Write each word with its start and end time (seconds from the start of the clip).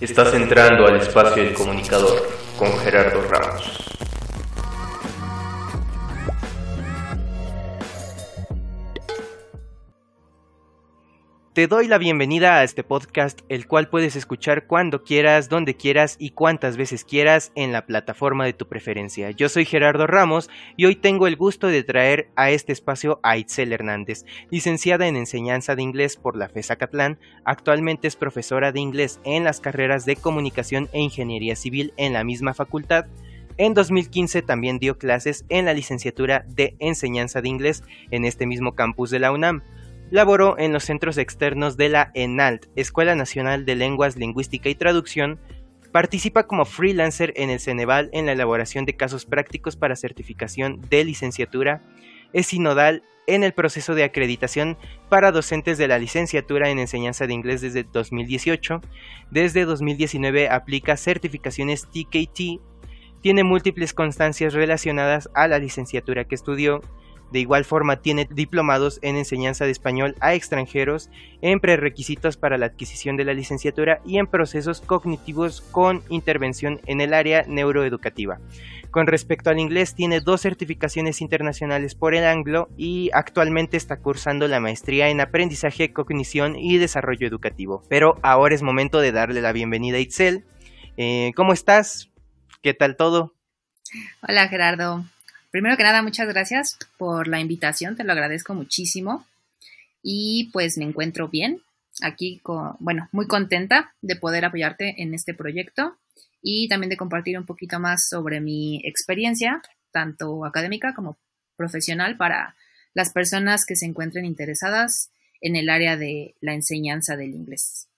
Estás 0.00 0.32
entrando 0.34 0.86
al 0.86 0.96
espacio 1.00 1.42
del 1.42 1.54
comunicador 1.54 2.28
con 2.56 2.78
Gerardo 2.78 3.20
Ramos. 3.22 3.87
Te 11.58 11.66
doy 11.66 11.88
la 11.88 11.98
bienvenida 11.98 12.56
a 12.56 12.62
este 12.62 12.84
podcast, 12.84 13.40
el 13.48 13.66
cual 13.66 13.88
puedes 13.88 14.14
escuchar 14.14 14.68
cuando 14.68 15.02
quieras, 15.02 15.48
donde 15.48 15.74
quieras 15.74 16.14
y 16.20 16.30
cuantas 16.30 16.76
veces 16.76 17.04
quieras 17.04 17.50
en 17.56 17.72
la 17.72 17.84
plataforma 17.84 18.44
de 18.44 18.52
tu 18.52 18.68
preferencia. 18.68 19.32
Yo 19.32 19.48
soy 19.48 19.64
Gerardo 19.64 20.06
Ramos 20.06 20.48
y 20.76 20.84
hoy 20.84 20.94
tengo 20.94 21.26
el 21.26 21.34
gusto 21.34 21.66
de 21.66 21.82
traer 21.82 22.28
a 22.36 22.50
este 22.52 22.72
espacio 22.72 23.18
a 23.24 23.38
Itzel 23.38 23.72
Hernández, 23.72 24.24
licenciada 24.52 25.08
en 25.08 25.16
enseñanza 25.16 25.74
de 25.74 25.82
inglés 25.82 26.16
por 26.16 26.36
la 26.36 26.48
FESA 26.48 26.76
Catlán, 26.76 27.18
actualmente 27.44 28.06
es 28.06 28.14
profesora 28.14 28.70
de 28.70 28.78
inglés 28.78 29.18
en 29.24 29.42
las 29.42 29.58
carreras 29.58 30.04
de 30.04 30.14
comunicación 30.14 30.88
e 30.92 31.00
ingeniería 31.00 31.56
civil 31.56 31.92
en 31.96 32.12
la 32.12 32.22
misma 32.22 32.54
facultad. 32.54 33.06
En 33.56 33.74
2015 33.74 34.42
también 34.42 34.78
dio 34.78 34.96
clases 34.96 35.44
en 35.48 35.64
la 35.64 35.74
licenciatura 35.74 36.44
de 36.46 36.76
enseñanza 36.78 37.42
de 37.42 37.48
inglés 37.48 37.82
en 38.12 38.24
este 38.24 38.46
mismo 38.46 38.76
campus 38.76 39.10
de 39.10 39.18
la 39.18 39.32
UNAM. 39.32 39.64
Laboró 40.10 40.58
en 40.58 40.72
los 40.72 40.84
centros 40.84 41.18
externos 41.18 41.76
de 41.76 41.90
la 41.90 42.10
ENALT, 42.14 42.66
Escuela 42.76 43.14
Nacional 43.14 43.66
de 43.66 43.74
Lenguas, 43.74 44.16
Lingüística 44.16 44.70
y 44.70 44.74
Traducción. 44.74 45.38
Participa 45.92 46.46
como 46.46 46.64
freelancer 46.64 47.34
en 47.36 47.50
el 47.50 47.60
Ceneval 47.60 48.08
en 48.12 48.24
la 48.24 48.32
elaboración 48.32 48.86
de 48.86 48.96
casos 48.96 49.26
prácticos 49.26 49.76
para 49.76 49.96
certificación 49.96 50.80
de 50.88 51.04
licenciatura. 51.04 51.82
Es 52.32 52.46
sinodal 52.48 53.02
en 53.26 53.44
el 53.44 53.52
proceso 53.52 53.94
de 53.94 54.04
acreditación 54.04 54.78
para 55.10 55.30
docentes 55.30 55.76
de 55.76 55.88
la 55.88 55.98
licenciatura 55.98 56.70
en 56.70 56.78
enseñanza 56.78 57.26
de 57.26 57.34
inglés 57.34 57.60
desde 57.60 57.84
2018. 57.84 58.80
Desde 59.30 59.66
2019 59.66 60.48
aplica 60.48 60.96
certificaciones 60.96 61.86
TKT. 61.86 62.62
Tiene 63.20 63.44
múltiples 63.44 63.92
constancias 63.92 64.54
relacionadas 64.54 65.28
a 65.34 65.48
la 65.48 65.58
licenciatura 65.58 66.24
que 66.24 66.34
estudió 66.34 66.80
de 67.32 67.40
igual 67.40 67.64
forma 67.64 67.96
tiene 67.96 68.28
diplomados 68.30 68.98
en 69.02 69.16
enseñanza 69.16 69.64
de 69.64 69.70
español 69.70 70.14
a 70.20 70.34
extranjeros, 70.34 71.10
en 71.42 71.60
prerequisitos 71.60 72.36
para 72.36 72.58
la 72.58 72.66
adquisición 72.66 73.16
de 73.16 73.24
la 73.24 73.34
licenciatura 73.34 74.00
y 74.04 74.18
en 74.18 74.26
procesos 74.26 74.80
cognitivos 74.80 75.60
con 75.60 76.02
intervención 76.08 76.80
en 76.86 77.00
el 77.00 77.14
área 77.14 77.44
neuroeducativa. 77.46 78.38
Con 78.90 79.06
respecto 79.06 79.50
al 79.50 79.58
inglés, 79.58 79.94
tiene 79.94 80.20
dos 80.20 80.40
certificaciones 80.40 81.20
internacionales 81.20 81.94
por 81.94 82.14
el 82.14 82.24
Anglo 82.24 82.68
y 82.76 83.10
actualmente 83.12 83.76
está 83.76 83.98
cursando 83.98 84.48
la 84.48 84.60
maestría 84.60 85.10
en 85.10 85.20
aprendizaje, 85.20 85.92
cognición 85.92 86.56
y 86.56 86.78
desarrollo 86.78 87.26
educativo. 87.26 87.82
Pero 87.88 88.18
ahora 88.22 88.54
es 88.54 88.62
momento 88.62 89.00
de 89.00 89.12
darle 89.12 89.42
la 89.42 89.52
bienvenida 89.52 89.98
a 89.98 90.00
Itzel. 90.00 90.46
Eh, 90.96 91.32
¿Cómo 91.36 91.52
estás? 91.52 92.10
¿Qué 92.62 92.72
tal 92.72 92.96
todo? 92.96 93.34
Hola 94.26 94.48
Gerardo, 94.48 95.04
Primero 95.50 95.76
que 95.76 95.82
nada, 95.82 96.02
muchas 96.02 96.28
gracias 96.28 96.78
por 96.98 97.26
la 97.26 97.40
invitación, 97.40 97.96
te 97.96 98.04
lo 98.04 98.12
agradezco 98.12 98.54
muchísimo. 98.54 99.26
Y 100.02 100.50
pues 100.52 100.76
me 100.76 100.84
encuentro 100.84 101.28
bien, 101.28 101.62
aquí, 102.02 102.38
con, 102.42 102.76
bueno, 102.78 103.08
muy 103.12 103.26
contenta 103.26 103.94
de 104.02 104.16
poder 104.16 104.44
apoyarte 104.44 105.02
en 105.02 105.14
este 105.14 105.34
proyecto 105.34 105.96
y 106.42 106.68
también 106.68 106.90
de 106.90 106.96
compartir 106.96 107.38
un 107.38 107.46
poquito 107.46 107.80
más 107.80 108.08
sobre 108.08 108.40
mi 108.40 108.80
experiencia, 108.84 109.62
tanto 109.90 110.44
académica 110.44 110.94
como 110.94 111.18
profesional, 111.56 112.16
para 112.16 112.54
las 112.94 113.12
personas 113.12 113.64
que 113.64 113.76
se 113.76 113.86
encuentren 113.86 114.24
interesadas 114.24 115.10
en 115.40 115.56
el 115.56 115.70
área 115.70 115.96
de 115.96 116.34
la 116.40 116.54
enseñanza 116.54 117.16
del 117.16 117.34
inglés. 117.34 117.88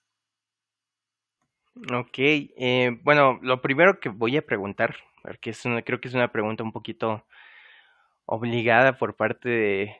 Ok, 1.92 2.18
eh, 2.18 2.98
bueno, 3.02 3.38
lo 3.42 3.62
primero 3.62 4.00
que 4.00 4.10
voy 4.10 4.36
a 4.36 4.44
preguntar, 4.44 4.96
porque 5.22 5.50
es 5.50 5.62
creo 5.84 6.00
que 6.00 6.08
es 6.08 6.14
una 6.14 6.30
pregunta 6.30 6.62
un 6.62 6.72
poquito 6.72 7.24
obligada 8.26 8.98
por 8.98 9.16
parte 9.16 9.48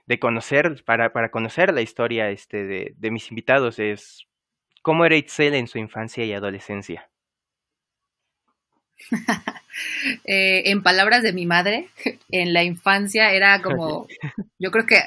de, 0.07 0.19
conocer, 0.21 0.83
para, 0.85 1.13
para, 1.13 1.31
conocer 1.31 1.73
la 1.73 1.81
historia 1.81 2.31
este, 2.31 2.65
de, 2.65 2.95
de, 2.97 3.11
mis 3.11 3.31
invitados, 3.31 3.79
es 3.79 4.27
cómo 4.83 5.05
era 5.05 5.17
Itzel 5.17 5.55
en 5.55 5.67
su 5.67 5.79
infancia 5.79 6.25
y 6.25 6.33
adolescencia. 6.33 7.11
eh, 10.25 10.63
en 10.67 10.83
palabras 10.83 11.23
de 11.23 11.33
mi 11.33 11.47
madre, 11.47 11.89
en 12.31 12.53
la 12.53 12.63
infancia 12.63 13.33
era 13.33 13.61
como, 13.63 14.07
yo 14.59 14.71
creo 14.71 14.87
que 14.87 15.01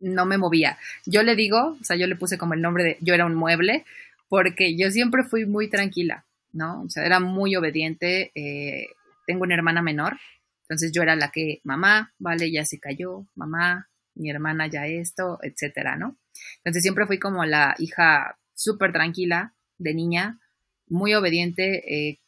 no 0.00 0.26
me 0.26 0.38
movía. 0.38 0.78
Yo 1.06 1.22
le 1.22 1.36
digo, 1.36 1.76
o 1.80 1.84
sea, 1.84 1.96
yo 1.96 2.06
le 2.06 2.16
puse 2.16 2.38
como 2.38 2.54
el 2.54 2.60
nombre 2.60 2.84
de, 2.84 2.98
yo 3.00 3.14
era 3.14 3.24
un 3.24 3.34
mueble, 3.34 3.84
porque 4.28 4.76
yo 4.76 4.90
siempre 4.90 5.24
fui 5.24 5.46
muy 5.46 5.68
tranquila, 5.68 6.26
¿no? 6.52 6.82
O 6.82 6.88
sea, 6.88 7.04
era 7.04 7.20
muy 7.20 7.56
obediente. 7.56 8.32
Eh, 8.34 8.86
tengo 9.26 9.42
una 9.42 9.54
hermana 9.54 9.82
menor, 9.82 10.18
entonces 10.62 10.92
yo 10.92 11.02
era 11.02 11.16
la 11.16 11.30
que, 11.30 11.60
mamá, 11.64 12.14
vale, 12.18 12.50
ya 12.50 12.64
se 12.64 12.78
cayó, 12.78 13.26
mamá, 13.34 13.88
mi 14.14 14.30
hermana 14.30 14.66
ya 14.66 14.86
esto, 14.86 15.38
etcétera, 15.42 15.96
¿no? 15.96 16.16
Entonces 16.58 16.82
siempre 16.82 17.06
fui 17.06 17.18
como 17.18 17.44
la 17.44 17.74
hija 17.78 18.38
súper 18.54 18.92
tranquila 18.92 19.54
de 19.78 19.94
niña, 19.94 20.40
muy 20.88 21.14
obediente, 21.14 21.82
eh, 21.94 22.20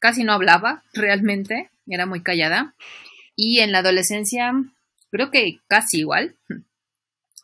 casi 0.00 0.24
no 0.24 0.32
hablaba 0.32 0.82
realmente, 0.94 1.70
era 1.86 2.06
muy 2.06 2.22
callada. 2.22 2.74
Y 3.36 3.60
en 3.60 3.72
la 3.72 3.78
adolescencia, 3.78 4.52
creo 5.10 5.30
que 5.30 5.58
casi 5.68 6.00
igual. 6.00 6.36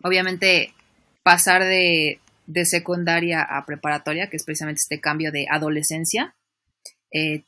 Obviamente, 0.03 0.73
pasar 1.23 1.65
de, 1.65 2.21
de 2.49 2.65
secundaria 2.65 3.43
a 3.43 3.67
preparatoria, 3.67 4.31
que 4.31 4.39
es 4.39 4.45
precisamente 4.45 4.79
este 4.79 5.01
cambio 5.01 5.31
de 5.31 5.47
adolescencia, 5.51 6.35
eh, 7.13 7.45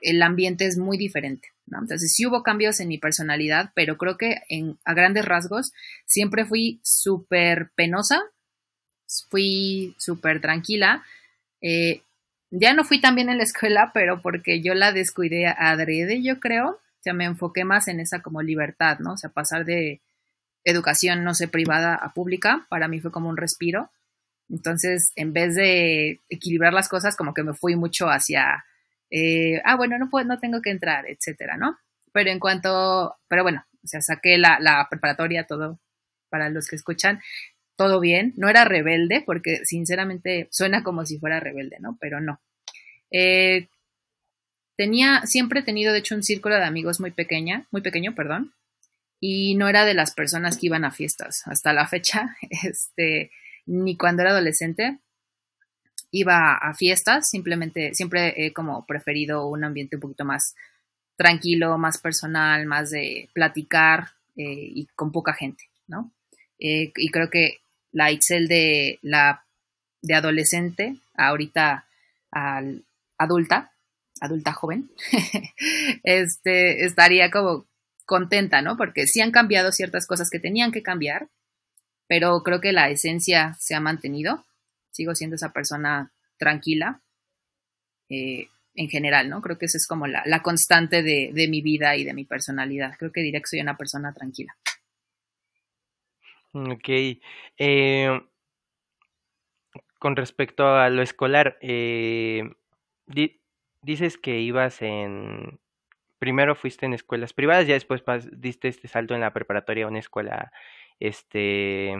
el 0.00 0.22
ambiente 0.22 0.66
es 0.66 0.76
muy 0.76 0.98
diferente. 0.98 1.50
Entonces 1.66 2.12
sí 2.12 2.26
hubo 2.26 2.42
cambios 2.42 2.80
en 2.80 2.88
mi 2.88 2.98
personalidad, 2.98 3.70
pero 3.76 3.96
creo 3.96 4.16
que 4.16 4.42
en, 4.48 4.76
a 4.84 4.92
grandes 4.92 5.24
rasgos 5.24 5.72
siempre 6.04 6.44
fui 6.44 6.80
súper 6.82 7.70
penosa, 7.76 8.20
fui 9.28 9.94
súper 9.98 10.40
tranquila. 10.40 11.04
Eh, 11.60 12.02
ya 12.50 12.74
no 12.74 12.82
fui 12.82 13.00
tan 13.00 13.14
bien 13.14 13.28
en 13.28 13.38
la 13.38 13.44
escuela, 13.44 13.92
pero 13.94 14.20
porque 14.20 14.60
yo 14.62 14.74
la 14.74 14.90
descuidé 14.90 15.46
adrede, 15.46 16.24
yo 16.24 16.40
creo. 16.40 16.70
O 16.70 17.02
sea, 17.02 17.12
me 17.12 17.24
enfoqué 17.24 17.64
más 17.64 17.86
en 17.86 18.00
esa 18.00 18.20
como 18.20 18.42
libertad, 18.42 18.98
¿no? 18.98 19.12
O 19.12 19.16
sea, 19.16 19.30
pasar 19.30 19.64
de 19.64 20.00
educación, 20.64 21.22
no 21.22 21.34
sé, 21.34 21.46
privada 21.46 21.94
a 21.94 22.12
pública, 22.14 22.66
para 22.68 22.88
mí 22.88 23.00
fue 23.00 23.12
como 23.12 23.28
un 23.28 23.36
respiro. 23.36 23.92
Entonces, 24.50 25.12
en 25.16 25.32
vez 25.32 25.54
de 25.54 26.20
equilibrar 26.28 26.72
las 26.72 26.88
cosas, 26.88 27.16
como 27.16 27.34
que 27.34 27.42
me 27.42 27.54
fui 27.54 27.76
mucho 27.76 28.08
hacia 28.08 28.64
eh, 29.10 29.60
ah, 29.64 29.76
bueno, 29.76 29.98
no, 29.98 30.08
puedo, 30.08 30.24
no 30.24 30.38
tengo 30.38 30.62
que 30.62 30.70
entrar, 30.70 31.06
etcétera, 31.08 31.56
¿no? 31.56 31.78
Pero 32.12 32.30
en 32.30 32.38
cuanto, 32.38 33.16
pero 33.28 33.42
bueno, 33.42 33.64
o 33.82 33.86
sea, 33.86 34.00
saqué 34.00 34.38
la, 34.38 34.58
la 34.60 34.86
preparatoria, 34.88 35.44
todo, 35.44 35.80
para 36.28 36.48
los 36.48 36.68
que 36.68 36.76
escuchan, 36.76 37.20
todo 37.76 37.98
bien, 38.00 38.34
no 38.36 38.48
era 38.48 38.64
rebelde, 38.64 39.22
porque 39.24 39.64
sinceramente 39.64 40.48
suena 40.50 40.82
como 40.82 41.04
si 41.04 41.18
fuera 41.18 41.40
rebelde, 41.40 41.78
¿no? 41.80 41.96
Pero 42.00 42.20
no. 42.20 42.40
Eh, 43.10 43.68
tenía, 44.76 45.22
siempre 45.26 45.60
he 45.60 45.64
tenido, 45.64 45.92
de 45.92 46.00
hecho, 46.00 46.14
un 46.14 46.22
círculo 46.22 46.56
de 46.56 46.64
amigos 46.64 47.00
muy 47.00 47.10
pequeña, 47.10 47.66
muy 47.70 47.82
pequeño, 47.82 48.14
perdón, 48.14 48.54
y 49.18 49.54
no 49.56 49.68
era 49.68 49.84
de 49.84 49.94
las 49.94 50.12
personas 50.12 50.56
que 50.56 50.66
iban 50.66 50.84
a 50.84 50.92
fiestas. 50.92 51.42
Hasta 51.46 51.72
la 51.72 51.88
fecha, 51.88 52.36
este, 52.64 53.32
ni 53.66 53.96
cuando 53.96 54.22
era 54.22 54.32
adolescente, 54.32 54.98
iba 56.10 56.54
a 56.54 56.74
fiestas, 56.74 57.28
simplemente 57.28 57.94
siempre 57.94 58.34
he 58.36 58.52
como 58.52 58.84
preferido 58.86 59.46
un 59.46 59.64
ambiente 59.64 59.96
un 59.96 60.02
poquito 60.02 60.24
más 60.24 60.54
tranquilo, 61.16 61.78
más 61.78 61.98
personal, 61.98 62.66
más 62.66 62.90
de 62.90 63.28
platicar 63.32 64.08
eh, 64.36 64.70
y 64.74 64.86
con 64.96 65.12
poca 65.12 65.34
gente, 65.34 65.64
¿no? 65.86 66.10
Eh, 66.58 66.92
y 66.96 67.10
creo 67.10 67.30
que 67.30 67.60
la 67.92 68.10
Excel 68.10 68.48
de 68.48 68.98
la 69.02 69.44
de 70.02 70.14
adolescente, 70.14 70.96
ahorita 71.14 71.86
al 72.30 72.84
adulta, 73.18 73.72
adulta 74.20 74.52
joven, 74.52 74.90
este, 76.04 76.84
estaría 76.84 77.30
como 77.30 77.66
contenta, 78.06 78.62
¿no? 78.62 78.76
Porque 78.76 79.06
sí 79.06 79.20
han 79.20 79.30
cambiado 79.30 79.72
ciertas 79.72 80.06
cosas 80.06 80.30
que 80.30 80.40
tenían 80.40 80.72
que 80.72 80.82
cambiar, 80.82 81.28
pero 82.10 82.42
creo 82.42 82.60
que 82.60 82.72
la 82.72 82.90
esencia 82.90 83.54
se 83.60 83.76
ha 83.76 83.80
mantenido 83.80 84.44
sigo 84.90 85.14
siendo 85.14 85.36
esa 85.36 85.52
persona 85.52 86.10
tranquila 86.38 87.00
eh, 88.08 88.48
en 88.74 88.88
general, 88.88 89.28
¿no? 89.30 89.40
Creo 89.40 89.58
que 89.58 89.66
esa 89.66 89.78
es 89.78 89.86
como 89.86 90.08
la, 90.08 90.42
constante 90.42 91.04
de, 91.04 91.46
mi 91.48 91.62
vida 91.62 91.94
y 91.94 92.02
de 92.02 92.12
mi 92.12 92.24
personalidad. 92.24 92.96
Creo 92.98 93.12
que 93.12 93.20
diré 93.20 93.38
que 93.38 93.46
soy 93.46 93.60
una 93.60 93.76
persona 93.76 94.12
tranquila. 94.12 94.56
Ok. 96.52 96.88
Eh, 97.58 98.20
con 100.00 100.16
respecto 100.16 100.66
a 100.66 100.90
lo 100.90 101.02
escolar, 101.02 101.58
eh, 101.60 102.42
dices 103.82 104.18
que 104.18 104.40
ibas 104.40 104.82
en 104.82 105.60
primero 106.20 106.54
fuiste 106.54 106.86
en 106.86 106.92
escuelas 106.92 107.32
privadas, 107.32 107.66
ya 107.66 107.74
después 107.74 108.02
diste 108.32 108.68
este 108.68 108.88
salto 108.88 109.14
en 109.14 109.22
la 109.22 109.32
preparatoria 109.32 109.86
a 109.86 109.88
una 109.88 109.98
escuela, 110.00 110.52
este, 111.00 111.92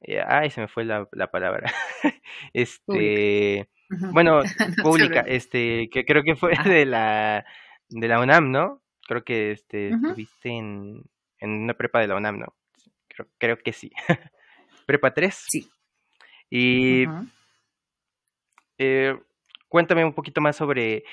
eh, 0.00 0.22
ay, 0.26 0.50
se 0.50 0.62
me 0.62 0.68
fue 0.68 0.84
la, 0.84 1.06
palabra, 1.30 1.72
este, 2.52 3.68
bueno, 4.12 4.40
pública, 4.82 5.20
este, 5.20 5.88
que 5.90 6.04
creo 6.04 6.22
que 6.22 6.36
fue 6.36 6.52
de 6.64 6.86
la, 6.86 7.44
de 7.88 8.08
la 8.08 8.20
UNAM, 8.20 8.50
¿no? 8.50 8.82
Creo 9.06 9.24
que 9.24 9.52
este, 9.52 9.90
estuviste 9.90 10.50
en, 10.50 11.02
en 11.38 11.50
una 11.50 11.74
prepa 11.74 12.00
de 12.00 12.08
la 12.08 12.16
UNAM, 12.16 12.40
¿no? 12.40 12.54
Creo, 13.08 13.28
creo 13.38 13.58
que 13.58 13.72
sí. 13.72 13.92
prepa 14.86 15.12
3. 15.12 15.44
Sí. 15.48 15.70
Y 16.50 17.04
eh, 18.78 19.18
cuéntame 19.68 20.04
un 20.04 20.14
poquito 20.14 20.40
más 20.40 20.56
sobre 20.56 21.04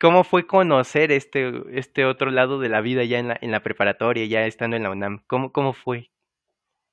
cómo 0.00 0.24
fue 0.24 0.46
conocer 0.46 1.12
este, 1.12 1.52
este 1.72 2.04
otro 2.04 2.30
lado 2.30 2.60
de 2.60 2.68
la 2.68 2.80
vida 2.80 3.04
ya 3.04 3.18
en 3.18 3.28
la, 3.28 3.38
en 3.40 3.50
la 3.50 3.62
preparatoria, 3.62 4.24
ya 4.26 4.46
estando 4.46 4.76
en 4.76 4.84
la 4.84 4.90
UNAM. 4.90 5.22
¿Cómo, 5.26 5.52
cómo 5.52 5.72
fue? 5.72 6.10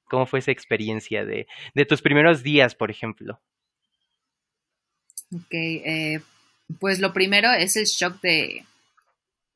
¿Cómo 0.05 0.25
fue 0.25 0.39
esa 0.39 0.51
experiencia 0.51 1.25
de, 1.25 1.47
de 1.73 1.85
tus 1.85 2.01
primeros 2.01 2.43
días, 2.43 2.75
por 2.75 2.91
ejemplo? 2.91 3.39
Ok, 5.33 5.51
eh, 5.51 6.21
pues 6.79 6.99
lo 6.99 7.13
primero 7.13 7.51
es 7.51 7.75
el 7.75 7.85
shock 7.85 8.21
de, 8.21 8.65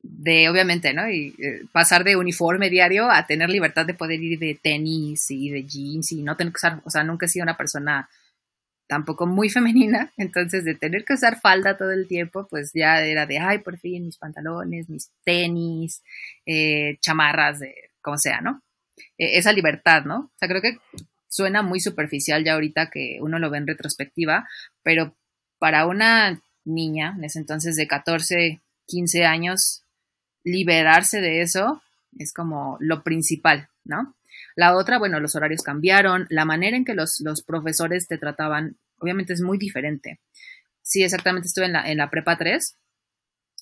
de 0.02 0.48
obviamente, 0.48 0.92
¿no? 0.92 1.08
Y 1.08 1.34
eh, 1.38 1.62
pasar 1.72 2.04
de 2.04 2.16
uniforme 2.16 2.70
diario 2.70 3.10
a 3.10 3.26
tener 3.26 3.48
libertad 3.50 3.86
de 3.86 3.94
poder 3.94 4.20
ir 4.20 4.38
de 4.38 4.58
tenis 4.60 5.30
y 5.30 5.50
de 5.50 5.64
jeans 5.64 6.12
y 6.12 6.22
no 6.22 6.36
tener 6.36 6.52
que 6.52 6.58
usar, 6.58 6.80
o 6.84 6.90
sea, 6.90 7.04
nunca 7.04 7.26
he 7.26 7.28
sido 7.28 7.44
una 7.44 7.56
persona 7.56 8.08
tampoco 8.90 9.24
muy 9.24 9.48
femenina, 9.48 10.12
entonces 10.18 10.64
de 10.64 10.74
tener 10.74 11.04
que 11.04 11.14
usar 11.14 11.40
falda 11.40 11.76
todo 11.76 11.92
el 11.92 12.08
tiempo, 12.08 12.48
pues 12.50 12.72
ya 12.74 13.00
era 13.00 13.24
de, 13.24 13.38
ay, 13.38 13.60
por 13.60 13.78
fin, 13.78 14.04
mis 14.04 14.18
pantalones, 14.18 14.90
mis 14.90 15.12
tenis, 15.24 16.02
eh, 16.44 16.98
chamarras, 17.00 17.60
de, 17.60 17.72
como 18.02 18.18
sea, 18.18 18.40
¿no? 18.40 18.62
E, 19.16 19.38
esa 19.38 19.52
libertad, 19.52 20.04
¿no? 20.04 20.18
O 20.18 20.32
sea, 20.38 20.48
creo 20.48 20.60
que 20.60 20.78
suena 21.28 21.62
muy 21.62 21.78
superficial 21.78 22.44
ya 22.44 22.54
ahorita 22.54 22.90
que 22.90 23.18
uno 23.20 23.38
lo 23.38 23.48
ve 23.48 23.58
en 23.58 23.68
retrospectiva, 23.68 24.48
pero 24.82 25.14
para 25.60 25.86
una 25.86 26.42
niña, 26.64 27.14
en 27.16 27.22
ese 27.22 27.38
entonces 27.38 27.76
de 27.76 27.86
14, 27.86 28.60
15 28.86 29.24
años, 29.24 29.84
liberarse 30.42 31.20
de 31.20 31.42
eso 31.42 31.80
es 32.18 32.32
como 32.32 32.76
lo 32.80 33.04
principal, 33.04 33.68
¿no? 33.84 34.16
La 34.60 34.76
otra, 34.76 34.98
bueno, 34.98 35.20
los 35.20 35.36
horarios 35.36 35.62
cambiaron, 35.62 36.26
la 36.28 36.44
manera 36.44 36.76
en 36.76 36.84
que 36.84 36.92
los, 36.92 37.22
los 37.24 37.42
profesores 37.42 38.06
te 38.06 38.18
trataban, 38.18 38.76
obviamente 38.98 39.32
es 39.32 39.40
muy 39.40 39.56
diferente. 39.56 40.20
Sí, 40.82 41.02
exactamente, 41.02 41.46
estuve 41.46 41.64
en 41.64 41.72
la, 41.72 41.90
en 41.90 41.96
la 41.96 42.10
prepa 42.10 42.36
3. 42.36 42.76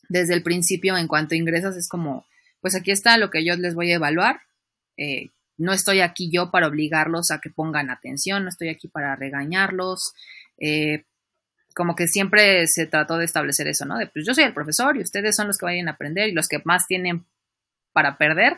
Desde 0.09 0.35
el 0.35 0.43
principio, 0.43 0.97
en 0.97 1.07
cuanto 1.07 1.37
ingresas, 1.37 1.77
es 1.77 1.89
como, 1.89 2.27
pues 2.61 2.75
aquí 2.75 2.91
está 2.91 3.17
lo 3.17 3.31
que 3.31 3.45
yo 3.45 3.55
les 3.55 3.77
voy 3.77 3.93
a 3.93 3.95
evaluar. 3.95 4.41
Eh, 4.97 5.31
no 5.57 5.73
estoy 5.73 6.01
aquí 6.01 6.33
yo 6.33 6.51
para 6.51 6.67
obligarlos 6.67 7.31
a 7.31 7.39
que 7.39 7.51
pongan 7.51 7.91
atención, 7.91 8.43
no 8.43 8.49
estoy 8.49 8.69
aquí 8.69 8.89
para 8.89 9.15
regañarlos. 9.15 10.15
Eh, 10.59 11.05
como 11.77 11.95
que 11.95 12.09
siempre 12.09 12.67
se 12.67 12.87
trató 12.87 13.19
de 13.19 13.25
establecer 13.25 13.69
eso, 13.69 13.85
¿no? 13.85 13.99
De, 13.99 14.09
pues 14.09 14.27
yo 14.27 14.35
soy 14.35 14.43
el 14.43 14.53
profesor 14.53 14.97
y 14.97 15.03
ustedes 15.03 15.37
son 15.37 15.47
los 15.47 15.59
que 15.59 15.67
vayan 15.67 15.87
a 15.87 15.93
aprender 15.93 16.29
y 16.29 16.33
los 16.33 16.49
que 16.49 16.61
más 16.65 16.89
tienen 16.89 17.25
para 17.93 18.19
perder 18.19 18.57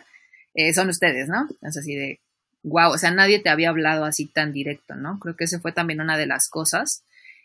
eh, 0.54 0.72
son 0.72 0.88
ustedes, 0.88 1.28
¿no? 1.28 1.46
Es 1.60 1.76
así 1.76 1.94
de, 1.94 2.22
wow, 2.62 2.92
o 2.92 2.98
sea, 2.98 3.10
nadie 3.10 3.40
te 3.40 3.48
había 3.48 3.70
hablado 3.70 4.04
así 4.04 4.26
tan 4.26 4.52
directo, 4.52 4.94
¿no? 4.94 5.18
Creo 5.18 5.36
que 5.36 5.44
esa 5.44 5.60
fue 5.60 5.72
también 5.72 6.00
una 6.00 6.16
de 6.16 6.26
las 6.26 6.48
cosas. 6.48 7.04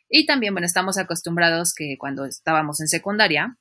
Y 0.09 0.25
también, 0.25 0.53
bueno, 0.53 0.67
estamos 0.67 0.97
acostumbrados 0.97 1.73
que 1.73 1.97
cuando 1.97 2.25
estábamos 2.25 2.79
en 2.81 2.87
secundaria 2.87 3.57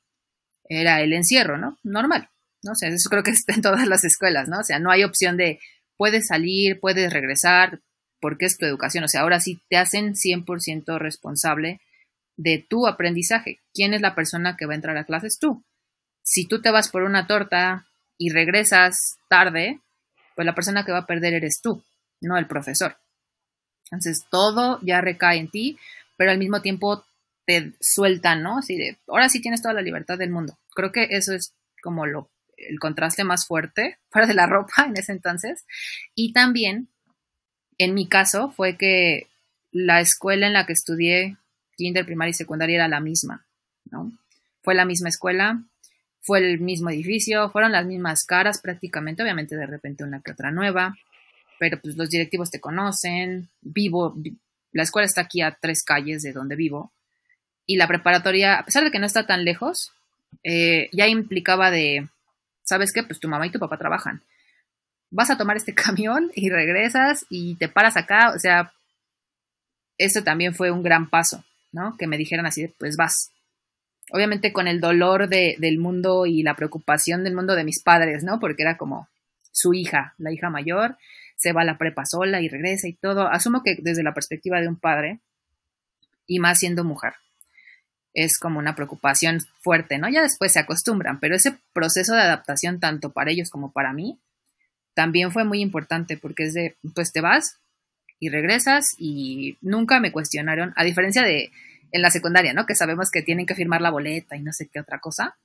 era 0.69 1.01
el 1.01 1.13
encierro, 1.13 1.59
¿no? 1.59 1.79
Normal, 1.83 2.29
¿no? 2.63 2.73
O 2.73 2.75
sea, 2.75 2.89
eso 2.89 3.09
creo 3.11 3.23
que 3.23 3.31
está 3.31 3.55
en 3.55 3.63
todas 3.63 3.87
las 3.87 4.05
escuelas, 4.05 4.49
¿no? 4.49 4.61
O 4.61 4.65
sea, 4.65 4.79
no 4.79 4.91
hay 4.91 5.05
opción 5.05 5.37
de 5.37 5.61
puedes 5.97 6.27
salir, 6.27 6.81
puedes 6.81 7.13
regresar, 7.13 7.81
porque 8.21 8.47
es 8.47 8.57
tu 8.57 8.67
educación. 8.67 9.05
O 9.05 9.09
sea, 9.09 9.21
ahora 9.21 9.41
sí 9.41 9.61
te 9.69 9.77
hacen 9.77 10.15
100% 10.15 10.99
responsable 10.99 11.81
de 12.37 12.65
tu 12.69 12.87
aprendizaje. 12.87 13.61
¿Quién 13.73 13.95
es 13.95 14.01
la 14.01 14.15
persona 14.15 14.57
que 14.57 14.67
va 14.67 14.73
a 14.73 14.77
entrar 14.77 14.97
a 14.97 15.05
clases? 15.05 15.39
Tú. 15.39 15.63
Si 16.23 16.47
tú 16.47 16.63
te 16.63 16.71
vas 16.71 16.89
por 16.89 17.03
una 17.03 17.27
torta 17.27 17.87
y 18.17 18.31
regresas 18.31 19.17
tarde, 19.29 19.81
pues 20.35 20.47
la 20.47 20.55
persona 20.55 20.85
que 20.85 20.93
va 20.93 20.99
a 20.99 21.07
perder 21.07 21.35
eres 21.35 21.61
tú, 21.63 21.83
no 22.21 22.37
el 22.37 22.47
profesor. 22.47 22.97
Entonces 23.85 24.27
todo 24.31 24.79
ya 24.83 25.01
recae 25.01 25.39
en 25.39 25.51
ti, 25.51 25.79
pero 26.17 26.31
al 26.31 26.39
mismo 26.39 26.63
tiempo 26.63 27.05
te 27.47 27.73
sueltan, 27.81 28.43
¿no? 28.43 28.59
Así 28.59 28.77
de, 28.77 28.99
ahora 29.09 29.29
sí 29.29 29.41
tienes 29.41 29.63
toda 29.63 29.75
la 29.75 29.83
libertad 29.83 30.19
del 30.19 30.31
mundo. 30.31 30.59
Creo 30.75 30.93
que 30.93 31.09
eso 31.11 31.35
es 31.35 31.55
como 31.83 32.07
lo, 32.07 32.31
el 32.57 32.79
contraste 32.79 33.25
más 33.25 33.47
fuerte 33.47 33.99
fuera 34.11 34.27
de 34.27 34.35
la 34.35 34.47
ropa 34.47 34.85
en 34.87 34.97
ese 34.97 35.13
entonces. 35.13 35.65
Y 36.15 36.33
también, 36.33 36.89
en 37.79 37.95
mi 37.95 38.09
caso, 38.09 38.51
fue 38.51 38.77
que 38.77 39.29
la 39.71 40.01
escuela 40.01 40.47
en 40.47 40.53
la 40.53 40.67
que 40.67 40.73
estudié 40.73 41.37
kinder, 41.77 42.07
primaria 42.07 42.31
y 42.31 42.35
secundaria 42.35 42.77
era 42.77 42.89
la 42.89 43.01
misma, 43.01 43.45
¿no? 43.91 44.13
Fue 44.63 44.75
la 44.75 44.85
misma 44.85 45.09
escuela, 45.09 45.63
fue 46.25 46.39
el 46.39 46.61
mismo 46.61 46.91
edificio, 46.91 47.51
fueron 47.51 47.73
las 47.73 47.87
mismas 47.87 48.25
caras 48.25 48.61
prácticamente, 48.61 49.23
obviamente 49.23 49.57
de 49.57 49.67
repente 49.67 50.05
una 50.05 50.21
que 50.21 50.33
otra 50.33 50.51
nueva, 50.51 50.97
pero 51.59 51.81
pues 51.81 51.97
los 51.97 52.11
directivos 52.11 52.51
te 52.51 52.61
conocen, 52.61 53.49
vivo, 53.61 54.15
la 54.73 54.83
escuela 54.83 55.07
está 55.07 55.23
aquí 55.23 55.43
a 55.43 55.57
tres 55.61 55.85
calles 55.85 56.23
de 56.23 56.33
donde 56.33 56.57
vivo, 56.57 56.93
y 57.67 57.77
la 57.77 57.89
preparatoria, 57.89 58.59
a 58.59 58.65
pesar 58.65 58.85
de 58.85 58.91
que 58.91 58.99
no 58.99 59.07
está 59.07 59.27
tan 59.27 59.45
lejos, 59.45 59.93
eh, 60.43 60.89
ya 60.93 61.07
implicaba 61.07 61.71
de, 61.71 62.09
¿sabes 62.63 62.93
qué? 62.93 63.03
Pues 63.03 63.21
tu 63.21 63.29
mamá 63.29 63.47
y 63.47 63.51
tu 63.51 63.59
papá 63.59 63.79
trabajan. 63.79 64.23
Vas 65.11 65.31
a 65.31 65.39
tomar 65.39 65.57
este 65.57 65.75
camión 65.75 66.31
y 66.35 66.51
regresas 66.51 67.25
y 67.31 67.55
te 67.57 67.69
paras 67.69 67.97
acá, 67.97 68.33
o 68.35 68.39
sea, 68.39 68.73
eso 69.97 70.23
también 70.23 70.55
fue 70.55 70.71
un 70.71 70.83
gran 70.83 71.09
paso. 71.09 71.45
¿no? 71.75 71.97
Que 71.99 72.07
me 72.07 72.17
dijeran 72.17 72.47
así, 72.47 72.69
pues 72.79 72.97
vas. 72.97 73.31
Obviamente 74.11 74.53
con 74.53 74.69
el 74.69 74.81
dolor 74.81 75.29
de, 75.29 75.57
del 75.59 75.79
mundo 75.79 76.27
y 76.27 76.43
la 76.43 76.57
preocupación 76.57 77.25
del 77.25 77.35
mundo 77.35 77.55
de 77.55 77.65
mis 77.65 77.83
padres, 77.83 78.23
¿no? 78.23 78.39
Porque 78.39 78.63
era 78.63 78.77
como 78.77 79.09
su 79.51 79.73
hija, 79.73 80.15
la 80.19 80.33
hija 80.33 80.51
mayor, 80.51 80.97
se 81.37 81.53
va 81.53 81.63
a 81.63 81.65
la 81.65 81.79
prepa 81.79 82.05
sola 82.05 82.41
y 82.41 82.49
regresa 82.49 82.89
y 82.89 82.93
todo. 82.93 83.29
Asumo 83.29 83.63
que 83.63 83.77
desde 83.81 84.03
la 84.03 84.15
perspectiva 84.15 84.61
de 84.61 84.69
un 84.69 84.77
padre, 84.77 85.21
y 86.27 86.39
más 86.39 86.59
siendo 86.59 86.85
mujer, 86.85 87.15
es 88.15 88.39
como 88.39 88.59
una 88.59 88.77
preocupación 88.77 89.41
fuerte, 89.61 89.99
¿no? 89.99 90.09
Ya 90.09 90.23
después 90.23 90.53
se 90.53 90.61
acostumbran, 90.61 91.19
pero 91.21 91.35
ese 91.35 91.59
proceso 91.73 92.15
de 92.15 92.23
adaptación, 92.23 92.81
tanto 92.81 93.11
para 93.11 93.31
ellos 93.31 93.51
como 93.51 93.73
para 93.73 93.93
mí, 93.93 94.19
también 94.95 95.33
fue 95.33 95.45
muy 95.45 95.61
importante 95.61 96.17
porque 96.17 96.45
es 96.45 96.55
de, 96.55 96.77
pues 96.95 97.13
te 97.13 97.21
vas, 97.21 97.59
y 98.21 98.29
regresas 98.31 98.95
y 98.97 99.59
nunca 99.61 100.01
me 100.01 100.13
cuestionaron, 100.13 100.73
a 100.77 100.85
diferencia 100.85 101.23
de 101.23 101.51
en 101.95 102.03
la 102.03 102.11
secundaria, 102.11 102.53
¿no? 102.53 102.67
Que 102.67 102.75
sabemos 102.75 103.09
que 103.09 103.23
tienen 103.23 103.47
que 103.47 103.55
firmar 103.55 103.81
la 103.81 103.91
boleta 103.91 104.35
y 104.37 104.43
no 104.43 104.53
sé 104.53 104.69
qué 104.69 104.81
otra 104.81 104.99
cosa. 104.99 105.37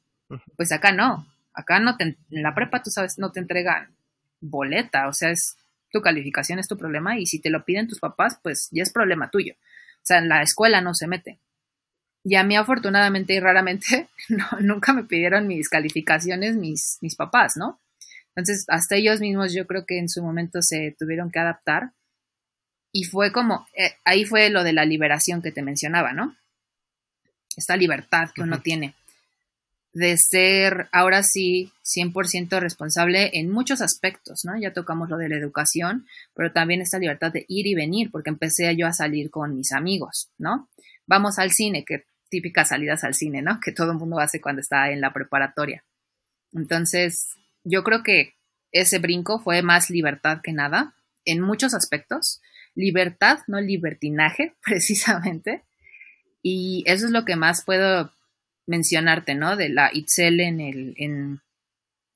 Pues 0.58 0.72
acá 0.72 0.92
no, 0.92 1.28
acá 1.54 1.80
no 1.80 1.96
te, 1.96 2.04
en 2.06 2.18
la 2.32 2.56
prepa 2.56 2.82
tú 2.82 2.90
sabes, 2.90 3.20
no 3.20 3.32
te 3.32 3.40
entregan 3.40 3.96
boleta, 4.42 5.08
o 5.08 5.14
sea, 5.14 5.30
es 5.30 5.58
tu 5.92 6.02
calificación 6.02 6.58
es 6.58 6.68
tu 6.68 6.76
problema 6.76 7.20
y 7.20 7.28
si 7.28 7.40
te 7.40 7.52
lo 7.52 7.66
piden 7.66 7.88
tus 7.88 8.00
papás, 8.00 8.40
pues 8.42 8.68
ya 8.72 8.82
es 8.82 8.92
problema 8.92 9.30
tuyo. 9.30 9.54
O 9.54 10.02
sea, 10.02 10.18
en 10.18 10.28
la 10.28 10.42
escuela 10.42 10.82
no 10.82 10.96
se 10.96 11.08
mete. 11.08 11.40
Y 12.24 12.34
a 12.34 12.44
mí 12.44 12.56
afortunadamente 12.56 13.34
y 13.34 13.40
raramente 13.40 14.10
no, 14.30 14.48
nunca 14.60 14.92
me 14.92 15.04
pidieron 15.04 15.46
mis 15.46 15.70
calificaciones 15.70 16.56
mis, 16.56 16.98
mis 17.02 17.16
papás, 17.16 17.58
¿no? 17.58 17.80
Entonces, 18.36 18.66
hasta 18.70 18.96
ellos 18.96 19.20
mismos 19.20 19.54
yo 19.54 19.68
creo 19.68 19.86
que 19.86 20.00
en 20.00 20.10
su 20.10 20.24
momento 20.24 20.64
se 20.64 20.96
tuvieron 20.98 21.30
que 21.30 21.40
adaptar 21.40 21.92
y 22.92 23.04
fue 23.04 23.32
como, 23.32 23.68
eh, 23.76 23.96
ahí 24.06 24.26
fue 24.26 24.50
lo 24.50 24.64
de 24.64 24.74
la 24.74 24.86
liberación 24.86 25.42
que 25.42 25.52
te 25.52 25.62
mencionaba, 25.62 26.14
¿no? 26.14 26.36
Esta 27.56 27.76
libertad 27.78 28.30
que 28.34 28.42
uno 28.42 28.62
tiene 28.62 28.96
de 29.94 30.18
ser 30.18 30.88
ahora 30.92 31.24
sí 31.24 31.72
100% 31.84 32.60
responsable 32.60 33.32
en 33.34 33.50
muchos 33.50 33.82
aspectos, 33.82 34.46
¿no? 34.46 34.58
Ya 34.60 34.72
tocamos 34.72 35.10
lo 35.10 35.18
de 35.18 35.30
la 35.30 35.38
educación, 35.38 36.06
pero 36.36 36.52
también 36.52 36.82
esta 36.82 37.00
libertad 37.00 37.32
de 37.32 37.46
ir 37.48 37.66
y 37.68 37.76
venir, 37.76 38.12
porque 38.12 38.30
empecé 38.30 38.76
yo 38.76 38.88
a 38.88 38.94
salir 38.94 39.30
con 39.30 39.56
mis 39.56 39.72
amigos, 39.72 40.30
¿no? 40.38 40.70
Vamos 41.08 41.40
al 41.40 41.52
cine, 41.52 41.84
que 41.86 42.06
típicas 42.30 42.70
salidas 42.70 43.04
al 43.04 43.16
cine, 43.16 43.42
¿no? 43.42 43.60
Que 43.60 43.72
todo 43.72 43.92
el 43.92 43.98
mundo 43.98 44.20
hace 44.20 44.40
cuando 44.40 44.62
está 44.62 44.92
en 44.92 45.02
la 45.02 45.12
preparatoria. 45.12 45.84
Entonces, 46.54 47.32
yo 47.64 47.84
creo 47.84 48.04
que 48.04 48.36
ese 48.72 49.00
brinco 49.00 49.40
fue 49.40 49.64
más 49.64 49.90
libertad 49.90 50.42
que 50.44 50.54
nada, 50.54 50.94
en 51.26 51.42
muchos 51.42 51.74
aspectos, 51.74 52.42
libertad, 52.80 53.40
no 53.48 53.60
libertinaje, 53.60 54.56
precisamente. 54.64 55.64
Y 56.42 56.84
eso 56.88 57.06
es 57.06 57.12
lo 57.12 57.26
que 57.26 57.36
más 57.36 57.64
puedo 57.64 58.12
mencionarte, 58.66 59.36
¿no? 59.36 59.56
De 59.56 59.70
la 59.70 59.90
ITSEL 59.94 60.40
en, 60.40 60.62
el, 60.62 60.94
en 60.98 61.42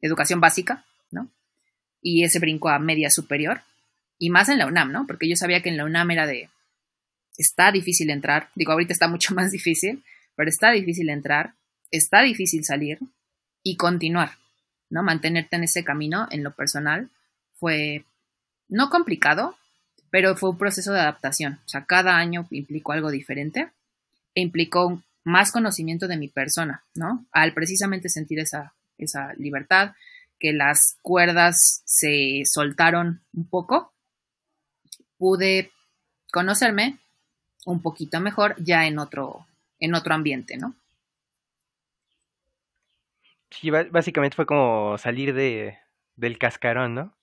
educación 0.01 0.39
básica, 0.39 0.85
¿no? 1.11 1.29
Y 2.01 2.23
ese 2.23 2.39
brinco 2.39 2.69
a 2.69 2.79
media 2.79 3.09
superior. 3.09 3.61
Y 4.17 4.29
más 4.29 4.49
en 4.49 4.59
la 4.59 4.67
UNAM, 4.67 4.91
¿no? 4.91 5.05
Porque 5.05 5.27
yo 5.27 5.35
sabía 5.35 5.61
que 5.61 5.69
en 5.69 5.77
la 5.77 5.85
UNAM 5.85 6.11
era 6.11 6.27
de, 6.27 6.49
está 7.37 7.71
difícil 7.71 8.09
entrar. 8.09 8.49
Digo, 8.55 8.71
ahorita 8.71 8.93
está 8.93 9.07
mucho 9.07 9.33
más 9.35 9.51
difícil, 9.51 10.03
pero 10.35 10.49
está 10.49 10.71
difícil 10.71 11.09
entrar. 11.09 11.55
está 11.91 12.21
difícil 12.21 12.63
salir 12.63 12.99
y 13.63 13.75
continuar, 13.75 14.31
¿no? 14.89 15.03
Mantenerte 15.03 15.57
en 15.57 15.63
ese 15.63 15.83
camino 15.83 16.27
en 16.31 16.43
lo 16.43 16.55
personal 16.55 17.09
fue 17.55 18.05
no 18.67 18.89
complicado, 18.89 19.55
pero 20.13 20.35
fue 20.35 20.51
un 20.51 20.59
proceso 20.59 20.93
de 20.93 20.99
adaptación. 20.99 21.59
O 21.65 21.67
sea, 21.67 21.85
cada 21.85 22.17
año 22.17 22.45
implicó 22.51 22.91
algo 22.91 23.09
diferente 23.09 23.71
e 24.35 24.41
implicó 24.41 25.01
más 25.23 25.51
conocimiento 25.51 26.07
de 26.07 26.17
mi 26.17 26.27
persona, 26.27 26.83
¿no? 26.93 27.25
Al 27.31 27.55
precisamente 27.55 28.09
sentir 28.09 28.37
esa, 28.37 28.75
esa 28.99 29.33
libertad, 29.37 29.95
que 30.39 30.53
las 30.53 30.97
cuerdas 31.01 31.81
se 31.85 32.43
soltaron 32.45 33.23
un 33.33 33.49
poco, 33.49 33.91
pude 35.17 35.71
conocerme 36.31 36.99
un 37.65 37.81
poquito 37.81 38.19
mejor 38.19 38.53
ya 38.59 38.85
en 38.85 38.99
otro, 38.99 39.47
en 39.79 39.95
otro 39.95 40.13
ambiente, 40.13 40.57
¿no? 40.57 40.75
Sí, 43.49 43.71
básicamente 43.71 44.35
fue 44.35 44.45
como 44.45 44.95
salir 44.99 45.33
de, 45.33 45.79
del 46.17 46.37
cascarón, 46.37 46.93
¿no? 46.93 47.13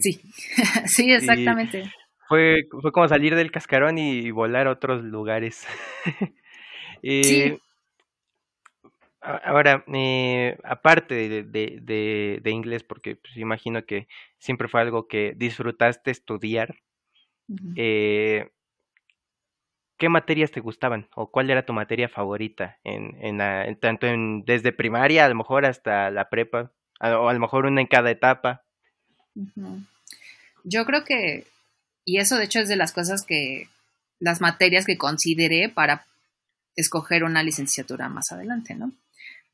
Sí, 0.00 0.20
sí, 0.86 1.12
exactamente. 1.12 1.90
Fue, 2.30 2.68
fue 2.80 2.92
como 2.92 3.08
salir 3.08 3.34
del 3.34 3.50
cascarón 3.50 3.98
y 3.98 4.30
volar 4.30 4.68
a 4.68 4.70
otros 4.70 5.02
lugares. 5.02 5.66
sí. 7.02 7.58
Ahora, 9.20 9.84
eh, 9.92 10.56
aparte 10.62 11.16
de, 11.16 11.42
de, 11.42 12.40
de, 12.40 12.50
inglés, 12.52 12.84
porque 12.84 13.16
pues, 13.16 13.36
imagino 13.36 13.84
que 13.84 14.06
siempre 14.38 14.68
fue 14.68 14.80
algo 14.80 15.08
que 15.08 15.34
disfrutaste 15.36 16.12
estudiar, 16.12 16.76
eh, 17.74 18.48
¿qué 19.98 20.08
materias 20.08 20.52
te 20.52 20.60
gustaban 20.60 21.08
o 21.16 21.32
cuál 21.32 21.50
era 21.50 21.66
tu 21.66 21.72
materia 21.72 22.08
favorita 22.08 22.78
en, 22.84 23.18
en, 23.20 23.76
tanto 23.80 24.06
en 24.06 24.44
desde 24.44 24.72
primaria 24.72 25.24
a 25.24 25.28
lo 25.28 25.34
mejor 25.34 25.66
hasta 25.66 26.12
la 26.12 26.30
prepa 26.30 26.70
o 27.00 27.28
a 27.28 27.32
lo 27.32 27.40
mejor 27.40 27.66
una 27.66 27.80
en 27.80 27.88
cada 27.88 28.12
etapa? 28.12 28.62
Yo 30.62 30.84
creo 30.84 31.02
que 31.04 31.44
y 32.04 32.18
eso 32.18 32.36
de 32.36 32.44
hecho 32.44 32.60
es 32.60 32.68
de 32.68 32.76
las 32.76 32.92
cosas 32.92 33.24
que 33.24 33.68
las 34.18 34.40
materias 34.40 34.84
que 34.84 34.98
consideré 34.98 35.68
para 35.68 36.06
escoger 36.76 37.24
una 37.24 37.42
licenciatura 37.42 38.08
más 38.08 38.32
adelante, 38.32 38.74
¿no? 38.74 38.92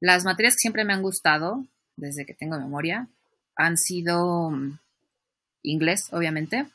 Las 0.00 0.24
materias 0.24 0.54
que 0.54 0.60
siempre 0.60 0.84
me 0.84 0.92
han 0.92 1.02
gustado 1.02 1.64
desde 1.96 2.26
que 2.26 2.34
tengo 2.34 2.58
memoria 2.58 3.08
han 3.56 3.78
sido 3.78 4.50
mm, 4.50 4.78
inglés, 5.62 6.08
obviamente, 6.12 6.66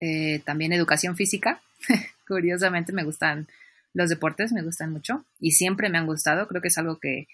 eh, 0.00 0.40
también 0.44 0.72
educación 0.72 1.16
física. 1.16 1.60
Curiosamente 2.26 2.92
me 2.92 3.04
gustan 3.04 3.46
los 3.92 4.08
deportes, 4.08 4.52
me 4.52 4.62
gustan 4.62 4.92
mucho 4.92 5.24
y 5.38 5.52
siempre 5.52 5.88
me 5.88 5.98
han 5.98 6.06
gustado. 6.06 6.48
Creo 6.48 6.62
que 6.62 6.68
es 6.68 6.78
algo 6.78 6.98
que, 6.98 7.28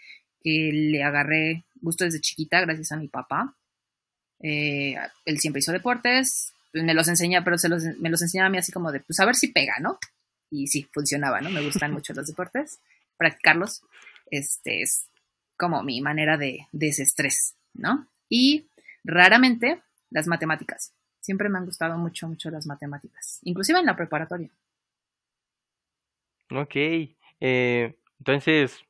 le 0.45 1.05
agarré 1.05 1.63
gusto 1.81 2.05
desde 2.05 2.21
chiquita 2.21 2.61
gracias 2.61 2.91
a 2.91 2.97
mi 2.97 3.07
papá. 3.07 3.55
Eh, 4.41 4.97
él 5.25 5.39
siempre 5.39 5.61
hizo 5.61 5.71
deportes, 5.71 6.52
me 6.73 6.95
los 6.95 7.09
enseña, 7.09 7.45
pero 7.45 7.59
se 7.59 7.69
los, 7.69 7.85
me 7.99 8.11
los 8.11 8.23
enseñaba 8.23 8.47
a 8.47 8.51
mí 8.51 8.59
así 8.59 8.73
como 8.73 8.93
de, 8.93 9.01
pues 9.01 9.21
a 9.21 9.27
ver 9.27 9.35
si 9.35 9.49
pega, 9.49 9.79
¿no? 9.81 9.99
Y 10.51 10.69
sí, 10.69 10.89
funcionaba, 10.93 11.41
¿no? 11.41 11.51
Me 11.51 11.63
gustan 11.63 11.93
mucho 11.93 12.13
los 12.15 12.27
deportes, 12.27 12.81
practicarlos. 13.17 13.83
Este 14.31 14.83
es 14.83 15.07
como 15.57 15.83
mi 15.83 16.01
manera 16.01 16.37
de 16.37 16.67
desestrés, 16.73 17.55
¿no? 17.75 18.09
Y 18.29 18.67
raramente 19.05 19.83
las 20.11 20.27
matemáticas. 20.27 20.93
Siempre 21.21 21.49
me 21.49 21.59
han 21.59 21.67
gustado 21.67 21.97
mucho, 21.99 22.27
mucho 22.27 22.51
las 22.51 22.67
matemáticas, 22.67 23.39
inclusive 23.45 23.79
en 23.79 23.87
la 23.87 23.97
preparatoria. 23.97 24.51
Ok, 26.51 26.75
eh, 27.41 27.95
entonces, 28.19 28.85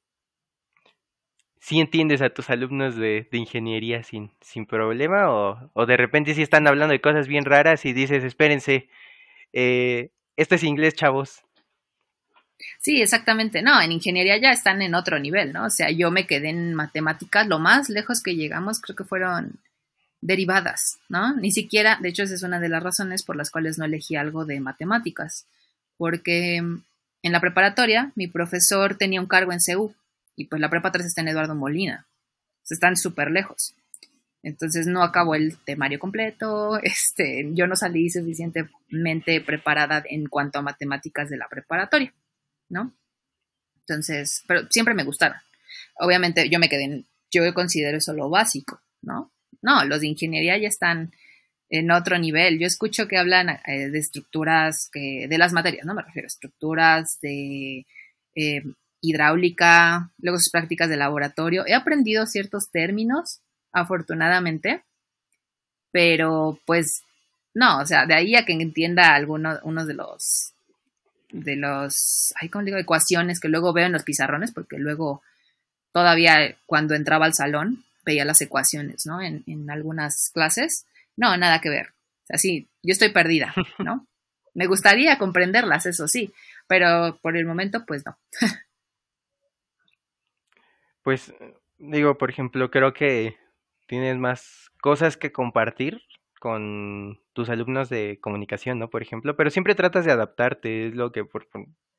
¿sí 1.63 1.79
entiendes 1.79 2.21
a 2.23 2.31
tus 2.31 2.51
alumnos 2.51 2.97
de, 2.97 3.29
ingeniería 3.31 4.03
sin, 4.03 4.33
sin 4.41 4.67
problema? 4.67 5.31
O, 5.31 5.71
o, 5.73 5.87
de 5.87 5.97
repente 5.97 6.35
sí 6.35 6.43
están 6.43 6.67
hablando 6.67 6.93
de 6.93 7.01
cosas 7.01 7.29
bien 7.29 7.45
raras 7.45 7.85
y 7.85 7.93
dices, 7.93 8.25
espérense, 8.25 8.89
eh, 9.53 10.11
esto 10.37 10.57
es 10.57 10.65
inglés, 10.65 10.95
chavos. 10.95 11.43
Sí, 12.81 13.01
exactamente. 13.01 13.63
No, 13.63 13.81
en 13.81 13.93
ingeniería 13.93 14.39
ya 14.39 14.51
están 14.51 14.83
en 14.83 14.97
otro 14.97 15.21
nivel, 15.21 15.53
¿no? 15.53 15.67
O 15.67 15.71
sea, 15.71 15.91
yo 15.91 16.11
me 16.11 16.27
quedé 16.27 16.51
en 16.51 16.75
matemáticas, 16.75 17.47
lo 17.47 17.61
más 17.61 17.89
lejos 17.89 18.23
que 18.23 18.35
llegamos 18.35 18.81
creo 18.81 18.97
que 18.97 19.05
fueron 19.05 19.61
derivadas, 20.21 20.99
¿no? 21.09 21.37
Ni 21.37 21.53
siquiera, 21.53 21.97
de 22.01 22.09
hecho, 22.09 22.25
esa 22.25 22.35
es 22.35 22.43
una 22.43 22.59
de 22.59 22.69
las 22.69 22.83
razones 22.83 23.23
por 23.23 23.37
las 23.37 23.51
cuales 23.53 23.79
no 23.79 23.85
elegí 23.85 24.17
algo 24.17 24.45
de 24.45 24.61
matemáticas, 24.61 25.47
porque 25.97 26.57
en 26.57 27.33
la 27.33 27.41
preparatoria 27.41 28.11
mi 28.17 28.27
profesor 28.27 28.97
tenía 28.97 29.21
un 29.21 29.27
cargo 29.27 29.53
en 29.53 29.61
CEU 29.61 29.95
y 30.37 30.47
pues 30.47 30.61
la 30.61 30.71
prepa 30.71 30.93
3 30.93 31.07
está 31.07 31.21
en 31.21 31.29
Eduardo 31.29 31.55
Molina, 31.55 32.07
están 32.69 32.97
súper 32.97 33.31
lejos. 33.31 33.75
Entonces 34.43 34.87
no 34.87 35.03
acabó 35.03 35.35
el 35.35 35.57
temario 35.65 35.99
completo, 35.99 36.79
este, 36.83 37.49
yo 37.53 37.67
no 37.67 37.77
salí 37.77 38.11
suficientemente 38.11 39.41
preparada 39.41 40.03
en 40.09 40.27
cuanto 40.27 40.59
a 40.59 40.63
matemáticas 40.63 41.31
de 41.31 41.37
la 41.37 41.49
preparatoria, 41.49 42.13
¿no? 42.69 42.95
Entonces, 43.81 44.45
pero 44.47 44.63
siempre 44.71 44.95
me 44.95 45.05
gustaron. 45.05 45.39
Obviamente 45.97 46.49
yo 46.49 46.59
me 46.59 46.69
quedé 46.69 46.85
en, 46.85 47.07
yo 47.31 47.53
considero 47.55 47.99
eso 47.99 48.13
lo 48.13 48.29
básico, 48.31 48.81
¿no? 49.01 49.33
No, 49.61 49.85
los 49.85 50.01
de 50.01 50.09
ingeniería 50.09 50.59
ya 50.59 50.69
están 50.69 51.13
en 51.69 51.91
otro 51.91 52.19
nivel. 52.19 52.59
Yo 52.59 52.67
escucho 52.67 53.09
que 53.09 53.17
hablan 53.17 53.49
eh, 53.67 53.89
de 53.89 53.99
estructuras, 53.99 54.91
que, 54.93 55.27
de 55.29 55.39
las 55.39 55.53
materias, 55.53 55.87
¿no? 55.87 55.95
Me 55.95 56.03
refiero 56.03 56.27
a 56.27 56.29
estructuras 56.29 57.19
de 57.21 57.87
eh, 58.35 58.63
hidráulica, 59.03 60.11
luego 60.19 60.39
sus 60.39 60.51
prácticas 60.51 60.89
de 60.89 60.97
laboratorio. 60.97 61.67
He 61.67 61.75
aprendido 61.75 62.25
ciertos 62.27 62.71
términos, 62.71 63.41
afortunadamente, 63.73 64.85
pero 65.91 66.59
pues 66.65 67.03
no, 67.53 67.81
o 67.81 67.87
sea, 67.87 68.07
de 68.07 68.15
ahí 68.15 68.35
a 68.35 68.47
que 68.47 68.53
entienda 68.53 69.15
algunos 69.15 69.59
uno 69.65 69.85
de 69.85 69.95
los 69.95 70.55
de 71.31 71.57
los, 71.57 72.33
ay, 72.41 72.49
¿cómo 72.49 72.65
digo? 72.65 72.79
Ecuaciones 72.79 73.41
que 73.41 73.49
luego 73.49 73.73
veo 73.73 73.87
en 73.87 73.93
los 73.93 74.05
pizarrones, 74.05 74.53
porque 74.53 74.79
luego 74.79 75.23
todavía 75.93 76.57
cuando 76.67 76.95
entraba 76.95 77.27
al 77.27 77.35
salón 77.35 77.85
veía 78.05 78.25
las 78.25 78.41
ecuaciones, 78.41 79.07
¿no? 79.07 79.21
En, 79.21 79.43
en 79.47 79.71
algunas 79.71 80.31
clases. 80.33 80.87
No, 81.17 81.37
nada 81.37 81.61
que 81.61 81.71
ver. 81.71 81.89
O 81.89 82.27
sea, 82.27 82.39
sí, 82.39 82.69
yo 82.83 82.93
estoy 82.93 83.11
perdida, 83.11 83.55
¿no? 83.79 84.07
Me 84.55 84.67
gustaría 84.67 85.17
comprenderlas, 85.17 85.87
eso 85.87 86.07
sí, 86.07 86.33
pero 86.67 87.19
por 87.23 87.37
el 87.37 87.47
momento, 87.47 87.85
pues 87.87 88.05
no. 88.05 88.19
pues, 91.03 91.35
digo, 91.79 92.19
por 92.19 92.31
ejemplo, 92.31 92.71
creo 92.71 92.93
que 92.95 93.37
tienes 93.87 94.17
más 94.19 94.71
cosas 94.81 95.17
que 95.17 95.33
compartir 95.33 96.03
con 96.41 97.21
tus 97.33 97.49
alumnos 97.51 97.89
de 97.89 98.19
comunicación, 98.21 98.79
¿no? 98.79 98.91
Por 98.91 99.03
ejemplo, 99.03 99.37
pero 99.37 99.51
siempre 99.51 99.75
tratas 99.75 100.05
de 100.05 100.13
adaptarte, 100.13 100.89
es 100.89 100.95
lo 100.95 101.13
que, 101.13 101.25
por, 101.25 101.49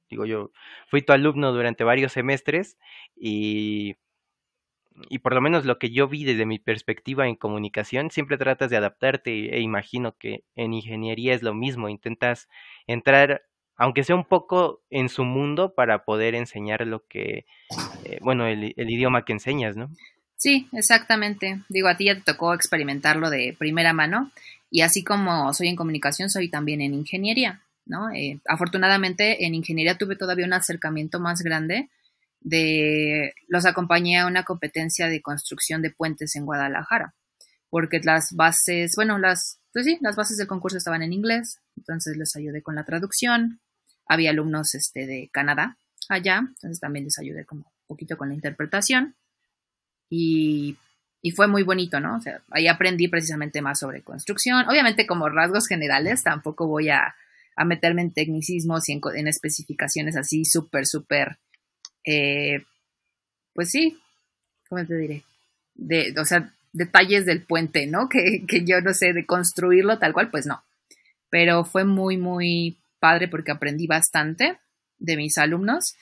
digo 0.09 0.25
yo, 0.25 0.51
fui 0.87 1.01
tu 1.01 1.13
alumno 1.13 1.51
durante 1.53 1.83
varios 1.83 2.11
semestres 2.13 2.77
y 3.15 3.95
y 5.09 5.19
por 5.19 5.33
lo 5.33 5.41
menos 5.41 5.65
lo 5.65 5.79
que 5.79 5.89
yo 5.91 6.07
vi 6.07 6.23
desde 6.23 6.45
mi 6.45 6.59
perspectiva 6.59 7.27
en 7.27 7.35
comunicación, 7.35 8.11
siempre 8.11 8.37
tratas 8.37 8.69
de 8.69 8.77
adaptarte 8.77 9.55
e 9.55 9.59
imagino 9.61 10.15
que 10.17 10.43
en 10.55 10.73
ingeniería 10.73 11.33
es 11.33 11.43
lo 11.43 11.53
mismo, 11.53 11.89
intentas 11.89 12.47
entrar, 12.87 13.43
aunque 13.75 14.03
sea 14.03 14.15
un 14.15 14.25
poco 14.25 14.81
en 14.89 15.09
su 15.09 15.23
mundo, 15.23 15.73
para 15.73 16.05
poder 16.05 16.35
enseñar 16.35 16.85
lo 16.85 17.05
que, 17.07 17.45
eh, 18.05 18.19
bueno, 18.21 18.45
el, 18.45 18.73
idioma 18.77 19.25
que 19.25 19.33
enseñas, 19.33 19.75
¿no? 19.75 19.89
Sí, 20.35 20.67
exactamente. 20.73 21.61
Digo, 21.69 21.87
a 21.87 21.97
ti 21.97 22.05
ya 22.05 22.15
te 22.15 22.21
tocó 22.21 22.53
experimentarlo 22.53 23.29
de 23.29 23.55
primera 23.57 23.93
mano 23.93 24.31
y 24.69 24.81
así 24.81 25.03
como 25.03 25.53
soy 25.53 25.69
en 25.69 25.75
comunicación, 25.75 26.29
soy 26.29 26.49
también 26.49 26.81
en 26.81 26.93
ingeniería, 26.93 27.61
¿no? 27.85 28.11
Eh, 28.11 28.39
afortunadamente 28.47 29.45
en 29.45 29.55
ingeniería 29.55 29.97
tuve 29.97 30.15
todavía 30.15 30.45
un 30.45 30.53
acercamiento 30.53 31.19
más 31.19 31.41
grande 31.41 31.89
de 32.43 33.33
los 33.47 33.65
acompañé 33.65 34.19
a 34.19 34.27
una 34.27 34.43
competencia 34.43 35.07
de 35.07 35.21
construcción 35.21 35.81
de 35.81 35.91
puentes 35.91 36.35
en 36.35 36.45
Guadalajara, 36.45 37.15
porque 37.69 37.99
las 38.03 38.33
bases, 38.35 38.93
bueno, 38.95 39.17
las, 39.17 39.59
pues 39.71 39.85
sí, 39.85 39.97
las 40.01 40.15
bases 40.15 40.37
del 40.37 40.47
concurso 40.47 40.77
estaban 40.77 41.01
en 41.01 41.13
inglés, 41.13 41.59
entonces 41.77 42.17
les 42.17 42.35
ayudé 42.35 42.61
con 42.61 42.75
la 42.75 42.83
traducción. 42.83 43.61
Había 44.07 44.31
alumnos 44.31 44.75
este, 44.75 45.05
de 45.05 45.29
Canadá 45.31 45.77
allá, 46.09 46.39
entonces 46.39 46.79
también 46.79 47.05
les 47.05 47.17
ayudé 47.19 47.45
como 47.45 47.61
un 47.61 47.87
poquito 47.87 48.17
con 48.17 48.29
la 48.29 48.35
interpretación. 48.35 49.15
Y, 50.09 50.77
y 51.21 51.31
fue 51.31 51.47
muy 51.47 51.63
bonito, 51.63 51.99
¿no? 51.99 52.17
O 52.17 52.21
sea, 52.21 52.41
ahí 52.51 52.67
aprendí 52.67 53.07
precisamente 53.07 53.61
más 53.61 53.79
sobre 53.79 54.01
construcción. 54.01 54.67
Obviamente 54.67 55.07
como 55.07 55.29
rasgos 55.29 55.67
generales, 55.67 56.23
tampoco 56.23 56.67
voy 56.67 56.89
a, 56.89 57.15
a 57.55 57.65
meterme 57.65 58.01
en 58.01 58.11
tecnicismos 58.11 58.87
y 58.89 58.93
en, 58.93 59.01
en 59.15 59.27
especificaciones 59.27 60.17
así 60.17 60.45
súper, 60.45 60.85
súper 60.85 61.37
eh, 62.05 62.63
pues 63.53 63.69
sí, 63.69 63.97
¿cómo 64.67 64.85
te 64.85 64.95
diré? 64.97 65.23
O 66.19 66.25
sea, 66.25 66.51
detalles 66.71 67.25
del 67.25 67.43
puente, 67.43 67.87
¿no? 67.87 68.09
Que, 68.11 68.45
que 68.47 68.65
yo 68.65 68.81
no 68.81 68.93
sé, 68.93 69.13
de 69.13 69.25
construirlo 69.25 69.99
tal 69.99 70.13
cual, 70.13 70.29
pues 70.29 70.45
no. 70.45 70.63
Pero 71.29 71.63
fue 71.63 71.83
muy, 71.83 72.17
muy 72.17 72.77
padre 73.05 73.27
porque 73.27 73.51
aprendí 73.51 73.85
bastante 73.85 74.57
de 74.97 75.17
mis 75.17 75.37
alumnos 75.37 75.95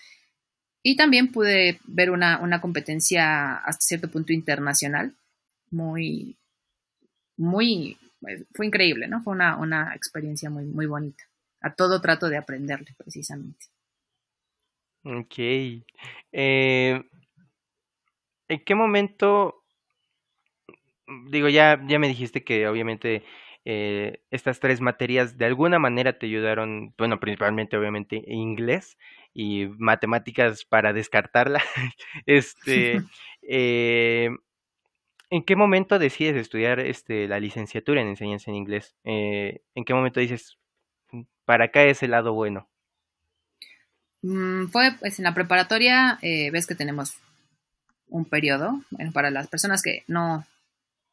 Y 0.84 0.96
también 0.96 1.31
pude 1.31 1.79
ver 1.86 2.12
una, 2.12 2.39
una 2.39 2.60
competencia 2.62 3.55
hasta 3.58 3.81
cierto 3.81 4.08
punto 4.10 4.34
internacional, 4.34 5.13
muy, 5.72 6.38
muy, 7.38 7.98
pues, 8.20 8.46
fue 8.55 8.65
increíble, 8.67 9.08
¿no? 9.08 9.22
Fue 9.24 9.34
una, 9.34 9.58
una 9.58 9.96
experiencia 9.96 10.50
muy, 10.50 10.65
muy 10.65 10.88
bonita. 10.88 11.24
A 11.62 11.74
todo 11.74 12.01
trato 12.01 12.29
de 12.29 12.38
aprenderle, 12.38 12.93
precisamente. 12.98 13.65
Ok. 15.03 15.36
Eh, 16.31 17.01
¿En 18.48 18.60
qué 18.65 18.75
momento, 18.75 19.63
digo, 21.29 21.50
ya, 21.50 21.79
ya 21.88 22.00
me 22.00 22.08
dijiste 22.08 22.43
que 22.43 22.67
obviamente 22.67 23.24
eh, 23.63 24.24
estas 24.32 24.60
tres 24.60 24.82
materias 24.82 25.38
de 25.38 25.46
alguna 25.46 25.77
manera 25.77 26.18
te 26.18 26.25
ayudaron, 26.25 26.94
bueno, 26.98 27.20
principalmente 27.20 27.77
obviamente 27.77 28.24
inglés 28.27 28.98
y 29.34 29.68
matemáticas 29.77 30.65
para 30.65 30.94
descartarla. 30.94 31.62
este, 32.25 33.01
eh, 33.44 34.30
¿En 35.30 35.44
qué 35.44 35.56
momento 35.56 36.00
decides 36.00 36.36
estudiar 36.36 36.80
este, 36.80 37.27
la 37.27 37.39
licenciatura 37.39 38.01
en 38.01 38.08
enseñanza 38.08 38.51
en 38.51 38.58
inglés? 38.58 38.96
Eh, 39.03 39.62
¿En 39.75 39.86
qué 39.86 39.94
momento 39.94 40.20
dices, 40.20 40.58
para 41.46 41.65
acá 41.65 41.84
es 41.84 42.03
el 42.03 42.12
lado 42.12 42.34
bueno? 42.34 42.68
Mm, 44.24 44.68
fue 44.68 44.91
pues 45.00 45.20
en 45.20 45.24
la 45.24 45.34
preparatoria, 45.34 46.20
ves 46.22 46.68
que 46.68 46.75
tenemos 46.75 47.15
un 48.10 48.25
periodo, 48.25 48.82
bueno, 48.89 49.12
para 49.13 49.32
las 49.32 49.48
personas 49.48 49.82
que 49.82 50.03
no, 50.08 50.46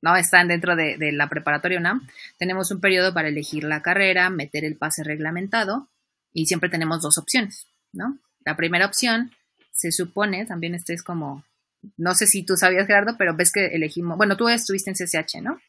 no 0.02 0.17
están 0.17 0.49
dentro 0.49 0.76
de, 0.76 0.97
la 1.12 1.28
preparatoria 1.28 1.78
UNAM, 1.78 2.07
tenemos 2.38 2.71
un 2.71 2.81
periodo 2.81 3.12
para 3.12 3.28
elegir 3.28 3.64
la 3.64 3.83
carrera, 3.83 4.31
meter 4.31 4.64
el 4.64 4.76
pase 4.76 5.02
reglamentado 5.02 5.88
y 6.33 6.47
siempre 6.47 6.71
tenemos 6.71 7.02
dos 7.02 7.19
opciones, 7.19 7.67
¿no? 7.93 8.19
La 8.45 8.57
primera 8.57 8.87
opción 8.87 9.33
se 9.73 9.93
supone, 9.93 10.47
también 10.47 10.75
este 10.75 10.95
es 10.95 11.02
como, 11.02 11.45
no 11.97 12.14
sé 12.14 12.26
si 12.26 12.45
tú 12.45 12.57
sabías 12.57 12.87
Gerardo, 12.87 13.17
pero 13.19 13.35
ves 13.35 13.52
que 13.52 13.67
elegimos, 13.67 14.17
bueno, 14.17 14.37
tú 14.37 14.49
estuviste 14.49 14.90
en 14.90 14.97
CCH, 14.97 15.43
¿no? 15.43 15.61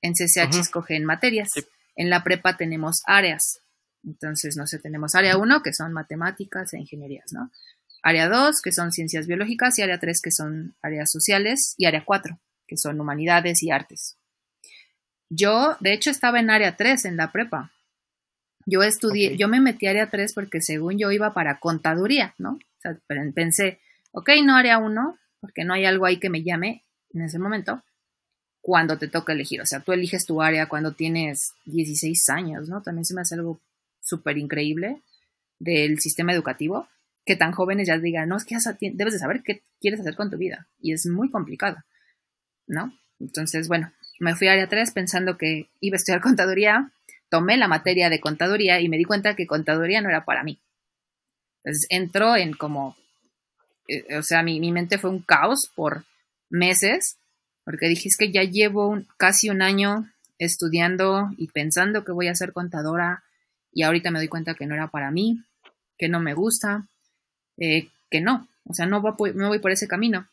En 0.00 0.14
CCH 0.14 0.60
escogen 0.60 1.04
materias. 1.04 1.50
En 1.96 2.10
la 2.10 2.22
prepa 2.22 2.56
tenemos 2.56 3.02
áreas. 3.06 3.60
Entonces, 4.04 4.56
no 4.56 4.66
sé, 4.66 4.78
tenemos 4.78 5.14
área 5.14 5.36
1, 5.36 5.62
que 5.62 5.72
son 5.72 5.92
matemáticas 5.92 6.72
e 6.72 6.78
ingenierías, 6.78 7.32
¿no? 7.32 7.50
Área 8.02 8.28
2, 8.28 8.60
que 8.62 8.72
son 8.72 8.92
ciencias 8.92 9.26
biológicas, 9.26 9.78
y 9.78 9.82
área 9.82 9.98
3, 9.98 10.20
que 10.22 10.30
son 10.30 10.76
áreas 10.82 11.10
sociales, 11.10 11.74
y 11.76 11.86
área 11.86 12.04
4, 12.04 12.38
que 12.68 12.76
son 12.76 13.00
humanidades 13.00 13.62
y 13.64 13.72
artes. 13.72 14.16
Yo, 15.30 15.76
de 15.80 15.92
hecho, 15.92 16.10
estaba 16.10 16.38
en 16.38 16.50
área 16.50 16.76
3 16.76 17.06
en 17.06 17.16
la 17.16 17.32
prepa. 17.32 17.72
Yo 18.66 18.82
estudié, 18.82 19.36
yo 19.36 19.48
me 19.48 19.60
metí 19.60 19.86
a 19.86 19.90
área 19.90 20.10
3 20.10 20.32
porque 20.34 20.60
según 20.60 20.98
yo 20.98 21.10
iba 21.10 21.32
para 21.32 21.58
contaduría, 21.58 22.34
¿no? 22.38 22.52
O 22.52 22.80
sea, 22.80 22.96
pensé, 23.34 23.80
ok, 24.12 24.30
no 24.44 24.54
área 24.54 24.78
1, 24.78 25.18
porque 25.40 25.64
no 25.64 25.74
hay 25.74 25.84
algo 25.84 26.06
ahí 26.06 26.18
que 26.18 26.30
me 26.30 26.42
llame 26.42 26.84
en 27.12 27.22
ese 27.22 27.38
momento, 27.38 27.82
cuando 28.60 28.98
te 28.98 29.08
toca 29.08 29.32
elegir. 29.32 29.60
O 29.62 29.66
sea, 29.66 29.80
tú 29.80 29.92
eliges 29.92 30.26
tu 30.26 30.42
área 30.42 30.66
cuando 30.66 30.92
tienes 30.92 31.54
16 31.64 32.28
años, 32.30 32.68
¿no? 32.68 32.82
También 32.82 33.04
se 33.04 33.14
me 33.14 33.22
hace 33.22 33.34
algo 33.34 33.60
súper 34.00 34.38
increíble 34.38 35.02
del 35.58 36.00
sistema 36.00 36.32
educativo, 36.32 36.88
que 37.24 37.36
tan 37.36 37.52
jóvenes 37.52 37.88
ya 37.88 37.98
digan, 37.98 38.28
no, 38.28 38.36
es 38.36 38.44
que 38.44 38.56
ya 38.58 38.76
debes 38.80 39.14
de 39.14 39.18
saber 39.18 39.42
qué 39.42 39.62
quieres 39.80 40.00
hacer 40.00 40.14
con 40.14 40.30
tu 40.30 40.36
vida. 40.36 40.66
Y 40.80 40.92
es 40.92 41.06
muy 41.06 41.30
complicado. 41.30 41.78
¿No? 42.68 42.92
Entonces, 43.18 43.66
bueno, 43.68 43.90
me 44.20 44.36
fui 44.36 44.48
a 44.48 44.52
área 44.52 44.68
3 44.68 44.92
pensando 44.92 45.36
que 45.36 45.68
iba 45.80 45.94
a 45.94 45.98
estudiar 45.98 46.20
contaduría, 46.22 46.90
tomé 47.28 47.56
la 47.56 47.68
materia 47.68 48.08
de 48.10 48.20
contaduría 48.20 48.80
y 48.80 48.88
me 48.88 48.96
di 48.96 49.04
cuenta 49.04 49.34
que 49.34 49.46
contaduría 49.46 50.00
no 50.00 50.08
era 50.08 50.24
para 50.24 50.44
mí. 50.44 50.60
Entonces 51.64 51.86
entró 51.90 52.36
en 52.36 52.52
como, 52.54 52.96
eh, 53.88 54.16
o 54.16 54.22
sea, 54.22 54.42
mi, 54.42 54.60
mente 54.70 54.98
fue 54.98 55.10
un 55.10 55.20
caos 55.20 55.70
por 55.74 56.04
meses, 56.48 57.18
porque 57.64 57.88
dije, 57.88 58.08
es 58.08 58.16
que 58.16 58.30
ya 58.30 58.42
llevo 58.42 59.02
casi 59.16 59.50
un 59.50 59.60
año 59.60 60.10
estudiando 60.38 61.30
y 61.36 61.48
pensando 61.48 62.04
que 62.04 62.12
voy 62.12 62.28
a 62.28 62.34
ser 62.34 62.52
contadora 62.52 63.24
y 63.72 63.82
ahorita 63.82 64.10
me 64.10 64.18
doy 64.18 64.28
cuenta 64.28 64.54
que 64.54 64.66
no 64.66 64.74
era 64.74 64.88
para 64.88 65.10
mí, 65.10 65.44
que 65.98 66.08
no 66.08 66.20
me 66.20 66.32
gusta, 66.32 66.86
eh, 67.58 67.88
que 68.10 68.20
no, 68.20 68.48
o 68.64 68.72
sea, 68.72 68.86
no 68.86 69.02
me 69.02 69.48
voy 69.48 69.58
por 69.58 69.72
ese 69.72 69.88
camino. 69.88 70.26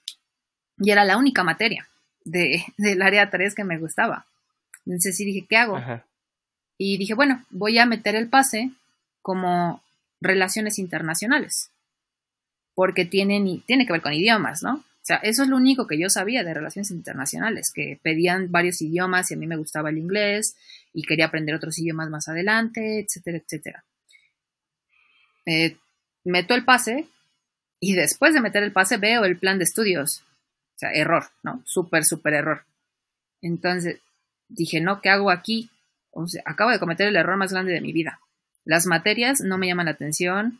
Y 0.77 0.91
era 0.91 1.03
la 1.03 1.17
única 1.17 1.43
materia 1.43 1.87
de, 2.25 2.65
del 2.77 3.01
área 3.01 3.29
3 3.29 3.55
que 3.55 3.63
me 3.63 3.77
gustaba. 3.77 4.25
Entonces 4.85 5.15
sí 5.15 5.23
dije, 5.23 5.45
¿qué 5.47 5.57
hago? 5.57 5.81
Y 6.77 6.97
dije, 6.97 7.13
bueno, 7.13 7.45
voy 7.49 7.77
a 7.79 7.85
meter 7.85 8.15
el 8.15 8.27
pase 8.27 8.71
como 9.21 9.81
relaciones 10.19 10.77
internacionales, 10.77 11.71
porque 12.73 13.05
tienen, 13.05 13.61
tiene 13.61 13.85
que 13.85 13.93
ver 13.93 14.01
con 14.01 14.13
idiomas, 14.13 14.61
¿no? 14.61 14.75
O 14.75 15.07
sea, 15.07 15.17
eso 15.17 15.43
es 15.43 15.49
lo 15.49 15.57
único 15.57 15.85
que 15.85 15.99
yo 15.99 16.09
sabía 16.09 16.43
de 16.43 16.53
relaciones 16.53 16.89
internacionales, 16.89 17.71
que 17.71 17.99
pedían 18.01 18.51
varios 18.51 18.81
idiomas 18.81 19.29
y 19.29 19.35
a 19.35 19.37
mí 19.37 19.45
me 19.45 19.55
gustaba 19.55 19.91
el 19.91 19.99
inglés 19.99 20.55
y 20.93 21.03
quería 21.03 21.27
aprender 21.27 21.53
otros 21.53 21.77
idiomas 21.77 22.09
más 22.09 22.27
adelante, 22.27 23.01
etcétera, 23.01 23.37
etcétera. 23.37 23.83
Eh, 25.45 25.77
meto 26.23 26.55
el 26.55 26.65
pase 26.65 27.07
y 27.79 27.93
después 27.93 28.33
de 28.33 28.41
meter 28.41 28.63
el 28.63 28.71
pase 28.71 28.97
veo 28.97 29.25
el 29.25 29.37
plan 29.37 29.59
de 29.59 29.65
estudios 29.65 30.23
o 30.75 30.79
sea, 30.79 30.91
error, 30.91 31.25
¿no? 31.43 31.61
Súper, 31.65 32.03
súper 32.03 32.33
error. 32.33 32.65
Entonces 33.41 34.01
dije, 34.49 34.81
no, 34.81 35.01
¿qué 35.01 35.09
hago 35.09 35.31
aquí? 35.31 35.69
O 36.11 36.27
sea, 36.27 36.41
acabo 36.45 36.71
de 36.71 36.79
cometer 36.79 37.07
el 37.07 37.15
error 37.15 37.37
más 37.37 37.51
grande 37.51 37.73
de 37.73 37.81
mi 37.81 37.93
vida. 37.93 38.19
Las 38.65 38.85
materias 38.85 39.41
no 39.41 39.57
me 39.57 39.67
llaman 39.67 39.85
la 39.85 39.93
atención. 39.93 40.59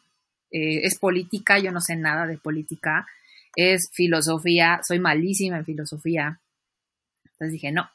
Eh, 0.52 0.82
es 0.84 0.98
política, 0.98 1.60
yo 1.60 1.72
no 1.72 1.82
sé 1.82 1.96
nada 1.96 2.28
de 2.28 2.38
política. 2.38 3.08
Es 3.56 3.90
filosofía, 3.92 4.82
soy 4.84 5.00
malísima 5.00 5.58
en 5.58 5.66
filosofía. 5.66 6.40
Entonces 7.24 7.52
dije, 7.52 7.72
no. 7.72 7.90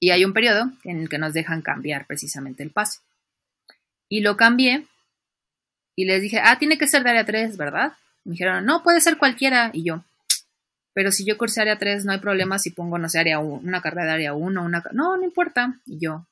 Y 0.00 0.10
hay 0.10 0.24
un 0.24 0.32
periodo 0.32 0.70
en 0.84 1.00
el 1.00 1.08
que 1.08 1.18
nos 1.18 1.34
dejan 1.34 1.60
cambiar 1.60 2.06
precisamente 2.06 2.62
el 2.62 2.70
pase. 2.70 3.00
Y 4.08 4.20
lo 4.20 4.36
cambié 4.36 4.86
y 5.96 6.04
les 6.04 6.22
dije, 6.22 6.40
ah, 6.42 6.58
tiene 6.58 6.78
que 6.78 6.86
ser 6.86 7.02
de 7.02 7.10
área 7.10 7.26
3, 7.26 7.56
¿verdad? 7.56 7.94
Me 8.24 8.32
dijeron, 8.32 8.64
no, 8.64 8.82
puede 8.82 9.00
ser 9.00 9.18
cualquiera. 9.18 9.70
Y 9.72 9.82
yo, 9.82 10.04
pero 10.98 11.12
si 11.12 11.24
yo 11.24 11.38
cursé 11.38 11.60
área 11.60 11.78
3, 11.78 12.04
no 12.04 12.10
hay 12.10 12.18
problema 12.18 12.58
si 12.58 12.70
pongo, 12.70 12.98
no 12.98 13.08
sé, 13.08 13.20
área 13.20 13.38
1, 13.38 13.60
una 13.62 13.80
carrera 13.80 14.06
de 14.06 14.12
área 14.14 14.34
1, 14.34 14.64
una... 14.64 14.82
No, 14.90 15.16
no 15.16 15.22
importa. 15.22 15.78
Y 15.86 16.00
yo, 16.00 16.26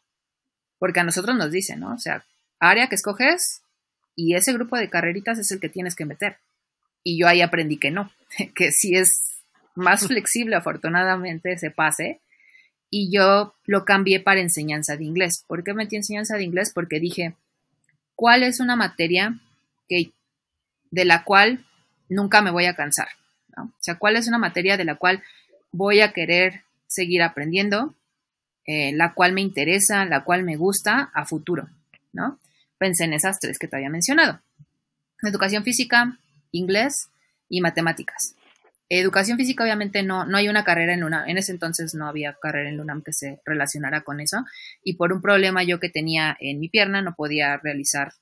porque 0.80 0.98
a 0.98 1.04
nosotros 1.04 1.36
nos 1.36 1.52
dicen, 1.52 1.78
¿no? 1.78 1.94
O 1.94 1.98
sea, 2.00 2.24
área 2.58 2.88
que 2.88 2.96
escoges 2.96 3.60
y 4.16 4.34
ese 4.34 4.52
grupo 4.52 4.76
de 4.76 4.90
carreritas 4.90 5.38
es 5.38 5.52
el 5.52 5.60
que 5.60 5.68
tienes 5.68 5.94
que 5.94 6.04
meter. 6.04 6.38
Y 7.04 7.16
yo 7.16 7.28
ahí 7.28 7.42
aprendí 7.42 7.78
que 7.78 7.92
no, 7.92 8.10
que 8.56 8.72
sí 8.72 8.96
es 8.96 9.38
más 9.76 10.04
flexible, 10.08 10.56
afortunadamente, 10.56 11.52
ese 11.52 11.70
pase. 11.70 12.20
Y 12.90 13.16
yo 13.16 13.54
lo 13.66 13.84
cambié 13.84 14.18
para 14.18 14.40
enseñanza 14.40 14.96
de 14.96 15.04
inglés. 15.04 15.44
¿Por 15.46 15.62
qué 15.62 15.74
metí 15.74 15.94
enseñanza 15.94 16.38
de 16.38 16.42
inglés? 16.42 16.72
Porque 16.74 16.98
dije, 16.98 17.36
¿cuál 18.16 18.42
es 18.42 18.58
una 18.58 18.74
materia 18.74 19.38
que, 19.88 20.10
de 20.90 21.04
la 21.04 21.22
cual 21.22 21.64
nunca 22.08 22.42
me 22.42 22.50
voy 22.50 22.64
a 22.64 22.74
cansar? 22.74 23.10
O 23.64 23.72
sea, 23.80 23.96
¿cuál 23.96 24.16
es 24.16 24.28
una 24.28 24.38
materia 24.38 24.76
de 24.76 24.84
la 24.84 24.96
cual 24.96 25.22
voy 25.72 26.00
a 26.00 26.12
querer 26.12 26.62
seguir 26.86 27.22
aprendiendo, 27.22 27.94
eh, 28.64 28.92
la 28.92 29.14
cual 29.14 29.32
me 29.32 29.40
interesa, 29.40 30.04
la 30.04 30.24
cual 30.24 30.42
me 30.42 30.56
gusta 30.56 31.10
a 31.14 31.24
futuro, 31.24 31.68
¿no? 32.12 32.38
Pensé 32.78 33.04
en 33.04 33.12
esas 33.12 33.38
tres 33.40 33.58
que 33.58 33.68
te 33.68 33.76
había 33.76 33.90
mencionado. 33.90 34.40
Educación 35.22 35.64
física, 35.64 36.18
inglés 36.52 37.08
y 37.48 37.60
matemáticas. 37.60 38.34
Educación 38.88 39.36
física, 39.36 39.64
obviamente, 39.64 40.02
no, 40.02 40.24
no 40.26 40.36
hay 40.36 40.48
una 40.48 40.62
carrera 40.64 40.94
en 40.94 41.02
UNAM. 41.02 41.28
En 41.28 41.38
ese 41.38 41.52
entonces 41.52 41.94
no 41.94 42.06
había 42.06 42.36
carrera 42.40 42.70
en 42.70 42.80
UNAM 42.80 43.02
que 43.02 43.12
se 43.12 43.40
relacionara 43.44 44.02
con 44.02 44.20
eso. 44.20 44.44
Y 44.84 44.94
por 44.94 45.12
un 45.12 45.20
problema 45.20 45.64
yo 45.64 45.80
que 45.80 45.88
tenía 45.88 46.36
en 46.38 46.60
mi 46.60 46.68
pierna, 46.68 47.02
no 47.02 47.14
podía 47.14 47.56
realizar, 47.56 48.12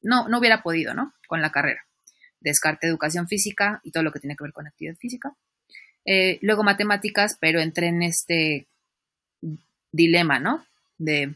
no, 0.00 0.28
no 0.28 0.38
hubiera 0.38 0.62
podido, 0.62 0.94
¿no? 0.94 1.12
Con 1.26 1.42
la 1.42 1.52
carrera 1.52 1.87
descarte 2.40 2.86
educación 2.86 3.28
física 3.28 3.80
y 3.82 3.90
todo 3.90 4.02
lo 4.02 4.12
que 4.12 4.20
tiene 4.20 4.36
que 4.36 4.44
ver 4.44 4.52
con 4.52 4.66
actividad 4.66 4.96
física. 4.96 5.34
Eh, 6.04 6.38
luego 6.42 6.62
matemáticas, 6.62 7.36
pero 7.40 7.60
entré 7.60 7.88
en 7.88 8.02
este 8.02 8.66
dilema, 9.92 10.38
¿no? 10.38 10.64
De 10.96 11.34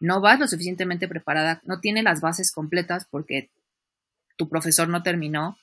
no 0.00 0.20
vas 0.20 0.38
lo 0.38 0.48
suficientemente 0.48 1.08
preparada, 1.08 1.60
no 1.64 1.80
tiene 1.80 2.02
las 2.02 2.20
bases 2.20 2.52
completas 2.52 3.06
porque 3.10 3.50
tu 4.36 4.48
profesor 4.48 4.88
no 4.88 5.02
terminó 5.02 5.58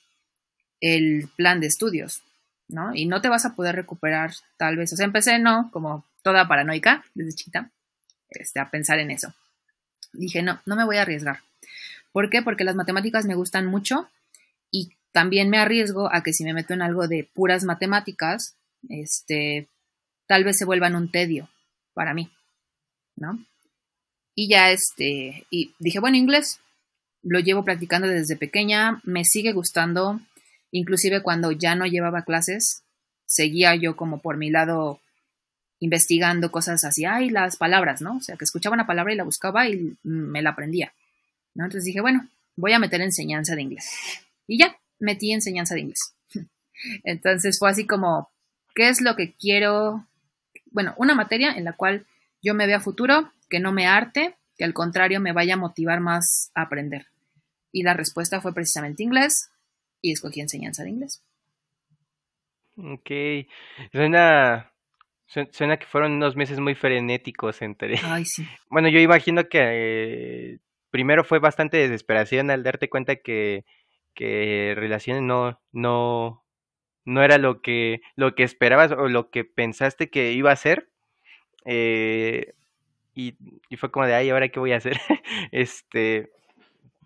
el 0.80 1.28
plan 1.36 1.60
de 1.60 1.68
estudios, 1.68 2.22
¿no? 2.68 2.94
Y 2.94 3.06
no 3.06 3.20
te 3.20 3.28
vas 3.28 3.44
a 3.44 3.54
poder 3.54 3.76
recuperar 3.76 4.32
tal 4.56 4.76
vez. 4.76 4.92
O 4.92 4.96
sea, 4.96 5.06
empecé, 5.06 5.38
¿no? 5.38 5.70
Como 5.72 6.04
toda 6.22 6.48
paranoica 6.48 7.04
desde 7.14 7.34
chiquita, 7.34 7.70
este, 8.30 8.60
a 8.60 8.70
pensar 8.70 8.98
en 8.98 9.10
eso. 9.10 9.34
Dije, 10.12 10.42
no, 10.42 10.60
no 10.66 10.76
me 10.76 10.84
voy 10.84 10.96
a 10.96 11.02
arriesgar. 11.02 11.40
¿Por 12.12 12.30
qué? 12.30 12.42
Porque 12.42 12.64
las 12.64 12.76
matemáticas 12.76 13.26
me 13.26 13.34
gustan 13.34 13.66
mucho, 13.66 14.08
y 14.72 14.96
también 15.12 15.50
me 15.50 15.58
arriesgo 15.58 16.12
a 16.12 16.24
que 16.24 16.32
si 16.32 16.42
me 16.42 16.54
meto 16.54 16.74
en 16.74 16.82
algo 16.82 17.06
de 17.06 17.30
puras 17.32 17.62
matemáticas, 17.62 18.56
este, 18.88 19.68
tal 20.26 20.42
vez 20.42 20.58
se 20.58 20.64
vuelvan 20.64 20.96
un 20.96 21.12
tedio 21.12 21.48
para 21.94 22.14
mí, 22.14 22.32
¿no? 23.14 23.38
Y 24.34 24.48
ya 24.48 24.72
este, 24.72 25.46
y 25.50 25.72
dije, 25.78 26.00
bueno, 26.00 26.16
inglés 26.16 26.58
lo 27.22 27.38
llevo 27.38 27.64
practicando 27.64 28.08
desde 28.08 28.36
pequeña, 28.36 29.00
me 29.04 29.24
sigue 29.24 29.52
gustando, 29.52 30.20
Inclusive 30.72 31.22
cuando 31.22 31.52
ya 31.52 31.74
no 31.74 31.86
llevaba 31.86 32.22
clases, 32.22 32.82
seguía 33.26 33.76
yo 33.76 33.94
como 33.94 34.20
por 34.20 34.38
mi 34.38 34.50
lado 34.50 35.00
investigando 35.78 36.50
cosas 36.50 36.84
así, 36.84 37.04
ay, 37.04 37.28
las 37.28 37.56
palabras, 37.56 38.00
¿no? 38.00 38.16
O 38.16 38.20
sea, 38.20 38.36
que 38.36 38.44
escuchaba 38.44 38.74
una 38.74 38.86
palabra 38.86 39.12
y 39.12 39.16
la 39.16 39.24
buscaba 39.24 39.68
y 39.68 39.96
me 40.02 40.40
la 40.40 40.50
aprendía, 40.50 40.94
¿no? 41.54 41.64
Entonces 41.64 41.84
dije, 41.84 42.00
bueno, 42.00 42.26
voy 42.56 42.72
a 42.72 42.78
meter 42.78 43.02
enseñanza 43.02 43.54
de 43.54 43.62
inglés. 43.62 43.86
Y 44.46 44.58
ya, 44.58 44.76
metí 44.98 45.32
enseñanza 45.32 45.74
de 45.74 45.82
inglés. 45.82 46.14
Entonces 47.04 47.58
fue 47.58 47.70
así 47.70 47.86
como, 47.86 48.30
¿qué 48.74 48.88
es 48.88 49.00
lo 49.00 49.16
que 49.16 49.34
quiero? 49.34 50.06
Bueno, 50.70 50.94
una 50.96 51.14
materia 51.14 51.52
en 51.52 51.64
la 51.64 51.74
cual 51.74 52.06
yo 52.42 52.54
me 52.54 52.66
vea 52.66 52.80
futuro, 52.80 53.32
que 53.48 53.60
no 53.60 53.72
me 53.72 53.86
arte, 53.86 54.36
que 54.56 54.64
al 54.64 54.74
contrario 54.74 55.20
me 55.20 55.32
vaya 55.32 55.54
a 55.54 55.58
motivar 55.58 56.00
más 56.00 56.50
a 56.54 56.62
aprender. 56.62 57.06
Y 57.70 57.82
la 57.82 57.94
respuesta 57.94 58.40
fue 58.40 58.52
precisamente 58.52 59.02
inglés 59.02 59.50
y 60.00 60.12
escogí 60.12 60.40
enseñanza 60.40 60.82
de 60.82 60.90
inglés. 60.90 61.22
Ok, 62.76 63.10
suena, 63.92 64.72
suena 65.26 65.76
que 65.76 65.86
fueron 65.86 66.12
unos 66.12 66.36
meses 66.36 66.58
muy 66.58 66.74
frenéticos 66.74 67.62
entre... 67.62 67.96
Ay, 68.04 68.24
sí. 68.24 68.46
Bueno, 68.68 68.88
yo 68.88 68.98
imagino 68.98 69.48
que 69.48 69.58
eh, 69.60 70.58
primero 70.90 71.24
fue 71.24 71.38
bastante 71.38 71.76
desesperación 71.76 72.50
al 72.50 72.62
darte 72.62 72.88
cuenta 72.88 73.16
que, 73.16 73.64
que 74.14 74.74
relaciones 74.76 75.22
no, 75.22 75.60
no, 75.72 76.44
no 77.04 77.22
era 77.22 77.38
lo 77.38 77.62
que, 77.62 78.00
lo 78.16 78.34
que 78.34 78.42
esperabas 78.42 78.92
o 78.92 79.08
lo 79.08 79.30
que 79.30 79.44
pensaste 79.44 80.10
que 80.10 80.32
iba 80.32 80.52
a 80.52 80.56
ser. 80.56 80.90
Eh, 81.64 82.54
y, 83.14 83.36
y, 83.68 83.76
fue 83.76 83.90
como 83.90 84.06
de, 84.06 84.14
ay, 84.14 84.30
¿ahora 84.30 84.48
qué 84.48 84.58
voy 84.58 84.72
a 84.72 84.78
hacer? 84.78 84.98
este, 85.52 86.30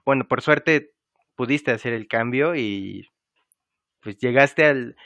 bueno, 0.04 0.26
por 0.28 0.40
suerte 0.40 0.92
pudiste 1.34 1.70
hacer 1.70 1.92
el 1.92 2.08
cambio 2.08 2.54
y 2.56 3.08
pues 4.00 4.16
llegaste 4.18 4.64
al, 4.64 4.96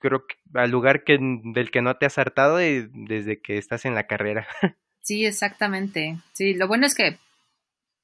creo 0.00 0.26
que 0.26 0.36
al 0.54 0.70
lugar 0.70 1.04
que, 1.04 1.18
del 1.20 1.70
que 1.70 1.80
no 1.80 1.96
te 1.96 2.06
has 2.06 2.18
hartado 2.18 2.56
desde 2.56 3.40
que 3.40 3.56
estás 3.56 3.84
en 3.84 3.94
la 3.94 4.06
carrera. 4.06 4.46
Sí, 5.04 5.26
exactamente. 5.26 6.18
Sí, 6.32 6.54
lo 6.54 6.68
bueno 6.68 6.86
es 6.86 6.94
que 6.94 7.18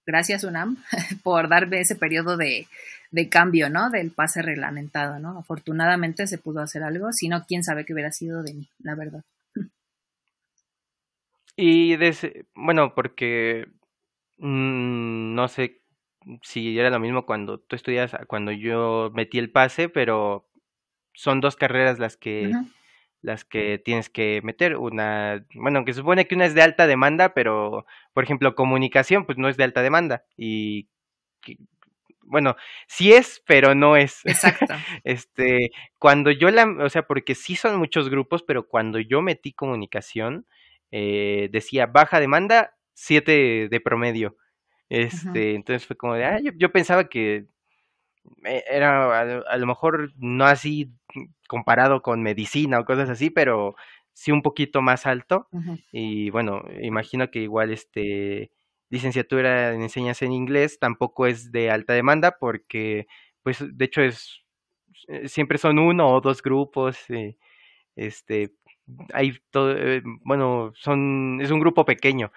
gracias 0.08 0.42
UNAM 0.42 0.78
por 1.22 1.48
darme 1.48 1.80
ese 1.80 1.94
periodo 1.94 2.38
de, 2.38 2.66
de 3.10 3.28
cambio, 3.28 3.68
¿no? 3.68 3.90
Del 3.90 4.10
pase 4.10 4.40
reglamentado, 4.40 5.18
¿no? 5.18 5.38
Afortunadamente 5.38 6.26
se 6.26 6.38
pudo 6.38 6.60
hacer 6.60 6.82
algo, 6.82 7.12
si 7.12 7.28
no, 7.28 7.44
quién 7.46 7.62
sabe 7.62 7.84
qué 7.84 7.92
hubiera 7.92 8.10
sido 8.10 8.42
de 8.42 8.54
mí, 8.54 8.68
la 8.80 8.94
verdad. 8.94 9.22
Y 11.56 11.96
bueno, 12.54 12.94
porque 12.94 13.66
mmm, 14.38 15.34
no 15.34 15.48
sé 15.48 15.82
si 16.42 16.78
era 16.78 16.88
lo 16.88 17.00
mismo 17.00 17.26
cuando 17.26 17.58
tú 17.58 17.76
estudias, 17.76 18.16
cuando 18.28 18.52
yo 18.52 19.10
metí 19.14 19.38
el 19.38 19.50
pase, 19.50 19.88
pero 19.88 20.48
son 21.12 21.40
dos 21.40 21.56
carreras 21.56 21.98
las 21.98 22.16
que 22.16 22.52
las 23.22 23.44
que 23.44 23.78
tienes 23.78 24.08
que 24.10 24.40
meter. 24.42 24.76
Una, 24.76 25.44
bueno, 25.54 25.84
que 25.84 25.94
supone 25.94 26.26
que 26.26 26.34
una 26.34 26.46
es 26.46 26.54
de 26.54 26.62
alta 26.62 26.86
demanda, 26.86 27.34
pero 27.34 27.86
por 28.12 28.24
ejemplo, 28.24 28.54
comunicación, 28.54 29.26
pues 29.26 29.38
no 29.38 29.48
es 29.48 29.56
de 29.56 29.64
alta 29.64 29.82
demanda. 29.82 30.24
Y 30.36 30.88
bueno, 32.22 32.56
sí 32.86 33.12
es, 33.12 33.42
pero 33.46 33.74
no 33.74 33.96
es. 33.96 34.20
Exacto. 34.24 34.66
este, 35.04 35.70
cuando 35.98 36.30
yo 36.30 36.50
la, 36.50 36.66
o 36.80 36.88
sea, 36.90 37.06
porque 37.06 37.34
sí 37.34 37.56
son 37.56 37.78
muchos 37.78 38.10
grupos, 38.10 38.42
pero 38.42 38.68
cuando 38.68 38.98
yo 38.98 39.22
metí 39.22 39.52
comunicación, 39.52 40.46
eh, 40.90 41.48
decía 41.52 41.86
baja 41.86 42.20
demanda, 42.20 42.76
siete 42.94 43.68
de 43.70 43.80
promedio. 43.80 44.36
Este, 44.88 45.54
entonces 45.54 45.86
fue 45.86 45.96
como 45.96 46.14
de, 46.14 46.24
ah, 46.24 46.40
yo, 46.56 46.72
pensaba 46.72 47.08
que 47.08 47.46
era 48.44 49.42
a, 49.48 49.56
lo 49.56 49.66
mejor 49.66 50.12
no 50.16 50.44
así 50.44 50.92
comparado 51.48 52.02
con 52.02 52.22
medicina 52.22 52.80
o 52.80 52.84
cosas 52.84 53.08
así, 53.10 53.30
pero 53.30 53.74
sí 54.12 54.32
un 54.32 54.42
poquito 54.42 54.82
más 54.82 55.06
alto. 55.06 55.48
Y 55.92 56.30
bueno, 56.30 56.62
imagino 56.80 57.30
que 57.30 57.40
igual 57.40 57.72
este 57.72 58.50
licenciatura 58.90 59.74
en 59.74 59.82
enseñanza 59.82 60.24
en 60.24 60.32
inglés 60.32 60.78
tampoco 60.78 61.26
es 61.26 61.52
de 61.52 61.70
alta 61.70 61.92
demanda 61.92 62.36
porque 62.38 63.06
pues 63.42 63.58
de 63.60 63.84
hecho 63.84 64.02
es 64.02 64.42
eh, 65.08 65.28
siempre 65.28 65.58
son 65.58 65.78
uno 65.78 66.08
o 66.08 66.20
dos 66.20 66.42
grupos 66.42 66.98
eh, 67.10 67.36
este 67.96 68.54
hay 69.12 69.38
todo 69.50 69.76
eh, 69.76 70.02
bueno 70.24 70.72
son 70.74 71.40
es 71.40 71.50
un 71.50 71.60
grupo 71.60 71.84
pequeño 71.84 72.32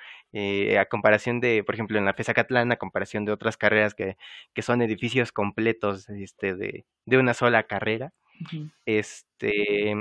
a 0.79 0.85
comparación 0.85 1.41
de 1.41 1.63
por 1.63 1.75
ejemplo 1.75 1.97
en 1.97 2.05
la 2.05 2.13
FESA 2.13 2.33
Catlán 2.33 2.71
a 2.71 2.77
comparación 2.77 3.25
de 3.25 3.33
otras 3.33 3.57
carreras 3.57 3.93
que, 3.93 4.15
que 4.53 4.61
son 4.61 4.81
edificios 4.81 5.33
completos 5.33 6.09
este 6.09 6.55
de, 6.55 6.85
de 7.05 7.17
una 7.17 7.33
sola 7.33 7.63
carrera 7.63 8.13
este 8.85 9.95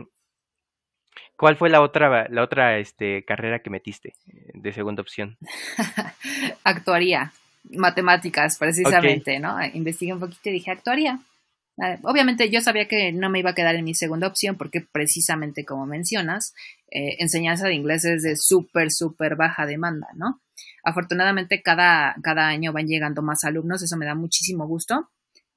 ¿Cuál 1.40 1.56
fue 1.56 1.70
la 1.70 1.80
otra, 1.80 2.28
la 2.28 2.42
otra 2.42 2.76
este, 2.78 3.24
carrera 3.24 3.60
que 3.60 3.70
metiste 3.70 4.14
eh, 4.28 4.50
de 4.52 4.72
segunda 4.74 5.00
opción? 5.00 5.38
actuaría, 6.64 7.32
matemáticas 7.64 8.58
precisamente, 8.58 9.38
¿no? 9.38 9.56
Investigué 9.72 10.12
un 10.12 10.20
poquito 10.20 10.50
y 10.50 10.52
dije, 10.52 10.70
actuaría. 10.70 11.18
Ah, 11.80 11.98
obviamente 12.02 12.50
yo 12.50 12.60
sabía 12.60 12.86
que 12.88 13.12
no 13.12 13.30
me 13.30 13.38
iba 13.38 13.50
a 13.50 13.54
quedar 13.54 13.74
en 13.74 13.84
mi 13.84 13.94
segunda 13.94 14.26
opción 14.26 14.56
porque 14.56 14.80
precisamente 14.80 15.64
como 15.64 15.86
mencionas, 15.86 16.54
eh, 16.90 17.16
enseñanza 17.20 17.66
de 17.66 17.74
inglés 17.74 18.04
es 18.04 18.22
de 18.22 18.36
súper, 18.36 18.90
súper 18.90 19.36
baja 19.36 19.66
demanda, 19.66 20.08
¿no? 20.14 20.42
Afortunadamente 20.84 21.62
cada, 21.62 22.16
cada 22.22 22.48
año 22.48 22.72
van 22.72 22.86
llegando 22.86 23.22
más 23.22 23.44
alumnos, 23.44 23.82
eso 23.82 23.96
me 23.96 24.06
da 24.06 24.14
muchísimo 24.14 24.66
gusto 24.66 25.10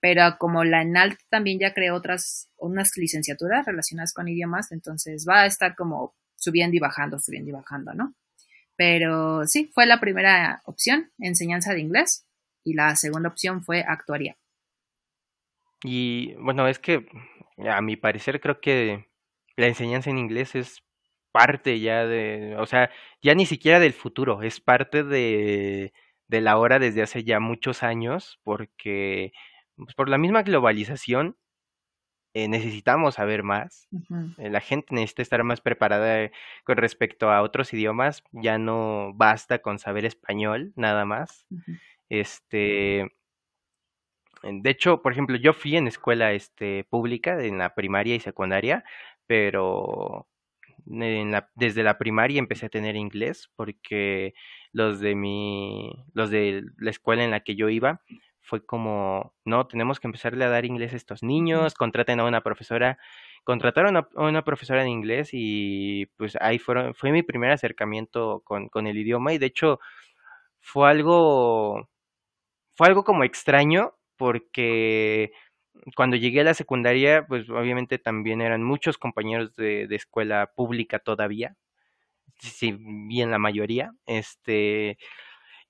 pero 0.04 0.36
como 0.38 0.66
la 0.66 0.82
ENALT 0.82 1.18
también 1.30 1.60
ya 1.60 1.74
creó 1.74 1.96
otras, 1.96 2.50
unas 2.58 2.92
licenciaturas 2.98 3.66
relacionadas 3.66 4.12
con 4.14 4.28
idiomas, 4.28 4.74
entonces 4.74 5.26
va 5.26 5.44
a 5.44 5.46
estar 5.46 5.78
como 5.78 6.14
subiendo 6.36 6.76
y 6.76 6.80
bajando, 6.82 7.20
subiendo 7.20 7.52
y 7.52 7.54
bajando, 7.54 7.94
¿no? 7.94 8.14
Pero 8.76 9.48
sí, 9.48 9.72
fue 9.74 9.86
la 9.86 10.02
primera 10.02 10.62
opción, 10.66 11.10
enseñanza 11.20 11.74
de 11.74 11.80
inglés, 11.80 12.26
y 12.66 12.74
la 12.74 12.98
segunda 12.98 13.30
opción 13.30 13.64
fue 13.64 13.86
actuaría. 13.88 14.36
Y 15.84 16.34
bueno, 16.36 16.68
es 16.68 16.80
que 16.80 17.08
a 17.70 17.82
mi 17.82 17.96
parecer 17.98 18.40
creo 18.42 18.62
que 18.62 19.08
la 19.58 19.68
enseñanza 19.68 20.10
en 20.10 20.18
inglés 20.18 20.56
es 20.56 20.84
parte 21.32 21.80
ya 21.80 22.06
de, 22.06 22.56
o 22.60 22.66
sea, 22.66 22.92
ya 23.22 23.36
ni 23.36 23.46
siquiera 23.46 23.80
del 23.80 23.94
futuro, 23.94 24.42
es 24.44 24.62
parte 24.62 25.04
de, 25.04 25.94
de 26.28 26.42
la 26.42 26.58
hora 26.58 26.80
desde 26.80 27.02
hace 27.02 27.24
ya 27.24 27.40
muchos 27.40 27.84
años, 27.84 28.40
porque 28.44 29.34
pues 29.76 29.96
por 29.96 30.10
la 30.10 30.18
misma 30.18 30.44
globalización, 30.44 31.38
eh, 32.36 32.48
necesitamos 32.48 33.16
saber 33.16 33.44
más. 33.44 33.88
Eh, 34.38 34.50
la 34.50 34.60
gente 34.60 34.96
necesita 34.96 35.22
estar 35.22 35.44
más 35.44 35.62
preparada 35.62 36.32
con 36.64 36.78
respecto 36.78 37.30
a 37.32 37.44
otros 37.44 37.72
idiomas. 37.74 38.24
Ya 38.32 38.58
no 38.58 39.12
basta 39.14 39.60
con 39.60 39.78
saber 39.78 40.06
español, 40.06 40.74
nada 40.76 41.06
más. 41.06 41.46
Este. 42.10 43.12
De 44.44 44.70
hecho, 44.70 45.02
por 45.02 45.14
ejemplo, 45.14 45.38
yo 45.38 45.54
fui 45.54 45.78
en 45.78 45.88
escuela 45.88 46.34
este, 46.34 46.84
pública, 46.86 47.42
en 47.44 47.58
la 47.58 47.74
primaria 47.76 48.16
y 48.16 48.20
secundaria, 48.20 48.84
pero 49.26 50.28
en 50.86 51.32
la, 51.32 51.50
desde 51.56 51.84
la 51.84 51.98
primaria 51.98 52.40
empecé 52.40 52.66
a 52.66 52.70
tener 52.70 52.96
inglés 52.98 53.50
porque 53.56 54.34
los 54.74 55.00
de 55.00 55.16
mi, 55.16 55.92
los 56.14 56.30
de 56.30 56.64
la 56.78 56.90
escuela 56.90 57.24
en 57.24 57.32
la 57.32 57.40
que 57.42 57.56
yo 57.56 57.70
iba 57.70 58.02
fue 58.42 58.66
como, 58.66 59.34
no, 59.46 59.68
tenemos 59.68 60.02
que 60.02 60.08
empezarle 60.08 60.44
a 60.44 60.50
dar 60.50 60.66
inglés 60.66 60.94
a 60.94 60.98
estos 60.98 61.24
niños, 61.24 61.74
contraten 61.76 62.20
a 62.20 62.26
una 62.26 62.42
profesora, 62.42 62.98
contrataron 63.46 63.96
a 63.98 64.08
una 64.16 64.44
profesora 64.44 64.84
de 64.84 64.90
inglés 64.90 65.30
y 65.32 66.08
pues 66.18 66.38
ahí 66.42 66.60
fueron, 66.60 66.94
fue 66.96 67.12
mi 67.14 67.24
primer 67.24 67.52
acercamiento 67.52 68.42
con, 68.44 68.68
con 68.68 68.88
el 68.88 68.98
idioma 68.98 69.34
y 69.34 69.38
de 69.38 69.46
hecho 69.46 69.80
fue 70.60 70.90
algo, 70.90 71.90
fue 72.76 72.88
algo 72.88 73.04
como 73.06 73.24
extraño 73.24 73.94
porque 74.18 75.32
cuando 75.96 76.16
llegué 76.18 76.42
a 76.42 76.46
la 76.46 76.54
secundaria, 76.54 77.26
pues 77.28 77.50
obviamente 77.50 78.00
también 78.00 78.42
eran 78.42 78.64
muchos 78.64 78.98
compañeros 78.98 79.56
de, 79.56 79.88
de 79.88 79.96
escuela 79.96 80.52
pública 80.56 81.00
todavía, 81.00 81.56
si 82.40 82.76
bien 82.80 83.32
la 83.32 83.40
mayoría, 83.40 83.94
este, 84.06 84.98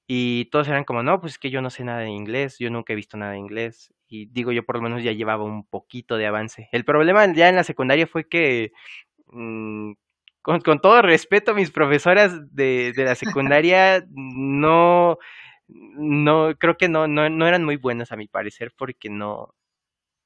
y 0.07 0.45
todos 0.45 0.67
eran 0.67 0.83
como, 0.83 1.03
no, 1.03 1.19
pues 1.21 1.33
es 1.33 1.39
que 1.39 1.49
yo 1.49 1.61
no 1.61 1.69
sé 1.69 1.83
nada 1.83 1.99
de 1.99 2.09
inglés, 2.09 2.57
yo 2.59 2.69
nunca 2.69 2.93
he 2.93 2.95
visto 2.95 3.17
nada 3.17 3.33
de 3.33 3.39
inglés. 3.39 3.93
Y 4.07 4.27
digo, 4.27 4.51
yo 4.51 4.65
por 4.65 4.75
lo 4.75 4.81
menos 4.81 5.03
ya 5.03 5.11
llevaba 5.11 5.43
un 5.43 5.65
poquito 5.65 6.17
de 6.17 6.27
avance. 6.27 6.69
El 6.71 6.85
problema 6.85 7.31
ya 7.33 7.49
en 7.49 7.55
la 7.55 7.63
secundaria 7.63 8.05
fue 8.05 8.27
que, 8.27 8.73
mm, 9.27 9.93
con, 10.41 10.61
con, 10.61 10.79
todo 10.81 11.01
respeto, 11.01 11.55
mis 11.55 11.71
profesoras 11.71 12.33
de, 12.53 12.93
de 12.95 13.05
la 13.05 13.15
secundaria 13.51 14.05
no, 14.11 15.17
no, 15.67 16.55
creo 16.57 16.77
que 16.77 16.89
no, 16.89 17.07
no, 17.07 17.29
no 17.29 17.47
eran 17.47 17.63
muy 17.63 17.77
buenas 17.77 18.11
a 18.11 18.15
mi 18.15 18.27
parecer 18.27 18.73
porque 18.75 19.09
no, 19.09 19.55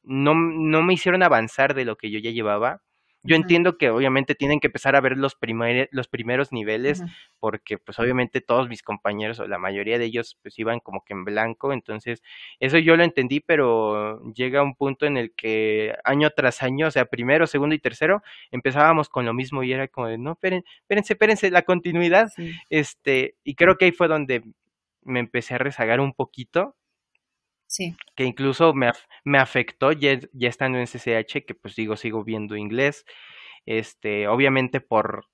no, 0.04 0.34
no 0.34 0.84
me 0.84 0.93
hicieron 0.93 1.23
avanzar 1.23 1.73
de 1.73 1.86
lo 1.86 1.97
que 1.97 2.10
yo 2.10 2.19
ya 2.19 2.32
llevaba. 2.32 2.82
Yo 3.23 3.36
entiendo 3.36 3.78
que 3.78 3.89
obviamente 3.89 4.36
tienen 4.36 4.62
que 4.62 4.67
empezar 4.67 4.95
a 4.95 5.02
ver 5.02 5.17
los, 5.17 5.36
los 5.91 6.08
primeros 6.08 6.54
niveles, 6.54 7.04
porque 7.39 7.78
pues 7.78 8.00
obviamente 8.00 8.39
todos 8.39 8.69
mis 8.69 8.84
compañeros 8.84 9.39
o 9.41 9.47
la 9.47 9.58
mayoría 9.58 10.00
de 10.00 10.06
ellos 10.06 10.38
pues 10.41 10.58
iban 10.60 10.80
como 10.80 11.04
que 11.04 11.13
en 11.13 11.26
blanco, 11.26 11.73
entonces 11.73 12.23
eso 12.62 12.78
yo 12.78 12.95
lo 12.95 13.04
entendí, 13.04 13.41
pero 13.41 14.23
llega 14.34 14.63
un 14.63 14.76
punto 14.76 15.06
en 15.06 15.17
el 15.17 15.34
que 15.34 15.93
año 16.06 16.30
tras 16.30 16.63
año, 16.63 16.88
o 16.88 16.91
sea, 16.91 17.04
primero, 17.04 17.47
segundo 17.47 17.76
y 17.76 17.80
tercero, 17.80 18.23
empezábamos 18.50 19.10
con 19.10 19.26
lo 19.26 19.34
mismo 19.34 19.62
y 19.62 19.73
era 19.73 19.89
como 19.89 20.08
de, 20.08 20.17
no, 20.17 20.34
espérense, 20.34 20.69
espérense, 20.84 21.13
espérense, 21.13 21.52
la 21.52 21.63
continuidad, 21.63 22.32
este, 22.69 23.36
y 23.43 23.56
creo 23.56 23.78
que 23.78 23.86
ahí 23.86 23.91
fue 23.91 24.08
donde 24.08 24.41
me 25.08 25.20
empecé 25.20 25.56
a 25.56 25.60
rezagar 25.60 26.00
un 26.00 26.13
poquito, 26.13 26.76
Sí. 27.67 27.96
Que 28.15 28.24
incluso 28.24 28.74
me, 28.74 28.91
me 29.26 29.38
afectó 29.38 29.91
ya, 29.91 30.20
ya, 30.34 30.50
estando 30.50 30.80
en 30.80 30.88
CCH, 30.88 31.46
que 31.46 31.54
pues 31.54 31.76
digo, 31.76 31.98
sigo 31.98 32.24
viendo 32.24 32.56
inglés. 32.56 33.06
Este, 33.65 34.28
obviamente 34.28 34.80
por, 34.80 35.26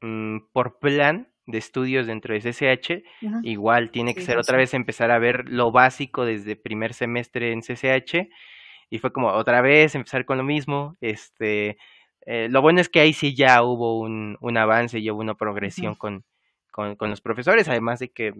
mm, 0.00 0.38
por 0.52 0.78
plan 0.78 1.28
de 1.46 1.58
estudios 1.58 2.06
dentro 2.06 2.34
de 2.34 2.40
CCH, 2.40 3.04
igual 3.42 3.90
tiene 3.90 4.14
que 4.14 4.20
ser 4.20 4.38
otra 4.38 4.56
vez 4.56 4.74
empezar 4.74 5.10
a 5.12 5.18
ver 5.18 5.48
lo 5.48 5.70
básico 5.70 6.24
desde 6.24 6.56
primer 6.56 6.94
semestre 6.94 7.52
en 7.52 7.62
CCH. 7.62 8.28
Y 8.88 8.98
fue 8.98 9.12
como 9.12 9.28
otra 9.28 9.60
vez 9.60 9.94
empezar 9.96 10.24
con 10.24 10.38
lo 10.38 10.44
mismo. 10.44 10.96
Este, 11.00 11.78
eh, 12.26 12.48
lo 12.48 12.62
bueno 12.62 12.80
es 12.80 12.88
que 12.88 13.00
ahí 13.00 13.12
sí 13.12 13.34
ya 13.34 13.62
hubo 13.62 13.98
un, 13.98 14.36
un 14.40 14.56
avance 14.56 14.98
y 15.00 15.10
hubo 15.10 15.20
una 15.20 15.34
progresión 15.34 15.96
con, 15.96 16.24
con, 16.76 16.94
con, 16.94 17.08
los 17.08 17.22
profesores, 17.22 17.68
además 17.70 17.98
de 18.00 18.10
que 18.10 18.34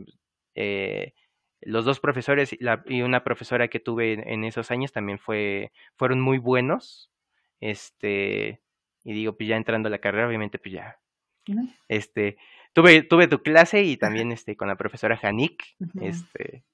eh, 0.55 1.15
los 1.63 1.87
dos 1.87 2.01
profesores 2.01 2.53
y, 2.53 2.59
la, 2.61 2.85
y 2.87 3.01
una 3.01 3.25
profesora 3.25 3.69
que 3.69 3.81
tuve 3.81 4.13
en, 4.13 4.45
esos 4.45 4.71
años 4.71 4.93
también 4.93 5.19
fue, 5.19 5.73
fueron 5.97 6.21
muy 6.21 6.37
buenos. 6.37 7.11
Este, 7.61 8.61
y 9.05 9.15
digo, 9.15 9.39
pues 9.39 9.49
ya 9.49 9.57
entrando 9.57 9.87
a 9.87 9.91
la 9.91 10.01
carrera, 10.01 10.29
obviamente, 10.29 10.59
pues 10.59 10.75
ya. 10.75 11.01
Este, 11.89 12.37
tuve, 12.75 13.03
tuve 13.03 13.27
tu 13.27 13.43
clase 13.43 13.83
y 13.83 13.97
también 13.97 14.33
este, 14.33 14.55
con 14.55 14.69
la 14.69 14.77
profesora 14.77 15.17
Janik, 15.17 15.65
este, 16.03 16.65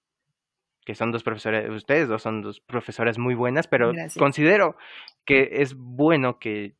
que 0.84 0.96
son 0.96 1.12
dos 1.12 1.22
profesores, 1.22 1.70
ustedes 1.70 2.08
dos 2.08 2.22
son 2.22 2.42
dos 2.42 2.60
profesoras 2.60 3.18
muy 3.18 3.36
buenas, 3.36 3.68
pero 3.68 3.92
considero 4.18 4.76
que 5.24 5.48
es 5.60 5.74
bueno 5.74 6.40
que 6.40 6.74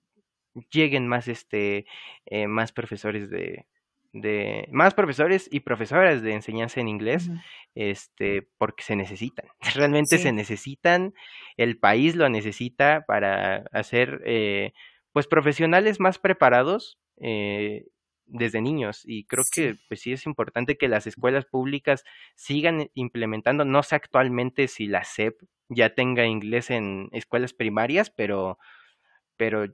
lleguen 0.72 1.06
más, 1.06 1.28
este, 1.28 1.86
eh, 2.26 2.48
más 2.48 2.72
profesores 2.72 3.30
de, 3.30 3.66
de 4.12 4.68
más 4.70 4.94
profesores 4.94 5.48
y 5.50 5.60
profesoras 5.60 6.22
de 6.22 6.34
enseñanza 6.34 6.80
en 6.80 6.88
inglés, 6.88 7.30
este, 7.74 8.48
porque 8.58 8.82
se 8.82 8.96
necesitan, 8.96 9.46
realmente 9.74 10.18
se 10.18 10.32
necesitan, 10.32 11.14
el 11.56 11.78
país 11.78 12.14
lo 12.16 12.28
necesita 12.28 13.04
para 13.06 13.64
hacer, 13.72 14.20
eh, 14.24 14.72
pues, 15.12 15.26
profesionales 15.26 16.00
más 16.00 16.18
preparados 16.18 16.98
eh, 17.18 17.86
desde 18.26 18.60
niños. 18.60 19.02
Y 19.04 19.24
creo 19.24 19.44
que 19.52 19.76
pues 19.88 20.00
sí 20.00 20.12
es 20.12 20.26
importante 20.26 20.76
que 20.76 20.88
las 20.88 21.06
escuelas 21.06 21.44
públicas 21.44 22.04
sigan 22.34 22.90
implementando, 22.94 23.64
no 23.64 23.82
sé 23.82 23.96
actualmente 23.96 24.68
si 24.68 24.86
la 24.86 25.04
SEP 25.04 25.40
ya 25.68 25.94
tenga 25.94 26.26
inglés 26.26 26.70
en 26.70 27.08
escuelas 27.12 27.52
primarias, 27.52 28.10
pero 28.10 28.58
pero 29.36 29.66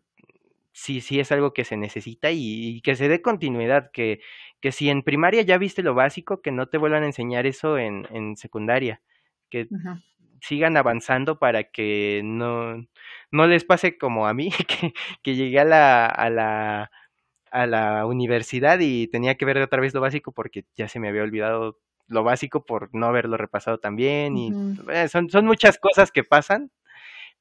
sí, 0.78 1.00
sí 1.00 1.18
es 1.18 1.32
algo 1.32 1.52
que 1.52 1.64
se 1.64 1.76
necesita 1.76 2.30
y, 2.30 2.80
que 2.82 2.94
se 2.94 3.08
dé 3.08 3.20
continuidad, 3.20 3.90
que, 3.92 4.20
que 4.60 4.72
si 4.72 4.90
en 4.90 5.02
primaria 5.02 5.42
ya 5.42 5.58
viste 5.58 5.82
lo 5.82 5.94
básico, 5.94 6.40
que 6.40 6.52
no 6.52 6.68
te 6.68 6.78
vuelvan 6.78 7.02
a 7.02 7.06
enseñar 7.06 7.46
eso 7.46 7.78
en, 7.78 8.06
en 8.12 8.36
secundaria, 8.36 9.02
que 9.50 9.68
sigan 10.40 10.76
avanzando 10.76 11.38
para 11.38 11.64
que 11.64 12.22
no, 12.24 12.86
no 13.32 13.46
les 13.48 13.64
pase 13.64 13.98
como 13.98 14.28
a 14.28 14.34
mí, 14.34 14.50
que, 14.68 14.94
que 15.22 15.34
llegué 15.34 15.60
a 15.60 15.64
la, 15.64 16.06
a 16.06 16.30
la 16.30 16.90
a 17.50 17.66
la 17.66 18.04
universidad 18.04 18.78
y 18.78 19.06
tenía 19.08 19.36
que 19.36 19.46
ver 19.46 19.56
otra 19.56 19.80
vez 19.80 19.94
lo 19.94 20.02
básico 20.02 20.32
porque 20.32 20.66
ya 20.76 20.86
se 20.86 21.00
me 21.00 21.08
había 21.08 21.22
olvidado 21.22 21.78
lo 22.06 22.22
básico 22.22 22.66
por 22.66 22.94
no 22.94 23.06
haberlo 23.06 23.38
repasado 23.38 23.78
también 23.78 24.36
y 24.36 24.52
eh, 24.92 25.08
son, 25.08 25.30
son 25.30 25.46
muchas 25.46 25.78
cosas 25.78 26.12
que 26.12 26.24
pasan 26.24 26.70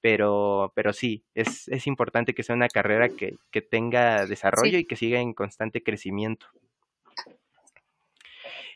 pero, 0.01 0.71
pero 0.75 0.93
sí, 0.93 1.23
es, 1.33 1.67
es 1.67 1.87
importante 1.87 2.33
que 2.33 2.43
sea 2.43 2.55
una 2.55 2.69
carrera 2.69 3.09
que, 3.09 3.35
que 3.51 3.61
tenga 3.61 4.25
desarrollo 4.25 4.77
y 4.77 4.85
que 4.85 4.95
siga 4.95 5.19
en 5.19 5.33
constante 5.33 5.83
crecimiento. 5.83 6.47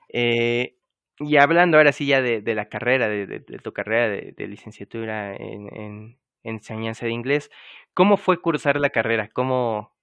Eh, 0.09 0.75
y 1.19 1.37
hablando 1.37 1.77
ahora 1.77 1.91
sí 1.91 2.05
ya 2.07 2.21
de, 2.21 2.41
de 2.41 2.55
la 2.55 2.65
carrera, 2.65 3.07
de, 3.07 3.27
de, 3.27 3.39
tu 3.39 3.71
carrera 3.73 4.09
de, 4.09 4.47
licenciatura 4.47 5.35
en, 5.35 5.67
en, 5.75 6.17
enseñanza 6.43 7.05
de 7.05 7.11
inglés, 7.11 7.51
¿cómo 7.93 8.17
fue 8.17 8.41
cursar 8.41 8.79
la 8.79 8.89
carrera? 8.89 9.29
¿Cómo, 9.31 9.93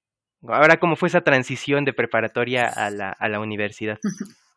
ahora 0.46 0.78
cómo 0.78 0.94
fue 0.94 1.09
esa 1.09 1.22
transición 1.22 1.85
de 1.85 1.92
preparatoria 1.92 2.66
a 2.68 2.90
la, 2.90 3.11
a 3.11 3.28
la 3.28 3.40
universidad? 3.40 3.98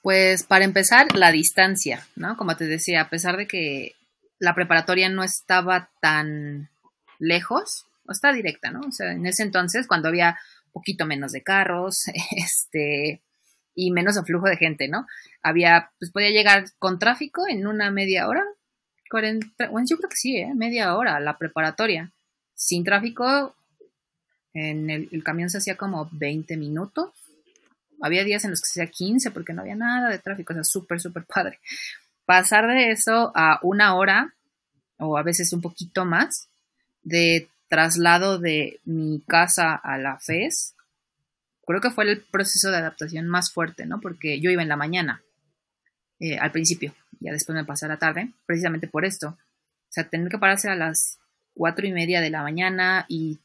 Pues 0.00 0.44
para 0.44 0.64
empezar, 0.64 1.14
la 1.16 1.32
distancia, 1.32 2.06
¿no? 2.14 2.36
Como 2.36 2.56
te 2.56 2.66
decía, 2.66 3.00
a 3.00 3.10
pesar 3.10 3.36
de 3.36 3.48
que 3.48 3.96
la 4.38 4.54
preparatoria 4.54 5.08
no 5.08 5.24
estaba 5.24 5.90
tan 6.00 6.70
lejos, 7.18 7.86
o 8.06 8.12
está 8.12 8.32
directa, 8.32 8.70
¿no? 8.70 8.80
O 8.80 8.92
sea, 8.92 9.12
en 9.12 9.26
ese 9.26 9.42
entonces, 9.42 9.86
cuando 9.86 10.08
había 10.08 10.38
poquito 10.72 11.06
menos 11.06 11.32
de 11.32 11.42
carros, 11.42 12.04
este, 12.36 13.22
y 13.74 13.90
menos 13.90 14.20
flujo 14.24 14.48
de 14.48 14.56
gente, 14.56 14.88
¿no? 14.88 15.06
Había, 15.42 15.90
pues 15.98 16.10
podía 16.10 16.30
llegar 16.30 16.64
con 16.78 16.98
tráfico 16.98 17.42
en 17.48 17.66
una 17.66 17.90
media 17.90 18.28
hora, 18.28 18.44
40, 19.10 19.68
bueno, 19.70 19.86
yo 19.88 19.96
creo 19.96 20.10
que 20.10 20.16
sí, 20.16 20.36
¿eh? 20.36 20.52
Media 20.54 20.94
hora 20.96 21.18
la 21.20 21.38
preparatoria. 21.38 22.12
Sin 22.54 22.84
tráfico, 22.84 23.54
en 24.52 24.90
el, 24.90 25.08
el 25.12 25.24
camión 25.24 25.48
se 25.48 25.58
hacía 25.58 25.76
como 25.76 26.08
20 26.12 26.56
minutos. 26.56 27.10
Había 28.00 28.24
días 28.24 28.44
en 28.44 28.50
los 28.50 28.60
que 28.60 28.66
se 28.66 28.82
hacía 28.82 28.90
15 28.90 29.30
porque 29.30 29.52
no 29.52 29.62
había 29.62 29.76
nada 29.76 30.10
de 30.10 30.18
tráfico, 30.18 30.52
o 30.52 30.54
sea, 30.54 30.64
súper, 30.64 31.00
súper 31.00 31.24
padre. 31.24 31.60
Pasar 32.28 32.66
de 32.66 32.90
eso 32.90 33.32
a 33.34 33.58
una 33.62 33.94
hora 33.94 34.34
o 34.98 35.16
a 35.16 35.22
veces 35.22 35.54
un 35.54 35.62
poquito 35.62 36.04
más 36.04 36.50
de 37.02 37.48
traslado 37.68 38.38
de 38.38 38.80
mi 38.84 39.22
casa 39.26 39.74
a 39.74 39.96
la 39.96 40.18
FES, 40.18 40.74
creo 41.66 41.80
que 41.80 41.90
fue 41.90 42.04
el 42.04 42.20
proceso 42.20 42.70
de 42.70 42.76
adaptación 42.76 43.28
más 43.28 43.50
fuerte, 43.50 43.86
¿no? 43.86 43.98
Porque 44.02 44.40
yo 44.40 44.50
iba 44.50 44.60
en 44.60 44.68
la 44.68 44.76
mañana, 44.76 45.22
eh, 46.20 46.36
al 46.36 46.52
principio, 46.52 46.94
ya 47.18 47.32
después 47.32 47.56
me 47.56 47.64
pasé 47.64 47.86
a 47.86 47.88
la 47.88 47.98
tarde, 47.98 48.30
precisamente 48.44 48.88
por 48.88 49.06
esto. 49.06 49.28
O 49.28 49.88
sea, 49.88 50.06
tener 50.06 50.28
que 50.28 50.36
pararse 50.36 50.68
a 50.68 50.74
las 50.74 51.18
cuatro 51.54 51.86
y 51.86 51.94
media 51.94 52.20
de 52.20 52.28
la 52.28 52.42
mañana 52.42 53.06
y 53.08 53.38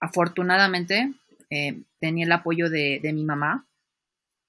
afortunadamente 0.00 1.12
eh, 1.50 1.82
tenía 2.00 2.24
el 2.24 2.32
apoyo 2.32 2.70
de, 2.70 2.98
de 3.02 3.12
mi 3.12 3.24
mamá, 3.24 3.66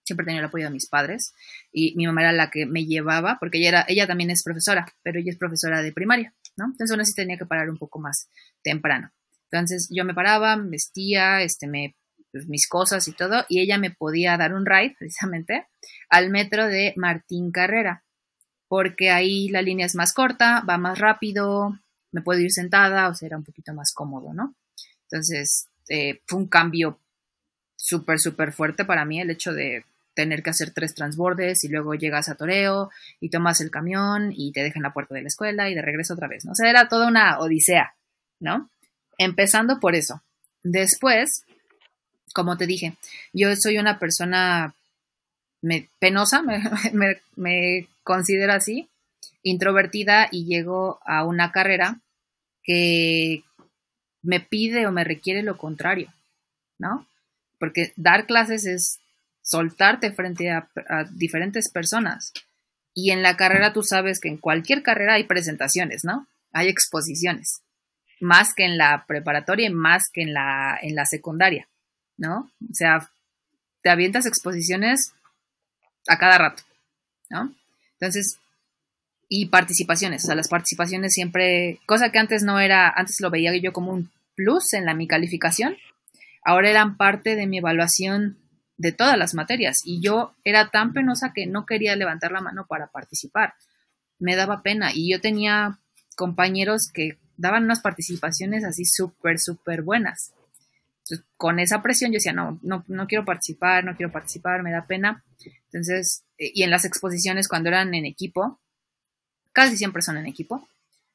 siempre 0.04 0.26
tenía 0.26 0.40
el 0.40 0.46
apoyo 0.46 0.66
de 0.66 0.72
mis 0.72 0.88
padres 0.88 1.34
y 1.72 1.96
mi 1.96 2.06
mamá 2.06 2.22
era 2.22 2.32
la 2.32 2.50
que 2.50 2.66
me 2.66 2.86
llevaba 2.86 3.38
porque 3.40 3.58
ella 3.60 3.70
era 3.70 3.86
ella 3.88 4.08
también 4.08 4.30
es 4.30 4.44
profesora 4.44 4.86
pero 5.02 5.20
ella 5.20 5.32
es 5.32 5.38
profesora 5.38 5.82
de 5.82 5.92
primaria 5.92 6.34
no 6.58 6.66
entonces 6.66 6.92
aún 6.92 7.02
así 7.02 7.14
tenía 7.14 7.38
que 7.38 7.46
parar 7.46 7.70
un 7.70 7.78
poco 7.78 8.00
más 8.00 8.30
temprano. 8.64 9.12
Entonces 9.52 9.90
yo 9.92 10.04
me 10.06 10.14
paraba 10.14 10.56
vestía 10.56 11.42
este 11.42 11.68
me 11.68 11.96
pues, 12.32 12.48
mis 12.48 12.68
cosas 12.68 13.08
y 13.08 13.14
todo 13.14 13.46
y 13.50 13.60
ella 13.60 13.78
me 13.78 13.92
podía 13.92 14.38
dar 14.38 14.54
un 14.54 14.66
ride 14.66 14.96
precisamente 15.00 15.68
al 16.10 16.30
metro 16.30 16.68
de 16.68 16.94
Martín 16.96 17.52
Carrera 17.52 18.04
porque 18.68 19.12
ahí 19.12 19.50
la 19.50 19.62
línea 19.62 19.86
es 19.86 19.96
más 19.96 20.14
corta 20.14 20.64
va 20.68 20.78
más 20.78 20.98
rápido 20.98 21.78
me 22.12 22.22
puedo 22.22 22.40
ir 22.40 22.52
sentada 22.52 23.10
o 23.10 23.16
sea 23.16 23.28
era 23.28 23.38
un 23.38 23.44
poquito 23.44 23.74
más 23.74 23.94
cómodo 23.94 24.34
no 24.34 24.56
entonces 25.04 25.68
eh, 25.90 26.22
fue 26.26 26.40
un 26.40 26.48
cambio 26.48 27.00
súper, 27.76 28.20
súper 28.20 28.54
fuerte 28.54 28.86
para 28.86 29.06
mí 29.06 29.22
el 29.22 29.30
hecho 29.30 29.54
de 29.54 29.86
tener 30.14 30.44
que 30.44 30.52
hacer 30.52 30.72
tres 30.72 30.94
transbordes 30.94 31.64
y 31.64 31.70
luego 31.70 31.96
llegas 31.96 32.30
a 32.30 32.36
Toreo 32.36 32.90
y 33.20 33.30
tomas 33.30 33.62
el 33.62 33.72
camión 33.72 34.32
y 34.36 34.52
te 34.52 34.64
dejan 34.64 34.84
la 34.84 34.94
puerta 34.94 35.16
de 35.16 35.22
la 35.22 35.28
escuela 35.28 35.70
y 35.70 35.76
de 35.76 35.82
regreso 35.82 36.14
otra 36.14 36.28
vez, 36.28 36.46
¿no? 36.46 36.52
O 36.52 36.56
sea, 36.56 36.70
era 36.70 36.88
toda 36.88 37.08
una 37.08 37.40
odisea, 37.40 37.96
¿no? 38.40 38.70
Empezando 39.18 39.80
por 39.80 39.96
eso. 39.96 40.22
Después, 40.64 41.44
como 42.34 42.58
te 42.58 42.68
dije, 42.68 42.96
yo 43.34 43.56
soy 43.56 43.78
una 43.78 44.00
persona 44.00 44.74
penosa, 46.00 46.42
me, 46.94 47.22
me 47.36 47.88
considero 48.04 48.54
así, 48.54 48.90
introvertida 49.42 50.28
y 50.32 50.46
llego 50.46 51.00
a 51.06 51.26
una 51.26 51.52
carrera 51.52 52.00
que 52.64 53.44
me 54.22 54.40
pide 54.40 54.88
o 54.88 54.92
me 54.92 55.04
requiere 55.04 55.44
lo 55.44 55.58
contrario, 55.58 56.14
¿no? 56.78 57.06
Porque 57.60 57.94
dar 57.98 58.26
clases 58.26 58.66
es 58.66 59.00
soltarte 59.44 60.14
frente 60.14 60.50
a, 60.50 60.68
diferentes 61.12 61.70
personas. 61.70 62.32
Y 62.94 63.12
en 63.12 63.22
la 63.22 63.38
carrera 63.38 63.74
tú 63.74 63.84
sabes 63.84 64.20
que 64.20 64.30
en 64.30 64.38
cualquier 64.38 64.82
carrera 64.82 65.16
hay 65.16 65.26
presentaciones, 65.26 66.04
¿no? 66.04 66.28
Hay 66.52 66.70
exposiciones. 66.70 67.62
Más 68.20 68.54
que 68.56 68.66
en 68.66 68.78
la 68.78 69.06
preparatoria 69.08 69.68
y 69.68 69.74
más 69.74 70.04
que 70.12 70.22
en 70.22 70.34
la, 70.34 70.80
en 70.82 70.96
la 70.96 71.06
secundaria, 71.06 71.68
¿no? 72.18 72.52
O 72.62 72.74
sea, 72.74 73.10
te 73.82 73.90
avientas 73.90 74.26
exposiciones 74.26 75.14
a 76.08 76.18
cada 76.18 76.38
rato, 76.38 76.64
¿no? 77.30 77.54
Entonces, 78.00 78.38
y 79.28 79.48
participaciones, 79.48 80.24
o 80.24 80.28
sea, 80.28 80.36
las 80.36 80.48
participaciones 80.48 81.14
siempre, 81.14 81.80
cosa 81.86 82.12
que 82.12 82.20
antes 82.20 82.44
no 82.44 82.60
era, 82.60 82.90
antes 82.90 83.20
lo 83.20 83.30
veía 83.30 83.56
yo 83.58 83.74
como 83.74 83.92
un 83.92 84.12
plus 84.36 84.74
en 84.74 84.86
la 84.86 84.94
mi 84.94 85.08
calificación, 85.08 85.76
ahora 86.44 86.70
eran 86.70 86.98
parte 86.98 87.36
de 87.36 87.48
mi 87.48 87.58
evaluación 87.58 88.38
de 88.78 88.92
todas 88.92 89.18
las 89.18 89.34
materias 89.34 89.82
y 89.84 90.02
yo 90.02 90.36
era 90.44 90.70
tan 90.70 90.94
penosa 90.94 91.32
que 91.34 91.46
no 91.46 91.66
quería 91.66 91.96
levantar 91.96 92.32
la 92.32 92.42
mano 92.42 92.66
para 92.68 92.88
participar. 92.88 93.54
Me 94.20 94.36
daba 94.36 94.64
pena 94.64 94.92
y 94.94 95.12
yo 95.12 95.22
tenía 95.22 95.80
compañeros 96.16 96.90
que 96.94 97.18
daban 97.38 97.64
unas 97.64 97.82
participaciones 97.82 98.64
así 98.64 98.86
súper, 98.86 99.40
súper 99.40 99.82
buenas. 99.82 100.34
Entonces, 101.04 101.26
con 101.36 101.60
esa 101.60 101.82
presión 101.82 102.12
yo 102.12 102.16
decía, 102.16 102.34
no, 102.34 102.60
no, 102.62 102.86
no 102.88 103.08
quiero 103.08 103.26
participar, 103.26 103.84
no 103.84 103.96
quiero 103.96 104.12
participar, 104.12 104.64
me 104.64 104.72
da 104.72 104.86
pena. 104.88 105.24
Entonces, 105.66 106.24
eh, 106.38 106.52
y 106.54 106.64
en 106.64 106.70
las 106.70 106.86
exposiciones 106.86 107.48
cuando 107.48 107.70
eran 107.70 107.94
en 107.94 108.06
equipo, 108.06 108.60
casi 109.52 109.76
siempre 109.78 110.02
son 110.02 110.18
en 110.18 110.28
equipo, 110.28 110.68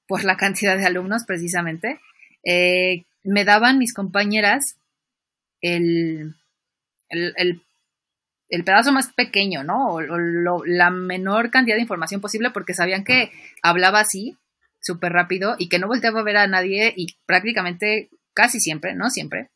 por 0.07 0.25
la 0.25 0.37
cantidad 0.37 0.77
de 0.77 0.87
alumnos 0.87 1.25
precisamente, 1.25 2.01
eh, 2.44 3.05
me 3.25 3.44
daban 3.44 3.79
mis 3.79 3.94
compañeras 3.94 4.77
el, 5.61 6.35
el, 7.09 7.62
el, 8.49 8.64
pedazo 8.64 8.92
más 8.92 9.12
pequeño, 9.12 9.64
¿no? 9.64 9.94
O, 9.94 10.01
la 10.01 10.90
menor 10.90 11.51
cantidad 11.51 11.77
de 11.77 11.83
información 11.83 12.21
posible 12.21 12.51
porque 12.51 12.75
sabían 12.75 13.05
que 13.05 13.33
hablaba 13.62 14.01
así, 14.01 14.37
súper 14.81 15.12
rápido, 15.12 15.57
y 15.59 15.68
que 15.68 15.79
no 15.79 15.87
volteaba 15.87 16.21
a 16.21 16.25
ver 16.25 16.37
a 16.37 16.47
nadie 16.47 16.92
y 16.97 17.16
prácticamente, 17.27 18.11
casi 18.35 18.61
siempre, 18.61 18.94
no 18.94 19.11
siempre, 19.11 19.51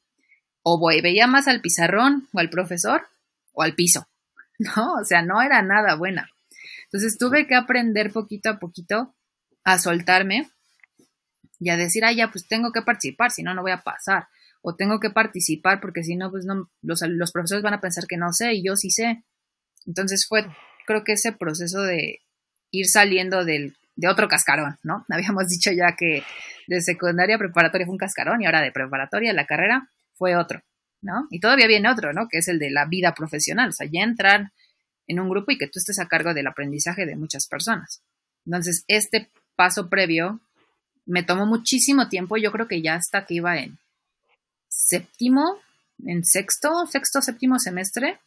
o 0.62 0.80
veía 0.86 1.26
más 1.26 1.48
al 1.48 1.60
pizarrón 1.60 2.28
o 2.32 2.38
al 2.38 2.50
profesor 2.50 3.06
o 3.52 3.62
al 3.62 3.74
piso, 3.74 4.08
¿no? 4.58 4.94
O 4.94 5.04
sea, 5.04 5.22
no 5.22 5.42
era 5.42 5.62
nada 5.62 5.94
buena. 5.94 6.28
Entonces 6.84 7.16
tuve 7.18 7.46
que 7.46 7.54
aprender 7.54 8.12
poquito 8.12 8.50
a 8.50 8.58
poquito 8.58 9.14
a 9.64 9.78
soltarme 9.78 10.50
y 11.58 11.70
a 11.70 11.76
decir, 11.76 12.04
ah, 12.04 12.12
ya, 12.12 12.30
pues 12.30 12.46
tengo 12.46 12.72
que 12.72 12.82
participar, 12.82 13.30
si 13.30 13.42
no, 13.42 13.54
no 13.54 13.62
voy 13.62 13.72
a 13.72 13.82
pasar 13.82 14.26
o 14.62 14.74
tengo 14.74 15.00
que 15.00 15.10
participar 15.10 15.80
porque 15.80 16.04
si 16.04 16.16
no, 16.16 16.30
pues 16.30 16.44
no, 16.44 16.70
los, 16.80 17.02
los 17.02 17.32
profesores 17.32 17.62
van 17.62 17.74
a 17.74 17.80
pensar 17.80 18.06
que 18.06 18.16
no 18.16 18.32
sé 18.32 18.54
y 18.54 18.64
yo 18.64 18.76
sí 18.76 18.90
sé. 18.90 19.24
Entonces 19.86 20.24
fue, 20.28 20.46
creo 20.86 21.04
que 21.04 21.12
ese 21.12 21.32
proceso 21.32 21.82
de 21.82 22.20
ir 22.70 22.86
saliendo 22.88 23.44
del, 23.44 23.76
de 23.96 24.08
otro 24.08 24.28
cascarón, 24.28 24.78
¿no? 24.84 25.04
Habíamos 25.10 25.48
dicho 25.48 25.70
ya 25.72 25.96
que 25.96 26.22
de 26.68 26.80
secundaria 26.80 27.36
a 27.36 27.38
preparatoria 27.38 27.86
fue 27.86 27.92
un 27.92 27.98
cascarón 27.98 28.40
y 28.40 28.46
ahora 28.46 28.62
de 28.62 28.72
preparatoria 28.72 29.32
la 29.32 29.46
carrera 29.46 29.88
fue 30.14 30.36
otro, 30.36 30.62
¿no? 31.00 31.26
Y 31.30 31.40
todavía 31.40 31.66
viene 31.66 31.90
otro, 31.90 32.12
¿no? 32.12 32.28
Que 32.28 32.38
es 32.38 32.48
el 32.48 32.58
de 32.58 32.70
la 32.70 32.86
vida 32.86 33.14
profesional, 33.14 33.70
o 33.70 33.72
sea, 33.72 33.88
ya 33.90 34.02
entrar 34.02 34.52
en 35.08 35.18
un 35.18 35.28
grupo 35.28 35.50
y 35.50 35.58
que 35.58 35.66
tú 35.66 35.80
estés 35.80 35.98
a 35.98 36.06
cargo 36.06 36.32
del 36.32 36.46
aprendizaje 36.46 37.04
de 37.04 37.16
muchas 37.16 37.48
personas. 37.48 38.02
Entonces, 38.46 38.84
este 38.86 39.28
paso 39.56 39.88
previo 39.88 40.40
me 41.04 41.24
tomó 41.24 41.46
muchísimo 41.46 42.08
tiempo, 42.08 42.36
yo 42.36 42.52
creo 42.52 42.68
que 42.68 42.80
ya 42.80 42.94
hasta 42.94 43.26
que 43.26 43.34
iba 43.34 43.58
en 43.58 43.78
séptimo, 44.84 45.58
en 46.04 46.24
sexto, 46.24 46.86
sexto, 46.86 47.22
séptimo 47.22 47.58
semestre, 47.58 48.18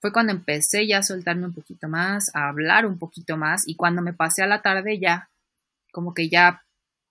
fue 0.00 0.12
cuando 0.12 0.32
empecé 0.32 0.86
ya 0.86 0.98
a 0.98 1.02
soltarme 1.02 1.46
un 1.46 1.54
poquito 1.54 1.88
más, 1.88 2.30
a 2.34 2.48
hablar 2.48 2.86
un 2.86 2.98
poquito 2.98 3.36
más 3.36 3.66
y 3.66 3.74
cuando 3.74 4.02
me 4.02 4.12
pasé 4.12 4.42
a 4.42 4.46
la 4.46 4.62
tarde 4.62 4.98
ya, 4.98 5.28
como 5.90 6.14
que 6.14 6.28
ya 6.28 6.62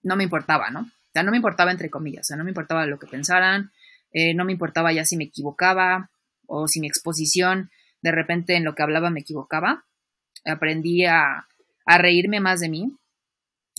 no 0.03 0.15
me 0.15 0.23
importaba, 0.23 0.69
¿no? 0.69 0.81
O 0.81 1.11
sea, 1.11 1.23
no 1.23 1.31
me 1.31 1.37
importaba 1.37 1.71
entre 1.71 1.89
comillas, 1.89 2.21
o 2.21 2.27
sea, 2.27 2.37
no 2.37 2.43
me 2.43 2.51
importaba 2.51 2.85
lo 2.85 2.99
que 2.99 3.07
pensaran, 3.07 3.71
eh, 4.11 4.33
no 4.33 4.45
me 4.45 4.53
importaba 4.53 4.93
ya 4.93 5.03
si 5.03 5.17
me 5.17 5.25
equivocaba 5.25 6.09
o 6.47 6.67
si 6.67 6.79
mi 6.79 6.87
exposición 6.87 7.71
de 8.01 8.11
repente 8.11 8.55
en 8.55 8.63
lo 8.63 8.75
que 8.75 8.83
hablaba 8.83 9.09
me 9.09 9.21
equivocaba. 9.21 9.83
Aprendí 10.45 11.05
a, 11.05 11.47
a 11.85 11.97
reírme 11.97 12.39
más 12.39 12.59
de 12.59 12.69
mí, 12.69 12.95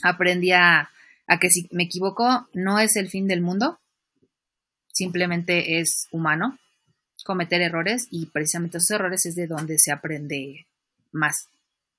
aprendí 0.03 0.53
a, 0.53 0.91
a 1.27 1.39
que 1.39 1.49
si 1.49 1.69
me 1.71 1.85
equivoco 1.85 2.49
no 2.53 2.81
es 2.81 2.97
el 2.97 3.09
fin 3.09 3.29
del 3.29 3.41
mundo, 3.41 3.79
simplemente 4.97 5.79
es 5.79 6.09
humano 6.11 6.59
cometer 7.25 7.61
errores 7.61 8.09
y 8.11 8.27
precisamente 8.27 8.79
esos 8.79 8.93
errores 8.93 9.27
es 9.27 9.35
de 9.35 9.47
donde 9.47 9.79
se 9.79 9.93
aprende 9.93 10.67
más, 11.13 11.49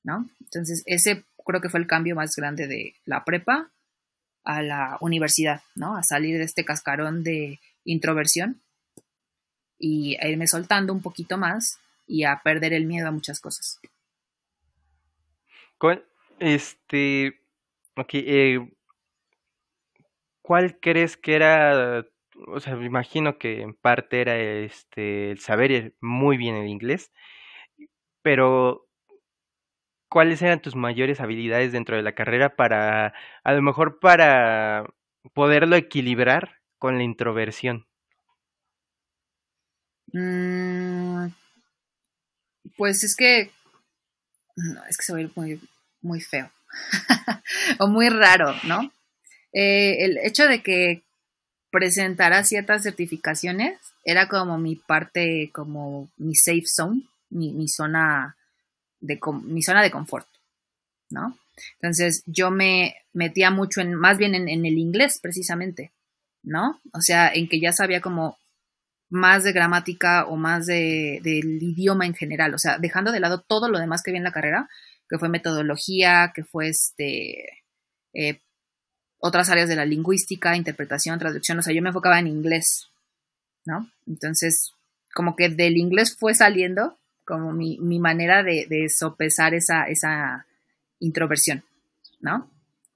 ¿no? 0.03 0.29
Entonces, 0.41 0.83
ese 0.85 1.25
creo 1.45 1.61
que 1.61 1.69
fue 1.69 1.79
el 1.79 1.87
cambio 1.87 2.15
más 2.15 2.35
grande 2.35 2.67
de 2.67 2.95
la 3.05 3.23
prepa 3.23 3.69
a 4.43 4.61
la 4.61 4.97
universidad, 5.01 5.61
¿no? 5.75 5.97
A 5.97 6.03
salir 6.03 6.37
de 6.37 6.45
este 6.45 6.65
cascarón 6.65 7.23
de 7.23 7.59
introversión 7.83 8.61
y 9.77 10.15
a 10.23 10.27
irme 10.29 10.47
soltando 10.47 10.93
un 10.93 11.01
poquito 11.01 11.37
más 11.37 11.77
y 12.07 12.23
a 12.23 12.41
perder 12.43 12.73
el 12.73 12.85
miedo 12.85 13.07
a 13.07 13.11
muchas 13.11 13.39
cosas. 13.39 13.79
¿Cuál, 15.77 16.05
este, 16.39 17.39
okay, 17.95 18.23
eh, 18.25 18.71
¿cuál 20.41 20.79
crees 20.79 21.17
que 21.17 21.35
era 21.35 22.05
o 22.45 22.59
sea, 22.59 22.75
me 22.75 22.85
imagino 22.85 23.37
que 23.37 23.61
en 23.61 23.73
parte 23.73 24.21
era 24.21 24.37
este 24.37 25.31
el 25.31 25.39
saber 25.39 25.95
muy 26.01 26.37
bien 26.37 26.55
el 26.55 26.67
inglés, 26.67 27.11
pero 28.21 28.87
¿cuáles 30.09 30.41
eran 30.41 30.61
tus 30.61 30.75
mayores 30.75 31.19
habilidades 31.19 31.71
dentro 31.71 31.95
de 31.95 32.03
la 32.03 32.15
carrera 32.15 32.55
para, 32.55 33.13
a 33.43 33.53
lo 33.53 33.61
mejor 33.61 33.99
para 33.99 34.85
poderlo 35.33 35.75
equilibrar 35.75 36.61
con 36.77 36.97
la 36.97 37.03
introversión? 37.03 37.87
Mm, 40.13 41.27
pues 42.77 43.03
es 43.03 43.15
que, 43.15 43.51
es 44.89 44.97
que 44.97 45.03
se 45.03 45.13
va 45.13 45.29
muy, 45.35 45.59
muy 46.01 46.21
feo 46.21 46.49
o 47.79 47.87
muy 47.87 48.09
raro, 48.09 48.53
¿no? 48.63 48.91
Eh, 49.53 50.05
el 50.05 50.17
hecho 50.19 50.47
de 50.47 50.61
que 50.61 51.06
presentara 51.71 52.43
ciertas 52.43 52.83
certificaciones 52.83 53.79
era 54.03 54.27
como 54.27 54.57
mi 54.57 54.75
parte, 54.75 55.49
como 55.53 56.09
mi 56.17 56.35
safe 56.35 56.65
zone, 56.65 57.01
mi, 57.29 57.67
zona 57.67 58.37
de 58.99 59.19
mi 59.43 59.61
zona 59.61 59.83
de 59.83 59.91
confort, 59.91 60.27
¿no? 61.09 61.37
Entonces 61.81 62.23
yo 62.25 62.51
me 62.51 62.95
metía 63.13 63.51
mucho 63.51 63.81
en, 63.81 63.95
más 63.95 64.17
bien 64.17 64.35
en, 64.35 64.47
el 64.47 64.77
inglés 64.77 65.19
precisamente, 65.21 65.91
¿no? 66.43 66.79
O 66.93 67.01
sea, 67.01 67.31
en 67.33 67.49
que 67.49 67.59
ya 67.59 67.73
sabía 67.73 68.01
como 68.01 68.37
más 69.09 69.43
de 69.43 69.53
gramática 69.53 70.25
o 70.25 70.35
más 70.35 70.65
de, 70.65 71.19
del 71.23 71.61
idioma 71.61 72.05
en 72.05 72.13
general, 72.13 72.53
o 72.53 72.59
sea, 72.59 72.77
dejando 72.77 73.11
de 73.11 73.19
lado 73.19 73.41
todo 73.41 73.69
lo 73.69 73.79
demás 73.79 74.03
que 74.03 74.11
vi 74.11 74.17
en 74.17 74.23
la 74.23 74.31
carrera, 74.31 74.69
que 75.09 75.17
fue 75.17 75.29
metodología, 75.29 76.31
que 76.35 76.43
fue 76.43 76.69
este 76.69 77.63
eh, 78.13 78.41
otras 79.19 79.49
áreas 79.49 79.69
de 79.69 79.75
la 79.75 79.85
lingüística, 79.85 80.55
interpretación, 80.55 81.19
traducción, 81.19 81.59
o 81.59 81.61
sea, 81.61 81.73
yo 81.73 81.81
me 81.81 81.89
enfocaba 81.89 82.19
en 82.19 82.27
inglés, 82.27 82.89
¿no? 83.65 83.89
Entonces, 84.05 84.71
como 85.13 85.35
que 85.35 85.49
del 85.49 85.77
inglés 85.77 86.15
fue 86.17 86.33
saliendo 86.35 86.97
como 87.25 87.51
mi, 87.51 87.77
manera 87.99 88.41
de, 88.41 88.87
sopesar 88.89 89.53
esa, 89.53 89.83
esa 89.83 90.45
introversión, 90.99 91.63
¿no? 92.21 92.49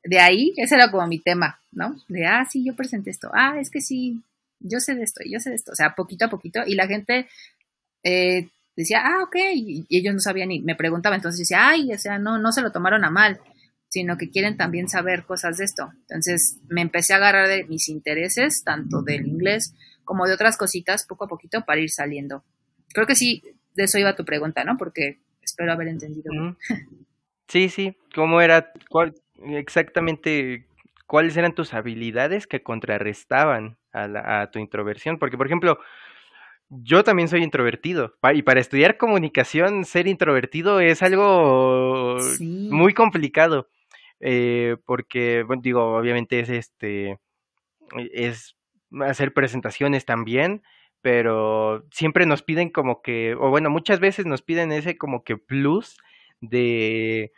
De 0.03 0.19
ahí, 0.19 0.53
ese 0.55 0.75
era 0.75 0.89
como 0.89 1.05
mi 1.05 1.19
tema, 1.19 1.59
¿no? 1.71 1.95
De, 2.07 2.25
ah, 2.25 2.45
sí, 2.49 2.63
yo 2.63 2.75
presenté 2.75 3.09
esto, 3.09 3.29
ah, 3.33 3.59
es 3.59 3.69
que 3.69 3.81
sí, 3.81 4.23
yo 4.59 4.79
sé 4.79 4.95
de 4.95 5.03
esto, 5.03 5.21
yo 5.29 5.39
sé 5.39 5.49
de 5.49 5.57
esto, 5.57 5.71
o 5.73 5.75
sea, 5.75 5.95
poquito 5.95 6.25
a 6.25 6.29
poquito, 6.29 6.61
y 6.65 6.75
la 6.75 6.87
gente 6.87 7.27
eh, 8.03 8.47
decía, 8.75 9.01
ah, 9.03 9.23
ok, 9.23 9.35
y, 9.53 9.85
ellos 9.89 10.13
no 10.13 10.21
sabían 10.21 10.51
y 10.51 10.61
me 10.61 10.75
preguntaban, 10.75 11.17
entonces 11.17 11.39
decía, 11.39 11.67
ay, 11.67 11.91
o 11.93 11.97
sea, 11.97 12.17
no, 12.17 12.37
no 12.37 12.51
se 12.51 12.61
lo 12.61 12.71
tomaron 12.71 13.03
a 13.03 13.09
mal, 13.09 13.39
sino 13.91 14.17
que 14.17 14.29
quieren 14.29 14.55
también 14.55 14.87
saber 14.87 15.25
cosas 15.25 15.57
de 15.57 15.65
esto. 15.65 15.91
Entonces 16.03 16.59
me 16.69 16.81
empecé 16.81 17.13
a 17.13 17.17
agarrar 17.17 17.49
de 17.49 17.65
mis 17.65 17.89
intereses, 17.89 18.63
tanto 18.63 19.01
del 19.01 19.27
inglés 19.27 19.75
como 20.05 20.27
de 20.27 20.33
otras 20.33 20.57
cositas, 20.57 21.05
poco 21.05 21.25
a 21.25 21.27
poquito 21.27 21.65
para 21.65 21.81
ir 21.81 21.89
saliendo. 21.89 22.43
Creo 22.93 23.05
que 23.05 23.15
sí, 23.15 23.43
de 23.75 23.83
eso 23.83 23.99
iba 23.99 24.15
tu 24.15 24.23
pregunta, 24.23 24.63
¿no? 24.63 24.77
Porque 24.77 25.19
espero 25.41 25.73
haber 25.73 25.89
entendido. 25.89 26.31
Sí, 27.47 27.67
sí, 27.67 27.97
¿cómo 28.15 28.39
era, 28.39 28.71
cuál, 28.89 29.13
exactamente, 29.43 30.67
cuáles 31.05 31.35
eran 31.35 31.53
tus 31.53 31.73
habilidades 31.73 32.47
que 32.47 32.63
contrarrestaban 32.63 33.77
a, 33.91 34.49
tu 34.53 34.59
introversión? 34.59 35.19
Porque, 35.19 35.37
por 35.37 35.47
ejemplo, 35.47 35.77
yo 36.69 37.03
también 37.03 37.27
soy 37.27 37.43
introvertido. 37.43 38.15
Y 38.33 38.43
para 38.43 38.61
estudiar 38.61 38.95
comunicación, 38.95 39.83
ser 39.83 40.07
introvertido 40.07 40.79
es 40.79 41.03
algo 41.03 42.15
muy 42.39 42.93
complicado. 42.93 43.67
Eh, 44.21 44.77
porque, 44.85 45.43
bueno, 45.43 45.61
digo, 45.63 45.95
obviamente 45.97 46.39
es 46.39 46.49
este, 46.49 47.19
es 48.13 48.55
hacer 49.01 49.33
presentaciones 49.33 50.05
también, 50.05 50.63
pero 51.01 51.85
siempre 51.91 52.25
nos 52.25 52.43
piden 52.43 52.69
como 52.69 53.01
que, 53.01 53.35
o 53.35 53.49
bueno, 53.49 53.69
muchas 53.69 53.99
veces 53.99 54.25
nos 54.25 54.41
piden 54.41 54.71
ese 54.71 54.97
como 54.97 55.23
que 55.23 55.37
plus 55.37 55.97
de 56.41 57.31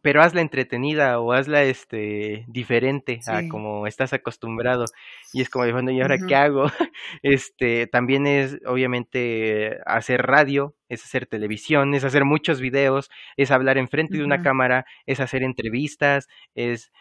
pero 0.00 0.22
hazla 0.22 0.40
entretenida 0.40 1.20
o 1.20 1.32
hazla 1.32 1.64
este 1.64 2.44
diferente 2.48 3.20
a 3.26 3.42
como 3.48 3.86
estás 3.86 4.12
acostumbrado. 4.12 4.86
Y 5.32 5.42
es 5.42 5.50
como 5.50 5.70
bueno 5.70 5.90
y 5.90 6.00
ahora 6.00 6.16
qué 6.26 6.34
hago 6.34 6.64
este 7.22 7.86
también 7.86 8.26
es 8.26 8.58
obviamente 8.66 9.78
hacer 9.84 10.22
radio 10.22 10.74
es 10.88 11.04
hacer 11.04 11.26
televisión 11.26 11.94
es 11.94 12.04
hacer 12.04 12.24
muchos 12.24 12.60
videos 12.60 13.10
es 13.36 13.50
hablar 13.50 13.78
enfrente 13.78 14.18
de 14.18 14.24
una 14.24 14.42
cámara 14.42 14.84
es 15.06 15.20
hacer 15.20 15.42
entrevistas 15.42 16.28
es 16.54 16.92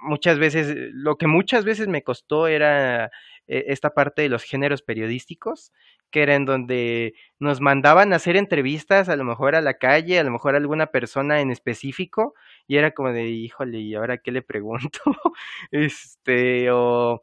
muchas 0.00 0.38
veces 0.38 0.76
lo 0.92 1.16
que 1.16 1.26
muchas 1.26 1.64
veces 1.64 1.88
me 1.88 2.02
costó 2.02 2.46
era 2.46 3.10
eh, 3.48 3.64
esta 3.68 3.90
parte 3.94 4.22
de 4.22 4.28
los 4.28 4.42
géneros 4.44 4.82
periodísticos 4.82 5.72
que 6.12 6.22
era 6.22 6.34
en 6.36 6.44
donde 6.44 7.14
nos 7.40 7.60
mandaban 7.60 8.12
a 8.12 8.16
hacer 8.16 8.36
entrevistas, 8.36 9.08
a 9.08 9.16
lo 9.16 9.24
mejor 9.24 9.56
a 9.56 9.62
la 9.62 9.78
calle, 9.78 10.18
a 10.20 10.24
lo 10.24 10.30
mejor 10.30 10.54
a 10.54 10.58
alguna 10.58 10.86
persona 10.88 11.40
en 11.40 11.50
específico, 11.50 12.34
y 12.68 12.76
era 12.76 12.92
como 12.92 13.10
de, 13.12 13.24
híjole, 13.24 13.78
¿y 13.80 13.94
ahora 13.94 14.18
qué 14.18 14.30
le 14.30 14.42
pregunto? 14.42 15.00
este, 15.72 16.70
o, 16.70 17.22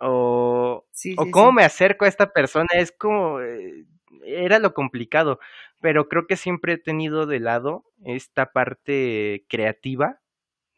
o, 0.00 0.86
o 1.16 1.30
cómo 1.30 1.52
me 1.52 1.64
acerco 1.64 2.06
a 2.06 2.08
esta 2.08 2.32
persona, 2.32 2.68
es 2.72 2.92
como, 2.92 3.40
eh, 3.42 3.84
era 4.24 4.58
lo 4.58 4.74
complicado, 4.74 5.38
pero 5.80 6.08
creo 6.08 6.26
que 6.26 6.36
siempre 6.36 6.74
he 6.74 6.78
tenido 6.78 7.26
de 7.26 7.40
lado 7.40 7.84
esta 8.04 8.52
parte 8.52 9.44
creativa 9.48 10.20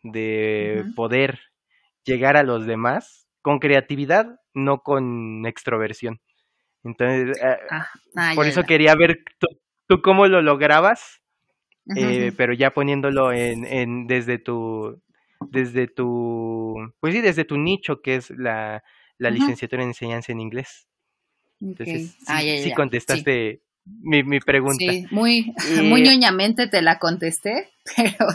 de 0.03 0.84
poder 0.97 1.40
llegar 2.05 2.36
a 2.36 2.43
los 2.43 2.66
demás 2.66 3.28
con 3.40 3.61
creatividad, 3.61 4.40
no 4.55 4.82
con 4.82 5.46
extroversión. 5.46 6.20
Entonces, 6.84 7.38
eh, 7.38 7.57
ah, 7.70 7.88
ah, 8.16 8.32
por 8.34 8.46
eso 8.46 8.64
quería 8.64 8.94
ver 8.94 9.22
tú, 9.86 10.03
cómo 10.03 10.26
lo 10.26 10.42
lograbas, 10.42 11.20
eh, 11.96 12.32
pero 12.36 12.53
ya 12.53 12.72
poniéndolo 12.72 13.32
en, 13.32 13.64
en, 13.64 14.07
desde 14.07 14.38
tu, 14.38 15.00
desde 15.50 15.86
tu, 15.86 16.74
pues 17.00 17.14
sí, 17.14 17.20
desde 17.20 17.44
tu 17.44 17.59
nicho, 17.59 18.00
que 18.03 18.16
es 18.16 18.30
la, 18.30 18.82
la 19.18 19.30
licenciatura 19.30 19.82
en 19.82 19.90
enseñanza 19.90 20.32
en 20.32 20.40
inglés. 20.40 20.86
Entonces, 21.61 22.16
sí, 22.18 22.72
ah, 22.72 22.74
contestaste 22.74 23.62
Mi, 23.84 24.24
mi, 24.24 24.40
pregunta. 24.40 24.78
Sí, 24.78 25.07
muy, 25.11 25.55
muy 25.84 26.03
ñoñamente 26.03 26.66
te 26.66 26.82
la 26.82 26.98
contesté, 26.98 27.68
pero, 27.96 28.26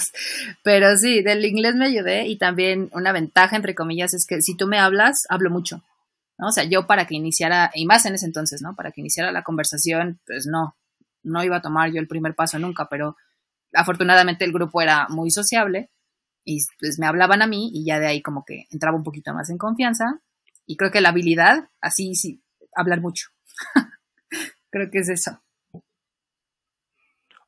pero 0.64 0.98
sí, 0.98 1.22
del 1.22 1.44
inglés 1.44 1.76
me 1.76 1.86
ayudé 1.86 2.28
y 2.28 2.38
también 2.38 2.90
una 2.94 3.12
ventaja, 3.12 3.56
entre 3.56 3.76
comillas, 3.76 4.14
es 4.14 4.26
que 4.26 4.42
si 4.42 4.56
tú 4.56 4.68
me 4.68 4.80
hablas, 4.80 5.24
hablo 5.30 5.50
mucho. 5.50 5.84
¿No? 6.38 6.48
O 6.48 6.52
sea, 6.52 6.64
yo 6.64 6.88
para 6.88 7.06
que 7.06 7.16
iniciara, 7.16 7.72
y 7.74 7.86
más 7.86 8.06
en 8.06 8.16
ese 8.16 8.26
entonces, 8.26 8.62
¿no? 8.62 8.76
Para 8.76 8.92
que 8.92 9.02
iniciara 9.02 9.32
la 9.32 9.44
conversación, 9.44 10.20
pues 10.26 10.46
no, 10.46 10.76
no 11.24 11.44
iba 11.44 11.58
a 11.58 11.62
tomar 11.62 11.92
yo 11.92 12.00
el 12.00 12.08
primer 12.08 12.36
paso 12.36 12.60
nunca, 12.60 12.88
pero 12.90 13.16
afortunadamente 13.74 14.46
el 14.46 14.54
grupo 14.54 14.82
era 14.82 15.08
muy 15.10 15.32
sociable 15.32 15.92
y 16.44 16.60
pues 16.80 16.98
me 17.00 17.06
hablaban 17.06 17.42
a 17.42 17.48
mí 17.48 17.70
y 17.74 17.86
ya 17.86 18.00
de 18.00 18.08
ahí 18.08 18.22
como 18.22 18.46
que 18.46 18.66
entraba 18.72 18.98
un 18.98 19.04
poquito 19.04 19.34
más 19.34 19.50
en 19.50 19.58
confianza 19.58 20.22
y 20.66 20.78
creo 20.78 20.92
que 20.92 21.02
la 21.02 21.10
habilidad, 21.10 21.70
así 21.82 22.16
sí, 22.16 22.42
hablar 22.76 23.02
mucho. 23.02 23.30
creo 24.70 24.90
que 24.92 25.00
es 25.00 25.10
eso. 25.10 25.42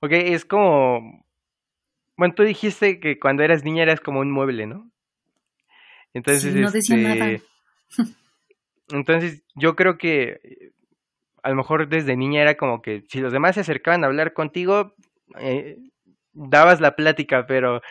Ok, 0.01 0.11
es 0.11 0.45
como, 0.45 1.25
bueno, 2.15 2.33
tú 2.33 2.43
dijiste 2.43 2.99
que 2.99 3.19
cuando 3.19 3.43
eras 3.43 3.63
niña 3.63 3.83
eras 3.83 3.99
como 3.99 4.21
un 4.21 4.31
mueble, 4.31 4.65
¿no? 4.65 4.89
Entonces, 6.13 6.53
sí, 6.53 6.59
no 6.59 6.71
decía 6.71 6.97
nada. 6.97 7.39
Entonces, 8.91 9.43
yo 9.55 9.75
creo 9.75 9.97
que 9.97 10.71
a 11.43 11.49
lo 11.49 11.55
mejor 11.55 11.87
desde 11.87 12.15
niña 12.15 12.41
era 12.41 12.55
como 12.55 12.81
que 12.81 13.05
si 13.09 13.19
los 13.19 13.31
demás 13.31 13.55
se 13.55 13.61
acercaban 13.61 14.03
a 14.03 14.07
hablar 14.07 14.33
contigo, 14.33 14.93
eh, 15.39 15.77
dabas 16.33 16.81
la 16.81 16.95
plática, 16.95 17.45
pero 17.47 17.81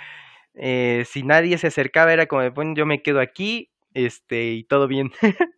eh, 0.55 1.05
si 1.11 1.23
nadie 1.23 1.59
se 1.59 1.69
acercaba 1.69 2.13
era 2.13 2.27
como, 2.27 2.51
bueno, 2.51 2.75
yo 2.77 2.87
me 2.87 3.03
quedo 3.03 3.21
aquí, 3.21 3.71
este, 3.95 4.53
y 4.53 4.65
todo 4.65 4.89
bien. 4.89 5.13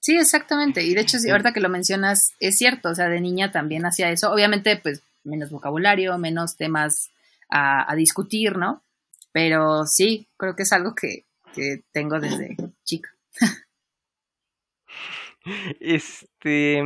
sí, 0.00 0.16
exactamente. 0.16 0.82
Y 0.82 0.94
de 0.94 1.00
hecho, 1.00 1.18
si 1.18 1.30
ahorita 1.30 1.52
que 1.52 1.60
lo 1.60 1.68
mencionas, 1.68 2.32
es 2.40 2.56
cierto, 2.58 2.90
o 2.90 2.94
sea, 2.94 3.08
de 3.08 3.20
niña 3.20 3.52
también 3.52 3.86
hacía 3.86 4.10
eso. 4.10 4.30
Obviamente, 4.30 4.76
pues, 4.76 5.02
menos 5.24 5.50
vocabulario, 5.50 6.18
menos 6.18 6.56
temas 6.56 7.10
a, 7.48 7.90
a 7.90 7.94
discutir, 7.94 8.56
¿no? 8.56 8.82
Pero 9.32 9.86
sí, 9.86 10.26
creo 10.36 10.56
que 10.56 10.64
es 10.64 10.72
algo 10.72 10.94
que, 10.94 11.24
que 11.54 11.82
tengo 11.92 12.20
desde 12.20 12.56
chica. 12.84 13.10
Este, 15.80 16.82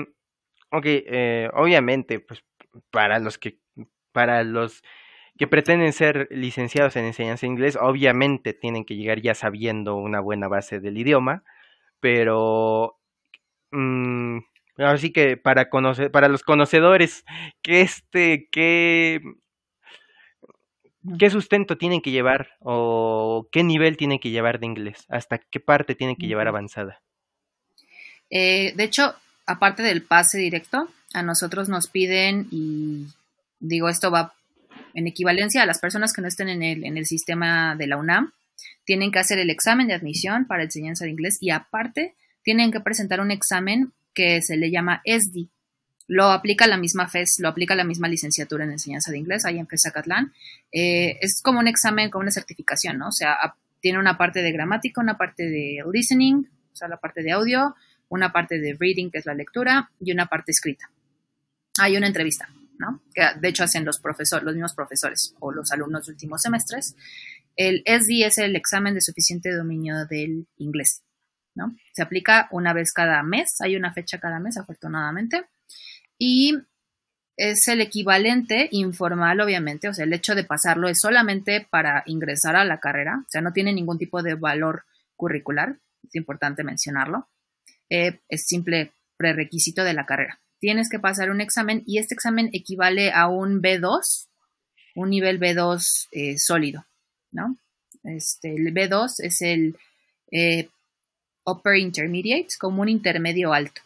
ok, 0.73 0.85
eh, 0.87 1.51
obviamente, 1.55 2.21
pues 2.21 2.45
para 2.91 3.19
los 3.19 3.39
que, 3.39 3.59
para 4.13 4.45
los 4.45 4.83
que 5.39 5.47
pretenden 5.49 5.93
ser 5.93 6.29
licenciados 6.31 6.97
en 6.97 7.07
enseñanza 7.07 7.47
de 7.47 7.53
inglés, 7.53 7.79
obviamente 7.81 8.55
tienen 8.55 8.85
que 8.85 8.97
llegar 8.97 9.21
ya 9.23 9.35
sabiendo 9.35 9.97
una 9.97 10.21
buena 10.21 10.49
base 10.49 10.81
del 10.81 10.99
idioma, 10.99 11.45
pero 12.01 12.99
mm, 13.73 14.39
así 14.79 15.13
que 15.13 15.37
para 15.39 15.71
conocer, 15.71 16.11
para 16.13 16.29
los 16.29 16.43
conocedores, 16.45 17.25
que 17.63 17.83
este, 17.83 18.49
qué, 18.53 19.21
qué 21.19 21.31
sustento 21.31 21.79
tienen 21.79 22.01
que 22.01 22.11
llevar 22.11 22.51
o 22.61 23.49
qué 23.51 23.63
nivel 23.65 23.97
tienen 23.97 24.19
que 24.19 24.31
llevar 24.31 24.59
de 24.61 24.67
inglés, 24.67 25.05
hasta 25.09 25.39
qué 25.39 25.59
parte 25.61 25.95
tienen 25.95 26.17
que 26.17 26.27
llevar 26.27 26.49
avanzada. 26.49 27.01
Eh, 28.31 28.73
de 28.77 28.85
hecho, 28.85 29.15
aparte 29.47 29.83
del 29.83 30.03
pase 30.03 30.39
directo, 30.39 30.89
a 31.13 31.23
nosotros 31.23 31.69
nos 31.69 31.89
piden, 31.89 32.49
y 32.51 33.07
digo, 33.61 33.89
esto 33.89 34.11
va 34.11 34.35
en 34.95 35.07
equivalencia 35.07 35.63
a 35.63 35.67
las 35.67 35.79
personas 35.79 36.13
que 36.13 36.23
no 36.23 36.29
estén 36.29 36.49
en 36.49 36.63
el, 36.63 36.85
en 36.85 36.97
el 36.97 37.07
sistema 37.07 37.77
de 37.77 37.87
la 37.87 37.97
UNAM, 37.97 38.33
tienen 38.85 39.11
que 39.11 39.19
hacer 39.19 39.39
el 39.39 39.51
examen 39.51 39.89
de 39.89 39.95
admisión 39.95 40.47
para 40.47 40.63
enseñanza 40.63 41.05
de 41.05 41.11
inglés 41.11 41.39
y 41.41 41.51
aparte 41.51 42.15
tienen 42.43 42.71
que 42.71 42.81
presentar 42.81 43.21
un 43.21 43.31
examen 43.31 43.93
que 44.15 44.41
se 44.41 44.57
le 44.57 44.71
llama 44.71 45.03
ESDI. 45.05 45.51
Lo 46.09 46.31
aplica 46.31 46.67
la 46.69 46.77
misma 46.77 47.09
FES, 47.09 47.41
lo 47.41 47.49
aplica 47.49 47.75
la 47.75 47.83
misma 47.83 48.09
licenciatura 48.09 48.65
en 48.65 48.71
enseñanza 48.71 49.11
de 49.11 49.19
inglés 49.19 49.45
ahí 49.45 49.59
en 49.59 49.67
FES 49.67 49.87
Acatlán. 49.87 50.33
Eh, 50.71 51.19
es 51.21 51.43
como 51.43 51.59
un 51.59 51.67
examen, 51.67 52.11
como 52.11 52.23
una 52.23 52.31
certificación, 52.31 52.99
¿no? 52.99 53.09
O 53.09 53.13
sea, 53.13 53.37
tiene 53.81 53.99
una 53.99 54.17
parte 54.17 54.43
de 54.43 54.53
gramática, 54.53 55.01
una 55.01 55.19
parte 55.19 55.45
de 55.51 55.83
listening, 55.93 56.47
o 56.73 56.77
sea, 56.77 56.89
la 56.89 56.97
parte 56.97 57.23
de 57.23 57.33
audio, 57.33 57.75
una 58.09 58.33
parte 58.33 58.59
de 58.59 58.77
reading, 58.79 59.11
que 59.11 59.19
es 59.19 59.27
la 59.27 59.35
lectura, 59.35 59.91
y 60.01 60.13
una 60.13 60.27
parte 60.27 60.53
escrita. 60.53 60.91
Hay 61.79 61.97
una 61.97 62.07
entrevista, 62.07 62.49
¿no? 62.79 63.03
Que 63.15 63.23
de 63.41 63.49
hecho 63.49 63.65
hacen 63.65 63.85
los 63.85 63.99
profesores, 63.99 64.45
los 64.45 64.55
mismos 64.55 64.75
profesores 64.75 65.35
o 65.41 65.53
los 65.53 65.73
alumnos 65.73 66.07
de 66.07 66.13
últimos 66.13 66.43
semestres. 66.43 66.97
El 67.57 67.83
SD 67.87 68.27
es 68.27 68.39
el 68.39 68.57
examen 68.57 68.95
de 68.95 69.01
suficiente 69.01 69.53
dominio 69.53 70.07
del 70.07 70.47
inglés, 70.59 71.03
¿no? 71.55 71.77
Se 71.93 72.03
aplica 72.03 72.49
una 72.51 72.73
vez 72.73 72.93
cada 72.93 73.23
mes, 73.23 73.57
hay 73.61 73.77
una 73.77 73.93
fecha 73.93 74.21
cada 74.21 74.41
mes, 74.41 74.57
afortunadamente, 74.57 75.47
y 76.19 76.55
es 77.37 77.69
el 77.69 77.83
equivalente 77.83 78.69
informal, 78.73 79.41
obviamente, 79.41 79.89
o 79.89 79.95
sea, 79.95 80.05
el 80.05 80.13
hecho 80.13 80.35
de 80.35 80.45
pasarlo 80.45 80.89
es 80.89 81.01
solamente 81.01 81.67
para 81.69 82.03
ingresar 82.07 82.57
a 82.57 82.65
la 82.65 82.81
carrera, 82.81 83.19
o 83.21 83.29
sea, 83.29 83.43
no 83.43 83.53
tiene 83.53 83.75
ningún 83.75 83.99
tipo 83.99 84.23
de 84.23 84.35
valor 84.35 84.85
curricular, 85.17 85.79
es 86.03 86.15
importante 86.15 86.65
mencionarlo. 86.65 87.29
Eh, 87.91 88.19
es 88.29 88.47
simple 88.47 88.93
prerequisito 89.17 89.85
de 89.85 89.95
la 89.95 90.07
carrera. 90.07 90.41
Tienes 90.59 90.89
que 90.89 90.99
pasar 90.99 91.31
un 91.31 91.41
examen 91.41 91.83
y 91.87 91.99
este 91.99 92.15
examen 92.15 92.51
equivale 92.53 93.13
a 93.13 93.29
un 93.29 93.63
B2, 93.63 94.29
un 94.95 95.11
nivel 95.11 95.39
B2 95.39 96.09
eh, 96.13 96.39
sólido, 96.39 96.87
¿no? 97.31 97.57
Este, 98.05 98.55
el 98.55 98.73
B2 98.73 99.15
es 99.19 99.43
el 99.43 99.77
eh, 100.31 100.69
Upper 101.45 101.77
Intermediate, 101.77 102.49
como 102.59 102.83
un 102.83 102.89
intermedio 102.89 103.53
alto. 103.53 103.83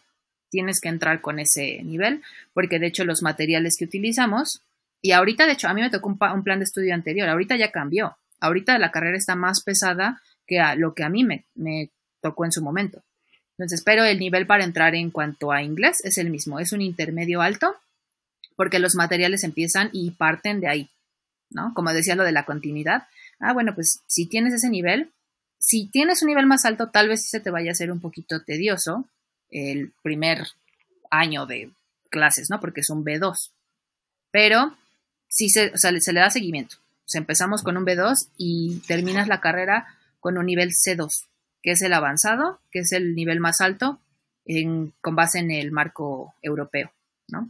Tienes 0.49 0.79
que 0.81 0.89
entrar 0.89 1.21
con 1.21 1.39
ese 1.39 1.81
nivel, 1.83 2.21
porque 2.53 2.79
de 2.79 2.87
hecho 2.87 3.03
los 3.03 3.21
materiales 3.21 3.77
que 3.77 3.85
utilizamos, 3.85 4.61
y 5.01 5.11
ahorita 5.11 5.45
de 5.45 5.53
hecho 5.53 5.67
a 5.67 5.73
mí 5.73 5.81
me 5.81 5.89
tocó 5.89 6.09
un, 6.09 6.43
plan 6.43 6.59
de 6.59 6.65
estudio 6.65 6.93
anterior, 6.93 7.27
ahorita 7.27 7.57
ya 7.57 7.71
cambió. 7.71 8.17
Ahorita 8.39 8.77
la 8.79 8.91
carrera 8.91 9.17
está 9.17 9.35
más 9.35 9.61
pesada 9.61 10.21
que 10.47 10.59
a 10.59 10.75
lo 10.75 10.93
que 10.93 11.03
a 11.03 11.09
mí 11.09 11.23
me 11.23 11.89
tocó 12.21 12.45
en 12.45 12.51
su 12.51 12.61
momento. 12.61 13.03
Entonces, 13.61 13.83
pero 13.83 14.03
el 14.03 14.17
nivel 14.17 14.47
para 14.47 14.63
entrar 14.63 14.95
en 14.95 15.11
cuanto 15.11 15.51
a 15.51 15.61
inglés 15.61 16.01
es 16.03 16.17
el 16.17 16.31
mismo, 16.31 16.59
es 16.59 16.71
un 16.71 16.81
intermedio 16.81 17.41
alto, 17.41 17.75
porque 18.55 18.79
los 18.79 18.95
materiales 18.95 19.43
empiezan 19.43 19.91
y 19.93 20.09
parten 20.11 20.61
de 20.61 20.67
ahí, 20.67 20.89
¿no? 21.51 21.71
Como 21.75 21.93
decía 21.93 22.15
lo 22.15 22.23
de 22.23 22.31
la 22.31 22.45
continuidad. 22.45 23.03
Ah, 23.39 23.53
bueno, 23.53 23.75
pues 23.75 24.01
si 24.07 24.25
tienes 24.25 24.55
ese 24.55 24.71
nivel, 24.71 25.11
si 25.59 25.85
tienes 25.85 26.23
un 26.23 26.29
nivel 26.29 26.47
más 26.47 26.65
alto, 26.65 26.89
tal 26.89 27.07
vez 27.07 27.29
se 27.29 27.39
te 27.39 27.51
vaya 27.51 27.69
a 27.69 27.73
hacer 27.73 27.91
un 27.91 27.99
poquito 27.99 28.41
tedioso 28.41 29.05
el 29.51 29.93
primer 30.01 30.47
año 31.11 31.45
de 31.45 31.69
clases, 32.09 32.49
¿no? 32.49 32.59
Porque 32.59 32.81
es 32.81 32.89
un 32.89 33.05
B2. 33.05 33.51
Pero 34.31 34.75
sí 35.27 35.49
se, 35.49 35.77
se 35.77 36.13
le 36.13 36.19
da 36.19 36.31
seguimiento. 36.31 36.77
O 37.05 37.09
sea, 37.11 37.19
empezamos 37.19 37.61
con 37.61 37.77
un 37.77 37.85
B2 37.85 38.29
y 38.37 38.79
terminas 38.87 39.27
la 39.27 39.39
carrera 39.39 39.85
con 40.19 40.39
un 40.39 40.47
nivel 40.47 40.71
C2 40.71 41.25
que 41.61 41.71
es 41.71 41.81
el 41.81 41.93
avanzado, 41.93 42.59
que 42.71 42.79
es 42.79 42.91
el 42.91 43.15
nivel 43.15 43.39
más 43.39 43.61
alto 43.61 43.99
con 45.01 45.15
base 45.15 45.39
en 45.39 45.51
el 45.51 45.71
marco 45.71 46.33
europeo, 46.41 46.91
¿no? 47.29 47.49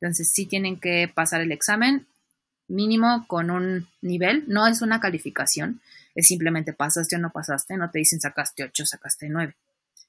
Entonces 0.00 0.30
sí 0.32 0.46
tienen 0.46 0.80
que 0.80 1.10
pasar 1.12 1.40
el 1.40 1.52
examen. 1.52 2.06
mínimo 2.66 3.26
con 3.26 3.50
un 3.50 3.88
nivel, 4.00 4.44
no 4.46 4.66
es 4.68 4.80
una 4.80 5.00
calificación, 5.00 5.80
es 6.14 6.28
simplemente 6.28 6.72
pasaste 6.72 7.16
o 7.16 7.18
no 7.18 7.30
pasaste, 7.30 7.76
no 7.76 7.90
te 7.90 7.98
dicen 7.98 8.20
sacaste 8.20 8.62
8, 8.62 8.86
sacaste 8.86 9.28
9. 9.28 9.54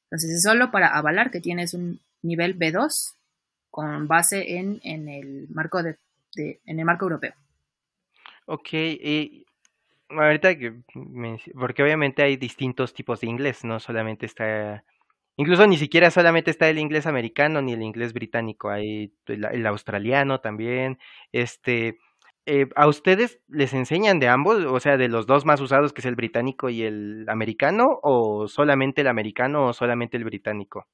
Entonces 0.03 0.29
es 0.29 0.43
solo 0.43 0.69
para 0.69 0.95
avalar 0.95 1.31
que 1.31 1.41
tienes 1.41 1.73
un 1.73 1.99
nivel 2.21 2.57
B2 2.57 3.15
con 3.71 4.07
base 4.07 4.57
en, 4.57 4.79
en 4.83 5.09
el 5.09 5.47
marco 5.49 5.81
de, 5.81 5.97
en 6.35 6.79
el 6.79 6.85
marco 6.85 7.05
europeo. 7.05 7.33
Ok, 8.45 8.73
y 8.73 9.45
ahorita 10.17 10.57
que 10.57 10.73
porque 11.53 11.83
obviamente 11.83 12.23
hay 12.23 12.37
distintos 12.37 12.93
tipos 12.93 13.21
de 13.21 13.27
inglés, 13.27 13.63
no 13.63 13.79
solamente 13.79 14.25
está 14.25 14.83
incluso 15.37 15.65
ni 15.67 15.77
siquiera 15.77 16.11
solamente 16.11 16.51
está 16.51 16.69
el 16.69 16.79
inglés 16.79 17.05
americano 17.07 17.61
ni 17.61 17.73
el 17.73 17.81
inglés 17.81 18.13
británico, 18.13 18.69
hay 18.69 19.13
el 19.27 19.65
australiano 19.67 20.39
también, 20.39 20.99
este 21.31 21.97
eh, 22.47 22.67
¿a 22.75 22.87
ustedes 22.87 23.39
les 23.47 23.73
enseñan 23.73 24.19
de 24.19 24.27
ambos? 24.27 24.65
O 24.65 24.79
sea, 24.79 24.97
de 24.97 25.07
los 25.07 25.27
dos 25.27 25.45
más 25.45 25.61
usados, 25.61 25.93
que 25.93 26.01
es 26.01 26.05
el 26.05 26.15
británico 26.15 26.69
y 26.69 26.83
el 26.83 27.25
americano, 27.29 27.99
o 28.01 28.47
solamente 28.47 29.01
el 29.01 29.07
americano 29.07 29.67
o 29.67 29.73
solamente 29.73 30.17
el 30.17 30.25
británico? 30.25 30.87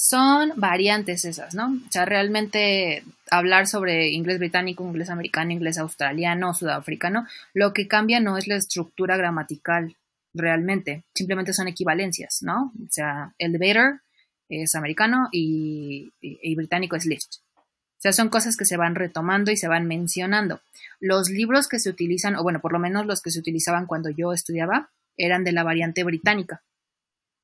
Son 0.00 0.52
variantes 0.54 1.24
esas, 1.24 1.56
¿no? 1.56 1.72
O 1.88 1.90
sea, 1.90 2.04
realmente 2.04 3.02
hablar 3.32 3.66
sobre 3.66 4.10
inglés 4.10 4.38
británico, 4.38 4.84
inglés 4.84 5.10
americano, 5.10 5.50
inglés 5.50 5.76
australiano, 5.76 6.54
sudafricano, 6.54 7.26
lo 7.52 7.72
que 7.72 7.88
cambia 7.88 8.20
no 8.20 8.38
es 8.38 8.46
la 8.46 8.54
estructura 8.54 9.16
gramatical 9.16 9.96
realmente, 10.34 11.02
simplemente 11.16 11.52
son 11.52 11.66
equivalencias, 11.66 12.42
¿no? 12.42 12.72
O 12.80 12.92
sea, 12.92 13.34
elevator 13.38 14.00
es 14.48 14.76
americano 14.76 15.30
y, 15.32 16.12
y 16.20 16.54
británico 16.54 16.94
es 16.94 17.04
lift. 17.04 17.38
O 17.56 18.00
sea, 18.00 18.12
son 18.12 18.28
cosas 18.28 18.56
que 18.56 18.66
se 18.66 18.76
van 18.76 18.94
retomando 18.94 19.50
y 19.50 19.56
se 19.56 19.66
van 19.66 19.88
mencionando. 19.88 20.60
Los 21.00 21.28
libros 21.28 21.66
que 21.66 21.80
se 21.80 21.90
utilizan, 21.90 22.36
o 22.36 22.44
bueno, 22.44 22.60
por 22.60 22.72
lo 22.72 22.78
menos 22.78 23.04
los 23.04 23.20
que 23.20 23.32
se 23.32 23.40
utilizaban 23.40 23.86
cuando 23.86 24.10
yo 24.10 24.32
estudiaba, 24.32 24.90
eran 25.16 25.42
de 25.42 25.50
la 25.50 25.64
variante 25.64 26.04
británica. 26.04 26.62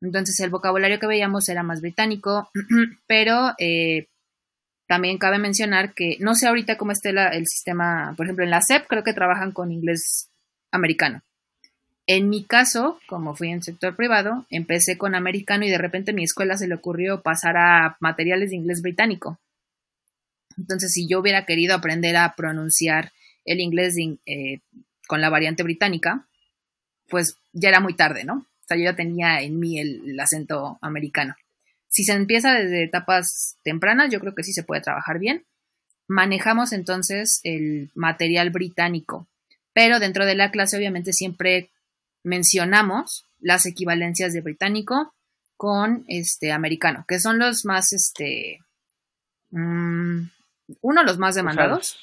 Entonces 0.05 0.39
el 0.41 0.51
vocabulario 0.51 0.99
que 0.99 1.07
veíamos 1.07 1.49
era 1.49 1.63
más 1.63 1.81
británico, 1.81 2.51
pero 3.07 3.53
eh, 3.59 4.07
también 4.87 5.19
cabe 5.19 5.39
mencionar 5.39 5.95
que 5.95 6.17
no 6.21 6.35
sé 6.35 6.47
ahorita 6.47 6.77
cómo 6.77 6.93
esté 6.93 7.11
el 7.11 7.47
sistema, 7.47 8.15
por 8.17 8.27
ejemplo, 8.27 8.45
en 8.45 8.51
la 8.51 8.61
SEP 8.61 8.87
creo 8.87 9.03
que 9.03 9.15
trabajan 9.15 9.53
con 9.53 9.73
inglés 9.73 10.29
americano. 10.71 11.23
En 12.07 12.29
mi 12.29 12.45
caso, 12.45 13.01
como 13.07 13.35
fui 13.35 13.49
en 13.49 13.63
sector 13.63 13.97
privado, 13.97 14.45
empecé 14.51 14.99
con 14.99 15.15
americano 15.15 15.65
y 15.65 15.71
de 15.71 15.79
repente 15.79 16.11
a 16.11 16.15
mi 16.15 16.25
escuela 16.25 16.59
se 16.59 16.69
le 16.69 16.75
ocurrió 16.75 17.23
pasar 17.23 17.57
a 17.57 17.97
materiales 18.01 18.51
de 18.51 18.57
inglés 18.57 18.83
británico. 18.83 19.39
Entonces, 20.59 20.93
si 20.93 21.09
yo 21.09 21.21
hubiera 21.21 21.47
querido 21.47 21.75
aprender 21.75 22.17
a 22.17 22.35
pronunciar 22.37 23.13
el 23.47 23.61
inglés 23.61 23.97
eh, 24.27 24.61
con 25.07 25.23
la 25.23 25.31
variante 25.31 25.63
británica, 25.63 26.27
pues 27.09 27.39
ya 27.53 27.71
era 27.71 27.81
muy 27.81 27.95
tarde, 27.95 28.25
¿no? 28.25 28.47
O 28.65 28.67
sea, 28.67 28.77
yo 28.77 28.85
ya 28.85 28.97
tenía 28.97 29.43
en 29.43 29.59
mí 29.59 29.79
el, 29.79 30.19
acento 30.19 30.79
americano. 30.81 31.35
Si 31.89 32.05
se 32.05 32.12
empieza 32.12 32.53
desde 32.53 32.85
etapas 32.85 33.57
tempranas, 33.62 34.11
yo 34.11 34.21
creo 34.21 34.35
que 34.35 34.43
sí 34.43 34.53
se 34.53 34.62
puede 34.62 34.81
trabajar 34.81 35.19
bien. 35.19 35.45
Manejamos 36.09 36.73
entonces 36.73 37.41
el 37.45 37.91
material 37.95 38.51
británico, 38.51 39.27
pero 39.73 40.01
dentro 40.01 40.27
de 40.27 40.35
la 40.35 40.51
clase 40.51 40.77
obviamente 40.77 41.12
siempre 41.12 41.71
mencionamos 42.23 43.27
las 43.41 43.67
equivalencias 43.67 44.33
de 44.33 44.41
británico 44.41 45.15
con 45.57 46.05
este 46.09 46.53
americano, 46.53 47.05
que 47.07 47.21
son 47.21 47.39
los 47.39 47.65
más 47.65 47.93
este 47.93 48.61
mm, 49.51 50.23
uno, 50.81 51.03
los 51.05 51.19
más 51.19 51.35
demandados 51.35 51.99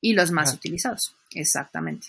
y 0.00 0.14
los 0.14 0.30
más 0.30 0.52
utilizados. 0.52 1.16
Exactamente. 1.30 2.08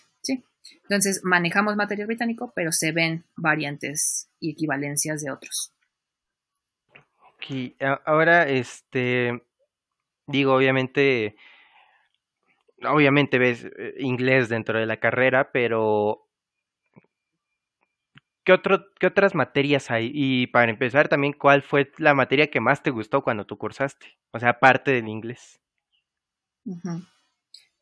Entonces, 0.84 1.22
manejamos 1.24 1.76
material 1.76 2.07
británico, 2.07 2.53
pero 2.55 2.72
se 2.72 2.91
ven 2.91 3.26
variantes 3.36 4.30
y 4.39 4.51
equivalencias 4.51 5.22
de 5.22 5.32
otros. 5.32 5.74
Ok, 7.36 7.76
ahora, 8.05 8.47
este, 8.47 9.43
digo, 10.28 10.55
obviamente, 10.55 11.36
obviamente 12.82 13.38
ves 13.39 13.66
eh, 13.66 13.95
inglés 13.99 14.49
dentro 14.49 14.80
de 14.80 14.86
la 14.86 14.97
carrera, 14.97 15.51
pero 15.51 16.28
¿qué, 18.43 18.53
otro, 18.53 18.86
¿qué 18.99 19.07
otras 19.07 19.36
materias 19.36 19.91
hay? 19.91 20.11
Y 20.14 20.47
para 20.47 20.72
empezar, 20.72 21.09
también, 21.09 21.34
¿cuál 21.34 21.61
fue 21.61 21.91
la 21.97 22.14
materia 22.14 22.49
que 22.49 22.61
más 22.61 22.82
te 22.84 22.91
gustó 22.91 23.24
cuando 23.24 23.45
tú 23.45 23.57
cursaste? 23.57 24.18
O 24.32 24.39
sea, 24.39 24.49
aparte 24.49 24.91
del 24.91 25.07
inglés. 25.07 25.59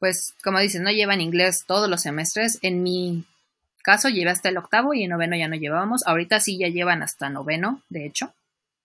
Pues, 0.02 0.34
como 0.43 0.60
dices, 0.60 0.82
no 0.82 0.89
llevan 0.89 1.22
inglés 1.22 1.64
todos 1.68 1.88
los 1.88 2.02
semestres. 2.02 2.58
En 2.64 2.82
mi 2.82 3.24
caso, 3.84 4.10
llevé 4.10 4.32
hasta 4.32 4.49
el 4.49 4.58
octavo 4.58 4.95
y 4.95 5.04
en 5.04 5.12
noveno 5.12 5.36
ya 5.36 5.47
no 5.47 5.56
llevábamos. 5.56 6.02
Ahorita 6.08 6.39
sí 6.39 6.58
ya 6.58 6.70
llevan 6.70 7.04
hasta 7.04 7.30
noveno, 7.30 7.84
de 7.89 8.08
hecho. 8.08 8.34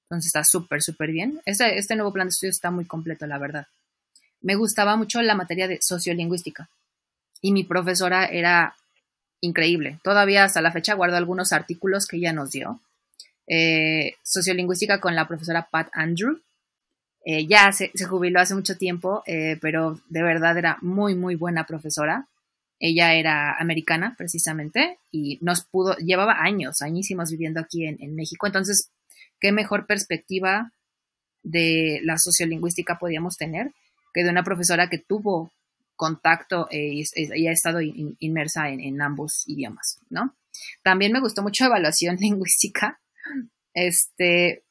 Entonces 0.05 0.27
está 0.27 0.45
súper, 0.45 0.83
súper 0.83 1.13
bien. 1.13 1.41
Este, 1.47 1.79
este 1.79 1.97
nuevo 1.97 2.13
plan 2.13 2.27
de 2.27 2.33
estudio 2.33 2.51
está 2.51 2.71
muy 2.71 2.85
completo, 2.85 3.27
la 3.27 3.39
verdad. 3.39 3.67
Me 4.43 4.57
gustaba 4.57 4.97
mucho 4.97 5.23
la 5.23 5.35
materia 5.35 5.69
de 5.69 5.79
sociolingüística. 5.81 6.69
Y 7.41 7.53
mi 7.53 7.65
profesora 7.65 8.27
era 8.27 8.77
increíble. 9.41 9.99
Todavía 10.05 10.45
hasta 10.45 10.61
la 10.61 10.71
fecha 10.71 10.93
guardo 10.93 11.17
algunos 11.17 11.55
artículos 11.55 12.07
que 12.07 12.19
ella 12.19 12.35
nos 12.35 12.51
dio. 12.51 12.79
Eh, 13.47 14.17
sociolingüística 14.23 15.01
con 15.01 15.15
la 15.15 15.27
profesora 15.27 15.67
Pat 15.71 15.89
Andrew. 15.95 16.41
Eh, 17.29 17.49
ya 17.49 17.73
se, 17.73 17.91
jubiló 18.09 18.39
hace 18.39 18.55
mucho 18.55 18.79
tiempo, 18.79 19.25
eh, 19.27 19.59
pero 19.61 20.01
de 20.09 20.23
verdad 20.23 20.57
era 20.57 20.79
muy, 20.81 21.17
muy 21.17 21.35
buena 21.35 21.67
profesora. 21.67 22.29
Ella 22.79 23.15
era 23.15 23.57
americana, 23.59 24.15
precisamente, 24.17 25.01
y 25.11 25.39
nos 25.43 25.65
pudo, 25.65 25.97
llevaba 25.97 26.37
años, 26.41 26.83
añísimos 26.83 27.33
viviendo 27.33 27.59
aquí 27.59 27.85
en, 27.85 27.97
en 28.01 28.15
México. 28.15 28.47
Entonces, 28.47 28.91
¿qué 29.41 29.51
mejor 29.51 29.87
perspectiva 29.87 30.73
de 31.43 32.01
la 32.05 32.17
sociolingüística 32.17 32.99
podíamos 32.99 33.37
tener 33.37 33.73
que 34.15 34.23
de 34.23 34.31
una 34.31 34.45
profesora 34.45 34.89
que 34.89 34.99
tuvo 34.99 35.53
contacto 35.97 36.69
eh, 36.71 37.03
y, 37.15 37.47
ha 37.49 37.53
estado 37.53 37.81
inmersa 37.81 38.69
en, 38.69 39.03
ambos 39.03 39.43
idiomas, 39.47 39.99
¿no? 40.11 40.37
También 40.83 41.13
me 41.13 41.21
gustó 41.21 41.43
mucho 41.43 41.65
evaluación 41.65 42.17
lingüística, 42.21 43.01
este, 43.75 44.63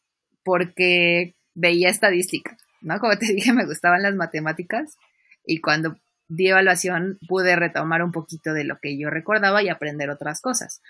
porque 0.44 1.36
veía 1.56 1.90
estadística, 1.90 2.58
¿no? 2.82 3.00
Como 3.00 3.18
te 3.18 3.26
dije, 3.34 3.54
me 3.54 3.66
gustaban 3.66 4.04
las 4.04 4.16
matemáticas 4.16 4.98
y 5.46 5.60
cuando 5.60 5.98
di 6.28 6.50
evaluación 6.50 7.20
pude 7.28 7.56
retomar 7.56 8.04
un 8.04 8.12
poquito 8.12 8.54
de 8.54 8.64
lo 8.64 8.80
que 8.80 8.98
yo 8.98 9.10
recordaba 9.10 9.64
y 9.64 9.70
aprender 9.70 10.10
otras 10.10 10.42
cosas. 10.42 10.82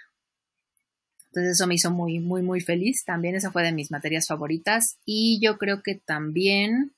Entonces 1.27 1.53
eso 1.53 1.67
me 1.67 1.75
hizo 1.75 1.91
muy, 1.91 2.19
muy, 2.19 2.41
muy 2.41 2.61
feliz. 2.61 3.03
También 3.03 3.35
esa 3.35 3.51
fue 3.51 3.61
de 3.63 3.73
mis 3.73 3.91
materias 3.91 4.25
favoritas. 4.27 4.97
Y 5.05 5.39
yo 5.41 5.57
creo 5.57 5.83
que 5.83 5.95
también... 5.95 6.93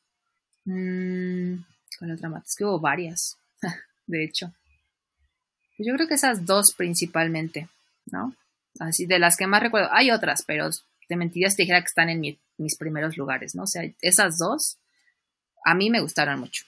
Mmm, 0.66 1.56
¿Cuál 1.98 2.12
otra 2.12 2.30
materia? 2.30 2.46
Es 2.48 2.56
que 2.56 2.66
hubo 2.66 2.80
varias, 2.80 3.38
de 4.06 4.24
hecho. 4.24 4.54
Yo 5.80 5.96
creo 5.96 6.08
que 6.08 6.14
esas 6.14 6.46
dos 6.46 6.74
principalmente, 6.76 7.68
¿no? 8.12 8.36
Así 8.80 9.08
de 9.08 9.18
las 9.18 9.38
que 9.38 9.48
más 9.48 9.64
recuerdo. 9.64 9.90
Hay 9.92 10.12
otras, 10.12 10.44
pero 10.46 10.70
te 11.08 11.16
mentiría 11.16 11.50
si 11.50 11.58
te 11.58 11.64
dijera 11.64 11.82
que 11.82 11.88
están 11.88 12.10
en 12.10 12.22
mis 12.58 12.78
primeros 12.78 13.18
lugares, 13.18 13.56
¿no? 13.56 13.64
O 13.64 13.68
sea, 13.68 13.84
esas 14.02 14.38
dos 14.38 14.80
a 15.66 15.74
mí 15.74 15.90
me 15.90 16.00
gustaron 16.00 16.40
mucho. 16.40 16.66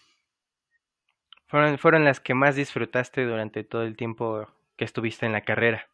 Fueron, 1.48 1.80
fueron 1.80 2.06
las 2.06 2.20
que 2.20 2.34
más 2.34 2.56
disfrutaste 2.56 3.24
durante 3.24 3.64
todo 3.64 3.84
el 3.84 3.96
tiempo 3.96 4.48
que 4.78 4.86
estuviste 4.86 5.26
en 5.26 5.32
la 5.32 5.42
carrera. 5.42 5.88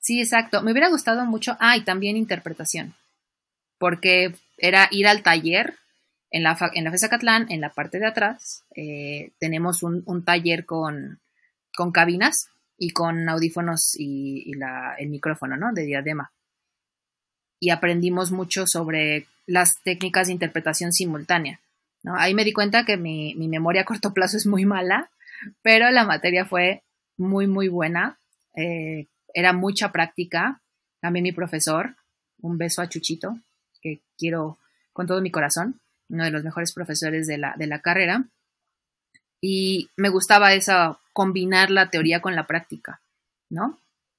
Sí, 0.00 0.20
exacto. 0.20 0.62
Me 0.62 0.72
hubiera 0.72 0.88
gustado 0.88 1.24
mucho. 1.24 1.56
Ah, 1.60 1.76
y 1.76 1.84
también 1.84 2.16
interpretación. 2.16 2.94
Porque 3.78 4.34
era 4.58 4.88
ir 4.90 5.06
al 5.06 5.22
taller 5.22 5.76
en 6.32 6.42
la, 6.42 6.58
en 6.74 6.84
la 6.84 6.90
FESA 6.90 7.08
Catlán, 7.08 7.46
en 7.50 7.60
la 7.60 7.70
parte 7.70 7.98
de 7.98 8.06
atrás, 8.06 8.64
eh, 8.74 9.32
tenemos 9.38 9.82
un, 9.82 10.24
taller 10.24 10.64
con, 10.64 11.20
con, 11.76 11.92
cabinas 11.92 12.48
y 12.76 12.90
con 12.90 13.28
audífonos 13.28 13.94
y, 13.98 14.50
el 14.98 15.08
micrófono, 15.08 15.56
¿no? 15.56 15.72
De 15.72 15.84
diadema. 15.84 16.32
Y 17.62 17.70
aprendimos 17.70 18.32
mucho 18.32 18.66
sobre 18.66 19.28
las 19.46 19.80
técnicas 19.84 20.26
de 20.26 20.32
interpretación 20.32 20.92
simultánea. 20.92 21.60
Ahí 22.04 22.34
me 22.34 22.42
di 22.42 22.52
cuenta 22.52 22.84
que 22.84 22.96
mi, 22.96 23.36
memoria 23.36 23.82
a 23.82 23.84
corto 23.84 24.12
plazo 24.12 24.36
es 24.36 24.46
muy 24.46 24.64
mala, 24.64 25.10
pero 25.62 25.88
la 25.92 26.04
materia 26.04 26.44
fue 26.44 26.82
muy, 27.16 27.46
muy 27.46 27.68
buena. 27.68 28.18
Eh, 28.56 29.06
era 29.32 29.52
mucha 29.52 29.92
práctica. 29.92 30.60
También 31.00 31.22
mi 31.22 31.30
profesor, 31.30 31.94
un 32.40 32.58
beso 32.58 32.82
a 32.82 32.88
Chuchito, 32.88 33.38
que 33.80 34.00
quiero 34.18 34.58
con 34.92 35.06
todo 35.06 35.20
mi 35.20 35.30
corazón 35.30 35.78
uno 36.08 36.24
de 36.24 36.30
los 36.30 36.44
mejores 36.44 36.72
profesores 36.72 37.26
de 37.26 37.38
la, 37.38 37.54
de 37.56 37.66
la 37.66 37.80
carrera. 37.80 38.24
Y 39.40 39.88
me 39.96 40.08
gustaba 40.08 40.52
esa, 40.52 40.98
combinar 41.12 41.70
la 41.70 41.90
teoría 41.90 42.20
con 42.20 42.36
la 42.36 42.46
práctica, 42.46 43.00
¿no? 43.50 43.78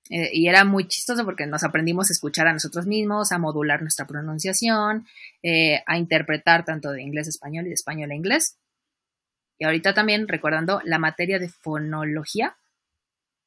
Eh, 0.10 0.32
y 0.34 0.48
era 0.48 0.66
muy 0.66 0.88
chistoso 0.88 1.24
porque 1.24 1.48
nos 1.48 1.64
aprendimos 1.64 2.10
a 2.10 2.14
escuchar 2.14 2.48
a 2.48 2.54
nosotros 2.54 2.86
mismos, 2.86 3.32
a 3.32 3.38
modular 3.38 3.82
nuestra 3.82 4.06
pronunciación, 4.06 5.08
eh, 5.42 5.82
a 5.86 5.98
interpretar 5.98 6.66
tanto 6.66 6.92
de 6.92 7.02
inglés 7.02 7.28
a 7.28 7.30
español 7.30 7.66
y 7.66 7.70
de 7.70 7.76
español 7.76 8.12
a 8.12 8.16
inglés. 8.16 8.58
Y 9.58 9.66
ahorita 9.66 9.94
también 9.94 10.28
recordando 10.28 10.82
la 10.84 11.00
materia 11.00 11.40
de 11.40 11.50
fonología, 11.50 12.58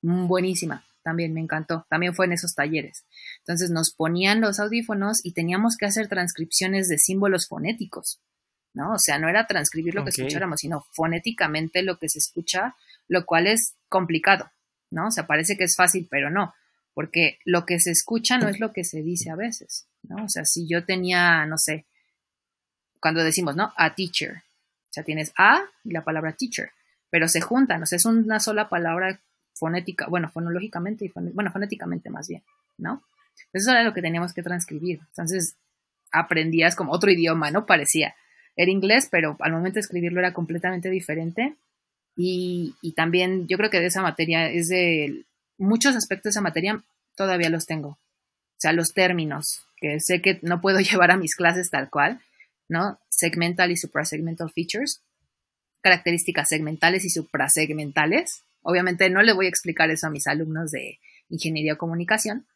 mm, 0.03 0.29
buenísima, 0.29 0.85
también 1.03 1.35
me 1.35 1.41
encantó, 1.41 1.87
también 1.91 2.15
fue 2.15 2.27
en 2.27 2.33
esos 2.33 2.55
talleres. 2.55 3.05
Entonces 3.39 3.71
nos 3.71 3.93
ponían 3.93 4.41
los 4.41 4.59
audífonos 4.59 5.25
y 5.25 5.33
teníamos 5.33 5.77
que 5.77 5.87
hacer 5.87 6.09
transcripciones 6.09 6.89
de 6.89 6.99
símbolos 6.99 7.49
fonéticos, 7.49 8.21
¿no? 8.73 8.93
O 8.95 8.99
sea, 8.99 9.19
no 9.19 9.29
era 9.29 9.47
transcribir 9.47 9.95
lo 9.95 10.05
que 10.05 10.11
escucháramos, 10.11 10.61
sino 10.61 10.87
fonéticamente 10.93 11.83
lo 11.83 11.99
que 11.99 12.09
se 12.09 12.19
escucha, 12.19 12.75
lo 13.09 13.25
cual 13.25 13.47
es 13.47 13.75
complicado, 13.89 14.51
¿no? 14.97 15.09
O 15.09 15.11
sea, 15.11 15.27
parece 15.27 15.57
que 15.57 15.65
es 15.65 15.77
fácil, 15.77 16.09
pero 16.11 16.31
no, 16.31 16.55
porque 16.95 17.39
lo 17.45 17.67
que 17.67 17.79
se 17.79 17.91
escucha 17.91 18.39
no 18.39 18.49
es 18.49 18.59
lo 18.59 18.73
que 18.73 18.83
se 18.83 19.03
dice 19.03 19.31
a 19.31 19.37
veces, 19.37 19.87
¿no? 20.03 20.25
O 20.25 20.29
sea, 20.29 20.47
si 20.47 20.67
yo 20.67 20.85
tenía, 20.85 21.45
no 21.45 21.59
sé, 21.59 21.85
cuando 22.99 23.23
decimos, 23.23 23.55
¿no? 23.55 23.75
A 23.77 23.95
teacher, 23.95 24.37
o 24.37 24.93
sea, 24.93 25.05
tienes 25.05 25.33
a 25.37 25.63
y 25.85 25.93
la 25.93 26.03
palabra 26.03 26.33
teacher, 26.33 26.71
pero 27.11 27.29
se 27.29 27.43
juntan, 27.43 27.83
o 27.83 27.87
sea, 27.87 27.97
es 27.97 28.07
una 28.07 28.41
sola 28.41 28.71
palabra 28.71 29.21
fonética, 29.53 30.07
bueno, 30.09 30.31
fonológicamente 30.31 31.05
y 31.05 31.13
bueno, 31.15 31.53
fonéticamente 31.53 32.09
más 32.09 32.29
bien, 32.29 32.43
¿no? 32.79 33.05
Eso 33.53 33.71
era 33.71 33.83
lo 33.83 33.93
que 33.93 34.01
teníamos 34.01 34.33
que 34.33 34.43
transcribir. 34.43 35.01
Entonces, 35.11 35.57
aprendías 36.11 36.75
como 36.75 36.93
otro 36.93 37.11
idioma, 37.11 37.51
¿no? 37.51 37.67
Parecía. 37.67 38.15
Era 38.57 38.71
inglés, 38.71 39.09
pero 39.11 39.37
al 39.41 39.53
momento 39.53 39.75
de 39.75 39.81
escribirlo 39.81 40.21
era 40.21 40.33
completamente 40.33 40.89
diferente. 40.89 41.57
Y, 42.17 42.75
también 42.97 43.47
yo 43.47 43.59
creo 43.59 43.71
que 43.71 43.81
de 43.81 43.87
esa 43.87 44.01
materia 44.01 44.51
es 44.51 44.69
de 44.69 45.25
muchos 45.59 45.95
aspectos 45.95 46.25
de 46.25 46.31
esa 46.31 46.41
materia 46.41 46.83
todavía 47.15 47.51
los 47.51 47.67
tengo. 47.67 47.89
O 47.89 48.59
sea, 48.59 48.73
los 48.73 48.95
términos, 48.95 49.63
que 49.77 50.01
sé 50.01 50.23
que 50.23 50.39
no 50.43 50.61
puedo 50.61 50.81
llevar 50.81 51.11
a 51.11 51.17
mis 51.17 51.37
clases 51.37 51.71
tal 51.71 51.91
cual, 51.91 52.21
¿no? 52.69 52.99
Segmental 53.11 53.71
y 53.71 53.77
suprasegmental 53.77 54.51
features, 54.51 55.03
características 55.83 56.49
segmentales 56.49 57.05
y 57.05 57.11
suprasegmentales, 57.11 58.43
Obviamente 58.69 59.09
no 59.11 59.23
le 59.23 59.33
voy 59.33 59.47
a 59.47 59.49
explicar 59.49 59.91
eso 59.91 60.09
a 60.09 60.11
mis 60.11 60.27
alumnos 60.27 60.73
de 60.73 60.99
ingeniería 61.29 61.75
o 61.75 61.79
comunicación, 61.79 62.47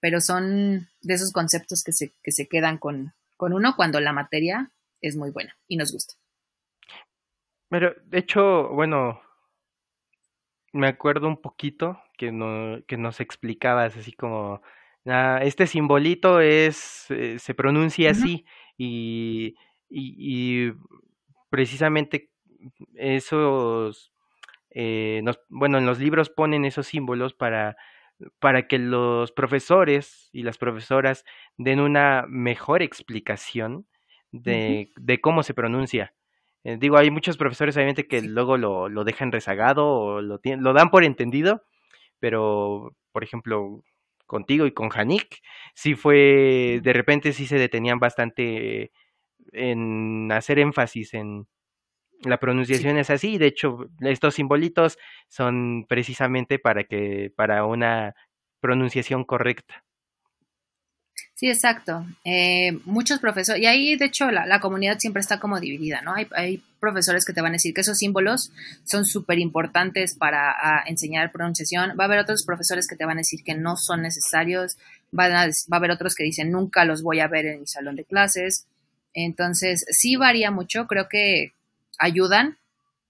pero 0.00 0.22
son 0.22 0.88
de 1.02 1.12
esos 1.12 1.32
conceptos 1.32 1.84
que 1.84 1.92
se, 1.92 2.12
que 2.22 2.32
se 2.32 2.48
quedan 2.48 2.78
con, 2.78 3.12
con 3.36 3.52
uno 3.52 3.76
cuando 3.76 4.00
la 4.00 4.14
materia 4.14 4.70
es 5.02 5.16
muy 5.16 5.30
buena 5.30 5.54
y 5.68 5.76
nos 5.76 5.92
gusta. 5.92 6.14
Pero, 7.70 7.94
de 8.04 8.18
hecho, 8.18 8.68
bueno, 8.70 9.20
me 10.72 10.88
acuerdo 10.88 11.28
un 11.28 11.40
poquito 11.40 12.00
que, 12.18 12.32
no, 12.32 12.84
que 12.86 12.96
nos 12.96 13.20
explicabas 13.20 13.96
así 13.96 14.12
como, 14.12 14.60
ah, 15.06 15.40
este 15.42 15.66
simbolito 15.66 16.40
es, 16.40 17.06
eh, 17.10 17.38
se 17.38 17.54
pronuncia 17.54 18.10
así 18.10 18.44
y, 18.76 19.54
y, 19.88 20.68
y, 20.68 20.72
precisamente 21.50 22.30
esos 22.94 24.12
eh, 24.70 25.22
bueno, 25.48 25.78
en 25.78 25.86
los 25.86 25.98
libros 25.98 26.30
ponen 26.30 26.64
esos 26.64 26.86
símbolos 26.86 27.34
para, 27.34 27.76
para 28.38 28.68
que 28.68 28.78
los 28.78 29.32
profesores 29.32 30.28
y 30.32 30.42
las 30.42 30.58
profesoras 30.58 31.24
den 31.56 31.80
una 31.80 32.24
mejor 32.28 32.82
explicación 32.82 33.86
de, 34.32 34.92
de 34.96 35.20
cómo 35.20 35.42
se 35.42 35.54
pronuncia. 35.54 36.14
Eh, 36.64 36.76
digo, 36.78 36.98
hay 36.98 37.10
muchos 37.10 37.36
profesores 37.36 37.76
obviamente 37.76 38.06
que 38.06 38.22
luego 38.22 38.56
lo, 38.56 38.88
lo 38.88 39.04
dejan 39.04 39.32
rezagado 39.32 39.88
o 39.88 40.20
lo, 40.20 40.40
lo 40.42 40.72
dan 40.72 40.90
por 40.90 41.04
entendido, 41.04 41.64
pero, 42.18 42.96
por 43.12 43.24
ejemplo, 43.24 43.82
contigo 44.26 44.66
y 44.66 44.72
con 44.72 44.90
Hanik, 44.94 45.40
sí 45.74 45.94
fue, 45.94 46.80
de 46.82 46.92
repente 46.92 47.32
sí 47.32 47.46
se 47.46 47.58
detenían 47.58 47.98
bastante 47.98 48.92
en 49.52 50.30
hacer 50.32 50.58
énfasis 50.58 51.14
en, 51.14 51.46
la 52.22 52.38
pronunciación 52.38 52.98
es 52.98 53.10
así, 53.10 53.38
de 53.38 53.46
hecho, 53.46 53.86
estos 54.00 54.34
simbolitos 54.34 54.98
son 55.28 55.86
precisamente 55.88 56.58
para 56.58 56.84
que, 56.84 57.32
para 57.34 57.64
una 57.64 58.14
pronunciación 58.60 59.24
correcta. 59.24 59.84
Sí, 61.40 61.48
exacto. 61.48 62.04
Eh, 62.22 62.72
muchos 62.84 63.18
profesores, 63.18 63.62
y 63.62 63.64
ahí 63.64 63.96
de 63.96 64.04
hecho 64.04 64.30
la, 64.30 64.60
comunidad 64.60 64.98
siempre 64.98 65.20
está 65.20 65.40
como 65.40 65.58
dividida, 65.58 66.02
¿no? 66.02 66.12
Hay, 66.12 66.26
hay, 66.32 66.62
profesores 66.80 67.24
que 67.24 67.32
te 67.32 67.40
van 67.40 67.52
a 67.52 67.56
decir 67.56 67.72
que 67.72 67.80
esos 67.80 67.96
símbolos 67.96 68.52
son 68.84 69.06
súper 69.06 69.38
importantes 69.38 70.14
para 70.14 70.82
enseñar 70.86 71.32
pronunciación. 71.32 71.90
Va 71.98 72.04
a 72.04 72.06
haber 72.06 72.18
otros 72.18 72.44
profesores 72.44 72.86
que 72.86 72.96
te 72.96 73.04
van 73.06 73.16
a 73.16 73.20
decir 73.20 73.42
que 73.42 73.54
no 73.54 73.76
son 73.76 74.02
necesarios. 74.02 74.76
Van 75.12 75.32
a, 75.32 75.46
va 75.46 75.50
a 75.72 75.76
haber 75.76 75.90
otros 75.90 76.14
que 76.14 76.24
dicen 76.24 76.50
nunca 76.50 76.86
los 76.86 77.02
voy 77.02 77.20
a 77.20 77.28
ver 77.28 77.46
en 77.46 77.60
mi 77.60 77.66
salón 77.66 77.96
de 77.96 78.04
clases. 78.04 78.66
Entonces, 79.12 79.84
sí 79.90 80.16
varía 80.16 80.50
mucho. 80.50 80.86
Creo 80.86 81.08
que 81.08 81.52
ayudan, 81.98 82.56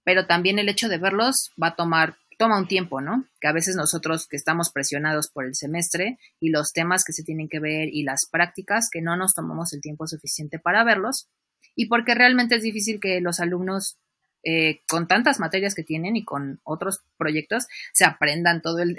pero 0.03 0.25
también 0.25 0.59
el 0.59 0.67
hecho 0.67 0.89
de 0.89 0.97
verlos 0.97 1.51
va 1.61 1.67
a 1.67 1.75
tomar 1.75 2.15
toma 2.41 2.57
un 2.57 2.67
tiempo, 2.67 3.01
¿no? 3.01 3.27
Que 3.39 3.47
a 3.47 3.51
veces 3.51 3.75
nosotros 3.75 4.25
que 4.27 4.35
estamos 4.35 4.71
presionados 4.71 5.29
por 5.29 5.45
el 5.45 5.53
semestre 5.53 6.17
y 6.39 6.49
los 6.49 6.73
temas 6.73 7.03
que 7.03 7.13
se 7.13 7.23
tienen 7.23 7.47
que 7.47 7.59
ver 7.59 7.89
y 7.93 8.01
las 8.01 8.27
prácticas 8.31 8.89
que 8.91 8.99
no 8.99 9.15
nos 9.15 9.35
tomamos 9.35 9.73
el 9.73 9.81
tiempo 9.81 10.07
suficiente 10.07 10.57
para 10.57 10.83
verlos 10.83 11.29
y 11.75 11.85
porque 11.85 12.15
realmente 12.15 12.55
es 12.55 12.63
difícil 12.63 12.99
que 12.99 13.21
los 13.21 13.39
alumnos 13.39 13.99
eh, 14.43 14.81
con 14.89 15.07
tantas 15.07 15.39
materias 15.39 15.75
que 15.75 15.83
tienen 15.83 16.15
y 16.15 16.25
con 16.25 16.59
otros 16.63 17.03
proyectos 17.15 17.67
se 17.93 18.05
aprendan 18.05 18.63
todo 18.63 18.79
el, 18.79 18.95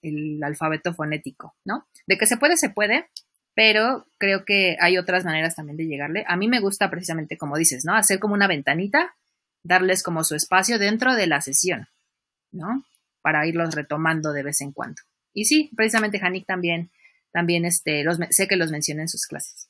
el 0.00 0.40
alfabeto 0.44 0.94
fonético, 0.94 1.56
¿no? 1.64 1.88
De 2.06 2.18
que 2.18 2.26
se 2.26 2.36
puede, 2.36 2.56
se 2.56 2.70
puede, 2.70 3.10
pero 3.56 4.06
creo 4.16 4.44
que 4.44 4.76
hay 4.80 4.96
otras 4.96 5.24
maneras 5.24 5.56
también 5.56 5.76
de 5.76 5.86
llegarle. 5.86 6.24
A 6.28 6.36
mí 6.36 6.46
me 6.46 6.60
gusta 6.60 6.88
precisamente, 6.88 7.36
como 7.36 7.56
dices, 7.56 7.84
¿no? 7.84 7.96
Hacer 7.96 8.20
como 8.20 8.34
una 8.34 8.46
ventanita, 8.46 9.16
darles 9.64 10.04
como 10.04 10.22
su 10.22 10.36
espacio 10.36 10.78
dentro 10.78 11.16
de 11.16 11.26
la 11.26 11.40
sesión, 11.40 11.88
¿no? 12.52 12.84
Para 13.22 13.46
irlos 13.46 13.74
retomando 13.74 14.32
de 14.32 14.42
vez 14.42 14.60
en 14.60 14.72
cuando. 14.72 15.02
Y 15.32 15.44
sí, 15.44 15.70
precisamente 15.76 16.20
Hanik 16.22 16.46
también, 16.46 16.90
también 17.32 17.64
este, 17.64 18.02
los, 18.04 18.18
sé 18.30 18.48
que 18.48 18.56
los 18.56 18.70
menciona 18.70 19.02
en 19.02 19.08
sus 19.08 19.26
clases. 19.26 19.68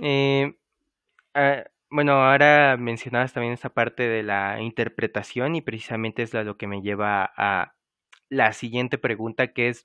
Eh, 0.00 0.54
ah, 1.34 1.64
bueno, 1.90 2.12
ahora 2.12 2.76
mencionabas 2.76 3.32
también 3.32 3.54
esta 3.54 3.70
parte 3.70 4.08
de 4.08 4.22
la 4.22 4.60
interpretación 4.60 5.54
y 5.54 5.62
precisamente 5.62 6.22
es 6.22 6.34
lo 6.34 6.56
que 6.56 6.66
me 6.66 6.82
lleva 6.82 7.32
a 7.36 7.74
la 8.28 8.52
siguiente 8.52 8.98
pregunta 8.98 9.52
que 9.52 9.68
es, 9.68 9.84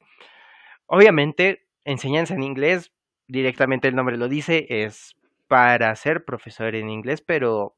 obviamente, 0.88 1.68
enseñanza 1.86 2.34
en 2.34 2.44
inglés, 2.44 2.92
directamente 3.28 3.88
el 3.88 3.96
nombre 3.96 4.18
lo 4.18 4.28
dice, 4.28 4.66
es 4.70 5.16
para 5.48 5.96
ser 5.96 6.26
profesor 6.26 6.76
en 6.76 6.90
inglés, 6.90 7.22
pero 7.22 7.78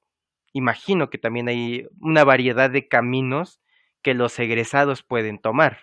imagino 0.54 1.10
que 1.10 1.18
también 1.18 1.50
hay 1.50 1.88
una 2.00 2.24
variedad 2.24 2.70
de 2.70 2.88
caminos 2.88 3.60
que 4.04 4.14
los 4.14 4.38
egresados 4.38 5.02
pueden 5.02 5.40
tomar. 5.40 5.80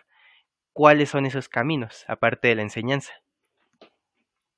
¿Cuáles 0.72 1.10
son 1.10 1.26
esos 1.26 1.48
caminos, 1.48 2.04
aparte 2.06 2.48
de 2.48 2.54
la 2.54 2.62
enseñanza? 2.62 3.12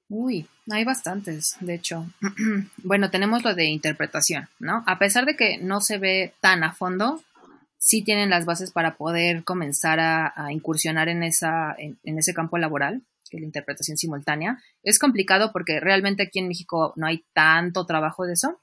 Uy, 0.09 0.47
hay 0.71 0.85
bastantes, 0.85 1.57
de 1.61 1.75
hecho. 1.75 2.05
bueno, 2.83 3.11
tenemos 3.11 3.45
lo 3.45 3.55
de 3.55 3.65
interpretación, 3.65 4.49
¿no? 4.59 4.85
A 4.87 4.99
pesar 4.99 5.25
de 5.25 5.37
que 5.37 5.57
no 5.57 5.81
se 5.81 5.97
ve 5.97 6.35
tan 6.41 6.65
a 6.65 6.75
fondo, 6.75 7.23
sí 7.79 8.05
tienen 8.05 8.29
las 8.29 8.45
bases 8.45 8.73
para 8.73 8.97
poder 8.97 9.43
comenzar 9.45 10.01
a, 10.01 10.53
incursionar 10.53 11.09
en, 11.09 11.23
esa, 11.23 11.75
en, 11.79 12.19
ese 12.19 12.35
campo 12.35 12.59
laboral 12.59 13.03
la 13.39 13.47
interpretación 13.47 13.97
simultánea. 13.97 14.63
Es 14.83 14.99
complicado 14.99 15.53
porque 15.53 15.81
realmente 15.81 16.23
aquí 16.23 16.39
en 16.39 16.49
México 16.49 16.93
no 16.97 17.07
hay 17.07 17.25
tanto 17.33 17.87
trabajo 17.87 18.25
de 18.25 18.35
eso 18.35 18.61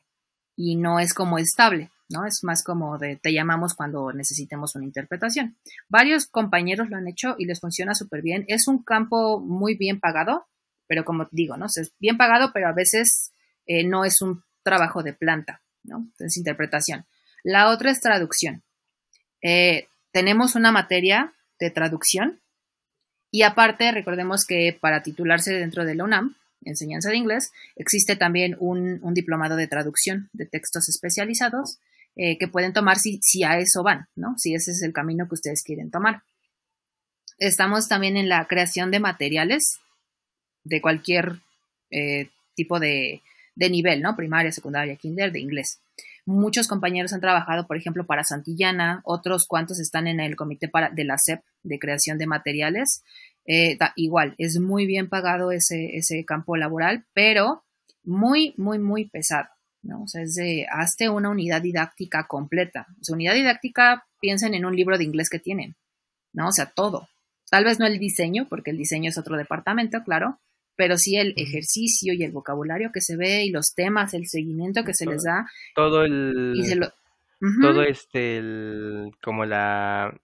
y 0.55 0.75
no 0.75 0.99
es 0.99 1.13
como 1.13 1.37
estable, 1.37 1.89
¿no? 2.09 2.25
Es 2.25 2.43
más 2.43 2.63
como 2.63 2.97
de 2.97 3.15
te 3.15 3.33
llamamos 3.33 3.75
cuando 3.75 4.11
necesitemos 4.11 4.75
una 4.75 4.85
interpretación. 4.85 5.57
Varios 5.87 6.27
compañeros 6.27 6.89
lo 6.89 6.97
han 6.97 7.07
hecho 7.07 7.35
y 7.37 7.45
les 7.45 7.59
funciona 7.59 7.93
súper 7.93 8.21
bien. 8.21 8.45
Es 8.47 8.67
un 8.67 8.83
campo 8.83 9.39
muy 9.39 9.75
bien 9.75 9.99
pagado, 9.99 10.47
pero 10.87 11.05
como 11.05 11.27
digo, 11.31 11.55
¿no? 11.57 11.67
es 11.67 11.93
bien 11.99 12.17
pagado, 12.17 12.51
pero 12.53 12.67
a 12.67 12.73
veces 12.73 13.31
eh, 13.65 13.83
no 13.83 14.05
es 14.05 14.21
un 14.21 14.43
trabajo 14.63 15.03
de 15.03 15.13
planta, 15.13 15.61
¿no? 15.83 15.97
Entonces, 15.97 16.37
interpretación. 16.37 17.05
La 17.43 17.69
otra 17.69 17.91
es 17.91 18.01
traducción. 18.01 18.63
Eh, 19.41 19.87
tenemos 20.11 20.55
una 20.55 20.71
materia 20.71 21.33
de 21.59 21.69
traducción 21.69 22.41
y 23.31 23.43
aparte, 23.43 23.91
recordemos 23.91 24.45
que 24.45 24.77
para 24.79 25.03
titularse 25.03 25.53
dentro 25.53 25.85
de 25.85 25.95
la 25.95 26.03
UNAM, 26.03 26.35
enseñanza 26.63 27.09
de 27.09 27.17
inglés, 27.17 27.51
existe 27.75 28.15
también 28.15 28.55
un, 28.59 29.01
diplomado 29.13 29.55
de 29.55 29.67
traducción 29.67 30.29
de 30.33 30.45
textos 30.45 30.89
especializados 30.89 31.79
eh, 32.15 32.37
que 32.37 32.47
pueden 32.47 32.73
tomar 32.73 32.97
si, 32.97 33.19
si 33.21 33.43
a 33.43 33.57
eso 33.59 33.83
van, 33.83 34.07
¿no? 34.15 34.35
Si 34.37 34.53
ese 34.53 34.71
es 34.71 34.81
el 34.83 34.93
camino 34.93 35.27
que 35.27 35.35
ustedes 35.35 35.63
quieren 35.63 35.91
tomar. 35.91 36.23
Estamos 37.37 37.87
también 37.87 38.17
en 38.17 38.27
la 38.27 38.45
creación 38.47 38.91
de 38.91 38.99
materiales 38.99 39.79
de 40.63 40.81
cualquier 40.81 41.39
eh, 41.91 42.29
tipo 42.55 42.79
de, 42.79 43.21
de 43.55 43.69
nivel, 43.69 44.01
¿no? 44.01 44.15
Primaria, 44.15 44.51
secundaria, 44.51 44.95
kinder, 44.95 45.31
de 45.31 45.39
inglés. 45.39 45.81
Muchos 46.25 46.67
compañeros 46.67 47.13
han 47.13 47.21
trabajado, 47.21 47.65
por 47.65 47.77
ejemplo, 47.77 48.05
para 48.05 48.23
Santillana, 48.23 49.01
otros 49.03 49.47
cuantos 49.47 49.79
están 49.79 50.07
en 50.07 50.19
el 50.19 50.35
comité 50.35 50.67
para, 50.67 50.89
de 50.89 51.03
la 51.03 51.17
SEP 51.17 51.41
de 51.63 51.79
creación 51.79 52.17
de 52.17 52.27
materiales. 52.27 53.03
Eh, 53.45 53.77
igual, 53.95 54.35
es 54.37 54.59
muy 54.59 54.85
bien 54.85 55.09
pagado 55.09 55.51
ese, 55.51 55.97
ese 55.97 56.23
campo 56.25 56.55
laboral, 56.55 57.05
pero 57.13 57.63
muy, 58.03 58.53
muy, 58.57 58.79
muy 58.79 59.09
pesado. 59.09 59.49
¿No? 59.81 60.03
O 60.03 60.07
sea, 60.07 60.21
es 60.21 60.35
de, 60.35 60.65
hazte 60.71 61.09
una 61.09 61.29
unidad 61.29 61.61
didáctica 61.61 62.27
completa. 62.27 62.87
O 62.99 63.03
sea, 63.03 63.15
unidad 63.15 63.33
didáctica, 63.33 64.05
piensen 64.19 64.53
en 64.53 64.65
un 64.65 64.75
libro 64.75 64.97
de 64.97 65.03
inglés 65.03 65.29
que 65.29 65.39
tienen, 65.39 65.75
¿no? 66.33 66.47
O 66.47 66.51
sea, 66.51 66.67
todo. 66.67 67.07
Tal 67.49 67.63
vez 67.63 67.79
no 67.79 67.87
el 67.87 67.99
diseño, 67.99 68.47
porque 68.47 68.71
el 68.71 68.77
diseño 68.77 69.09
es 69.09 69.17
otro 69.17 69.37
departamento, 69.37 70.03
claro, 70.03 70.39
pero 70.75 70.97
sí 70.97 71.17
el 71.17 71.33
ejercicio 71.35 72.13
y 72.13 72.23
el 72.23 72.31
vocabulario 72.31 72.91
que 72.93 73.01
se 73.01 73.17
ve 73.17 73.43
y 73.43 73.51
los 73.51 73.73
temas, 73.73 74.13
el 74.13 74.27
seguimiento 74.27 74.83
que 74.83 74.93
se 74.93 75.05
les 75.05 75.23
da. 75.23 75.45
Todo 75.75 76.03
el... 76.03 76.53
Todo 77.61 77.83
este, 77.83 78.37
el, 78.37 79.11
como 79.21 79.45
la... 79.45 80.17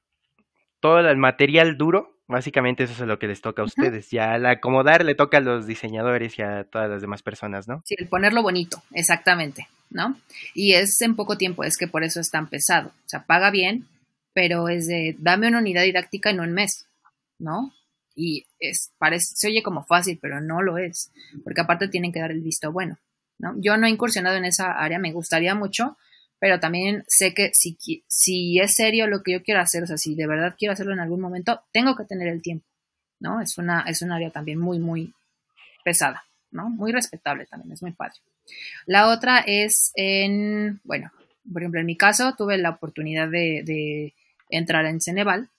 Todo 0.80 1.00
el 1.00 1.18
material 1.18 1.78
duro 1.78 2.15
Básicamente 2.28 2.84
eso 2.84 2.94
es 2.94 3.08
lo 3.08 3.20
que 3.20 3.28
les 3.28 3.42
toca 3.42 3.62
a 3.62 3.66
ustedes. 3.66 4.10
Ya 4.10 4.34
al 4.34 4.46
acomodar 4.46 5.06
le 5.06 5.14
toca 5.14 5.38
a 5.38 5.42
los 5.42 5.68
diseñadores 5.68 6.38
y 6.40 6.42
a 6.42 6.64
todas 6.64 6.90
las 6.90 7.02
demás 7.02 7.22
personas, 7.22 7.68
¿no? 7.68 7.82
Sí, 7.86 7.96
el 7.98 8.08
ponerlo 8.08 8.42
bonito, 8.42 8.82
exactamente, 8.92 9.68
¿no? 9.92 10.18
Y 10.56 10.74
es 10.74 11.00
en 11.02 11.16
poco 11.16 11.38
tiempo, 11.38 11.64
es 11.64 11.78
que 11.78 11.88
por 11.88 12.04
eso 12.04 12.20
es 12.20 12.32
tan 12.32 12.50
pesado. 12.50 12.90
O 12.90 13.10
sea, 13.10 13.26
paga 13.26 13.52
bien, 13.52 13.88
pero 14.34 14.70
es 14.70 14.88
de 14.88 15.16
dame 15.20 15.48
una 15.48 15.60
unidad 15.60 15.84
didáctica 15.84 16.32
en 16.32 16.40
un 16.40 16.52
mes, 16.54 16.88
¿no? 17.40 17.74
Y 18.16 18.48
es, 18.60 18.92
parece, 18.98 19.36
se 19.36 19.48
oye 19.48 19.62
como 19.62 19.86
fácil, 19.86 20.18
pero 20.22 20.42
no 20.42 20.62
lo 20.62 20.78
es, 20.78 21.12
porque 21.44 21.62
aparte 21.62 21.90
tienen 21.90 22.12
que 22.12 22.22
dar 22.22 22.32
el 22.32 22.42
visto 22.42 22.72
bueno, 22.72 22.98
¿no? 23.38 23.54
Yo 23.58 23.78
no 23.78 23.86
he 23.86 23.90
incursionado 23.90 24.38
en 24.38 24.46
esa 24.46 24.72
área, 24.72 24.98
me 24.98 25.12
gustaría 25.12 25.54
mucho, 25.54 25.98
pero 26.40 26.60
también 26.60 27.04
sé 27.08 27.34
que 27.34 27.52
si, 27.54 27.78
si 28.08 28.60
es 28.60 28.76
serio 28.76 29.08
lo 29.08 29.24
que 29.24 29.34
yo 29.34 29.44
quiero 29.44 29.62
hacer, 29.62 29.84
o 29.84 29.88
sea, 29.88 29.98
si 29.98 30.16
de 30.16 30.28
verdad 30.28 30.56
quiero 30.58 30.74
hacerlo 30.74 30.94
en 30.94 31.00
algún 31.00 31.22
momento, 31.22 31.64
tengo 31.72 31.96
que 31.96 32.06
tener 32.06 32.28
el 32.28 32.42
tiempo, 32.42 32.66
¿no? 33.20 33.42
Es, 33.42 33.58
una, 33.58 33.82
es 33.82 34.02
un 34.02 34.12
área 34.12 34.32
también 34.32 34.60
muy, 34.60 34.80
muy 34.80 35.14
pesada, 35.84 36.26
¿no? 36.52 36.70
Muy 36.70 36.92
respetable 36.92 37.46
también, 37.46 37.72
es 37.74 37.82
muy 37.82 37.94
padre. 37.94 38.16
La 38.86 39.10
otra 39.10 39.40
es 39.40 39.92
en, 39.96 40.82
bueno, 40.84 41.12
por 41.52 41.62
ejemplo, 41.62 41.80
en 41.80 41.86
mi 41.86 41.98
caso 41.98 42.36
tuve 42.38 42.58
la 42.58 42.72
oportunidad 42.72 43.30
de, 43.30 44.14
entrar 44.50 44.86
en 44.86 45.02
Ceneval, 45.02 45.50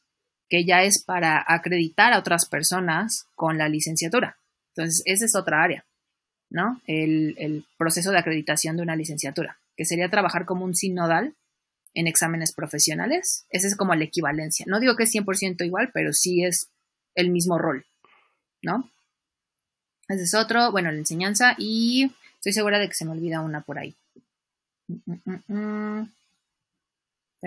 que 0.48 0.64
ya 0.64 0.84
es 0.84 1.02
para 1.02 1.44
acreditar 1.46 2.12
a 2.12 2.20
otras 2.20 2.46
personas 2.46 3.26
con 3.34 3.58
la 3.58 3.68
licenciatura. 3.68 4.38
Entonces, 4.76 5.02
esa 5.04 5.24
es 5.24 5.34
otra 5.34 5.64
área, 5.64 5.84
¿no? 6.50 6.80
El, 6.86 7.34
el 7.38 7.64
proceso 7.76 8.12
de 8.12 8.18
acreditación 8.18 8.76
de 8.76 8.84
una 8.84 8.94
licenciatura 8.94 9.58
que 9.76 9.84
sería 9.84 10.10
trabajar 10.10 10.46
como 10.46 10.64
un 10.64 10.74
sinodal 10.74 11.36
en 11.94 12.06
exámenes 12.06 12.52
profesionales. 12.52 13.46
Esa 13.50 13.66
es 13.66 13.76
como 13.76 13.94
la 13.94 14.04
equivalencia. 14.04 14.66
No 14.68 14.80
digo 14.80 14.96
que 14.96 15.04
es 15.04 15.14
100% 15.14 15.64
igual, 15.64 15.90
pero 15.92 16.12
sí 16.12 16.44
es 16.44 16.70
el 17.14 17.30
mismo 17.30 17.58
rol, 17.58 17.86
¿no? 18.62 18.90
Ese 20.08 20.22
es 20.22 20.34
otro, 20.34 20.70
bueno, 20.70 20.92
la 20.92 20.98
enseñanza 20.98 21.54
y 21.58 22.12
estoy 22.34 22.52
segura 22.52 22.78
de 22.78 22.88
que 22.88 22.94
se 22.94 23.04
me 23.04 23.12
olvida 23.12 23.40
una 23.40 23.62
por 23.62 23.78
ahí. 23.78 23.96
Mm, 24.88 26.02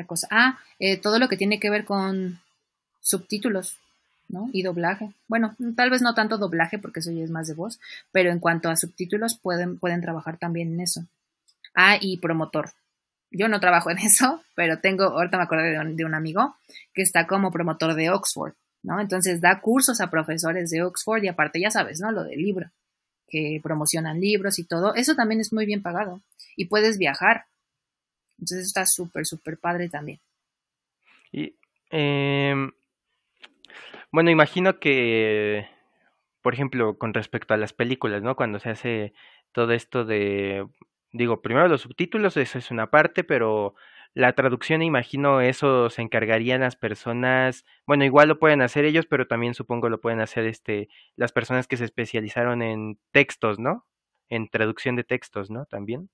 cosa. 0.08 0.28
Ah, 0.32 0.60
eh, 0.80 0.98
todo 0.98 1.20
lo 1.20 1.28
que 1.28 1.38
tiene 1.38 1.60
que 1.60 1.70
ver 1.70 1.86
con 1.86 2.40
subtítulos, 3.02 3.78
¿no? 4.28 4.50
Y 4.54 4.64
doblaje. 4.64 5.12
Bueno, 5.28 5.56
tal 5.76 5.90
vez 5.90 6.02
no 6.02 6.16
tanto 6.16 6.38
doblaje 6.38 6.80
porque 6.80 7.00
eso 7.02 7.12
ya 7.12 7.24
es 7.24 7.32
más 7.32 7.48
de 7.48 7.54
voz, 7.54 7.80
pero 8.12 8.32
en 8.32 8.40
cuanto 8.40 8.70
a 8.70 8.76
subtítulos 8.76 9.38
pueden, 9.38 9.78
pueden 9.78 10.02
trabajar 10.02 10.38
también 10.38 10.74
en 10.74 10.82
eso. 10.82 11.06
Ah, 11.76 11.98
y 12.00 12.18
promotor. 12.18 12.72
Yo 13.32 13.48
no 13.48 13.60
trabajo 13.60 13.92
en 13.92 13.98
eso, 14.00 14.44
pero 14.56 14.80
tengo, 14.80 15.04
ahorita 15.04 15.38
me 15.38 15.44
acuerdo 15.44 15.66
de 15.96 16.06
un, 16.06 16.14
amigo 16.14 16.56
que 16.94 17.02
está 17.02 17.28
como 17.28 17.52
promotor 17.52 17.96
de 17.96 18.10
Oxford, 18.10 18.54
¿no? 18.84 19.00
Entonces 19.00 19.42
da 19.42 19.62
cursos 19.62 20.02
a 20.02 20.10
profesores 20.10 20.70
de 20.70 20.84
Oxford 20.84 21.24
y 21.24 21.28
aparte 21.28 21.60
ya 21.60 21.72
sabes, 21.72 22.00
¿no? 22.00 22.12
Lo 22.12 22.24
del 22.24 22.40
libro, 22.40 22.70
que 23.28 23.60
promocionan 23.62 24.20
libros 24.20 24.60
y 24.60 24.66
todo. 24.66 24.96
Eso 24.96 25.16
también 25.16 25.42
es 25.42 25.54
muy 25.54 25.66
bien 25.66 25.82
pagado 25.82 26.22
y 26.56 26.66
puedes 26.66 26.98
viajar. 26.98 27.46
Entonces 28.40 28.68
está 28.68 28.86
súper, 28.86 29.26
súper 29.26 29.58
padre 29.58 29.90
también. 29.90 30.20
Y, 31.32 31.56
em, 31.92 32.72
bueno, 34.12 34.32
imagino 34.32 34.80
que, 34.80 35.68
por 36.42 36.54
ejemplo, 36.54 36.98
con 36.98 37.14
respecto 37.14 37.54
a 37.54 37.58
las 37.58 37.74
películas, 37.74 38.24
¿no? 38.24 38.36
Cuando 38.36 38.60
se 38.60 38.70
hace 38.70 39.14
todo 39.52 39.74
esto 39.74 40.06
de 40.06 40.66
Digo, 41.12 41.42
primero 41.42 41.68
los 41.68 41.82
subtítulos, 41.82 42.38
eso 42.38 42.58
es 42.58 42.72
una 42.72 42.92
parte, 42.92 43.24
pero 43.24 43.76
la 44.14 44.34
traducción, 44.34 44.82
imagino, 44.82 45.42
eso 45.42 45.90
se 45.90 46.02
encargarían 46.02 46.62
las 46.62 46.76
personas, 46.76 47.64
bueno, 47.86 48.06
igual 48.06 48.28
lo 48.28 48.40
pueden 48.40 48.62
hacer 48.62 48.86
ellos, 48.86 49.06
pero 49.06 49.28
también 49.28 49.54
supongo 49.54 49.90
lo 49.90 50.02
pueden 50.02 50.20
hacer 50.20 50.46
este, 50.46 50.90
las 51.16 51.32
personas 51.32 51.68
que 51.68 51.78
se 51.78 51.86
especializaron 51.86 52.62
en 52.62 53.00
textos, 53.12 53.60
¿no? 53.60 53.86
En 54.28 54.50
traducción 54.50 54.96
de 54.96 55.04
textos, 55.04 55.50
¿no? 55.50 55.66
También. 55.66 56.10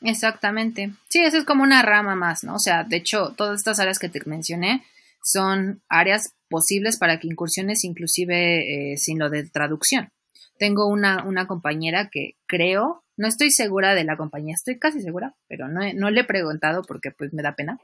exactamente. 0.00 0.92
Sí, 1.08 1.20
eso 1.22 1.38
es 1.38 1.44
como 1.44 1.62
una 1.62 1.82
rama 1.82 2.14
más, 2.14 2.42
¿no? 2.42 2.54
O 2.54 2.58
sea, 2.58 2.84
de 2.84 2.96
hecho, 2.96 3.34
todas 3.36 3.60
estas 3.60 3.78
áreas 3.78 3.98
que 3.98 4.08
te 4.08 4.20
mencioné 4.26 4.82
son 5.22 5.82
áreas 5.88 6.34
posibles 6.48 6.98
para 6.98 7.20
que 7.20 7.28
incursiones 7.28 7.84
inclusive 7.84 8.92
eh, 8.92 8.96
sin 8.96 9.18
lo 9.18 9.30
de 9.30 9.48
traducción. 9.48 10.10
Tengo 10.58 10.88
una, 10.88 11.24
una 11.24 11.46
compañera 11.46 12.08
que 12.10 12.36
creo 12.46 13.04
no 13.22 13.28
estoy 13.28 13.52
segura 13.52 13.94
de 13.94 14.02
la 14.02 14.16
compañía, 14.16 14.52
estoy 14.52 14.80
casi 14.80 15.00
segura, 15.00 15.36
pero 15.46 15.68
no, 15.68 15.80
no 15.94 16.10
le 16.10 16.22
he 16.22 16.24
preguntado 16.24 16.82
porque 16.82 17.12
pues 17.12 17.32
me 17.32 17.40
da 17.40 17.54
pena. 17.54 17.78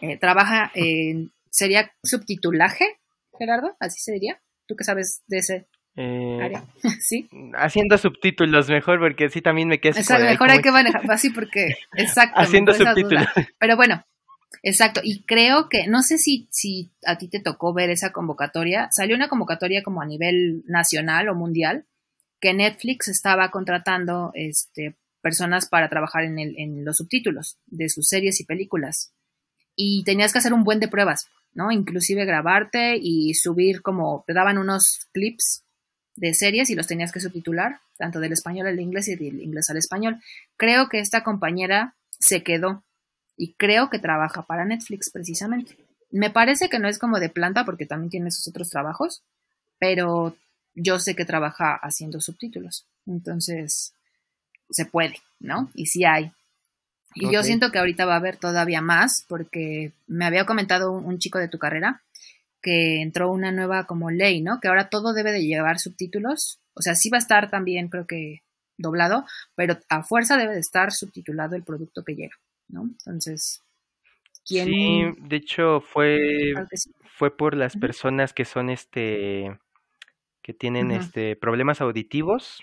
Eh, 0.00 0.16
trabaja 0.16 0.70
en, 0.74 1.32
¿sería 1.50 1.90
subtitulaje, 2.04 3.00
Gerardo? 3.36 3.76
¿Así 3.80 3.98
se 3.98 4.12
diría? 4.12 4.40
¿Tú 4.68 4.76
qué 4.76 4.84
sabes 4.84 5.24
de 5.26 5.38
ese 5.38 5.66
eh, 5.96 6.38
área? 6.40 6.64
¿Sí? 7.00 7.28
Haciendo 7.54 7.98
subtítulos 7.98 8.68
mejor, 8.68 9.00
porque 9.00 9.28
sí 9.28 9.42
también 9.42 9.66
me 9.66 9.80
quedo... 9.80 9.98
Exacto, 9.98 10.24
mejor 10.24 10.50
hay 10.50 10.62
que 10.62 10.70
manejar 10.70 11.02
así 11.10 11.30
porque... 11.30 11.74
Exacto. 11.96 12.40
Haciendo 12.40 12.72
subtítulos. 12.72 13.26
Pero 13.58 13.74
bueno, 13.74 14.04
Exacto, 14.62 15.00
y 15.02 15.22
creo 15.22 15.68
que, 15.68 15.86
no 15.86 16.02
sé 16.02 16.18
si, 16.18 16.46
si 16.50 16.92
a 17.06 17.16
ti 17.16 17.28
te 17.28 17.40
tocó 17.40 17.72
ver 17.72 17.88
esa 17.88 18.12
convocatoria, 18.12 18.88
salió 18.92 19.16
una 19.16 19.28
convocatoria 19.28 19.82
como 19.82 20.02
a 20.02 20.06
nivel 20.06 20.62
nacional 20.66 21.28
o 21.28 21.34
mundial 21.34 21.86
que 22.40 22.54
Netflix 22.54 23.08
estaba 23.08 23.50
contratando 23.50 24.30
este, 24.34 24.96
personas 25.20 25.68
para 25.68 25.88
trabajar 25.88 26.24
en, 26.24 26.38
el, 26.38 26.54
en 26.58 26.84
los 26.84 26.96
subtítulos 26.96 27.58
de 27.66 27.88
sus 27.88 28.06
series 28.06 28.40
y 28.40 28.44
películas. 28.44 29.12
Y 29.76 30.02
tenías 30.04 30.32
que 30.32 30.38
hacer 30.38 30.52
un 30.52 30.64
buen 30.64 30.80
de 30.80 30.88
pruebas, 30.88 31.28
¿no? 31.52 31.70
Inclusive 31.70 32.24
grabarte 32.24 32.98
y 33.00 33.34
subir 33.34 33.82
como, 33.82 34.24
te 34.26 34.34
daban 34.34 34.58
unos 34.58 35.08
clips 35.12 35.64
de 36.16 36.34
series 36.34 36.70
y 36.70 36.74
los 36.74 36.86
tenías 36.86 37.12
que 37.12 37.20
subtitular, 37.20 37.80
tanto 37.96 38.20
del 38.20 38.32
español 38.32 38.66
al 38.66 38.80
inglés 38.80 39.08
y 39.08 39.16
del 39.16 39.40
inglés 39.40 39.70
al 39.70 39.76
español. 39.76 40.20
Creo 40.56 40.88
que 40.88 41.00
esta 41.00 41.22
compañera 41.22 41.96
se 42.18 42.42
quedó 42.42 42.84
y 43.36 43.54
creo 43.54 43.88
que 43.88 43.98
trabaja 43.98 44.46
para 44.46 44.64
Netflix 44.64 45.10
precisamente. 45.10 45.76
Me 46.10 46.30
parece 46.30 46.68
que 46.68 46.78
no 46.78 46.88
es 46.88 46.98
como 46.98 47.20
de 47.20 47.28
planta 47.28 47.64
porque 47.64 47.86
también 47.86 48.10
tiene 48.10 48.30
sus 48.30 48.48
otros 48.48 48.68
trabajos, 48.68 49.22
pero 49.78 50.36
yo 50.74 50.98
sé 50.98 51.14
que 51.14 51.24
trabaja 51.24 51.74
haciendo 51.74 52.20
subtítulos. 52.20 52.86
Entonces, 53.06 53.94
se 54.70 54.86
puede, 54.86 55.16
¿no? 55.38 55.70
Y 55.74 55.86
sí 55.86 56.04
hay. 56.04 56.32
Y 57.14 57.32
yo 57.32 57.42
siento 57.42 57.72
que 57.72 57.78
ahorita 57.78 58.06
va 58.06 58.14
a 58.14 58.18
haber 58.18 58.36
todavía 58.36 58.80
más, 58.80 59.24
porque 59.28 59.92
me 60.06 60.26
había 60.26 60.46
comentado 60.46 60.92
un, 60.92 61.18
chico 61.18 61.38
de 61.38 61.48
tu 61.48 61.58
carrera 61.58 62.02
que 62.62 63.02
entró 63.02 63.32
una 63.32 63.50
nueva 63.50 63.84
como 63.84 64.10
ley, 64.10 64.40
¿no? 64.42 64.60
Que 64.60 64.68
ahora 64.68 64.90
todo 64.90 65.12
debe 65.12 65.32
de 65.32 65.44
llevar 65.44 65.80
subtítulos. 65.80 66.60
O 66.74 66.82
sea, 66.82 66.94
sí 66.94 67.10
va 67.10 67.18
a 67.18 67.20
estar 67.20 67.50
también, 67.50 67.88
creo 67.88 68.06
que 68.06 68.42
doblado, 68.76 69.24
pero 69.56 69.78
a 69.88 70.02
fuerza 70.02 70.36
debe 70.36 70.54
de 70.54 70.60
estar 70.60 70.92
subtitulado 70.92 71.56
el 71.56 71.64
producto 71.64 72.04
que 72.04 72.14
llega, 72.14 72.36
¿no? 72.68 72.82
Entonces, 72.82 73.60
¿quién? 74.46 74.66
Sí, 74.66 75.02
de 75.18 75.36
hecho 75.36 75.80
fue, 75.80 76.54
fue 77.16 77.36
por 77.36 77.56
las 77.56 77.76
personas 77.76 78.32
que 78.32 78.44
son 78.44 78.70
este 78.70 79.58
que 80.42 80.54
tienen 80.54 80.90
este, 80.90 81.36
problemas 81.36 81.80
auditivos, 81.80 82.62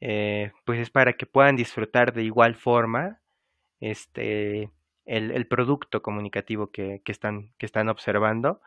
eh, 0.00 0.52
pues 0.64 0.80
es 0.80 0.90
para 0.90 1.14
que 1.14 1.26
puedan 1.26 1.56
disfrutar 1.56 2.12
de 2.12 2.22
igual 2.22 2.54
forma 2.54 3.20
este, 3.80 4.70
el, 5.06 5.46
producto 5.46 6.02
comunicativo 6.02 6.70
que, 6.70 7.02
están, 7.06 7.52
que 7.58 7.66
están 7.66 7.88
observando. 7.88 8.60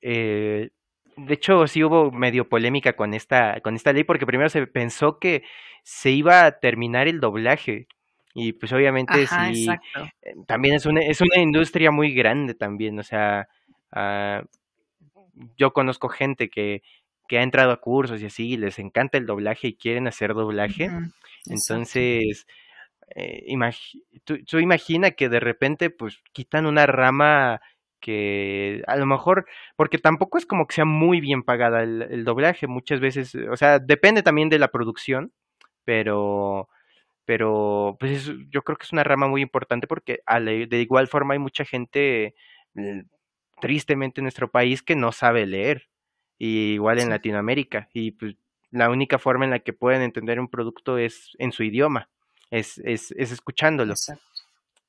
Eh, 0.00 0.70
de 1.16 1.34
hecho, 1.34 1.66
sí 1.66 1.84
hubo 1.84 2.10
medio 2.10 2.48
polémica 2.48 2.94
con 2.94 3.14
esta, 3.14 3.60
con 3.60 3.74
esta 3.74 3.92
ley 3.92 4.04
porque 4.04 4.26
primero 4.26 4.48
se 4.48 4.66
pensó 4.66 5.18
que 5.18 5.44
se 5.82 6.10
iba 6.10 6.46
a 6.46 6.58
terminar 6.58 7.08
el 7.08 7.20
doblaje. 7.20 7.86
Y 8.34 8.54
pues 8.54 8.72
obviamente 8.72 9.26
sí, 9.26 9.68
eh, 9.70 10.34
también 10.46 10.74
es 10.74 10.86
una, 10.86 11.00
es 11.00 11.20
una 11.20 11.38
industria 11.38 11.90
muy 11.90 12.14
grande 12.14 12.54
también, 12.54 12.98
o 12.98 13.02
sea, 13.02 13.46
ah, 13.90 14.42
yo 15.58 15.72
conozco 15.74 16.08
gente 16.08 16.48
que, 16.48 16.82
que 17.32 17.38
ha 17.38 17.42
entrado 17.42 17.72
a 17.72 17.80
cursos 17.80 18.20
y 18.20 18.26
así, 18.26 18.58
les 18.58 18.78
encanta 18.78 19.16
el 19.16 19.24
doblaje 19.24 19.68
y 19.68 19.74
quieren 19.74 20.06
hacer 20.06 20.34
doblaje. 20.34 20.90
Entonces, 21.46 22.46
eh, 23.16 23.46
tú, 24.24 24.58
imagina 24.58 25.12
que 25.12 25.30
de 25.30 25.40
repente 25.40 25.88
pues 25.88 26.20
quitan 26.34 26.66
una 26.66 26.84
rama 26.84 27.62
que 28.00 28.82
a 28.86 28.96
lo 28.96 29.06
mejor, 29.06 29.46
porque 29.76 29.96
tampoco 29.96 30.36
es 30.36 30.44
como 30.44 30.66
que 30.66 30.74
sea 30.74 30.84
muy 30.84 31.22
bien 31.22 31.42
pagada 31.42 31.82
el, 31.82 32.22
doblaje, 32.26 32.66
muchas 32.66 33.00
veces, 33.00 33.34
o 33.34 33.56
sea, 33.56 33.78
depende 33.78 34.22
también 34.22 34.50
de 34.50 34.58
la 34.58 34.68
producción, 34.68 35.32
pero 35.84 36.68
pero 37.24 37.96
pues 37.98 38.30
yo 38.50 38.60
creo 38.60 38.76
que 38.76 38.84
es 38.84 38.92
una 38.92 39.04
rama 39.04 39.26
muy 39.26 39.40
importante 39.40 39.86
porque 39.86 40.20
de 40.28 40.82
igual 40.82 41.08
forma 41.08 41.32
hay 41.32 41.38
mucha 41.38 41.64
gente, 41.64 42.34
tristemente 43.58 44.20
en 44.20 44.24
nuestro 44.24 44.50
país, 44.50 44.82
que 44.82 44.96
no 44.96 45.12
sabe 45.12 45.46
leer, 45.46 45.88
y 46.44 46.72
igual 46.72 46.98
en 46.98 47.08
Latinoamérica, 47.08 47.88
y 47.92 48.10
pues 48.10 48.34
la 48.72 48.90
única 48.90 49.20
forma 49.20 49.44
en 49.44 49.52
la 49.52 49.60
que 49.60 49.72
pueden 49.72 50.02
entender 50.02 50.40
un 50.40 50.48
producto 50.48 50.98
es 50.98 51.36
en 51.38 51.52
su 51.52 51.62
idioma, 51.62 52.08
es, 52.50 52.78
es, 52.78 53.12
es 53.12 53.30
escuchándolo. 53.30 53.94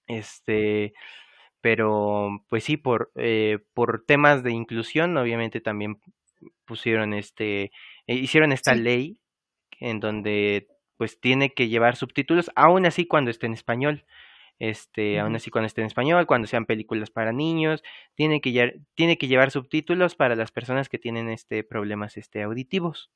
Este, 0.08 0.94
pero 1.62 2.44
pues 2.50 2.64
sí, 2.64 2.76
por, 2.76 3.12
eh, 3.14 3.60
por 3.76 4.04
temas 4.04 4.42
de 4.42 4.52
inclusión, 4.52 5.16
obviamente 5.16 5.62
también 5.62 6.02
pusieron 6.66 7.14
este, 7.14 7.66
eh, 8.08 8.16
hicieron 8.16 8.52
esta 8.52 8.74
ley 8.74 9.20
en 9.80 10.00
donde 10.00 10.68
pues 10.98 11.20
tiene 11.20 11.54
que 11.54 11.68
llevar 11.68 11.98
subtítulos, 11.98 12.50
aún 12.56 12.88
así 12.88 13.06
cuando 13.06 13.30
esté 13.30 13.46
en 13.46 13.54
español. 13.54 14.06
Este, 14.64 15.20
aún 15.20 15.36
así 15.36 15.50
cuando 15.50 15.68
esté 15.68 15.82
en 15.82 15.88
español, 15.88 16.26
cuando 16.26 16.48
sean 16.48 16.66
películas 16.66 17.10
para 17.10 17.34
niños, 17.34 17.84
tiene 18.16 18.40
que, 18.40 18.82
tiene 18.96 19.18
que 19.18 19.28
llevar 19.28 19.52
subtítulos 19.52 20.16
para 20.16 20.36
las 20.36 20.52
personas 20.52 20.88
que 20.88 21.00
tienen 21.00 21.30
este 21.30 21.64
problemas 21.64 22.16
este 22.16 22.44
auditivos. 22.44 23.10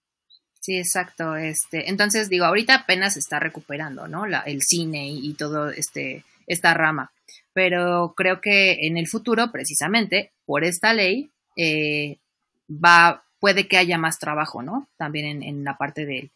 Sí, 0.59 0.77
exacto. 0.77 1.35
Este, 1.37 1.89
entonces 1.89 2.29
digo, 2.29 2.45
ahorita 2.45 2.75
apenas 2.75 3.13
se 3.13 3.19
está 3.19 3.39
recuperando, 3.39 4.07
¿no? 4.07 4.25
La, 4.25 4.39
el 4.41 4.61
cine 4.61 5.07
y, 5.07 5.29
y 5.29 5.33
todo 5.35 5.69
este 5.69 6.25
esta 6.47 6.73
rama. 6.73 7.11
Pero 7.53 8.13
creo 8.15 8.41
que 8.41 8.87
en 8.87 8.97
el 8.97 9.07
futuro, 9.07 9.51
precisamente, 9.51 10.31
por 10.45 10.63
esta 10.63 10.93
ley, 10.93 11.29
eh, 11.55 12.17
va, 12.69 13.23
puede 13.39 13.67
que 13.67 13.77
haya 13.77 13.97
más 13.97 14.19
trabajo, 14.19 14.63
¿no? 14.63 14.89
También 14.97 15.43
en, 15.43 15.63
la 15.63 15.77
parte 15.77 16.05
de, 16.05 16.31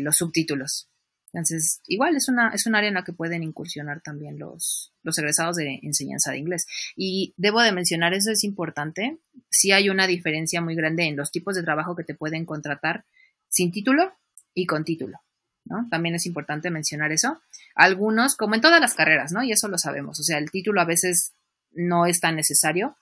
los 0.00 0.16
subtítulos. 0.16 0.88
Entonces, 1.34 1.80
igual 1.88 2.14
es 2.14 2.28
una, 2.28 2.50
es 2.50 2.64
un 2.64 2.76
área 2.76 2.86
en 2.86 2.94
la 2.94 3.02
que 3.02 3.12
pueden 3.12 3.42
incursionar 3.42 4.00
también 4.02 4.38
los, 4.38 4.92
los 5.02 5.18
egresados 5.18 5.56
de 5.56 5.80
enseñanza 5.82 6.30
de 6.30 6.38
inglés. 6.38 6.64
Y 6.94 7.34
debo 7.36 7.60
de 7.60 7.72
mencionar, 7.72 8.14
eso 8.14 8.30
es 8.30 8.44
importante, 8.44 9.18
sí 9.50 9.72
hay 9.72 9.88
una 9.88 10.06
diferencia 10.06 10.60
muy 10.60 10.76
grande 10.76 11.06
en 11.06 11.16
los 11.16 11.32
tipos 11.32 11.56
de 11.56 11.64
trabajo 11.64 11.96
que 11.96 12.04
te 12.04 12.14
pueden 12.14 12.46
contratar 12.46 13.04
sin 13.48 13.72
título 13.72 14.12
y 14.54 14.66
con 14.66 14.84
título. 14.84 15.22
¿no? 15.64 15.88
También 15.90 16.14
es 16.14 16.24
importante 16.24 16.70
mencionar 16.70 17.10
eso. 17.10 17.42
Algunos, 17.74 18.36
como 18.36 18.54
en 18.54 18.60
todas 18.60 18.80
las 18.80 18.94
carreras, 18.94 19.32
¿no? 19.32 19.42
Y 19.42 19.50
eso 19.50 19.66
lo 19.66 19.76
sabemos. 19.78 20.20
O 20.20 20.22
sea, 20.22 20.38
el 20.38 20.52
título 20.52 20.80
a 20.80 20.84
veces 20.84 21.32
no 21.72 22.06
es 22.06 22.20
tan 22.20 22.36
necesario, 22.36 22.96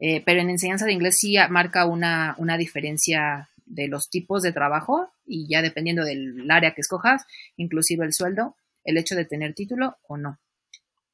eh, 0.00 0.24
pero 0.26 0.40
en 0.40 0.50
enseñanza 0.50 0.86
de 0.86 0.92
inglés 0.92 1.18
sí 1.18 1.36
marca 1.50 1.86
una, 1.86 2.34
una 2.38 2.56
diferencia 2.56 3.48
de 3.64 3.86
los 3.86 4.10
tipos 4.10 4.42
de 4.42 4.52
trabajo 4.52 5.12
y 5.30 5.46
ya 5.48 5.62
dependiendo 5.62 6.04
del 6.04 6.50
área 6.50 6.74
que 6.74 6.80
escojas, 6.80 7.24
inclusive 7.56 8.04
el 8.04 8.12
sueldo, 8.12 8.56
el 8.84 8.98
hecho 8.98 9.14
de 9.14 9.24
tener 9.24 9.54
título 9.54 9.96
o 10.08 10.16
no. 10.16 10.38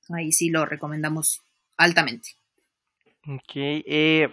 Ahí 0.08 0.32
sí 0.32 0.50
lo 0.50 0.64
recomendamos 0.66 1.42
altamente. 1.76 2.30
Ok, 3.28 3.52
eh, 3.54 4.28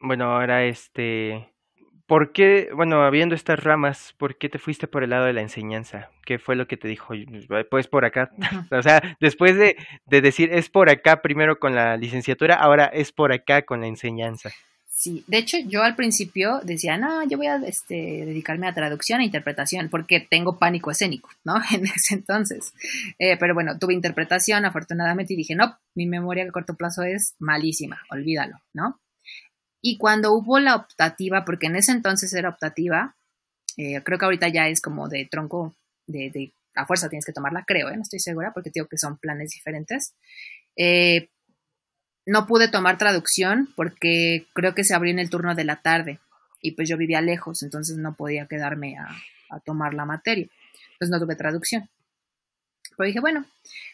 bueno, 0.00 0.24
ahora 0.34 0.64
este, 0.64 1.52
¿Por 2.12 2.32
qué, 2.32 2.68
bueno, 2.74 3.02
habiendo 3.04 3.34
estas 3.34 3.64
ramas, 3.64 4.14
por 4.18 4.36
qué 4.36 4.50
te 4.50 4.58
fuiste 4.58 4.86
por 4.86 5.02
el 5.02 5.08
lado 5.08 5.24
de 5.24 5.32
la 5.32 5.40
enseñanza? 5.40 6.10
¿Qué 6.26 6.38
fue 6.38 6.56
lo 6.56 6.66
que 6.66 6.76
te 6.76 6.86
dijo? 6.86 7.14
Pues 7.70 7.88
por 7.88 8.04
acá. 8.04 8.30
O 8.70 8.82
sea, 8.82 9.16
después 9.18 9.56
de, 9.56 9.76
decir 10.04 10.52
es 10.52 10.68
por 10.68 10.90
acá 10.90 11.22
primero 11.22 11.58
con 11.58 11.74
la 11.74 11.96
licenciatura, 11.96 12.56
ahora 12.56 12.84
es 12.84 13.12
por 13.12 13.32
acá 13.32 13.62
con 13.62 13.80
la 13.80 13.86
enseñanza. 13.86 14.50
Sí, 15.02 15.24
de 15.26 15.38
hecho 15.38 15.58
yo 15.58 15.82
al 15.82 15.96
principio 15.96 16.60
decía, 16.62 16.96
no, 16.96 17.24
yo 17.24 17.36
voy 17.36 17.48
a 17.48 17.56
este, 17.56 18.24
dedicarme 18.24 18.68
a 18.68 18.72
traducción 18.72 19.20
e 19.20 19.24
interpretación 19.24 19.88
porque 19.88 20.20
tengo 20.20 20.60
pánico 20.60 20.92
escénico, 20.92 21.28
¿no? 21.42 21.56
En 21.74 21.86
ese 21.86 22.14
entonces. 22.14 22.72
Eh, 23.18 23.36
pero 23.36 23.52
bueno, 23.52 23.76
tuve 23.80 23.94
interpretación 23.94 24.64
afortunadamente 24.64 25.34
y 25.34 25.36
dije, 25.36 25.56
no, 25.56 25.76
mi 25.96 26.06
memoria 26.06 26.44
a 26.44 26.52
corto 26.52 26.74
plazo 26.74 27.02
es 27.02 27.34
malísima, 27.40 28.00
olvídalo, 28.10 28.60
¿no? 28.74 29.00
Y 29.82 29.98
cuando 29.98 30.34
hubo 30.34 30.60
la 30.60 30.76
optativa, 30.76 31.44
porque 31.44 31.66
en 31.66 31.74
ese 31.74 31.90
entonces 31.90 32.32
era 32.32 32.50
optativa, 32.50 33.16
eh, 33.76 34.00
creo 34.04 34.20
que 34.20 34.24
ahorita 34.24 34.50
ya 34.50 34.68
es 34.68 34.80
como 34.80 35.08
de 35.08 35.26
tronco, 35.28 35.74
de, 36.06 36.30
de 36.30 36.54
a 36.76 36.86
fuerza 36.86 37.08
tienes 37.08 37.26
que 37.26 37.32
tomarla, 37.32 37.64
creo, 37.66 37.90
¿eh? 37.90 37.96
no 37.96 38.02
estoy 38.02 38.20
segura, 38.20 38.52
porque 38.54 38.70
digo 38.72 38.86
que 38.86 38.98
son 38.98 39.18
planes 39.18 39.50
diferentes. 39.50 40.14
Eh, 40.76 41.28
no 42.26 42.46
pude 42.46 42.68
tomar 42.68 42.98
traducción 42.98 43.68
porque 43.74 44.46
creo 44.54 44.74
que 44.74 44.84
se 44.84 44.94
abrió 44.94 45.12
en 45.12 45.18
el 45.18 45.30
turno 45.30 45.54
de 45.54 45.64
la 45.64 45.82
tarde 45.82 46.20
y 46.60 46.72
pues 46.72 46.88
yo 46.88 46.96
vivía 46.96 47.20
lejos, 47.20 47.62
entonces 47.62 47.96
no 47.96 48.14
podía 48.14 48.46
quedarme 48.46 48.96
a, 48.96 49.08
a 49.50 49.60
tomar 49.60 49.94
la 49.94 50.04
materia. 50.04 50.48
Entonces 50.92 51.10
no 51.10 51.20
tuve 51.20 51.34
traducción. 51.34 51.88
Pero 52.96 53.06
dije, 53.06 53.20
bueno, 53.20 53.46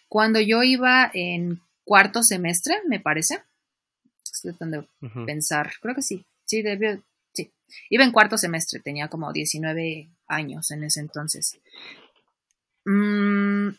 cuando 0.09 0.41
yo 0.41 0.63
iba 0.63 1.11
en 1.15 1.63
cuarto 1.85 2.23
semestre, 2.23 2.83
me 2.87 3.01
parece, 3.01 3.43
Estoy 4.39 4.53
tratando 4.53 4.89
de 5.01 5.25
pensar. 5.25 5.73
Creo 5.81 5.95
que 5.95 6.03
sí. 6.03 6.25
Sí, 6.45 6.63
debió. 6.63 7.03
Sí. 7.33 7.53
Iba 7.91 8.05
en 8.05 8.13
cuarto 8.13 8.39
semestre, 8.39 8.81
tenía 8.81 9.09
como 9.09 9.33
19 9.33 10.09
años 10.29 10.71
en 10.71 10.85
ese 10.85 11.01
entonces. 11.01 11.59
Mm, 12.85 13.71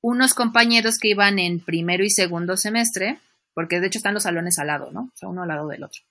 unos 0.00 0.34
compañeros 0.34 0.98
que 0.98 1.08
iban 1.08 1.38
en 1.38 1.60
primero 1.60 2.04
y 2.04 2.10
segundo 2.10 2.56
semestre, 2.56 3.18
porque 3.54 3.80
de 3.80 3.86
hecho 3.88 3.98
están 3.98 4.14
los 4.14 4.24
salones 4.24 4.58
al 4.58 4.68
lado, 4.68 4.90
¿no? 4.92 5.10
O 5.12 5.16
sea, 5.16 5.28
uno 5.28 5.42
al 5.42 5.48
lado 5.48 5.68
del 5.68 5.84
otro. 5.84 6.02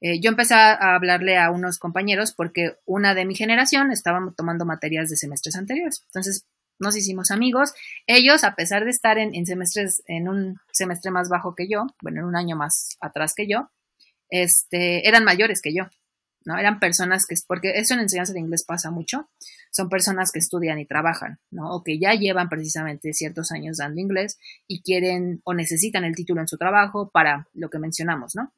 Eh, 0.00 0.20
yo 0.20 0.30
empecé 0.30 0.54
a 0.54 0.94
hablarle 0.94 1.38
a 1.38 1.50
unos 1.50 1.78
compañeros 1.78 2.32
porque 2.32 2.76
una 2.84 3.14
de 3.14 3.24
mi 3.24 3.34
generación 3.34 3.90
estaba 3.92 4.20
tomando 4.36 4.66
materias 4.66 5.08
de 5.08 5.16
semestres 5.16 5.56
anteriores. 5.56 6.02
Entonces, 6.06 6.46
nos 6.78 6.96
hicimos 6.96 7.30
amigos. 7.30 7.72
Ellos, 8.06 8.44
a 8.44 8.54
pesar 8.54 8.84
de 8.84 8.90
estar 8.90 9.18
en, 9.18 9.46
semestres, 9.46 10.02
en 10.06 10.28
un 10.28 10.58
semestre 10.72 11.10
más 11.10 11.28
bajo 11.28 11.54
que 11.54 11.68
yo, 11.68 11.86
bueno, 12.02 12.20
en 12.20 12.26
un 12.26 12.36
año 12.36 12.56
más 12.56 12.96
atrás 13.00 13.32
que 13.34 13.48
yo, 13.48 13.70
este, 14.28 15.08
eran 15.08 15.24
mayores 15.24 15.62
que 15.62 15.74
yo, 15.74 15.84
¿no? 16.46 16.56
Eran 16.56 16.78
personas 16.78 17.26
que, 17.26 17.34
porque 17.46 17.72
eso 17.74 17.94
en 17.94 18.00
enseñanza 18.00 18.32
de 18.32 18.38
inglés 18.38 18.64
pasa 18.64 18.90
mucho, 18.90 19.28
son 19.70 19.88
personas 19.88 20.30
que 20.30 20.38
estudian 20.38 20.78
y 20.78 20.86
trabajan, 20.86 21.40
¿no? 21.50 21.74
O 21.74 21.82
que 21.82 21.98
ya 21.98 22.14
llevan 22.14 22.48
precisamente 22.48 23.12
ciertos 23.12 23.50
años 23.50 23.78
dando 23.78 24.00
inglés 24.00 24.38
y 24.68 24.80
quieren 24.80 25.42
o 25.44 25.54
necesitan 25.54 26.04
el 26.04 26.14
título 26.14 26.40
en 26.40 26.48
su 26.48 26.56
trabajo 26.56 27.10
para 27.10 27.48
lo 27.52 27.68
que 27.68 27.80
mencionamos, 27.80 28.36
¿no? 28.36 28.52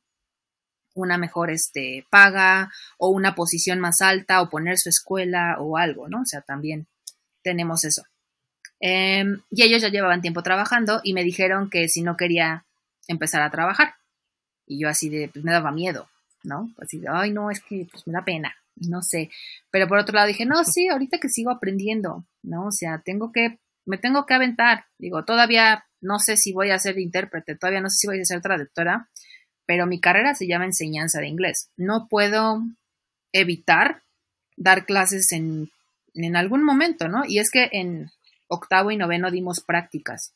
Una 0.95 1.17
mejor 1.17 1.51
este, 1.51 2.07
paga 2.11 2.71
o 2.99 3.09
una 3.09 3.35
posición 3.35 3.81
más 3.81 4.03
alta 4.03 4.43
o 4.43 4.51
poner 4.51 4.79
su 4.79 4.91
escuela 4.91 5.57
o 5.59 5.79
algo, 5.79 6.09
¿no? 6.09 6.21
O 6.21 6.27
sea, 6.27 6.43
también 6.43 6.87
tenemos 7.43 7.85
eso. 7.85 8.03
Em, 8.81 9.41
y 9.51 9.63
ellos 9.63 9.81
ya 9.81 9.89
llevaban 9.89 10.21
tiempo 10.21 10.43
trabajando 10.43 11.01
y 11.03 11.15
me 11.15 11.25
dijeron 11.25 11.71
que 11.71 11.89
si 11.89 12.03
no 12.03 12.19
quería 12.19 12.67
empezar 13.07 13.41
a 13.43 13.51
trabajar. 13.51 13.95
Y 14.67 14.79
yo 14.79 14.91
así 14.91 15.09
de, 15.09 15.31
pues 15.33 15.43
me 15.43 15.53
daba 15.53 15.73
miedo, 15.73 16.09
¿no? 16.45 16.71
Así 16.79 16.99
de, 16.99 17.09
ay, 17.11 17.33
no, 17.33 17.51
es 17.51 17.61
que 17.61 17.87
pues 17.91 18.07
me 18.07 18.13
da 18.13 18.25
pena, 18.25 18.55
no 18.77 19.03
sé. 19.03 19.31
Pero 19.71 19.89
por 19.89 19.99
otro 19.99 20.15
lado 20.15 20.29
dije, 20.29 20.47
no, 20.47 20.65
sí, 20.65 20.89
ahorita 20.89 21.19
que 21.19 21.29
sigo 21.29 21.51
aprendiendo, 21.51 22.27
¿no? 22.43 22.67
O 22.67 22.73
sea, 22.73 23.03
tengo 23.05 23.33
que, 23.33 23.59
me 23.87 23.99
tengo 23.99 24.27
que 24.27 24.35
aventar. 24.35 24.87
Digo, 24.99 25.25
todavía 25.25 25.85
no 26.01 26.19
sé 26.19 26.37
si 26.37 26.53
voy 26.53 26.71
a 26.71 26.79
ser 26.79 26.99
intérprete, 26.99 27.57
todavía 27.57 27.81
no 27.81 27.91
sé 27.91 27.97
si 27.97 28.07
voy 28.07 28.21
a 28.21 28.25
ser 28.25 28.41
traductora, 28.41 29.09
pero 29.67 29.87
mi 29.87 30.01
carrera 30.01 30.35
se 30.35 30.47
llama 30.47 30.65
enseñanza 30.65 31.21
de 31.21 31.29
inglés. 31.29 31.71
No 31.77 32.09
puedo 32.09 32.63
evitar 33.33 34.03
dar 34.57 34.87
clases 34.87 35.33
en 35.33 35.71
en 36.15 36.37
algún 36.37 36.65
momento, 36.65 37.09
¿no? 37.09 37.25
Y 37.27 37.39
es 37.39 37.51
que 37.51 37.69
en 37.73 38.11
octavo 38.49 38.91
y 38.91 38.97
noveno 38.97 39.31
dimos 39.31 39.61
prácticas. 39.61 40.35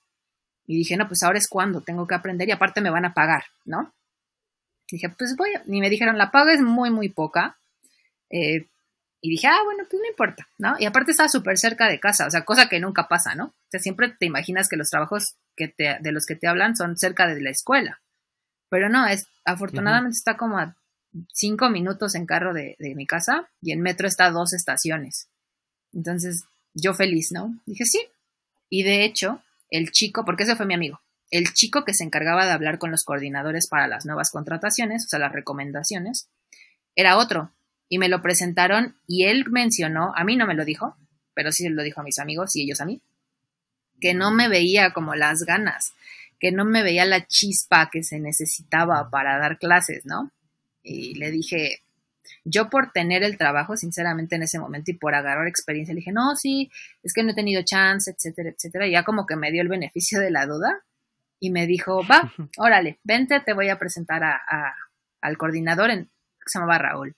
Y 0.67 0.77
dije, 0.77 0.97
no, 0.97 1.09
pues 1.09 1.23
ahora 1.23 1.39
es 1.39 1.49
cuando 1.49 1.81
tengo 1.81 2.07
que 2.07 2.15
aprender 2.15 2.49
y 2.49 2.53
aparte 2.53 2.81
me 2.81 2.91
van 2.91 3.05
a 3.05 3.15
pagar, 3.15 3.45
¿no? 3.65 3.93
Dije, 4.91 5.09
pues 5.11 5.37
voy 5.37 5.55
a... 5.55 5.63
Y 5.67 5.81
me 5.81 5.91
dijeron, 5.91 6.19
la 6.19 6.31
paga 6.31 6.53
es 6.53 6.61
muy, 6.61 6.91
muy 6.91 7.09
poca. 7.09 7.59
Eh, 8.31 8.67
y 9.21 9.31
dije, 9.31 9.47
ah, 9.47 9.63
bueno, 9.65 9.85
pues 9.89 10.03
no 10.03 10.09
importa, 10.09 10.49
¿no? 10.59 10.75
Y 10.81 10.85
aparte 10.85 11.13
estaba 11.13 11.29
súper 11.29 11.57
cerca 11.57 11.89
de 11.89 12.01
casa, 12.01 12.27
o 12.27 12.31
sea, 12.31 12.45
cosa 12.45 12.69
que 12.69 12.81
nunca 12.81 13.07
pasa, 13.07 13.37
¿no? 13.37 13.45
O 13.45 13.69
sea, 13.71 13.79
siempre 13.79 14.09
te 14.09 14.27
imaginas 14.27 14.69
que 14.69 14.77
los 14.77 14.91
trabajos 14.91 15.37
que 15.55 15.69
te, 15.69 15.99
de 16.01 16.13
los 16.13 16.27
que 16.27 16.35
te 16.35 16.49
hablan 16.49 16.77
son 16.77 16.97
cerca 16.97 17.29
de 17.29 17.41
la 17.41 17.51
escuela. 17.51 18.01
Pero 18.69 18.89
no, 18.89 19.07
es, 19.07 19.29
afortunadamente 19.45 20.17
está 20.17 20.37
como 20.37 20.59
a 20.59 20.75
cinco 21.33 21.71
minutos 21.71 22.17
en 22.17 22.27
carro 22.27 22.53
de, 22.53 22.75
de 22.81 22.95
mi 22.97 23.07
casa 23.07 23.49
y 23.61 23.71
en 23.73 23.81
metro 23.81 24.09
está 24.09 24.27
a 24.27 24.31
dos 24.31 24.55
estaciones. 24.55 25.29
Entonces, 25.93 26.45
yo 26.75 26.95
feliz, 26.95 27.31
¿no? 27.33 27.55
Dije, 27.67 27.85
sí. 27.85 28.05
Y 28.71 28.83
de 28.83 29.05
hecho, 29.05 29.41
el 29.71 29.93
chico, 29.93 30.25
porque 30.25 30.45
ese 30.45 30.57
fue 30.57 30.67
mi 30.67 30.75
amigo, 30.75 31.01
el 31.33 31.55
chico 31.55 31.85
que 31.85 31.95
se 31.95 32.05
encargaba 32.05 32.45
de 32.45 32.53
hablar 32.53 32.79
con 32.79 32.91
los 32.91 33.05
coordinadores 33.05 33.67
para 33.67 33.89
las 33.89 34.05
nuevas 34.05 34.31
contrataciones, 34.31 35.07
o 35.07 35.09
sea, 35.09 35.19
las 35.19 35.33
recomendaciones, 35.33 36.29
era 36.95 37.17
otro. 37.17 37.51
Y 37.89 37.99
me 37.99 38.11
lo 38.11 38.21
presentaron 38.21 38.97
y 39.07 39.25
él 39.25 39.47
mencionó, 39.51 40.13
a 40.15 40.25
mí 40.25 40.37
no 40.37 40.47
me 40.47 40.55
lo 40.55 40.67
dijo, 40.67 40.95
pero 41.35 41.51
sí 41.51 41.67
lo 41.71 41.83
dijo 41.83 42.03
a 42.03 42.05
mis 42.05 42.19
amigos 42.19 42.55
y 42.55 42.63
ellos 42.63 42.83
a 42.83 42.85
mí, 42.85 43.01
que 43.99 44.13
no 44.13 44.31
me 44.31 44.49
veía 44.49 44.93
como 44.93 45.15
las 45.15 45.45
ganas, 45.45 45.95
que 46.39 46.53
no 46.53 46.67
me 46.67 46.83
veía 46.83 47.07
la 47.07 47.27
chispa 47.27 47.89
que 47.91 48.03
se 48.03 48.21
necesitaba 48.21 49.09
para 49.11 49.39
dar 49.39 49.59
clases, 49.59 50.05
¿no? 50.05 50.31
Y 50.83 51.15
le 51.15 51.31
dije, 51.31 51.81
Yo 52.45 52.69
por 52.69 52.93
tener 52.93 53.23
el 53.23 53.39
trabajo, 53.39 53.77
sinceramente, 53.79 54.37
en 54.37 54.43
ese 54.43 54.59
momento 54.59 54.91
y 54.91 54.95
por 54.95 55.15
agarrar 55.15 55.47
experiencia, 55.47 55.95
le 55.95 56.01
dije, 56.01 56.13
no, 56.13 56.37
sí, 56.37 56.71
es 57.03 57.15
que 57.15 57.23
no 57.23 57.31
he 57.31 57.35
tenido 57.35 57.63
chance, 57.63 58.11
etcétera, 58.11 58.51
etcétera. 58.51 58.87
Y 58.87 58.93
ya 58.93 59.05
como 59.05 59.27
que 59.27 59.37
me 59.37 59.51
dio 59.51 59.63
el 59.63 59.69
beneficio 59.69 60.21
de 60.21 60.31
la 60.31 60.47
duda 60.47 60.83
y 61.43 61.51
me 61.51 61.67
dijo, 61.67 62.07
va, 62.09 62.33
órale, 62.57 63.01
vente, 63.03 63.41
te 63.41 63.53
voy 63.53 63.69
a 63.69 63.77
presentar 63.77 64.23
a, 64.23 64.77
al 65.21 65.37
coordinador, 65.37 65.91
en, 65.91 66.05
que 66.05 66.47
se 66.47 66.61
llamaba 66.61 66.79
Raúl. 66.79 67.17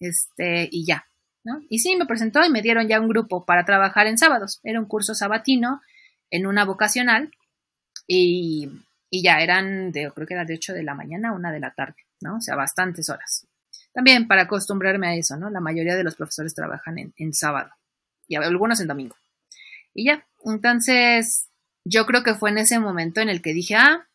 Este, 0.00 0.68
y 0.72 0.84
ya, 0.84 1.06
¿no? 1.44 1.62
Y 1.68 1.78
sí, 1.78 1.94
me 1.94 2.04
presentó 2.04 2.44
y 2.44 2.50
me 2.50 2.62
dieron 2.62 2.88
ya 2.88 2.98
un 2.98 3.08
grupo 3.08 3.44
para 3.44 3.64
trabajar 3.64 4.08
en 4.08 4.18
sábados. 4.18 4.58
Era 4.64 4.80
un 4.80 4.86
curso 4.86 5.14
sabatino 5.14 5.80
en 6.30 6.48
una 6.48 6.64
vocacional 6.64 7.30
y, 8.08 8.70
y 9.08 9.22
ya 9.22 9.38
eran, 9.38 9.92
de, 9.92 10.10
creo 10.12 10.26
que 10.26 10.34
era 10.34 10.44
de 10.44 10.54
8 10.54 10.72
de 10.72 10.82
la 10.82 10.96
mañana 10.96 11.28
a 11.28 11.34
1 11.34 11.52
de 11.52 11.60
la 11.60 11.72
tarde, 11.74 12.06
¿no? 12.22 12.38
O 12.38 12.40
sea, 12.40 12.56
bastantes 12.56 13.08
horas. 13.08 13.46
También 13.92 14.26
para 14.26 14.42
acostumbrarme 14.42 15.06
a 15.06 15.14
eso, 15.14 15.36
¿no? 15.36 15.48
La 15.48 15.60
mayoría 15.60 15.94
de 15.94 16.02
los 16.02 16.16
profesores 16.16 16.56
trabajan 16.56 16.96
en, 16.98 17.32
sábado 17.32 17.70
y 18.26 18.34
algunos 18.34 18.80
en 18.80 18.88
domingo. 18.88 19.14
Y 19.94 20.06
ya, 20.06 20.26
entonces 20.44 21.50
yo 21.84 22.06
creo 22.06 22.22
que 22.22 22.34
fue 22.34 22.50
en 22.50 22.58
ese 22.58 22.78
momento 22.78 23.20
en 23.20 23.28
el 23.28 23.42
que 23.42 23.52
dije, 23.52 23.76
ah, 23.76 24.06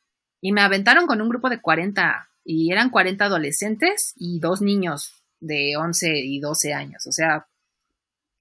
y 0.42 0.52
me 0.52 0.62
aventaron 0.62 1.06
con 1.06 1.22
un 1.22 1.30
grupo 1.30 1.50
de 1.50 1.62
40 1.62 2.30
y 2.44 2.72
eran 2.72 2.90
40 2.90 3.26
adolescentes 3.26 4.14
y 4.16 4.40
dos 4.40 4.62
niños 4.62 5.14
de 5.40 5.78
11 5.78 6.20
y 6.20 6.40
12 6.40 6.74
años. 6.74 7.06
O 7.08 7.12
sea, 7.12 7.46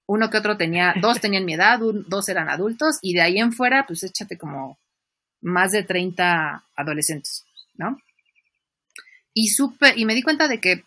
uno 0.07 0.29
que 0.29 0.37
otro 0.37 0.57
tenía, 0.57 0.95
dos 1.01 1.21
tenían 1.21 1.45
mi 1.45 1.53
edad, 1.53 1.79
dos 1.79 2.29
eran 2.29 2.49
adultos 2.49 2.97
y 3.01 3.13
de 3.13 3.21
ahí 3.21 3.37
en 3.37 3.53
fuera, 3.53 3.85
pues 3.85 4.03
échate 4.03 4.37
como 4.37 4.77
más 5.41 5.71
de 5.71 5.83
30 5.83 6.63
adolescentes, 6.75 7.45
¿no? 7.75 7.97
Y 9.33 9.49
supe, 9.49 9.93
y 9.95 10.05
me 10.05 10.15
di 10.15 10.23
cuenta 10.23 10.47
de 10.47 10.59
que 10.59 10.83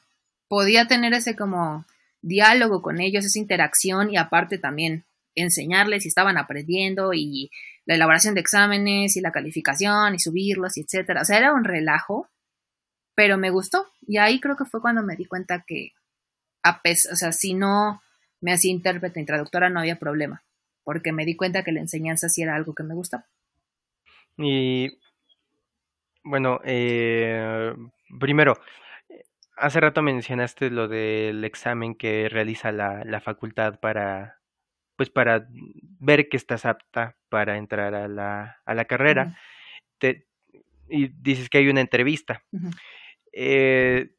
podía 0.49 0.86
tener 0.86 1.14
ese 1.14 1.36
como 1.36 1.86
diálogo 2.20 2.82
con 2.82 3.01
ellos, 3.01 3.24
esa 3.24 3.38
interacción 3.38 4.11
y 4.11 4.16
aparte 4.16 4.59
también 4.59 5.05
enseñarles 5.34 6.03
si 6.03 6.09
estaban 6.09 6.36
aprendiendo 6.36 7.14
y 7.14 7.51
la 7.85 7.95
elaboración 7.95 8.35
de 8.35 8.41
exámenes 8.41 9.16
y 9.16 9.20
la 9.20 9.33
calificación 9.33 10.14
y 10.14 10.18
subirlos 10.18 10.76
y 10.76 10.83
etcétera. 10.83 11.22
O 11.22 11.24
sea, 11.24 11.39
era 11.39 11.53
un 11.53 11.64
relajo, 11.64 12.28
pero 13.14 13.39
me 13.39 13.51
gustó. 13.51 13.87
Y 14.07 14.18
ahí 14.18 14.41
creo 14.41 14.57
que 14.57 14.64
fue 14.64 14.80
cuando 14.80 15.03
me 15.03 15.16
di 15.16 15.24
cuenta 15.24 15.64
que, 15.66 15.93
a 16.62 16.80
o 17.12 17.16
sea, 17.16 17.33
si 17.33 17.55
no 17.55 18.03
me 18.41 18.53
hacía 18.53 18.72
intérprete 18.72 19.20
y 19.20 19.24
traductora 19.24 19.70
no 19.70 19.80
había 19.80 19.99
problema, 19.99 20.43
porque 20.85 21.12
me 21.12 21.24
di 21.24 21.37
cuenta 21.37 21.62
que 21.62 21.72
la 21.72 21.80
enseñanza 21.80 22.28
sí 22.28 22.43
era 22.43 22.55
algo 22.55 22.74
que 22.74 22.83
me 22.83 22.95
gustaba. 22.95 23.26
Y 24.37 24.99
bueno, 26.24 26.61
eh, 26.64 27.74
primero, 28.18 28.61
hace 29.57 29.80
rato 29.80 30.03
mencionaste 30.03 30.70
lo 30.70 30.89
del 30.89 31.45
examen 31.45 31.95
que 31.95 32.28
realiza 32.28 32.72
la, 32.72 33.05
la 33.05 33.20
facultad 33.20 33.78
para, 33.80 34.41
pues 35.03 35.11
para 35.11 35.48
ver 35.98 36.28
que 36.28 36.36
estás 36.36 36.64
apta 36.64 37.16
para 37.28 37.57
entrar 37.57 37.92
a 37.92 38.07
la, 38.07 38.61
a 38.64 38.72
la 38.72 38.84
carrera. 38.84 39.36
Te, 39.98 40.28
y 40.88 41.09
dices 41.09 41.48
que 41.48 41.59
hay 41.59 41.68
una 41.68 41.80
entrevista. 41.80 42.44
eh, 43.32 44.12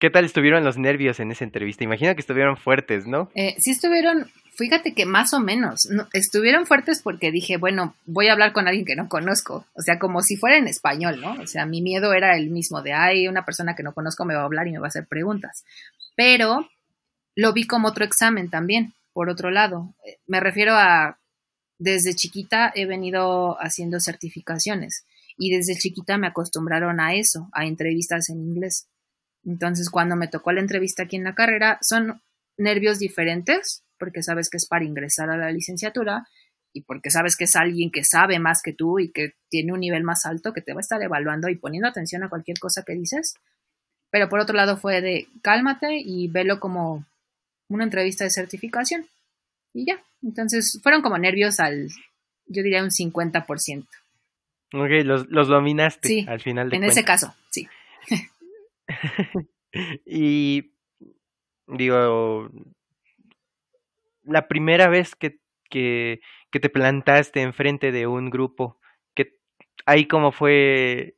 ¿Qué 0.00 0.10
tal 0.10 0.24
estuvieron 0.24 0.64
los 0.64 0.76
nervios 0.76 1.20
en 1.20 1.30
esa 1.30 1.44
entrevista? 1.44 1.84
Imagino 1.84 2.12
que 2.16 2.20
estuvieron 2.20 2.56
fuertes, 2.56 3.06
¿no? 3.06 3.30
Eh, 3.36 3.54
sí 3.58 3.70
estuvieron, 3.70 4.28
fíjate 4.58 4.92
que 4.92 5.06
más 5.06 5.32
o 5.34 5.38
menos, 5.38 5.88
estuvieron 6.12 6.66
fuertes 6.66 7.00
porque 7.00 7.30
dije, 7.30 7.56
bueno, 7.56 7.94
voy 8.04 8.26
a 8.26 8.32
hablar 8.32 8.52
con 8.52 8.66
alguien 8.66 8.84
que 8.84 8.96
no 8.96 9.08
conozco, 9.08 9.66
o 9.72 9.82
sea, 9.82 10.00
como 10.00 10.20
si 10.22 10.36
fuera 10.36 10.56
en 10.56 10.66
español, 10.66 11.20
¿no? 11.20 11.34
O 11.34 11.46
sea, 11.46 11.64
mi 11.64 11.80
miedo 11.80 12.12
era 12.12 12.36
el 12.36 12.50
mismo 12.50 12.82
de, 12.82 12.92
ay, 12.92 13.28
una 13.28 13.44
persona 13.44 13.76
que 13.76 13.84
no 13.84 13.94
conozco 13.94 14.24
me 14.24 14.34
va 14.34 14.40
a 14.40 14.46
hablar 14.46 14.66
y 14.66 14.72
me 14.72 14.80
va 14.80 14.86
a 14.86 14.88
hacer 14.88 15.06
preguntas, 15.06 15.64
pero 16.16 16.68
lo 17.36 17.52
vi 17.52 17.68
como 17.68 17.86
otro 17.86 18.04
examen 18.04 18.50
también, 18.50 18.94
por 19.14 19.30
otro 19.30 19.50
lado, 19.50 19.94
eh, 20.04 20.18
me 20.26 20.40
refiero 20.40 20.74
a, 20.74 21.18
desde 21.78 22.14
chiquita 22.14 22.70
he 22.74 22.84
venido 22.84 23.56
haciendo 23.60 24.00
certificaciones 24.00 25.06
y 25.38 25.56
desde 25.56 25.76
chiquita 25.76 26.18
me 26.18 26.26
acostumbraron 26.26 27.00
a 27.00 27.14
eso, 27.14 27.48
a 27.52 27.64
entrevistas 27.64 28.28
en 28.28 28.40
inglés. 28.40 28.88
Entonces, 29.44 29.88
cuando 29.88 30.16
me 30.16 30.28
tocó 30.28 30.52
la 30.52 30.60
entrevista 30.60 31.04
aquí 31.04 31.16
en 31.16 31.24
la 31.24 31.34
carrera, 31.34 31.78
son 31.80 32.22
nervios 32.56 32.98
diferentes, 32.98 33.84
porque 33.98 34.22
sabes 34.22 34.50
que 34.50 34.56
es 34.56 34.66
para 34.66 34.84
ingresar 34.84 35.30
a 35.30 35.36
la 35.36 35.50
licenciatura 35.50 36.26
y 36.72 36.82
porque 36.82 37.10
sabes 37.10 37.36
que 37.36 37.44
es 37.44 37.54
alguien 37.56 37.90
que 37.90 38.04
sabe 38.04 38.38
más 38.38 38.62
que 38.62 38.72
tú 38.72 38.98
y 38.98 39.12
que 39.12 39.34
tiene 39.48 39.72
un 39.72 39.80
nivel 39.80 40.02
más 40.02 40.26
alto 40.26 40.52
que 40.52 40.62
te 40.62 40.72
va 40.72 40.80
a 40.80 40.80
estar 40.80 41.00
evaluando 41.02 41.48
y 41.48 41.56
poniendo 41.56 41.88
atención 41.88 42.24
a 42.24 42.28
cualquier 42.28 42.58
cosa 42.58 42.82
que 42.82 42.94
dices. 42.94 43.34
Pero 44.10 44.28
por 44.28 44.40
otro 44.40 44.56
lado 44.56 44.76
fue 44.76 45.00
de 45.00 45.28
cálmate 45.42 45.98
y 45.98 46.28
velo 46.28 46.58
como 46.58 47.04
una 47.68 47.84
entrevista 47.84 48.24
de 48.24 48.30
certificación. 48.30 49.06
Y 49.72 49.86
ya. 49.86 50.02
Entonces 50.22 50.80
fueron 50.82 51.02
como 51.02 51.18
nervios 51.18 51.60
al, 51.60 51.88
yo 52.46 52.62
diría 52.62 52.82
un 52.82 52.90
50%. 52.90 53.86
Ok, 54.72 54.90
los, 55.04 55.28
los 55.28 55.48
dominaste 55.48 56.24
al 56.26 56.40
final 56.40 56.70
de 56.70 56.76
En 56.76 56.84
ese 56.84 57.04
caso, 57.04 57.34
sí. 57.50 57.68
y 60.06 60.72
digo, 61.66 62.50
la 64.24 64.48
primera 64.48 64.88
vez 64.88 65.14
que, 65.14 65.38
que, 65.70 66.20
que, 66.50 66.60
te 66.60 66.70
plantaste 66.70 67.40
enfrente 67.42 67.92
de 67.92 68.06
un 68.06 68.30
grupo, 68.30 68.78
que 69.14 69.36
ahí 69.86 70.06
cómo 70.06 70.32
fue, 70.32 71.16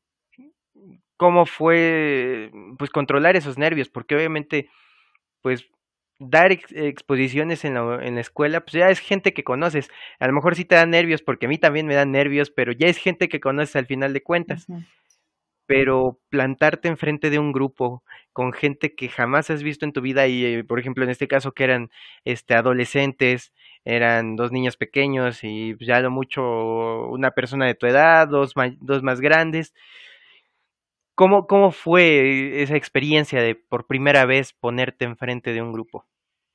cómo 1.17 1.47
fue, 1.47 2.51
pues 2.79 2.91
controlar 2.91 3.37
esos 3.37 3.57
nervios, 3.59 3.89
porque 3.89 4.17
obviamente, 4.17 4.69
pues 5.41 5.67
dar 6.19 6.53
exposiciones 6.53 7.65
en 7.65 7.75
la, 7.75 8.01
en 8.03 8.15
la 8.17 8.21
escuela, 8.21 8.61
pues 8.61 8.73
ya 8.75 8.89
es 8.91 9.01
gente 9.01 9.35
que 9.35 9.45
conoces. 9.45 9.91
A 10.19 10.27
lo 10.27 10.33
mejor 10.33 10.57
sí 10.57 10.65
te 10.65 10.75
da 10.75 10.87
nervios, 10.87 11.23
porque 11.23 11.47
a 11.47 11.49
mí 11.49 11.59
también 11.59 11.87
me 11.87 11.95
dan 11.95 12.13
nervios, 12.13 12.51
pero 12.51 12.73
ya 12.73 12.87
es 12.89 12.99
gente 12.99 13.29
que 13.29 13.41
conoces 13.41 13.77
al 13.77 13.87
final 13.87 14.13
de 14.13 14.23
cuentas 14.23 14.67
pero 15.67 16.19
plantarte 16.31 16.89
enfrente 16.89 17.31
de 17.31 17.39
un 17.39 17.53
grupo 17.53 18.03
con 18.33 18.53
gente 18.53 18.95
que 18.95 19.09
jamás 19.09 19.51
has 19.51 19.63
visto 19.63 19.85
en 19.85 19.93
tu 19.93 20.01
vida 20.01 20.27
y 20.29 20.45
eh, 20.45 20.65
por 20.65 20.79
ejemplo 20.79 21.05
en 21.05 21.11
este 21.11 21.29
caso 21.29 21.53
que 21.53 21.65
eran 21.65 21.91
este 22.25 22.55
adolescentes 22.55 23.53
eran 23.85 24.37
dos 24.37 24.53
niños 24.53 24.77
pequeños 24.77 25.41
y 25.43 25.75
pues, 25.75 25.87
ya 25.87 26.01
lo 26.01 26.11
mucho 26.11 27.09
una 27.09 27.33
persona 27.33 27.67
de 27.67 27.75
tu 27.75 27.87
edad 27.87 28.29
dos, 28.29 28.55
dos 28.81 29.03
más 29.03 29.21
grandes 29.21 29.75
¿Cómo, 31.17 31.49
¿Cómo 31.49 31.73
fue 31.73 32.63
esa 32.63 32.77
experiencia 32.77 33.43
de 33.43 33.57
por 33.57 33.89
primera 33.89 34.25
vez 34.25 34.53
ponerte 34.53 35.05
enfrente 35.05 35.53
de 35.53 35.63
un 35.63 35.73
grupo? 35.73 36.05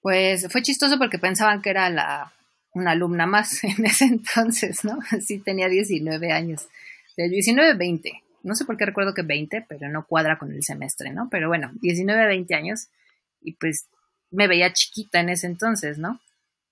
Pues 0.01 0.47
fue 0.49 0.61
chistoso 0.61 0.97
porque 0.97 1.19
pensaban 1.19 1.61
que 1.61 1.71
era 1.71 1.89
la, 1.89 2.31
una 2.73 2.91
alumna 2.91 3.25
más 3.25 3.63
en 3.65 3.85
ese 3.85 4.05
entonces, 4.05 4.85
¿no? 4.85 4.99
Sí, 5.19 5.39
tenía 5.39 5.67
19 5.67 6.31
años, 6.31 6.69
de 7.17 7.27
19, 7.27 7.73
20 7.73 8.23
no 8.43 8.55
sé 8.55 8.65
por 8.65 8.77
qué 8.77 8.85
recuerdo 8.85 9.13
que 9.13 9.21
20, 9.21 9.65
pero 9.67 9.89
no 9.89 10.05
cuadra 10.05 10.37
con 10.37 10.51
el 10.51 10.63
semestre, 10.63 11.11
¿no? 11.11 11.29
Pero 11.29 11.47
bueno, 11.47 11.71
19, 11.81 12.27
20 12.27 12.55
años 12.55 12.87
y 13.41 13.53
pues 13.53 13.87
me 14.31 14.47
veía 14.47 14.73
chiquita 14.73 15.19
en 15.19 15.29
ese 15.29 15.47
entonces, 15.47 15.97
¿no? 15.97 16.19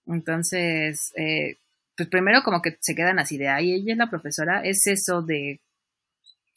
Entonces, 0.08 1.14
eh, 1.16 1.58
pues 1.96 2.10
primero 2.10 2.42
como 2.44 2.62
que 2.62 2.78
se 2.80 2.96
quedan 2.96 3.20
así 3.20 3.38
de, 3.38 3.50
ay, 3.50 3.74
ella 3.74 3.94
es 3.94 3.98
la 3.98 4.10
profesora, 4.10 4.62
es 4.64 4.88
eso 4.88 5.22
de, 5.22 5.60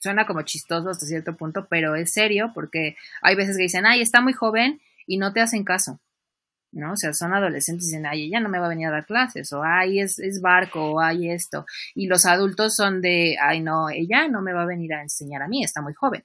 suena 0.03 0.27
como 0.27 0.43
chistoso 0.43 0.91
hasta 0.91 1.07
cierto 1.07 1.37
punto, 1.37 1.69
pero 1.71 1.95
es 1.95 2.13
serio 2.13 2.51
porque 2.55 2.97
hay 3.23 3.37
veces 3.37 3.57
que 3.57 3.63
dicen, 3.63 3.87
ay, 3.87 4.03
está 4.03 4.21
muy 4.21 4.33
joven 4.33 4.81
y 5.07 5.19
no 5.19 5.33
te 5.33 5.41
hacen 5.41 5.65
caso. 5.65 6.01
¿no? 6.73 6.93
O 6.93 6.97
sea, 6.97 7.13
son 7.13 7.35
adolescentes 7.35 7.85
y 7.85 7.91
dicen, 7.91 8.07
ay, 8.07 8.25
ella 8.25 8.41
no 8.41 8.49
me 8.49 8.59
va 8.59 8.67
a 8.67 8.71
venir 8.71 8.89
a 8.89 8.93
dar 8.93 9.07
clases, 9.07 9.53
o 9.53 9.63
ay, 9.63 10.01
es, 10.01 10.19
es 10.19 10.41
barco, 10.41 10.93
o 10.93 11.01
ay, 11.01 11.31
esto. 11.31 11.67
Y 11.95 12.07
los 12.07 12.25
adultos 12.25 12.75
son 12.75 13.03
de, 13.03 13.37
ay, 13.41 13.61
no, 13.61 13.91
ella 13.91 14.27
no 14.29 14.41
me 14.41 14.55
va 14.55 14.63
a 14.63 14.67
venir 14.67 14.95
a 14.95 15.03
enseñar 15.03 15.43
a 15.43 15.49
mí, 15.49 15.63
está 15.63 15.83
muy 15.83 15.93
joven. 15.93 16.25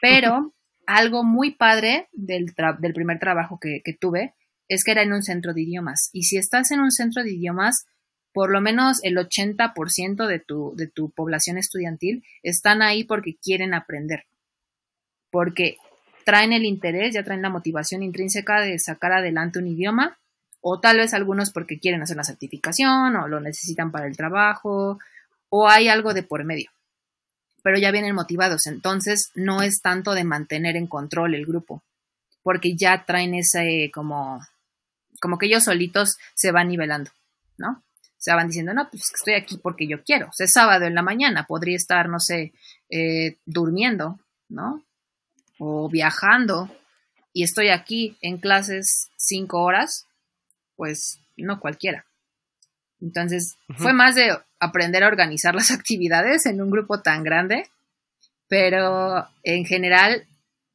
Pero 0.00 0.54
algo 0.86 1.24
muy 1.24 1.52
padre 1.52 2.08
del, 2.12 2.52
del 2.78 2.92
primer 2.92 3.18
trabajo 3.18 3.58
que, 3.58 3.80
que 3.82 3.94
tuve 3.94 4.34
es 4.68 4.84
que 4.84 4.92
era 4.92 5.02
en 5.02 5.14
un 5.14 5.22
centro 5.22 5.54
de 5.54 5.62
idiomas. 5.62 6.10
Y 6.12 6.24
si 6.24 6.36
estás 6.36 6.70
en 6.72 6.80
un 6.80 6.90
centro 6.90 7.22
de 7.22 7.32
idiomas, 7.32 7.86
por 8.36 8.50
lo 8.50 8.60
menos 8.60 9.02
el 9.02 9.16
80% 9.16 10.26
de 10.26 10.38
tu, 10.40 10.74
de 10.76 10.88
tu 10.88 11.08
población 11.08 11.56
estudiantil 11.56 12.22
están 12.42 12.82
ahí 12.82 13.02
porque 13.02 13.34
quieren 13.42 13.72
aprender. 13.72 14.26
Porque 15.30 15.78
traen 16.26 16.52
el 16.52 16.66
interés, 16.66 17.14
ya 17.14 17.24
traen 17.24 17.40
la 17.40 17.48
motivación 17.48 18.02
intrínseca 18.02 18.60
de 18.60 18.78
sacar 18.78 19.12
adelante 19.12 19.58
un 19.58 19.68
idioma, 19.68 20.18
o 20.60 20.80
tal 20.80 20.98
vez 20.98 21.14
algunos 21.14 21.50
porque 21.50 21.78
quieren 21.78 22.02
hacer 22.02 22.18
la 22.18 22.24
certificación 22.24 23.16
o 23.16 23.26
lo 23.26 23.40
necesitan 23.40 23.90
para 23.90 24.06
el 24.06 24.18
trabajo, 24.18 24.98
o 25.48 25.68
hay 25.70 25.88
algo 25.88 26.12
de 26.12 26.22
por 26.22 26.44
medio. 26.44 26.70
Pero 27.62 27.78
ya 27.78 27.90
vienen 27.90 28.14
motivados, 28.14 28.66
entonces 28.66 29.30
no 29.34 29.62
es 29.62 29.80
tanto 29.80 30.12
de 30.12 30.24
mantener 30.24 30.76
en 30.76 30.88
control 30.88 31.34
el 31.34 31.46
grupo, 31.46 31.82
porque 32.42 32.76
ya 32.76 33.06
traen 33.06 33.34
ese 33.34 33.90
como, 33.94 34.46
como 35.22 35.38
que 35.38 35.46
ellos 35.46 35.64
solitos 35.64 36.18
se 36.34 36.52
van 36.52 36.68
nivelando, 36.68 37.10
¿no? 37.56 37.82
Van 38.34 38.48
diciendo, 38.48 38.74
no, 38.74 38.88
pues 38.90 39.12
estoy 39.14 39.34
aquí 39.34 39.58
porque 39.58 39.86
yo 39.86 40.02
quiero. 40.02 40.28
O 40.28 40.32
sea, 40.32 40.46
es 40.46 40.52
sábado 40.52 40.84
en 40.86 40.94
la 40.94 41.02
mañana, 41.02 41.46
podría 41.46 41.76
estar, 41.76 42.08
no 42.08 42.18
sé, 42.18 42.52
eh, 42.90 43.36
durmiendo, 43.46 44.18
¿no? 44.48 44.82
o 45.58 45.88
viajando 45.88 46.70
y 47.32 47.42
estoy 47.42 47.68
aquí 47.68 48.16
en 48.20 48.38
clases 48.38 49.10
cinco 49.16 49.62
horas, 49.62 50.06
pues 50.76 51.20
no 51.36 51.60
cualquiera. 51.60 52.06
Entonces, 53.00 53.56
fue 53.76 53.92
más 53.92 54.14
de 54.14 54.36
aprender 54.58 55.04
a 55.04 55.08
organizar 55.08 55.54
las 55.54 55.70
actividades 55.70 56.46
en 56.46 56.62
un 56.62 56.70
grupo 56.70 57.00
tan 57.00 57.22
grande, 57.24 57.68
pero 58.48 59.26
en 59.42 59.64
general 59.64 60.26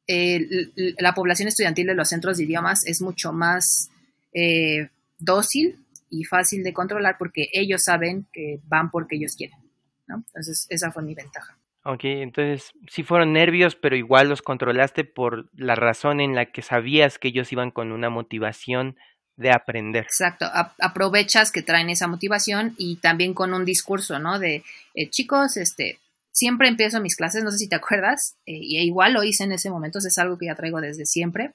la 0.06 1.14
población 1.14 1.48
estudiantil 1.48 1.86
de 1.86 1.94
los 1.94 2.08
centros 2.08 2.36
de 2.36 2.44
idiomas 2.44 2.84
es 2.86 3.00
mucho 3.00 3.32
más 3.32 3.88
eh, 4.34 4.90
dócil 5.18 5.81
y 6.12 6.24
fácil 6.24 6.62
de 6.62 6.74
controlar 6.74 7.16
porque 7.18 7.48
ellos 7.52 7.84
saben 7.84 8.28
que 8.32 8.60
van 8.64 8.90
porque 8.90 9.16
ellos 9.16 9.34
quieren. 9.34 9.58
¿no? 10.06 10.16
Entonces, 10.16 10.66
esa 10.68 10.92
fue 10.92 11.02
mi 11.02 11.14
ventaja. 11.14 11.58
Ok, 11.84 12.04
entonces 12.04 12.70
sí 12.86 13.02
fueron 13.02 13.32
nervios, 13.32 13.74
pero 13.74 13.96
igual 13.96 14.28
los 14.28 14.42
controlaste 14.42 15.04
por 15.04 15.50
la 15.54 15.74
razón 15.74 16.20
en 16.20 16.34
la 16.34 16.46
que 16.46 16.62
sabías 16.62 17.18
que 17.18 17.28
ellos 17.28 17.50
iban 17.50 17.72
con 17.72 17.90
una 17.90 18.08
motivación 18.08 18.96
de 19.36 19.50
aprender. 19.50 20.04
Exacto, 20.04 20.46
aprovechas 20.78 21.50
que 21.50 21.62
traen 21.62 21.90
esa 21.90 22.06
motivación 22.06 22.74
y 22.76 22.96
también 22.96 23.34
con 23.34 23.54
un 23.54 23.64
discurso, 23.64 24.18
¿no? 24.18 24.38
De 24.38 24.62
eh, 24.94 25.10
chicos, 25.10 25.56
este, 25.56 25.98
siempre 26.30 26.68
empiezo 26.68 27.00
mis 27.00 27.16
clases, 27.16 27.42
no 27.42 27.50
sé 27.50 27.58
si 27.58 27.68
te 27.68 27.76
acuerdas, 27.76 28.36
eh, 28.46 28.52
y 28.60 28.78
igual 28.78 29.14
lo 29.14 29.24
hice 29.24 29.44
en 29.44 29.52
ese 29.52 29.70
momento, 29.70 29.98
es 29.98 30.18
algo 30.18 30.38
que 30.38 30.46
ya 30.46 30.54
traigo 30.54 30.80
desde 30.80 31.06
siempre, 31.06 31.54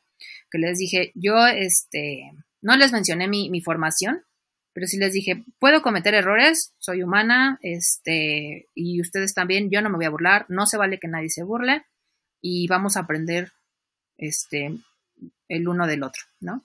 que 0.51 0.57
les 0.57 0.77
dije, 0.77 1.11
yo, 1.15 1.47
este, 1.47 2.31
no 2.61 2.75
les 2.75 2.91
mencioné 2.91 3.29
mi, 3.29 3.49
mi 3.49 3.61
formación, 3.61 4.23
pero 4.77 4.85
sí 4.85 4.97
les 4.99 5.11
dije, 5.11 5.43
puedo 5.57 5.81
cometer 5.81 6.13
errores, 6.13 6.75
soy 6.77 7.01
humana, 7.01 7.57
este, 7.63 8.67
y 8.75 9.01
ustedes 9.01 9.33
también, 9.33 9.71
yo 9.71 9.81
no 9.81 9.89
me 9.89 9.95
voy 9.95 10.05
a 10.05 10.11
burlar, 10.11 10.45
no 10.49 10.67
se 10.67 10.77
vale 10.77 10.99
que 10.99 11.07
nadie 11.07 11.31
se 11.31 11.41
burle, 11.41 11.87
y 12.43 12.67
vamos 12.67 12.95
a 12.95 12.99
aprender, 12.99 13.53
este, 14.19 14.77
el 15.47 15.67
uno 15.67 15.87
del 15.87 16.03
otro, 16.03 16.21
¿no? 16.41 16.63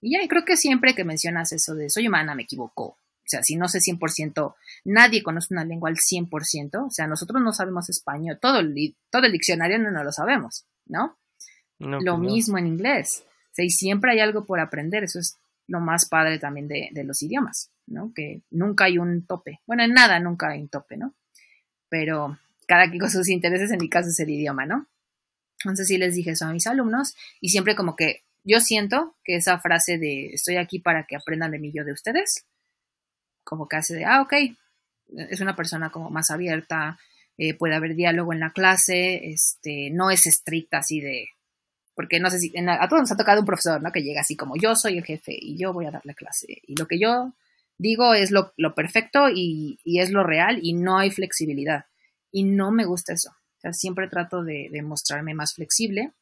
Y 0.00 0.12
ya, 0.12 0.24
y 0.24 0.28
creo 0.28 0.46
que 0.46 0.56
siempre 0.56 0.94
que 0.94 1.04
mencionas 1.04 1.52
eso 1.52 1.74
de 1.74 1.90
soy 1.90 2.08
humana, 2.08 2.34
me 2.34 2.44
equivoco. 2.44 2.82
O 2.82 3.26
sea, 3.26 3.42
si 3.42 3.56
no 3.56 3.68
sé 3.68 3.80
100%, 3.80 4.54
nadie 4.86 5.22
conoce 5.22 5.52
una 5.52 5.66
lengua 5.66 5.90
al 5.90 5.96
100%. 5.96 6.86
O 6.86 6.90
sea, 6.90 7.06
nosotros 7.08 7.42
no 7.42 7.52
sabemos 7.52 7.90
español. 7.90 8.38
Todo 8.40 8.60
el, 8.60 8.96
todo 9.10 9.26
el 9.26 9.32
diccionario 9.32 9.78
no, 9.78 10.02
lo 10.02 10.12
sabemos, 10.12 10.64
¿no? 10.86 11.18
lo 11.78 12.16
pues 12.16 12.32
mismo 12.32 12.56
en 12.56 12.68
inglés. 12.68 13.22
O 13.26 13.52
sea, 13.52 13.66
y 13.66 13.70
siempre 13.70 14.12
hay 14.12 14.20
algo 14.20 14.46
por 14.46 14.60
aprender. 14.60 15.04
Eso 15.04 15.18
es 15.18 15.36
lo 15.70 15.80
más 15.80 16.06
padre 16.06 16.38
también 16.38 16.66
de, 16.66 16.88
de 16.92 17.04
los 17.04 17.22
idiomas, 17.22 17.70
¿no? 17.86 18.12
Que 18.12 18.42
nunca 18.50 18.84
hay 18.84 18.98
un 18.98 19.24
tope. 19.24 19.60
Bueno, 19.66 19.84
en 19.84 19.92
nada 19.92 20.18
nunca 20.18 20.48
hay 20.48 20.60
un 20.60 20.68
tope, 20.68 20.96
¿no? 20.96 21.14
Pero 21.88 22.38
cada 22.66 22.88
quien 22.88 22.98
con 22.98 23.10
sus 23.10 23.28
intereses, 23.28 23.70
en 23.70 23.78
mi 23.78 23.88
caso 23.88 24.08
es 24.08 24.18
el 24.18 24.30
idioma, 24.30 24.66
¿no? 24.66 24.88
Entonces 25.64 25.86
sí 25.86 25.96
les 25.96 26.14
dije 26.14 26.32
eso 26.32 26.46
a 26.46 26.52
mis 26.52 26.66
alumnos 26.66 27.14
y 27.40 27.50
siempre 27.50 27.76
como 27.76 27.94
que 27.94 28.24
yo 28.42 28.60
siento 28.60 29.16
que 29.22 29.36
esa 29.36 29.58
frase 29.60 29.98
de 29.98 30.30
estoy 30.32 30.56
aquí 30.56 30.80
para 30.80 31.04
que 31.04 31.16
aprendan 31.16 31.52
de 31.52 31.58
mí 31.58 31.70
yo 31.72 31.84
de 31.84 31.92
ustedes, 31.92 32.46
como 33.44 33.68
que 33.68 33.76
hace 33.76 33.94
de, 33.94 34.04
ah, 34.04 34.22
ok, 34.22 34.32
es 35.08 35.40
una 35.40 35.54
persona 35.54 35.90
como 35.90 36.10
más 36.10 36.30
abierta, 36.30 36.98
eh, 37.38 37.54
puede 37.54 37.74
haber 37.74 37.94
diálogo 37.94 38.32
en 38.32 38.40
la 38.40 38.52
clase, 38.52 39.30
este, 39.30 39.90
no 39.90 40.10
es 40.10 40.26
estricta 40.26 40.78
así 40.78 41.00
de, 41.00 41.28
porque 41.94 42.20
no 42.20 42.30
sé 42.30 42.38
si, 42.38 42.52
a 42.56 42.88
todos 42.88 43.02
nos 43.02 43.12
ha 43.12 43.16
tocado 43.16 43.40
un 43.40 43.46
profesor, 43.46 43.82
¿no? 43.82 43.92
Que 43.92 44.02
llega 44.02 44.20
así 44.20 44.36
como 44.36 44.56
yo 44.56 44.74
soy 44.76 44.98
el 44.98 45.04
jefe 45.04 45.36
y 45.38 45.58
yo 45.58 45.72
voy 45.72 45.86
a 45.86 45.90
darle 45.90 46.14
clase 46.14 46.62
y 46.66 46.76
lo 46.76 46.86
que 46.86 46.98
yo 46.98 47.32
digo 47.78 48.14
es 48.14 48.30
lo, 48.30 48.52
perfecto 48.74 49.28
y, 49.28 49.78
es 49.84 50.10
lo 50.10 50.24
real 50.24 50.60
y 50.62 50.74
no 50.74 50.98
hay 50.98 51.10
flexibilidad 51.10 51.86
y 52.30 52.44
no 52.44 52.70
me 52.70 52.84
gusta 52.84 53.12
eso. 53.12 53.30
O 53.30 53.60
sea, 53.60 53.72
siempre 53.72 54.08
trato 54.08 54.42
de, 54.42 54.68
de 54.70 54.82
mostrarme 54.82 55.34
más 55.34 55.54
flexible 55.54 56.12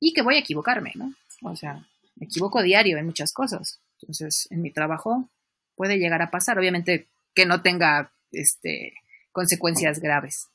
y 0.00 0.12
que 0.12 0.22
voy 0.22 0.36
a 0.36 0.40
equivocarme, 0.40 0.92
¿no? 0.94 1.14
O 1.42 1.56
sea, 1.56 1.86
me 2.16 2.26
equivoco 2.26 2.62
diario 2.62 2.98
en 2.98 3.06
muchas 3.06 3.32
cosas. 3.32 3.80
Entonces, 4.00 4.48
en 4.50 4.62
mi 4.62 4.70
trabajo 4.70 5.30
puede 5.76 5.98
llegar 5.98 6.22
a 6.22 6.30
pasar. 6.30 6.58
Obviamente 6.58 7.08
que 7.34 7.46
no 7.46 7.62
tenga 7.62 8.12
este, 8.32 8.94
consecuencias 9.32 10.00
graves. 10.00 10.48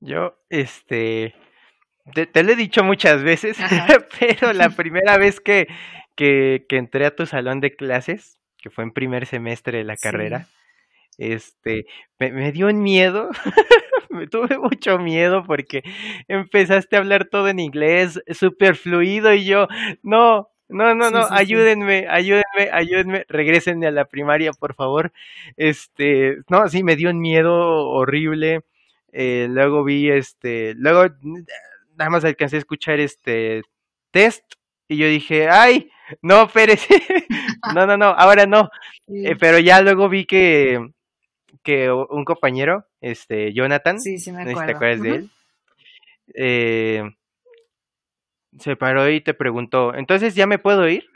Yo, 0.00 0.38
este, 0.48 1.34
te, 2.14 2.42
lo 2.42 2.52
he 2.52 2.56
dicho 2.56 2.84
muchas 2.84 3.22
veces, 3.22 3.56
pero 4.20 4.52
la 4.52 4.70
primera 4.76 5.18
vez 5.18 5.40
que, 5.40 5.68
que, 6.14 6.64
entré 6.70 7.06
a 7.06 7.14
tu 7.14 7.26
salón 7.26 7.60
de 7.60 7.74
clases, 7.74 8.38
que 8.58 8.70
fue 8.70 8.84
en 8.84 8.92
primer 8.92 9.26
semestre 9.26 9.78
de 9.78 9.84
la 9.84 9.96
carrera, 9.96 10.46
este, 11.18 11.86
me, 12.18 12.32
me, 12.32 12.52
dio 12.52 12.66
un 12.66 12.82
miedo 12.82 13.30
me 14.10 14.26
tuve 14.26 14.58
mucho 14.58 14.98
miedo 14.98 15.44
porque 15.44 15.82
empezaste 16.28 16.96
a 16.96 16.98
hablar 16.98 17.26
todo 17.26 17.48
en 17.48 17.58
inglés, 17.58 18.20
súper 18.32 18.76
fluido 18.76 19.32
y 19.32 19.44
yo, 19.44 19.68
no, 20.02 20.48
no, 20.68 20.94
no, 20.94 21.10
no, 21.10 21.26
ayúdenme, 21.30 22.06
ayúdenme, 22.08 22.70
ayúdenme, 22.72 23.24
regresenme 23.28 23.86
a 23.86 23.92
la 23.92 24.06
primaria, 24.06 24.52
por 24.52 24.74
favor. 24.74 25.12
Este, 25.56 26.38
no, 26.48 26.68
sí, 26.68 26.82
me 26.82 26.96
dio 26.96 27.10
un 27.10 27.20
miedo 27.20 27.54
horrible. 27.88 28.62
Eh, 29.12 29.46
luego 29.48 29.84
vi, 29.84 30.10
este, 30.10 30.74
luego 30.76 31.14
nada 31.96 32.10
más 32.10 32.24
alcancé 32.24 32.56
a 32.56 32.60
escuchar 32.60 33.00
este 33.00 33.62
test 34.10 34.44
y 34.88 34.98
yo 34.98 35.08
dije, 35.08 35.48
ay, 35.48 35.90
no, 36.22 36.48
Pérez, 36.48 36.86
no, 37.74 37.86
no, 37.86 37.96
no, 37.96 38.06
ahora 38.06 38.46
no. 38.46 38.70
Eh, 39.08 39.34
pero 39.38 39.58
ya 39.58 39.80
luego 39.82 40.08
vi 40.08 40.24
que, 40.24 40.78
que 41.62 41.90
un 41.90 42.24
compañero, 42.24 42.86
este, 43.00 43.52
Jonathan, 43.52 44.00
sí, 44.00 44.18
sí 44.18 44.30
me 44.30 44.42
acuerdo. 44.42 44.66
¿te 44.66 44.72
acuerdas 44.72 45.02
de 45.02 45.10
él? 45.10 45.30
Eh, 46.34 47.02
se 48.58 48.76
paró 48.76 49.08
y 49.10 49.20
te 49.20 49.34
preguntó, 49.34 49.94
entonces 49.94 50.34
ya 50.34 50.46
me 50.46 50.58
puedo 50.58 50.88
ir. 50.88 51.08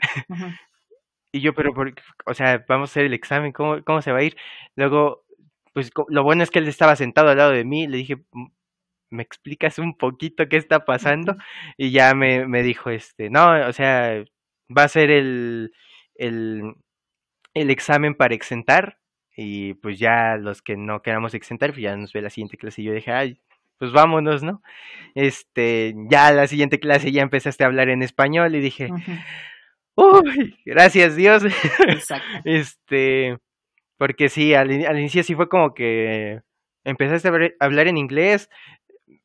y 1.31 1.39
yo, 1.39 1.53
pero, 1.53 1.73
por, 1.73 1.93
o 2.25 2.33
sea, 2.33 2.63
vamos 2.67 2.89
a 2.89 2.91
hacer 2.91 3.05
el 3.05 3.13
examen, 3.13 3.53
¿cómo, 3.53 3.83
¿cómo 3.83 4.01
se 4.01 4.11
va 4.11 4.19
a 4.19 4.23
ir? 4.23 4.35
Luego, 4.75 5.23
pues 5.73 5.91
lo 6.09 6.23
bueno 6.23 6.43
es 6.43 6.51
que 6.51 6.59
él 6.59 6.67
estaba 6.67 6.97
sentado 6.97 7.29
al 7.29 7.37
lado 7.37 7.51
de 7.51 7.63
mí, 7.63 7.87
le 7.87 7.97
dije, 7.97 8.17
¿me 9.11 9.23
explicas 9.23 9.79
un 9.79 9.97
poquito 9.97 10.49
qué 10.49 10.57
está 10.57 10.85
pasando? 10.85 11.35
Y 11.77 11.91
ya 11.91 12.13
me, 12.15 12.47
me 12.47 12.63
dijo, 12.63 12.89
este, 12.89 13.29
no, 13.29 13.67
o 13.67 13.73
sea, 13.73 14.23
va 14.75 14.83
a 14.83 14.87
ser 14.87 15.11
el, 15.11 15.71
el, 16.15 16.73
el 17.53 17.69
examen 17.69 18.15
para 18.15 18.35
exentar 18.35 18.97
y 19.35 19.75
pues 19.75 19.99
ya 19.99 20.37
los 20.37 20.61
que 20.61 20.77
no 20.77 21.01
queramos 21.01 21.33
exentar, 21.33 21.71
pues 21.71 21.81
ya 21.83 21.95
nos 21.95 22.13
ve 22.13 22.21
la 22.21 22.29
siguiente 22.29 22.57
clase 22.57 22.81
y 22.81 22.85
yo 22.85 22.93
dije, 22.93 23.11
ay, 23.11 23.41
pues 23.77 23.91
vámonos, 23.91 24.43
¿no? 24.43 24.61
Este, 25.15 25.95
ya 26.09 26.31
la 26.31 26.47
siguiente 26.47 26.79
clase 26.79 27.11
ya 27.11 27.23
empezaste 27.23 27.63
a 27.63 27.67
hablar 27.67 27.89
en 27.89 28.03
español 28.03 28.55
y 28.55 28.59
dije, 28.59 28.89
uy, 29.95 30.59
gracias 30.65 31.15
Dios. 31.15 31.43
Exacto. 31.87 32.27
este, 32.45 33.37
porque 33.97 34.29
sí, 34.29 34.53
al, 34.53 34.71
inicio 34.71 35.23
sí 35.23 35.35
fue 35.35 35.49
como 35.49 35.73
que 35.73 36.41
empezaste 36.83 37.27
a 37.27 37.65
hablar 37.65 37.87
en 37.87 37.97
inglés, 37.97 38.49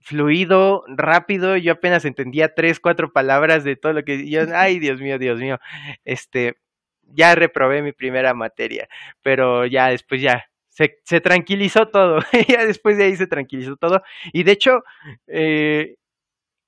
fluido, 0.01 0.85
rápido, 0.89 1.57
yo 1.57 1.73
apenas 1.73 2.05
entendía 2.05 2.55
tres, 2.55 2.81
cuatro 2.81 3.13
palabras 3.13 3.65
de 3.65 3.77
todo 3.77 3.93
lo 3.93 4.05
que 4.05 4.29
yo, 4.29 4.41
ay, 4.55 4.79
Dios 4.79 5.01
mío, 5.01 5.19
Dios 5.19 5.39
mío, 5.39 5.59
este, 6.05 6.57
ya 7.03 7.35
reprobé 7.35 7.83
mi 7.83 7.93
primera 7.93 8.35
materia, 8.35 8.89
pero 9.23 9.67
ya 9.67 9.89
después 9.89 10.21
ya 10.21 10.47
se, 10.69 11.01
se 11.05 11.21
tranquilizó 11.21 11.89
todo, 11.89 12.21
ya 12.49 12.67
después 12.67 12.99
de 12.99 13.05
ahí 13.05 13.17
se 13.17 13.27
tranquilizó 13.27 13.77
todo. 13.77 14.03
Y 14.33 14.43
de 14.43 14.53
hecho, 14.53 14.85
eh, 15.27 15.97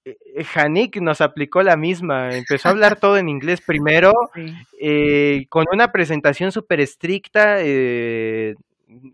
eh 0.05 0.17
Hanik 0.55 0.97
nos 1.01 1.21
aplicó 1.21 1.63
la 1.63 1.77
misma, 1.77 2.35
empezó 2.35 2.69
a 2.69 2.73
hablar 2.73 2.99
todo 2.99 3.19
en 3.19 3.29
inglés 3.29 3.61
primero, 3.61 4.13
eh, 4.81 5.47
con 5.49 5.67
una 5.73 5.93
presentación 5.93 6.53
súper 6.53 6.81
estricta, 6.81 7.57
eh, 7.61 8.55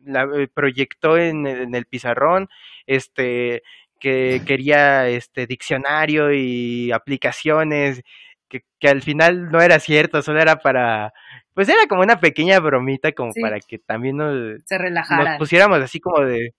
la 0.05 0.29
proyectó 0.55 1.19
en, 1.19 1.47
en, 1.47 1.75
el 1.75 1.87
pizarrón, 1.87 2.49
este 2.87 3.65
que 4.05 4.43
quería 4.47 5.09
este 5.09 5.47
diccionario 5.47 6.31
y 6.31 6.93
aplicaciones 6.93 8.03
que, 8.51 8.63
al 8.87 9.01
final 9.01 9.51
no 9.51 9.63
era 9.63 9.81
cierto, 9.81 10.21
solo 10.21 10.43
era 10.43 10.57
para, 10.57 11.15
pues 11.55 11.71
era 11.71 11.87
como 11.89 12.03
una 12.03 12.21
pequeña 12.21 12.61
bromita 12.61 13.13
como 13.13 13.33
para 13.41 13.59
que 13.61 13.79
también 13.79 14.19
nos, 14.19 14.63
Se 14.67 14.79
nos 14.79 15.39
pusiéramos 15.39 15.79
así 15.79 16.01
como 16.01 16.21
de, 16.21 16.53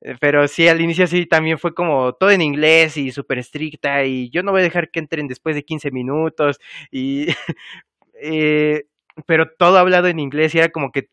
eh, 0.00 0.16
pero 0.18 0.48
sí, 0.48 0.66
al 0.66 0.80
inicio 0.80 1.06
sí 1.06 1.26
también 1.26 1.58
fue 1.58 1.74
como 1.74 2.14
todo 2.14 2.30
en 2.30 2.40
inglés 2.40 2.96
y 2.96 3.12
súper 3.12 3.36
estricta 3.36 4.02
y 4.04 4.30
yo 4.30 4.42
no 4.42 4.52
voy 4.52 4.62
a 4.62 4.64
dejar 4.64 4.90
que 4.90 5.00
entren 5.00 5.28
después 5.28 5.54
de 5.56 5.62
15 5.62 5.90
minutos 5.90 6.58
y, 6.90 7.26
eh, 8.22 8.86
pero 9.26 9.46
todo 9.58 9.76
hablado 9.76 10.08
en 10.08 10.20
inglés 10.20 10.54
y 10.54 10.58
era 10.58 10.70
como 10.70 10.90
que, 10.90 11.10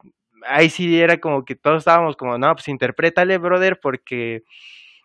ahí 0.47 0.69
sí 0.69 1.01
era 1.01 1.17
como 1.17 1.43
que 1.43 1.55
todos 1.55 1.79
estábamos 1.79 2.15
como, 2.15 2.37
no, 2.37 2.53
pues 2.55 2.69
interprétale, 2.69 3.37
brother, 3.39 3.81
porque 3.81 4.43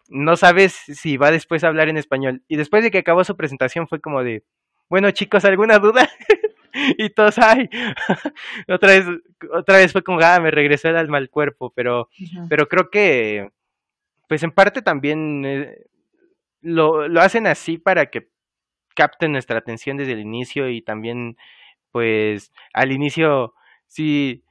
no 0.09 0.37
sabes 0.37 0.73
si 0.73 1.17
va 1.17 1.31
después 1.31 1.65
a 1.65 1.69
hablar 1.69 1.89
en 1.89 1.97
español. 1.97 2.43
Y 2.49 2.57
después 2.57 2.83
de 2.83 2.91
que 2.91 2.99
acabó 2.99 3.25
su 3.25 3.37
presentación 3.37 3.89
fue 3.89 4.01
como 4.01 4.25
de, 4.25 4.45
bueno 4.89 5.11
chicos, 5.11 5.45
¿alguna 5.45 5.79
duda? 5.79 6.09
y 6.99 7.11
todos, 7.11 7.39
ay, 7.39 7.69
otra 8.69 8.91
vez, 8.91 9.07
otra 9.53 9.79
vez 9.79 9.93
fue 9.93 10.03
como, 10.03 10.21
ah, 10.21 10.41
me 10.41 10.51
regresó 10.51 10.89
el 10.89 10.97
alma 10.97 11.19
al 11.19 11.31
cuerpo, 11.31 11.73
pero, 11.75 12.09
pero 12.49 12.69
creo 12.69 12.91
que, 12.91 13.51
pues 14.29 14.43
en 14.43 14.53
parte 14.53 14.83
también 14.83 15.45
eh, 15.45 15.87
lo, 16.61 17.09
lo 17.09 17.21
hacen 17.21 17.47
así 17.47 17.79
para 17.79 18.07
que 18.07 18.31
capten 18.95 19.33
nuestra 19.33 19.59
atención 19.59 19.97
desde 19.97 20.13
el 20.13 20.21
inicio 20.21 20.69
y 20.69 20.83
también 20.83 21.37
pues 21.93 22.53
al 22.73 22.93
inicio 22.93 23.55
sí 23.87 24.45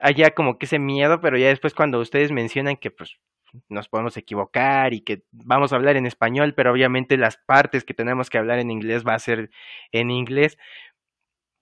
haya 0.00 0.32
como 0.32 0.58
que 0.58 0.66
ese 0.66 0.78
miedo, 0.78 1.20
pero 1.20 1.38
ya 1.38 1.48
después 1.48 1.74
cuando 1.74 2.00
ustedes 2.00 2.32
mencionan 2.32 2.76
que 2.76 2.90
pues 2.90 3.18
nos 3.68 3.88
podemos 3.88 4.16
equivocar 4.16 4.94
y 4.94 5.00
que 5.00 5.24
vamos 5.32 5.72
a 5.72 5.76
hablar 5.76 5.96
en 5.96 6.06
español, 6.06 6.54
pero 6.54 6.72
obviamente 6.72 7.16
las 7.16 7.36
partes 7.36 7.84
que 7.84 7.94
tenemos 7.94 8.30
que 8.30 8.38
hablar 8.38 8.58
en 8.58 8.70
inglés 8.70 9.04
va 9.06 9.14
a 9.14 9.18
ser 9.18 9.50
en 9.92 10.10
inglés, 10.10 10.58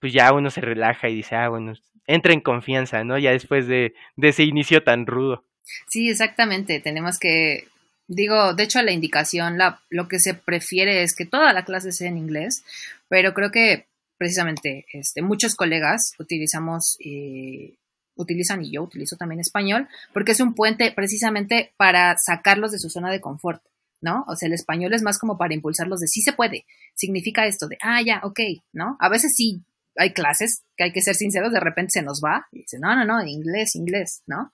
pues 0.01 0.13
ya 0.13 0.33
uno 0.33 0.51
se 0.51 0.61
relaja 0.61 1.09
y 1.09 1.17
dice, 1.17 1.37
ah, 1.37 1.49
bueno, 1.49 1.75
entra 2.07 2.33
en 2.33 2.41
confianza, 2.41 3.05
¿no? 3.05 3.19
Ya 3.19 3.31
después 3.31 3.67
de, 3.67 3.95
de 4.17 4.29
ese 4.29 4.43
inicio 4.45 4.83
tan 4.83 5.07
rudo. 5.07 5.45
Sí, 5.89 6.11
exactamente, 6.11 6.81
tenemos 6.81 7.19
que, 7.19 7.69
digo, 8.09 8.55
de 8.55 8.65
hecho 8.65 8.83
la 8.83 8.93
indicación, 8.93 9.59
la, 9.59 9.81
lo 9.91 10.09
que 10.09 10.19
se 10.19 10.35
prefiere 10.35 11.03
es 11.03 11.15
que 11.15 11.25
toda 11.25 11.53
la 11.53 11.65
clase 11.65 11.93
sea 11.93 12.09
en 12.09 12.19
inglés, 12.19 12.65
pero 13.09 13.33
creo 13.33 13.51
que 13.51 13.87
precisamente 14.19 14.87
este, 14.93 15.23
muchos 15.23 15.55
colegas 15.55 16.15
utilizamos 16.19 16.97
eh, 17.05 17.75
utilizan 18.23 18.65
y 18.65 18.73
yo 18.73 18.83
utilizo 18.83 19.17
también 19.17 19.41
español, 19.41 19.89
porque 20.13 20.33
es 20.33 20.41
un 20.41 20.55
puente 20.55 20.93
precisamente 20.93 21.73
para 21.77 22.17
sacarlos 22.19 22.73
de 22.73 22.79
su 22.79 22.89
zona 22.89 23.11
de 23.11 23.21
confort, 23.21 23.63
¿no? 24.01 24.25
O 24.29 24.37
sea, 24.37 24.47
el 24.47 24.55
español 24.55 24.93
es 24.95 25.03
más 25.03 25.19
como 25.19 25.39
para 25.39 25.55
impulsarlos 25.55 26.01
de 26.01 26.09
sí 26.09 26.23
se 26.23 26.33
puede, 26.33 26.67
significa 26.95 27.47
esto 27.47 27.69
de, 27.69 27.79
ah, 27.83 28.01
ya, 28.03 28.21
ok, 28.25 28.41
¿no? 28.73 28.97
A 29.01 29.09
veces 29.09 29.33
sí 29.35 29.65
hay 29.97 30.13
clases 30.13 30.65
que 30.77 30.85
hay 30.85 30.93
que 30.93 31.03
ser 31.03 31.15
sinceros, 31.15 31.53
de 31.53 31.61
repente 31.61 31.91
se 31.93 32.03
nos 32.03 32.21
va 32.25 32.47
y 32.51 32.61
dice, 32.61 32.79
no, 32.81 32.95
no, 32.95 33.05
no, 33.05 33.25
inglés, 33.27 33.75
inglés, 33.77 34.23
¿no? 34.27 34.53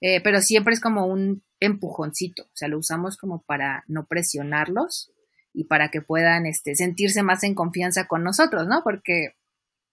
Eh, 0.00 0.20
pero 0.22 0.40
siempre 0.40 0.74
es 0.74 0.80
como 0.80 1.06
un 1.06 1.42
empujoncito, 1.60 2.44
o 2.44 2.54
sea, 2.54 2.68
lo 2.68 2.78
usamos 2.78 3.16
como 3.16 3.42
para 3.42 3.84
no 3.88 4.06
presionarlos 4.06 5.10
y 5.52 5.64
para 5.64 5.90
que 5.90 6.00
puedan 6.00 6.46
este, 6.46 6.76
sentirse 6.76 7.22
más 7.22 7.42
en 7.42 7.54
confianza 7.54 8.06
con 8.06 8.22
nosotros, 8.22 8.68
¿no? 8.68 8.82
Porque 8.84 9.34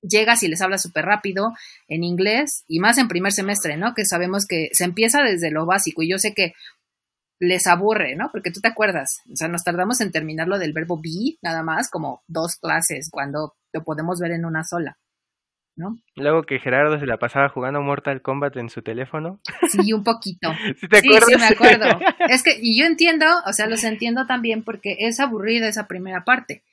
llegas 0.08 0.44
y 0.44 0.48
les 0.48 0.62
hablas 0.62 0.82
súper 0.82 1.06
rápido 1.06 1.54
en 1.88 2.04
inglés 2.04 2.64
y 2.68 2.80
más 2.80 2.98
en 2.98 3.08
primer 3.08 3.32
semestre, 3.32 3.78
¿no? 3.78 3.94
Que 3.94 4.06
sabemos 4.06 4.46
que 4.46 4.70
se 4.72 4.84
empieza 4.84 5.22
desde 5.22 5.52
lo 5.52 5.66
básico 5.66 6.04
y 6.04 6.10
yo 6.10 6.18
sé 6.18 6.34
que 6.34 6.54
les 7.40 7.68
aburre, 7.68 8.16
¿no? 8.16 8.30
Porque 8.32 8.52
tú 8.52 8.62
te 8.62 8.68
acuerdas, 8.68 9.22
o 9.32 9.36
sea, 9.36 9.48
nos 9.48 9.64
tardamos 9.64 10.00
en 10.02 10.12
terminar 10.12 10.48
lo 10.48 10.58
del 10.58 10.74
verbo 10.74 11.02
be, 11.02 11.38
nada 11.42 11.64
más, 11.64 11.90
como 11.90 12.24
dos 12.28 12.56
clases, 12.56 13.10
cuando 13.12 13.54
lo 13.74 13.84
podemos 13.84 14.20
ver 14.20 14.32
en 14.32 14.46
una 14.46 14.64
sola, 14.64 14.98
¿no? 15.76 15.98
Luego 16.16 16.44
que 16.44 16.60
Gerardo 16.60 16.98
se 16.98 17.06
la 17.06 17.18
pasaba 17.18 17.50
jugando 17.50 17.82
Mortal 17.82 18.22
Kombat 18.22 18.56
en 18.56 18.70
su 18.70 18.82
teléfono. 18.82 19.42
Sí, 19.70 19.92
un 19.92 20.04
poquito. 20.04 20.50
¿Sí, 20.80 20.88
te 20.88 21.00
acuerdas? 21.00 21.30
sí, 21.30 21.36
me 21.38 21.48
acuerdo. 21.48 22.00
Es 22.30 22.42
que, 22.44 22.58
y 22.62 22.80
yo 22.80 22.86
entiendo, 22.86 23.26
o 23.46 23.54
sea, 23.54 23.68
los 23.68 23.84
entiendo 23.84 24.26
también 24.26 24.64
porque 24.64 24.96
es 25.00 25.20
aburrida 25.20 25.68
esa 25.68 25.88
primera 25.88 26.24
parte 26.24 26.64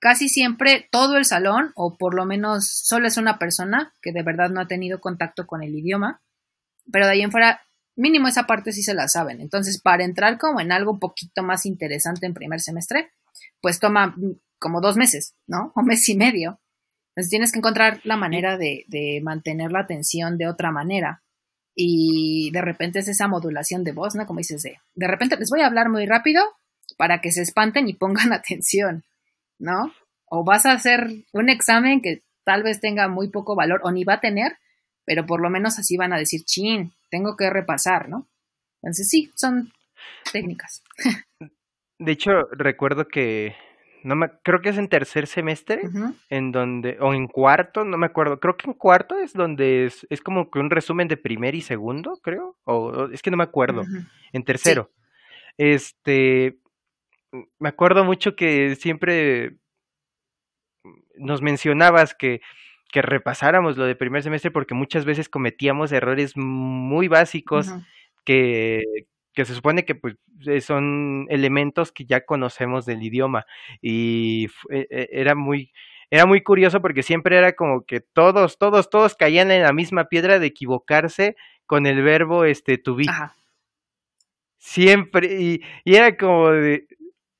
casi 0.00 0.28
siempre 0.28 0.88
todo 0.90 1.16
el 1.16 1.24
salón, 1.24 1.72
o 1.74 1.96
por 1.96 2.14
lo 2.14 2.24
menos 2.24 2.68
solo 2.68 3.06
es 3.06 3.16
una 3.16 3.38
persona 3.38 3.92
que 4.02 4.12
de 4.12 4.22
verdad 4.22 4.50
no 4.50 4.60
ha 4.60 4.68
tenido 4.68 5.00
contacto 5.00 5.46
con 5.46 5.62
el 5.62 5.74
idioma, 5.74 6.20
pero 6.92 7.06
de 7.06 7.12
ahí 7.12 7.22
en 7.22 7.30
fuera, 7.30 7.60
mínimo 7.96 8.28
esa 8.28 8.46
parte 8.46 8.72
sí 8.72 8.82
se 8.82 8.94
la 8.94 9.08
saben. 9.08 9.40
Entonces, 9.40 9.80
para 9.80 10.04
entrar 10.04 10.38
como 10.38 10.60
en 10.60 10.72
algo 10.72 10.92
un 10.92 11.00
poquito 11.00 11.42
más 11.42 11.66
interesante 11.66 12.26
en 12.26 12.34
primer 12.34 12.60
semestre, 12.60 13.10
pues 13.60 13.80
toma 13.80 14.14
como 14.58 14.80
dos 14.80 14.96
meses, 14.96 15.34
¿no? 15.46 15.72
Un 15.76 15.86
mes 15.86 16.08
y 16.08 16.16
medio. 16.16 16.60
Entonces 17.10 17.30
tienes 17.30 17.52
que 17.52 17.58
encontrar 17.58 18.00
la 18.04 18.16
manera 18.16 18.56
de, 18.56 18.84
de 18.86 19.20
mantener 19.22 19.72
la 19.72 19.80
atención 19.80 20.38
de 20.38 20.46
otra 20.46 20.70
manera. 20.70 21.22
Y 21.74 22.50
de 22.52 22.62
repente 22.62 23.00
es 23.00 23.08
esa 23.08 23.28
modulación 23.28 23.84
de 23.84 23.92
voz, 23.92 24.14
¿no? 24.14 24.26
Como 24.26 24.38
dices, 24.38 24.62
de, 24.62 24.78
de 24.94 25.08
repente 25.08 25.36
les 25.36 25.50
voy 25.50 25.60
a 25.60 25.66
hablar 25.66 25.90
muy 25.90 26.06
rápido 26.06 26.42
para 26.96 27.20
que 27.20 27.32
se 27.32 27.42
espanten 27.42 27.88
y 27.88 27.94
pongan 27.94 28.32
atención. 28.32 29.04
¿No? 29.58 29.92
O 30.26 30.44
vas 30.44 30.66
a 30.66 30.72
hacer 30.72 31.08
un 31.32 31.48
examen 31.48 32.00
que 32.00 32.22
tal 32.44 32.62
vez 32.62 32.80
tenga 32.80 33.08
muy 33.08 33.30
poco 33.30 33.54
valor 33.54 33.80
o 33.84 33.90
ni 33.90 34.04
va 34.04 34.14
a 34.14 34.20
tener, 34.20 34.58
pero 35.04 35.26
por 35.26 35.40
lo 35.40 35.50
menos 35.50 35.78
así 35.78 35.96
van 35.96 36.12
a 36.12 36.18
decir, 36.18 36.42
chin, 36.44 36.92
tengo 37.10 37.36
que 37.36 37.50
repasar, 37.50 38.08
¿no? 38.08 38.28
Entonces 38.82 39.08
sí, 39.08 39.30
son 39.34 39.72
técnicas. 40.32 40.82
De 41.98 42.12
hecho, 42.12 42.30
recuerdo 42.52 43.08
que 43.08 43.56
no 44.04 44.14
me, 44.14 44.30
creo 44.44 44.60
que 44.60 44.68
es 44.68 44.78
en 44.78 44.88
tercer 44.88 45.26
semestre, 45.26 45.82
en 46.30 46.52
donde, 46.52 46.96
o 47.00 47.12
en 47.12 47.26
cuarto, 47.26 47.84
no 47.84 47.98
me 47.98 48.06
acuerdo, 48.06 48.38
creo 48.38 48.56
que 48.56 48.70
en 48.70 48.74
cuarto 48.74 49.18
es 49.18 49.32
donde 49.32 49.86
es, 49.86 50.06
es 50.08 50.20
como 50.20 50.50
que 50.50 50.60
un 50.60 50.70
resumen 50.70 51.08
de 51.08 51.16
primer 51.16 51.54
y 51.54 51.60
segundo, 51.60 52.18
creo, 52.22 52.56
o, 52.64 53.08
es 53.12 53.22
que 53.22 53.30
no 53.30 53.36
me 53.36 53.44
acuerdo, 53.44 53.82
en 54.32 54.44
tercero. 54.44 54.90
Este, 55.56 56.60
me 57.58 57.68
acuerdo 57.68 58.04
mucho 58.04 58.36
que 58.36 58.74
siempre 58.76 59.56
nos 61.16 61.42
mencionabas 61.42 62.14
que, 62.14 62.40
que 62.90 63.02
repasáramos 63.02 63.76
lo 63.76 63.84
de 63.84 63.96
primer 63.96 64.22
semestre 64.22 64.50
porque 64.50 64.74
muchas 64.74 65.04
veces 65.04 65.28
cometíamos 65.28 65.92
errores 65.92 66.36
muy 66.36 67.08
básicos 67.08 67.68
que, 68.24 68.84
que 69.34 69.44
se 69.44 69.54
supone 69.54 69.84
que 69.84 69.94
pues, 69.94 70.16
eh, 70.46 70.60
son 70.60 71.26
elementos 71.28 71.92
que 71.92 72.04
ya 72.04 72.24
conocemos 72.24 72.86
del 72.86 73.02
idioma. 73.02 73.46
Y 73.80 74.48
e, 74.70 74.86
e, 74.90 75.08
era 75.12 75.34
muy 75.34 75.72
era 76.10 76.24
muy 76.24 76.42
curioso 76.42 76.80
porque 76.80 77.02
siempre 77.02 77.36
era 77.36 77.52
como 77.52 77.84
que 77.84 78.00
todos 78.00 78.58
todos 78.58 78.88
todos 78.88 79.14
caían 79.14 79.50
en 79.50 79.62
la 79.62 79.74
misma 79.74 80.08
piedra 80.08 80.38
de 80.38 80.46
equivocarse 80.46 81.36
con 81.66 81.86
el 81.86 82.02
verbo 82.02 82.44
este 82.44 82.78
to 82.78 82.96
be. 82.96 83.04
Siempre 84.56 85.40
y, 85.40 85.62
y 85.84 85.94
era 85.94 86.16
como 86.16 86.50
de 86.50 86.86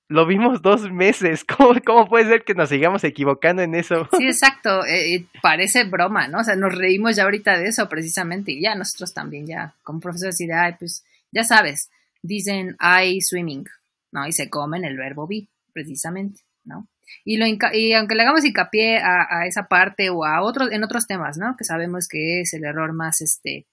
lo 0.08 0.26
vimos 0.26 0.62
dos 0.62 0.90
meses. 0.90 1.44
¿Cómo, 1.56 1.78
¿Cómo, 1.84 2.08
puede 2.08 2.26
ser 2.26 2.44
que 2.44 2.54
nos 2.54 2.68
sigamos 2.68 3.04
equivocando 3.04 3.62
en 3.62 3.74
eso? 3.74 4.08
Sí, 4.16 4.26
exacto. 4.26 4.84
Eh, 4.86 5.26
parece 5.42 5.84
broma, 5.84 6.28
¿no? 6.28 6.40
O 6.40 6.44
sea, 6.44 6.56
nos 6.56 6.74
reímos 6.74 7.16
ya 7.16 7.24
ahorita 7.24 7.58
de 7.58 7.68
eso 7.68 7.88
precisamente. 7.88 8.52
Y 8.52 8.62
ya 8.62 8.74
nosotros 8.74 9.14
también, 9.14 9.46
ya 9.46 9.74
como 9.82 10.00
profesores, 10.00 10.40
y 10.40 10.46
de, 10.46 10.76
pues, 10.78 11.04
ya 11.30 11.44
sabes, 11.44 11.90
dicen 12.22 12.76
I 12.80 13.20
swimming, 13.20 13.64
¿no? 14.12 14.26
Y 14.26 14.32
se 14.32 14.50
comen 14.50 14.84
el 14.84 14.96
verbo 14.96 15.26
be, 15.26 15.48
precisamente, 15.72 16.40
¿no? 16.64 16.88
Y, 17.24 17.38
lo 17.38 17.46
y 17.46 17.92
aunque 17.94 18.14
le 18.14 18.22
hagamos 18.22 18.44
hincapié 18.44 18.98
a, 18.98 19.26
a, 19.30 19.46
esa 19.46 19.66
parte 19.66 20.10
o 20.10 20.24
a 20.26 20.42
otros, 20.42 20.70
en 20.72 20.84
otros 20.84 21.06
temas, 21.06 21.38
¿no? 21.38 21.56
Que 21.56 21.64
sabemos 21.64 22.06
que 22.06 22.42
es 22.42 22.52
el 22.52 22.64
error 22.64 22.92
más, 22.92 23.22
este, 23.22 23.66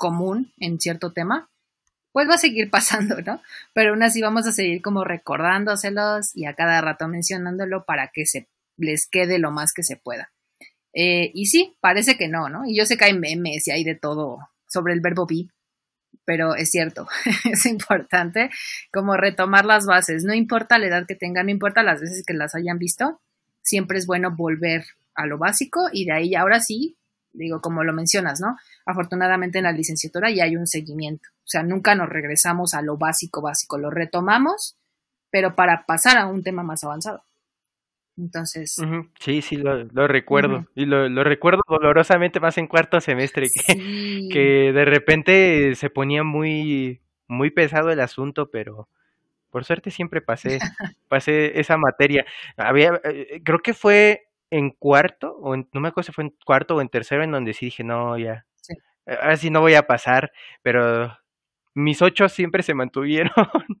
común 0.00 0.52
en 0.58 0.80
cierto 0.80 1.12
tema, 1.12 1.48
pues 2.12 2.28
va 2.28 2.34
a 2.34 2.38
seguir 2.38 2.70
pasando, 2.70 3.20
¿no? 3.22 3.40
Pero 3.74 3.90
aún 3.90 4.02
así 4.02 4.20
vamos 4.20 4.46
a 4.46 4.52
seguir 4.52 4.82
como 4.82 5.04
recordándoselos 5.04 6.36
y 6.36 6.46
a 6.46 6.54
cada 6.54 6.80
rato 6.80 7.08
mencionándolo 7.08 7.84
para 7.84 8.08
que 8.08 8.26
se 8.26 8.48
les 8.76 9.06
quede 9.06 9.38
lo 9.38 9.50
más 9.50 9.72
que 9.72 9.82
se 9.82 9.96
pueda. 9.96 10.32
Eh, 10.92 11.30
y 11.34 11.46
sí, 11.46 11.76
parece 11.80 12.16
que 12.16 12.28
no, 12.28 12.48
¿no? 12.48 12.66
Y 12.66 12.76
yo 12.76 12.84
sé 12.84 12.96
que 12.96 13.04
hay 13.04 13.18
memes 13.18 13.68
y 13.68 13.70
hay 13.70 13.84
de 13.84 13.94
todo 13.94 14.38
sobre 14.66 14.92
el 14.94 15.00
verbo 15.00 15.26
be, 15.26 15.48
pero 16.24 16.54
es 16.54 16.70
cierto, 16.70 17.08
es 17.50 17.66
importante 17.66 18.50
como 18.92 19.16
retomar 19.16 19.64
las 19.64 19.86
bases, 19.86 20.24
no 20.24 20.34
importa 20.34 20.78
la 20.78 20.86
edad 20.86 21.06
que 21.06 21.14
tengan, 21.14 21.46
no 21.46 21.52
importa 21.52 21.82
las 21.82 22.00
veces 22.00 22.24
que 22.26 22.34
las 22.34 22.54
hayan 22.54 22.78
visto, 22.78 23.20
siempre 23.62 23.98
es 23.98 24.06
bueno 24.06 24.34
volver 24.34 24.84
a 25.14 25.26
lo 25.26 25.38
básico 25.38 25.88
y 25.92 26.06
de 26.06 26.12
ahí 26.12 26.34
ahora 26.34 26.60
sí, 26.60 26.96
digo, 27.32 27.60
como 27.60 27.84
lo 27.84 27.92
mencionas, 27.92 28.40
¿no? 28.40 28.56
Afortunadamente 28.86 29.58
en 29.58 29.64
la 29.64 29.72
licenciatura 29.72 30.30
ya 30.30 30.44
hay 30.44 30.56
un 30.56 30.66
seguimiento 30.66 31.28
o 31.50 31.50
sea, 31.50 31.64
nunca 31.64 31.96
nos 31.96 32.08
regresamos 32.08 32.74
a 32.74 32.82
lo 32.82 32.96
básico, 32.96 33.42
básico, 33.42 33.76
lo 33.76 33.90
retomamos, 33.90 34.76
pero 35.32 35.56
para 35.56 35.84
pasar 35.84 36.16
a 36.16 36.28
un 36.28 36.44
tema 36.44 36.62
más 36.62 36.84
avanzado. 36.84 37.24
Entonces. 38.16 38.76
Sí, 39.18 39.42
sí, 39.42 39.56
lo, 39.56 40.06
recuerdo. 40.06 40.66
Y 40.76 40.84
lo, 40.84 41.24
recuerdo 41.24 41.62
dolorosamente 41.66 42.38
más 42.38 42.56
en 42.56 42.68
cuarto 42.68 43.00
semestre, 43.00 43.48
que, 43.52 43.62
que 44.32 44.72
de 44.72 44.84
repente 44.84 45.74
se 45.74 45.90
ponía 45.90 46.22
muy, 46.22 47.00
muy 47.26 47.50
pesado 47.50 47.90
el 47.90 47.98
asunto, 47.98 48.48
pero 48.52 48.86
por 49.50 49.64
suerte 49.64 49.90
siempre 49.90 50.20
pasé, 50.20 50.60
pasé 51.08 51.58
esa 51.58 51.76
materia. 51.78 52.24
Había, 52.56 53.00
eh, 53.02 53.42
creo 53.44 53.58
que 53.58 53.74
fue 53.74 54.29
en 54.50 54.70
cuarto, 54.70 55.36
o 55.40 55.56
no 55.56 55.80
me 55.80 55.88
acuerdo 55.88 56.06
si 56.06 56.12
fue 56.12 56.24
en 56.24 56.34
cuarto 56.44 56.76
o 56.76 56.80
en 56.80 56.88
tercero, 56.88 57.22
en 57.22 57.30
donde 57.30 57.54
sí 57.54 57.66
dije, 57.66 57.84
no, 57.84 58.18
ya, 58.18 58.46
ahora 59.06 59.36
sí 59.36 59.50
no 59.50 59.60
voy 59.60 59.74
a 59.74 59.86
pasar, 59.86 60.32
pero 60.62 61.16
mis 61.74 62.02
ocho 62.02 62.28
siempre 62.28 62.62
se 62.62 62.74
mantuvieron. 62.74 63.32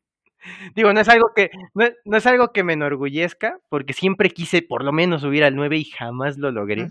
Digo, 0.74 0.92
no 0.92 1.00
es 1.00 1.08
algo 1.08 1.32
que, 1.34 1.50
no, 1.74 2.16
es 2.16 2.26
algo 2.26 2.52
que 2.52 2.64
me 2.64 2.72
enorgullezca, 2.72 3.58
porque 3.68 3.92
siempre 3.92 4.30
quise 4.30 4.62
por 4.62 4.84
lo 4.84 4.92
menos 4.92 5.20
subir 5.20 5.44
al 5.44 5.54
9 5.54 5.76
y 5.76 5.84
jamás 5.84 6.38
lo 6.38 6.50
logré. 6.50 6.88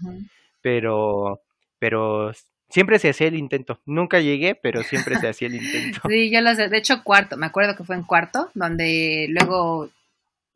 Pero, 0.61 1.41
pero 1.79 2.31
siempre 2.69 2.99
se 2.99 3.09
hacía 3.09 3.27
el 3.27 3.35
intento. 3.35 3.81
Nunca 3.85 4.19
llegué, 4.19 4.53
pero 4.53 4.83
siempre 4.83 5.15
se 5.15 5.29
hacía 5.29 5.47
el 5.47 5.55
intento. 5.63 6.01
Sí, 6.07 6.29
yo 6.29 6.41
las 6.41 6.57
de 6.57 6.77
hecho 6.77 7.03
cuarto, 7.03 7.37
me 7.37 7.47
acuerdo 7.47 7.75
que 7.75 7.83
fue 7.83 7.95
en 7.95 8.03
cuarto, 8.03 8.51
donde 8.53 9.27
luego 9.29 9.89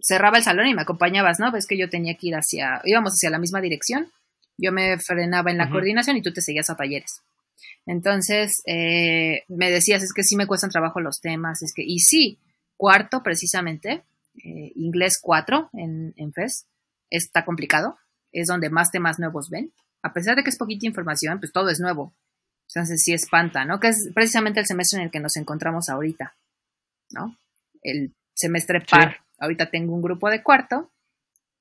cerraba 0.03 0.37
el 0.37 0.43
salón 0.43 0.67
y 0.67 0.75
me 0.75 0.81
acompañabas, 0.81 1.39
¿no? 1.39 1.51
Ves 1.51 1.65
que 1.65 1.77
yo 1.77 1.89
tenía 1.89 2.15
que 2.15 2.27
ir 2.27 2.35
hacia, 2.35 2.81
íbamos 2.83 3.13
hacia 3.13 3.29
la 3.29 3.39
misma 3.39 3.61
dirección. 3.61 4.11
Yo 4.57 4.71
me 4.71 4.99
frenaba 4.99 5.49
en 5.49 5.57
la 5.57 5.69
coordinación 5.69 6.17
y 6.17 6.21
tú 6.21 6.33
te 6.33 6.41
seguías 6.41 6.69
a 6.69 6.75
talleres. 6.75 7.21
Entonces, 7.85 8.61
eh, 8.65 9.43
me 9.47 9.71
decías, 9.71 10.03
es 10.03 10.13
que 10.13 10.23
sí 10.23 10.35
me 10.35 10.45
cuestan 10.45 10.69
trabajo 10.69 10.99
los 10.99 11.21
temas, 11.21 11.63
es 11.63 11.73
que, 11.73 11.83
y 11.83 11.99
sí, 11.99 12.39
cuarto 12.77 13.23
precisamente, 13.23 14.03
eh, 14.43 14.71
inglés 14.75 15.19
4 15.21 15.69
en, 15.73 16.13
en 16.17 16.33
FES, 16.33 16.65
está 17.09 17.45
complicado, 17.45 17.97
es 18.31 18.47
donde 18.47 18.69
más 18.69 18.91
temas 18.91 19.19
nuevos 19.19 19.49
ven. 19.49 19.71
A 20.01 20.13
pesar 20.13 20.35
de 20.35 20.43
que 20.43 20.49
es 20.49 20.57
poquita 20.57 20.85
información, 20.85 21.39
pues 21.39 21.51
todo 21.51 21.69
es 21.69 21.79
nuevo. 21.79 22.13
Entonces 22.67 23.03
sí 23.03 23.13
espanta, 23.13 23.65
¿no? 23.65 23.79
Que 23.79 23.89
es 23.89 24.09
precisamente 24.13 24.59
el 24.59 24.65
semestre 24.65 24.99
en 24.99 25.05
el 25.05 25.11
que 25.11 25.19
nos 25.19 25.37
encontramos 25.37 25.89
ahorita, 25.89 26.35
¿no? 27.11 27.37
El 27.81 28.13
semestre 28.33 28.81
par. 28.81 29.22
Ahorita 29.39 29.69
tengo 29.69 29.93
un 29.93 30.01
grupo 30.01 30.29
de 30.29 30.43
cuarto, 30.43 30.89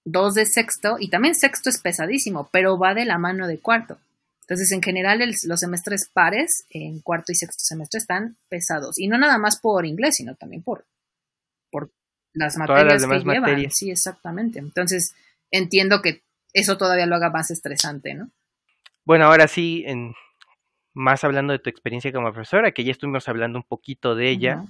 dos 0.04 0.34
de 0.34 0.46
sexto, 0.46 0.96
y 0.98 1.08
también 1.08 1.34
sexto 1.34 1.70
es 1.70 1.80
pesadísimo, 1.80 2.48
pero 2.52 2.78
va 2.78 2.94
de 2.94 3.04
la 3.04 3.18
mano 3.18 3.46
de 3.46 3.58
cuarto. 3.58 3.98
Entonces, 4.42 4.72
en 4.72 4.82
general, 4.82 5.20
los 5.44 5.60
semestres 5.60 6.10
pares, 6.12 6.66
en 6.70 7.00
cuarto 7.00 7.32
y 7.32 7.34
sexto 7.34 7.64
semestre, 7.64 7.98
están 7.98 8.36
pesados. 8.48 8.98
Y 8.98 9.08
no 9.08 9.16
nada 9.16 9.38
más 9.38 9.58
por 9.58 9.86
inglés, 9.86 10.16
sino 10.16 10.34
también 10.34 10.62
por, 10.62 10.84
por 11.70 11.90
las 12.34 12.56
materias 12.56 13.06
que 13.06 13.18
llevan. 13.18 13.70
Sí, 13.70 13.90
exactamente. 13.90 14.58
Entonces, 14.58 15.14
entiendo 15.50 16.02
que 16.02 16.22
eso 16.52 16.76
todavía 16.76 17.06
lo 17.06 17.16
haga 17.16 17.30
más 17.30 17.50
estresante, 17.50 18.14
¿no? 18.14 18.30
Bueno, 19.04 19.26
ahora 19.26 19.48
sí, 19.48 19.84
en, 19.86 20.14
más 20.94 21.24
hablando 21.24 21.52
de 21.52 21.58
tu 21.58 21.70
experiencia 21.70 22.12
como 22.12 22.32
profesora, 22.32 22.72
que 22.72 22.84
ya 22.84 22.92
estuvimos 22.92 23.28
hablando 23.28 23.58
un 23.58 23.64
poquito 23.64 24.14
de 24.14 24.30
ella, 24.30 24.64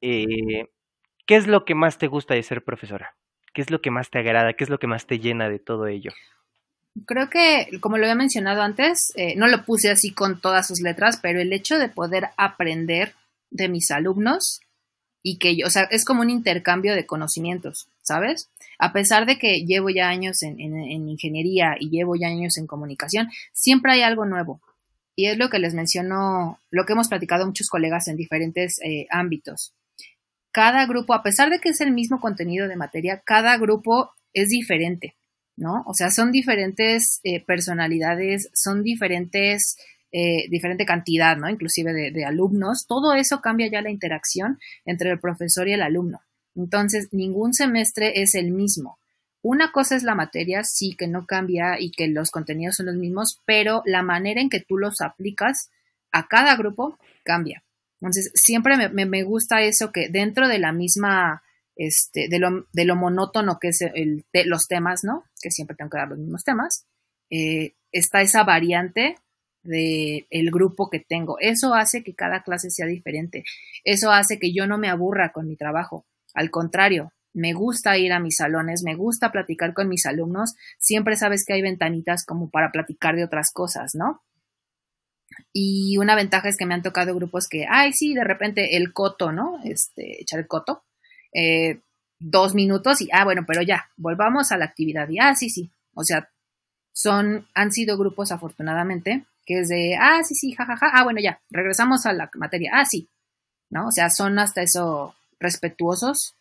eh, 0.00 0.68
¿qué 1.26 1.36
es 1.36 1.46
lo 1.46 1.64
que 1.64 1.74
más 1.74 1.98
te 1.98 2.06
gusta 2.06 2.34
de 2.34 2.42
ser 2.42 2.62
profesora? 2.62 3.14
¿Qué 3.52 3.62
es 3.62 3.70
lo 3.70 3.80
que 3.80 3.90
más 3.90 4.10
te 4.10 4.18
agrada? 4.18 4.54
¿Qué 4.54 4.64
es 4.64 4.70
lo 4.70 4.78
que 4.78 4.86
más 4.86 5.06
te 5.06 5.18
llena 5.18 5.48
de 5.48 5.58
todo 5.58 5.86
ello? 5.86 6.10
Creo 7.06 7.30
que, 7.30 7.68
como 7.80 7.96
lo 7.96 8.04
había 8.04 8.14
mencionado 8.14 8.62
antes, 8.62 9.12
eh, 9.16 9.34
no 9.36 9.46
lo 9.46 9.64
puse 9.64 9.90
así 9.90 10.12
con 10.12 10.40
todas 10.40 10.66
sus 10.66 10.80
letras, 10.80 11.18
pero 11.22 11.40
el 11.40 11.52
hecho 11.52 11.78
de 11.78 11.88
poder 11.88 12.28
aprender 12.36 13.14
de 13.50 13.68
mis 13.68 13.90
alumnos 13.90 14.60
y 15.22 15.38
que 15.38 15.56
yo, 15.56 15.66
o 15.66 15.70
sea, 15.70 15.84
es 15.84 16.04
como 16.04 16.22
un 16.22 16.30
intercambio 16.30 16.94
de 16.94 17.06
conocimientos, 17.06 17.88
¿sabes? 18.02 18.50
A 18.78 18.92
pesar 18.92 19.26
de 19.26 19.38
que 19.38 19.64
llevo 19.64 19.88
ya 19.88 20.08
años 20.08 20.42
en, 20.42 20.58
ingeniería 20.60 21.76
y 21.78 21.90
llevo 21.90 22.16
ya 22.16 22.28
años 22.28 22.58
en 22.58 22.66
comunicación, 22.66 23.30
siempre 23.52 23.92
hay 23.92 24.02
algo 24.02 24.26
nuevo. 24.26 24.60
Y 25.14 25.26
es 25.26 25.38
lo 25.38 25.50
que 25.50 25.58
les 25.58 25.74
menciono, 25.74 26.58
lo 26.70 26.84
que 26.84 26.94
hemos 26.94 27.08
platicado 27.08 27.46
muchos 27.46 27.68
colegas 27.68 28.08
en 28.08 28.16
diferentes 28.16 28.80
eh, 28.82 29.06
ámbitos. 29.10 29.74
Cada 30.52 30.86
grupo, 30.86 31.14
a 31.14 31.22
pesar 31.22 31.50
de 31.50 31.58
que 31.58 31.70
es 31.70 31.80
el 31.80 31.92
mismo 31.92 32.20
contenido 32.20 32.68
de 32.68 32.76
materia, 32.76 33.22
cada 33.24 33.56
grupo 33.56 34.12
es 34.32 34.48
diferente, 34.48 35.16
¿no? 35.56 35.82
O 35.86 35.94
sea, 35.94 36.10
son 36.10 36.30
diferentes 36.30 37.20
eh, 37.24 37.44
personalidades, 37.44 38.50
son 38.52 38.82
diferentes 38.82 39.76
eh, 40.14 40.46
diferente 40.50 40.84
cantidad, 40.84 41.38
¿no? 41.38 41.48
Inclusive 41.48 41.94
de, 41.94 42.24
alumnos, 42.26 42.86
todo 42.86 43.14
eso 43.14 43.40
cambia 43.40 43.70
ya 43.70 43.80
la 43.80 43.90
interacción 43.90 44.58
entre 44.84 45.10
el 45.10 45.18
profesor 45.18 45.68
y 45.68 45.72
el 45.72 45.80
alumno. 45.80 46.20
Entonces, 46.54 47.08
ningún 47.12 47.54
semestre 47.54 48.20
es 48.20 48.34
el 48.34 48.50
mismo. 48.50 48.98
Una 49.40 49.72
cosa 49.72 49.96
es 49.96 50.02
la 50.02 50.14
materia, 50.14 50.64
sí 50.64 50.96
que 50.98 51.08
no 51.08 51.24
cambia 51.24 51.80
y 51.80 51.92
que 51.92 52.08
los 52.08 52.30
contenidos 52.30 52.76
son 52.76 52.86
los 52.86 52.96
mismos, 52.96 53.40
pero 53.46 53.82
la 53.86 54.02
manera 54.02 54.42
en 54.42 54.50
que 54.50 54.60
tú 54.60 54.76
los 54.76 55.00
aplicas 55.00 55.70
a 56.12 56.28
cada 56.28 56.56
grupo 56.56 56.98
cambia. 57.24 57.64
Entonces, 58.02 58.32
siempre 58.34 58.76
me, 58.90 59.22
gusta 59.22 59.62
eso 59.62 59.92
que 59.92 60.08
dentro 60.08 60.48
de 60.48 60.58
la 60.58 60.72
misma, 60.72 61.44
este, 61.76 62.26
de 62.28 62.40
lo, 62.40 62.66
de 62.72 62.84
lo 62.84 62.96
monótono 62.96 63.60
que 63.60 63.68
es 63.68 63.80
el, 63.80 64.24
los 64.44 64.66
temas, 64.66 65.04
¿no? 65.04 65.22
Que 65.40 65.52
siempre 65.52 65.76
tengo 65.76 65.88
que 65.88 65.98
dar 65.98 66.08
los 66.08 66.18
mismos 66.18 66.42
temas, 66.42 66.84
eh, 67.30 67.74
está 67.92 68.20
esa 68.20 68.42
variante 68.42 69.14
de 69.62 70.26
el 70.30 70.50
grupo 70.50 70.90
que 70.90 70.98
tengo. 70.98 71.36
Eso 71.38 71.74
hace 71.74 72.02
que 72.02 72.14
cada 72.14 72.42
clase 72.42 72.70
sea 72.70 72.86
diferente. 72.86 73.44
Eso 73.84 74.10
hace 74.10 74.40
que 74.40 74.52
yo 74.52 74.66
no 74.66 74.78
me 74.78 74.88
aburra 74.88 75.30
con 75.30 75.46
mi 75.46 75.54
trabajo. 75.54 76.04
Al 76.34 76.50
contrario, 76.50 77.12
me 77.32 77.52
gusta 77.52 77.96
ir 77.98 78.12
a 78.12 78.18
mis 78.18 78.38
salones, 78.38 78.82
me 78.82 78.96
gusta 78.96 79.30
platicar 79.30 79.74
con 79.74 79.88
mis 79.88 80.06
alumnos. 80.06 80.56
Siempre 80.78 81.14
sabes 81.14 81.44
que 81.44 81.52
hay 81.52 81.62
ventanitas 81.62 82.26
como 82.26 82.50
para 82.50 82.72
platicar 82.72 83.14
de 83.14 83.22
otras 83.22 83.52
cosas, 83.52 83.94
¿no? 83.94 84.22
Y 85.52 85.96
una 85.98 86.14
ventaja 86.14 86.48
es 86.48 86.56
que 86.56 86.66
me 86.66 86.74
han 86.74 86.82
tocado 86.82 87.14
grupos 87.14 87.48
que, 87.48 87.66
ay, 87.68 87.92
sí, 87.92 88.14
de 88.14 88.24
repente 88.24 88.76
el 88.76 88.92
coto, 88.92 89.32
¿no? 89.32 89.60
Este, 89.64 90.22
echar 90.22 90.40
el 90.40 90.46
coto. 90.46 90.84
Eh, 91.34 91.80
dos 92.18 92.54
minutos 92.54 93.00
y, 93.00 93.08
ah, 93.12 93.24
bueno, 93.24 93.44
pero 93.46 93.62
ya, 93.62 93.90
volvamos 93.96 94.52
a 94.52 94.56
la 94.56 94.64
actividad. 94.64 95.08
Y, 95.08 95.18
ah, 95.18 95.34
sí, 95.34 95.50
sí. 95.50 95.70
O 95.94 96.04
sea, 96.04 96.30
son, 96.92 97.46
han 97.54 97.72
sido 97.72 97.98
grupos 97.98 98.32
afortunadamente 98.32 99.26
que 99.44 99.60
es 99.60 99.68
de, 99.68 99.96
ah, 100.00 100.22
sí, 100.22 100.34
sí, 100.34 100.52
jajaja, 100.52 100.90
ah, 100.92 101.04
bueno, 101.04 101.20
ya, 101.20 101.40
regresamos 101.50 102.06
a 102.06 102.12
la 102.12 102.30
materia, 102.34 102.70
ah, 102.74 102.84
sí, 102.84 103.08
¿no? 103.70 103.88
O 103.88 103.90
sea, 103.90 104.10
son 104.10 104.38
hasta 104.38 104.62
eso 104.62 105.16
respetuosos 105.40 106.36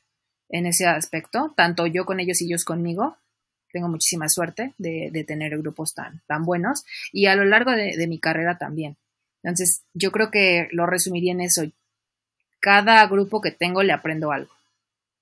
en 0.50 0.66
ese 0.66 0.86
aspecto, 0.86 1.54
tanto 1.56 1.88
yo 1.88 2.06
con 2.06 2.20
ellos 2.20 2.42
y 2.42 2.46
ellos 2.46 2.66
conmigo. 2.66 3.18
Tengo 3.72 3.88
muchísima 3.88 4.30
suerte 4.30 4.74
de, 4.78 5.24
tener 5.28 5.58
grupos 5.58 5.94
tan, 5.94 6.22
tan 6.28 6.44
buenos 6.44 6.84
y 7.12 7.28
a 7.28 7.36
lo 7.36 7.46
largo 7.46 7.72
de, 7.72 7.96
de 7.98 8.08
mi 8.08 8.20
carrera 8.20 8.58
también. 8.58 8.98
Entonces, 9.44 9.84
yo 9.94 10.12
creo 10.12 10.30
que 10.30 10.68
lo 10.72 10.86
resumiría 10.86 11.32
en 11.32 11.42
eso. 11.42 11.64
Cada 12.60 13.06
grupo 13.08 13.42
que 13.42 13.52
tengo 13.52 13.82
le 13.84 13.94
aprendo 13.94 14.32
algo, 14.32 14.54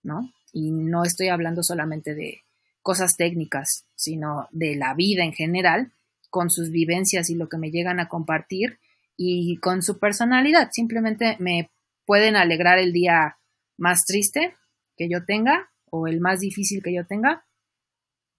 ¿no? 0.03 0.31
Y 0.51 0.71
no 0.71 1.03
estoy 1.03 1.29
hablando 1.29 1.63
solamente 1.63 2.15
de 2.15 2.43
cosas 2.81 3.17
técnicas, 3.17 3.85
sino 3.95 4.47
de 4.51 4.75
la 4.75 4.93
vida 4.93 5.23
en 5.23 5.33
general 5.33 5.91
con 6.29 6.49
sus 6.49 6.71
vivencias 6.71 7.29
y 7.29 7.35
lo 7.35 7.49
que 7.49 7.57
me 7.57 7.71
llegan 7.71 7.99
a 7.99 8.07
compartir 8.07 8.79
y 9.17 9.57
con 9.57 9.81
su 9.83 9.99
personalidad. 9.99 10.69
Simplemente 10.71 11.35
me 11.39 11.69
pueden 12.05 12.35
alegrar 12.35 12.79
el 12.79 12.93
día 12.93 13.37
más 13.77 14.05
triste 14.05 14.55
que 14.97 15.09
yo 15.09 15.25
tenga 15.25 15.69
o 15.89 16.07
el 16.07 16.19
más 16.19 16.39
difícil 16.39 16.81
que 16.81 16.93
yo 16.93 17.05
tenga. 17.05 17.45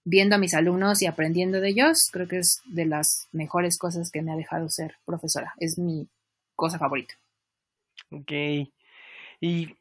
Viendo 0.03 0.35
a 0.35 0.39
mis 0.39 0.53
alumnos 0.53 1.01
y 1.01 1.05
aprendiendo 1.05 1.61
de 1.61 1.69
ellos, 1.69 2.09
creo 2.11 2.27
que 2.27 2.39
es 2.39 2.61
de 2.65 2.85
las 2.85 3.27
mejores 3.31 3.77
cosas 3.77 4.09
que 4.11 4.21
me 4.21 4.31
ha 4.31 4.35
dejado 4.35 4.67
ser 4.69 4.95
profesora. 5.05 5.53
Es 5.57 5.77
mi 5.77 6.07
cosa 6.55 6.79
favorita. 6.79 7.15
Ok. 8.11 8.31
Y 9.39 9.77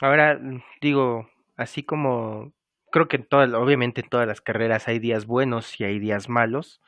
ahora 0.00 0.40
digo, 0.80 1.28
así 1.56 1.82
como 1.82 2.52
creo 2.92 3.08
que 3.08 3.16
en 3.16 3.24
todas, 3.24 3.52
obviamente 3.54 4.02
en 4.02 4.08
todas 4.08 4.28
las 4.28 4.40
carreras 4.40 4.86
hay 4.86 5.00
días 5.00 5.26
buenos 5.26 5.80
y 5.80 5.84
hay 5.84 5.98
días 5.98 6.28
malos. 6.28 6.80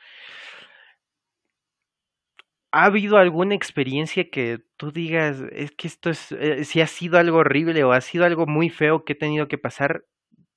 ¿Ha 2.71 2.85
habido 2.85 3.17
alguna 3.17 3.55
experiencia 3.55 4.29
que 4.29 4.61
tú 4.77 4.91
digas, 4.91 5.37
es 5.51 5.71
que 5.71 5.87
esto 5.87 6.09
es, 6.09 6.31
eh, 6.33 6.65
si 6.65 6.81
ha 6.81 6.87
sido 6.87 7.17
algo 7.17 7.37
horrible 7.37 7.83
o 7.83 7.93
ha 7.93 8.01
sido 8.01 8.25
algo 8.25 8.45
muy 8.47 8.69
feo 8.69 9.05
que 9.05 9.13
he 9.13 9.15
tenido 9.15 9.47
que 9.47 9.57
pasar 9.57 10.05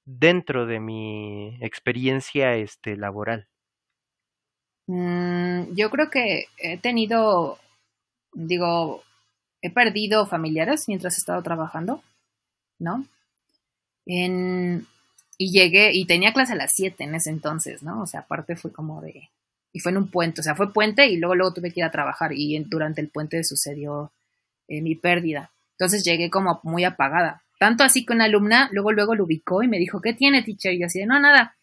dentro 0.08 0.64
de 0.66 0.80
mi 0.80 1.58
experiencia 1.60 2.54
este, 2.54 2.96
laboral? 2.96 3.46
Mm, 4.86 5.74
yo 5.74 5.90
creo 5.90 6.10
que 6.10 6.46
he 6.56 6.78
tenido, 6.78 7.58
digo, 8.32 9.02
he 9.60 9.70
perdido 9.70 10.26
familiares 10.26 10.88
mientras 10.88 11.14
he 11.14 11.20
estado 11.20 11.42
trabajando, 11.42 12.02
¿no? 12.78 13.04
En, 14.06 14.86
y 15.36 15.52
llegué, 15.52 15.92
y 15.92 16.06
tenía 16.06 16.32
clase 16.32 16.54
a 16.54 16.56
las 16.56 16.72
7 16.74 17.04
en 17.04 17.14
ese 17.14 17.28
entonces, 17.28 17.82
¿no? 17.82 18.00
O 18.02 18.06
sea, 18.06 18.20
aparte 18.20 18.56
fue 18.56 18.72
como 18.72 19.02
de, 19.02 19.28
y 19.74 19.80
fue 19.80 19.92
en 19.92 19.98
un 19.98 20.10
puente, 20.10 20.40
o 20.40 20.44
sea, 20.44 20.54
fue 20.54 20.72
puente 20.72 21.06
y 21.08 21.18
luego, 21.18 21.34
luego 21.34 21.52
tuve 21.52 21.70
que 21.70 21.80
ir 21.80 21.84
a 21.84 21.90
trabajar 21.90 22.32
y 22.32 22.58
durante 22.64 23.02
el 23.02 23.10
puente 23.10 23.44
sucedió 23.44 24.10
eh, 24.68 24.80
mi 24.80 24.94
pérdida. 24.94 25.52
Entonces 25.72 26.02
llegué 26.02 26.30
como 26.30 26.60
muy 26.62 26.84
apagada. 26.84 27.44
Tanto 27.58 27.82
así 27.82 28.06
que 28.06 28.12
una 28.12 28.24
alumna 28.24 28.68
luego, 28.72 28.92
luego 28.92 29.14
lo 29.14 29.24
ubicó 29.24 29.62
y 29.62 29.68
me 29.68 29.78
dijo, 29.78 30.00
¿qué 30.00 30.14
tiene, 30.14 30.42
teacher? 30.42 30.72
Y 30.72 30.80
yo 30.80 30.86
así 30.86 31.00
de, 31.00 31.06
no, 31.06 31.18
nada. 31.18 31.56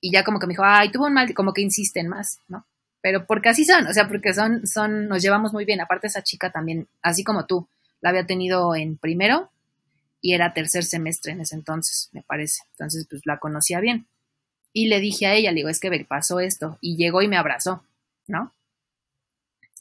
Y 0.00 0.10
ya 0.10 0.24
como 0.24 0.38
que 0.38 0.46
me 0.46 0.52
dijo, 0.52 0.64
ay, 0.64 0.90
tuvo 0.90 1.06
un 1.06 1.12
mal, 1.14 1.32
como 1.34 1.52
que 1.52 1.62
insisten 1.62 2.08
más, 2.08 2.38
¿no? 2.48 2.66
Pero 3.02 3.26
porque 3.26 3.50
así 3.50 3.66
son, 3.66 3.86
o 3.86 3.92
sea, 3.92 4.08
porque 4.08 4.32
son, 4.32 4.66
son, 4.66 5.08
nos 5.08 5.22
llevamos 5.22 5.52
muy 5.52 5.66
bien. 5.66 5.80
Aparte 5.82 6.06
esa 6.06 6.22
chica 6.22 6.50
también, 6.50 6.88
así 7.02 7.22
como 7.22 7.44
tú, 7.44 7.68
la 8.00 8.10
había 8.10 8.26
tenido 8.26 8.74
en 8.74 8.96
primero 8.96 9.50
y 10.22 10.32
era 10.32 10.54
tercer 10.54 10.84
semestre 10.84 11.32
en 11.32 11.42
ese 11.42 11.54
entonces, 11.54 12.08
me 12.12 12.22
parece. 12.22 12.62
Entonces, 12.70 13.06
pues 13.08 13.20
la 13.26 13.38
conocía 13.38 13.80
bien. 13.80 14.06
Y 14.72 14.88
le 14.88 15.00
dije 15.00 15.26
a 15.26 15.34
ella, 15.34 15.50
le 15.52 15.56
digo, 15.56 15.68
es 15.68 15.80
que 15.80 16.06
pasó 16.08 16.40
esto. 16.40 16.78
Y 16.80 16.96
llegó 16.96 17.20
y 17.20 17.28
me 17.28 17.36
abrazó, 17.36 17.84
¿no? 18.26 18.54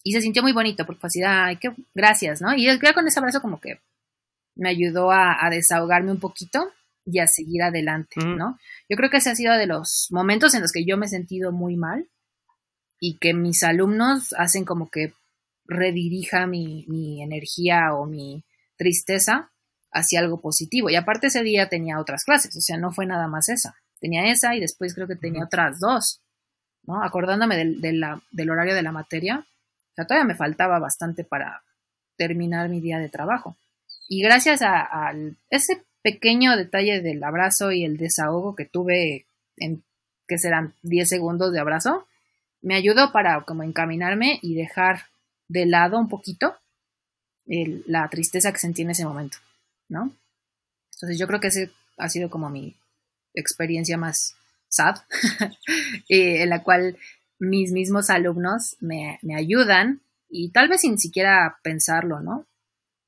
Y 0.03 0.11
se 0.11 0.19
sintió 0.19 0.43
muy 0.43 0.51
bonito 0.51 0.85
porque 0.85 0.99
fue 0.99 1.07
así, 1.07 1.23
ay, 1.23 1.55
qué 1.55 1.73
gracias, 1.93 2.41
¿no? 2.41 2.53
Y 2.53 2.65
ya 2.65 2.93
con 2.93 3.07
ese 3.07 3.19
abrazo 3.19 3.41
como 3.41 3.61
que 3.61 3.79
me 4.55 4.69
ayudó 4.69 5.11
a, 5.11 5.37
desahogarme 5.49 6.11
un 6.11 6.19
poquito 6.19 6.71
y 7.05 7.19
a 7.19 7.27
seguir 7.27 7.63
adelante, 7.63 8.23
¿no? 8.23 8.57
Yo 8.89 8.97
creo 8.97 9.09
que 9.09 9.17
ese 9.17 9.31
ha 9.31 9.35
sido 9.35 9.53
de 9.53 9.67
los 9.67 10.07
momentos 10.11 10.53
en 10.53 10.61
los 10.61 10.71
que 10.71 10.85
yo 10.85 10.97
me 10.97 11.07
he 11.07 11.09
sentido 11.09 11.51
muy 11.51 11.75
mal 11.75 12.07
y 12.99 13.17
que 13.17 13.33
mis 13.33 13.63
alumnos 13.63 14.33
hacen 14.37 14.63
como 14.63 14.89
que 14.89 15.13
redirija 15.65 16.47
mi, 16.47 16.85
mi 16.87 17.21
energía 17.21 17.93
o 17.93 18.05
mi 18.05 18.45
tristeza 18.77 19.51
hacia 19.91 20.19
algo 20.19 20.39
positivo. 20.39 20.89
Y 20.89 20.95
aparte 20.95 21.27
ese 21.27 21.43
día 21.43 21.67
tenía 21.67 21.99
otras 21.99 22.23
clases, 22.23 22.55
o 22.55 22.61
sea, 22.61 22.77
no 22.77 22.91
fue 22.91 23.05
nada 23.05 23.27
más 23.27 23.49
esa 23.49 23.75
tenía 24.03 24.29
esa 24.29 24.53
y 24.53 24.59
después 24.59 24.93
creo 24.93 25.07
que 25.07 25.15
tenía 25.15 25.45
otras 25.45 25.79
dos, 25.79 26.21
¿no? 26.83 27.01
Acordándome 27.01 27.55
del, 27.55 27.79
del 27.79 28.49
horario 28.49 28.75
de 28.75 28.81
la 28.81 28.91
materia, 28.91 29.39
o 29.39 29.95
sea, 29.95 30.05
todavía 30.05 30.27
me 30.27 30.35
faltaba 30.35 30.77
bastante 30.77 31.23
para 31.23 31.63
terminar 32.17 32.67
mi 32.67 32.81
día 32.81 32.99
de 32.99 33.07
trabajo. 33.07 33.55
Y 34.07 34.21
gracias 34.21 34.61
a, 34.61 35.13
ese 35.49 35.83
pequeño 36.01 36.57
detalle 36.57 37.01
del 37.01 37.23
abrazo 37.23 37.71
y 37.71 37.85
el 37.85 37.97
desahogo 37.97 38.55
que 38.55 38.65
tuve 38.65 39.25
en 39.57 39.83
que 40.27 40.37
serán 40.37 40.73
10 40.83 41.07
segundos 41.07 41.51
de 41.51 41.59
abrazo, 41.59 42.07
me 42.61 42.75
ayudó 42.75 43.11
para 43.11 43.41
como 43.41 43.63
encaminarme 43.63 44.39
y 44.41 44.55
dejar 44.55 45.07
de 45.47 45.65
lado 45.65 45.99
un 45.99 46.09
poquito 46.09 46.55
la 47.45 48.07
tristeza 48.07 48.53
que 48.53 48.59
sentí 48.59 48.83
en 48.83 48.91
ese 48.91 49.05
momento, 49.05 49.37
¿no? 49.89 50.13
Entonces 50.93 51.19
yo 51.19 51.27
creo 51.27 51.41
que 51.41 51.47
ese 51.47 51.71
ha 51.97 52.07
sido 52.07 52.29
como 52.29 52.49
mi 52.49 52.75
experiencia 53.33 53.97
más 53.97 54.35
sad, 54.69 54.95
eh, 56.09 56.41
en 56.41 56.49
la 56.49 56.63
cual 56.63 56.97
mis 57.39 57.71
mismos 57.71 58.09
alumnos 58.09 58.77
me, 58.79 59.19
ayudan 59.35 60.01
y 60.29 60.49
tal 60.51 60.69
vez 60.69 60.81
sin 60.81 60.97
siquiera 60.97 61.59
pensarlo, 61.61 62.21
¿no? 62.21 62.45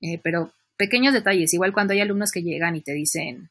Eh, 0.01 0.19
pero 0.21 0.51
pequeños 0.77 1.13
detalles, 1.13 1.53
igual 1.53 1.73
cuando 1.73 1.93
hay 1.93 2.01
alumnos 2.01 2.31
que 2.31 2.41
llegan 2.41 2.75
y 2.75 2.81
te 2.81 2.93
dicen, 2.93 3.49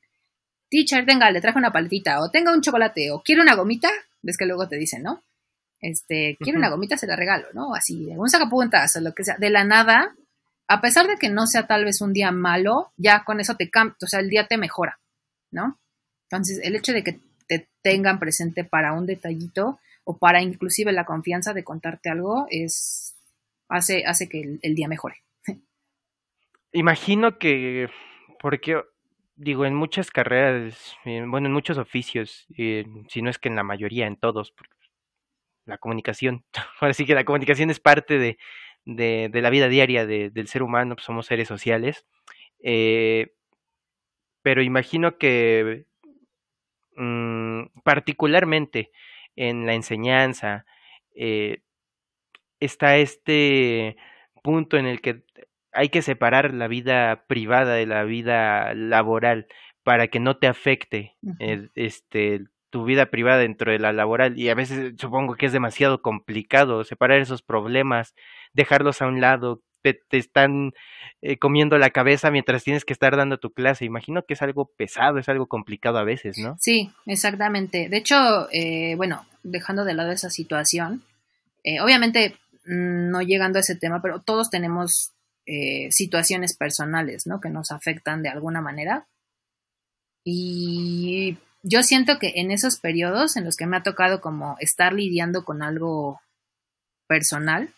teacher, 0.68 1.06
tenga, 1.06 1.30
le 1.30 1.40
traje 1.40 1.58
una 1.58 1.72
paletita, 1.72 2.20
o 2.20 2.30
tenga 2.30 2.52
un 2.52 2.60
chocolate, 2.60 3.10
o 3.10 3.22
quiere 3.22 3.42
una 3.42 3.54
gomita, 3.54 3.90
ves 4.22 4.36
que 4.36 4.46
luego 4.46 4.68
te 4.68 4.76
dicen, 4.76 5.02
¿no? 5.02 5.22
Este, 5.80 6.36
quiere 6.40 6.58
una 6.58 6.70
gomita, 6.70 6.96
se 6.96 7.06
la 7.06 7.16
regalo, 7.16 7.46
¿no? 7.52 7.74
Así, 7.74 8.08
un 8.16 8.28
sacapuntas 8.28 8.96
o 8.96 9.00
lo 9.00 9.12
que 9.12 9.24
sea, 9.24 9.36
de 9.38 9.50
la 9.50 9.64
nada, 9.64 10.14
a 10.66 10.80
pesar 10.80 11.06
de 11.06 11.16
que 11.16 11.28
no 11.28 11.46
sea 11.46 11.66
tal 11.66 11.84
vez 11.84 12.00
un 12.00 12.12
día 12.12 12.30
malo, 12.30 12.92
ya 12.96 13.24
con 13.24 13.40
eso 13.40 13.54
te 13.56 13.68
cambia, 13.70 13.96
o 14.00 14.06
sea, 14.06 14.20
el 14.20 14.30
día 14.30 14.46
te 14.46 14.56
mejora, 14.56 14.98
¿no? 15.50 15.78
Entonces, 16.30 16.60
el 16.62 16.74
hecho 16.74 16.92
de 16.92 17.04
que 17.04 17.20
te 17.46 17.68
tengan 17.82 18.18
presente 18.18 18.64
para 18.64 18.94
un 18.94 19.06
detallito 19.06 19.78
o 20.04 20.16
para 20.16 20.42
inclusive 20.42 20.92
la 20.92 21.04
confianza 21.04 21.52
de 21.52 21.64
contarte 21.64 22.10
algo 22.10 22.46
es 22.50 23.14
hace, 23.68 24.04
hace 24.06 24.28
que 24.28 24.58
el, 24.62 24.74
día 24.74 24.88
mejore. 24.88 25.16
Imagino 26.74 27.38
que, 27.38 27.88
porque 28.40 28.82
digo, 29.36 29.64
en 29.64 29.74
muchas 29.74 30.10
carreras, 30.10 30.96
bueno, 31.04 31.46
en 31.46 31.52
muchos 31.52 31.78
oficios, 31.78 32.46
si 32.54 33.22
no 33.22 33.30
es 33.30 33.38
que 33.38 33.48
en 33.48 33.56
la 33.56 33.62
mayoría, 33.62 34.06
en 34.06 34.16
todos, 34.16 34.54
la 35.64 35.78
comunicación, 35.78 36.44
ahora 36.80 36.92
sí 36.92 37.06
que 37.06 37.14
la 37.14 37.24
comunicación 37.24 37.70
es 37.70 37.80
parte 37.80 38.18
de, 38.18 38.38
de, 38.84 39.40
la 39.40 39.50
vida 39.50 39.68
diaria 39.68 40.04
del 40.04 40.48
ser 40.48 40.62
humano, 40.62 40.96
pues 40.96 41.06
somos 41.06 41.26
seres 41.26 41.48
sociales, 41.48 42.04
eh, 42.62 43.32
pero 44.42 44.62
imagino 44.62 45.16
que 45.16 45.86
Mm, 46.96 47.66
particularmente 47.82 48.92
en 49.36 49.66
la 49.66 49.74
enseñanza, 49.74 50.64
eh, 51.14 51.62
está 52.60 52.96
este 52.98 53.96
punto 54.42 54.76
en 54.78 54.86
el 54.86 55.00
que 55.00 55.22
hay 55.74 55.88
que 55.88 56.02
separar 56.02 56.54
la 56.54 56.68
vida 56.68 57.24
privada 57.26 57.74
de 57.74 57.86
la 57.86 58.04
vida 58.04 58.74
laboral 58.74 59.46
para 59.82 60.08
que 60.08 60.20
no 60.20 60.36
te 60.38 60.46
afecte 60.46 61.16
este 61.74 62.44
tu 62.70 62.84
vida 62.84 63.06
privada 63.06 63.38
dentro 63.38 63.70
de 63.70 63.78
la 63.78 63.92
laboral 63.92 64.36
y 64.36 64.48
a 64.48 64.54
veces 64.56 64.94
supongo 64.98 65.36
que 65.36 65.46
es 65.46 65.52
demasiado 65.52 66.02
complicado 66.02 66.82
separar 66.82 67.20
esos 67.20 67.40
problemas, 67.40 68.14
dejarlos 68.52 69.00
a 69.00 69.06
un 69.06 69.20
lado, 69.20 69.62
te, 70.08 70.18
están 70.18 70.72
eh, 71.22 71.38
comiendo 71.38 71.78
la 71.78 71.90
cabeza 71.90 72.30
mientras 72.30 72.64
tienes 72.64 72.84
que 72.84 72.92
estar 72.92 73.16
dando 73.16 73.38
tu 73.38 73.52
clase. 73.52 73.84
Imagino 73.84 74.24
que 74.24 74.34
es 74.34 74.42
algo 74.42 74.72
pesado, 74.76 75.18
es 75.18 75.28
algo 75.28 75.46
complicado 75.46 75.98
a 75.98 76.04
veces, 76.04 76.38
¿no? 76.38 76.56
Sí, 76.58 76.90
exactamente. 77.06 77.88
De 77.88 77.98
hecho, 77.98 78.48
eh, 78.50 78.94
bueno, 78.96 79.24
dejando 79.42 79.84
de 79.84 79.94
lado 79.94 80.10
esa 80.10 80.30
situación, 80.30 81.04
eh, 81.62 81.80
obviamente 81.80 82.36
mm, 82.66 83.10
no 83.10 83.22
llegando 83.22 83.58
a 83.58 83.60
ese 83.60 83.76
tema, 83.76 84.02
pero 84.02 84.20
todos 84.20 84.50
tenemos 84.50 85.13
situaciones 85.90 86.56
personales, 86.56 87.26
¿no? 87.26 87.40
Que 87.40 87.50
nos 87.50 87.70
afectan 87.70 88.22
de 88.22 88.30
alguna 88.30 88.60
manera. 88.60 89.06
Y 90.24 91.38
yo 91.62 91.82
siento 91.82 92.18
que 92.18 92.32
en 92.36 92.50
esos 92.50 92.78
periodos 92.78 93.36
en 93.36 93.44
los 93.44 93.56
que 93.56 93.66
me 93.66 93.76
ha 93.76 93.82
tocado 93.82 94.20
como 94.20 94.56
estar 94.60 94.92
lidiando 94.92 95.44
con 95.44 95.62
algo 95.62 96.20
personal, 97.06 97.72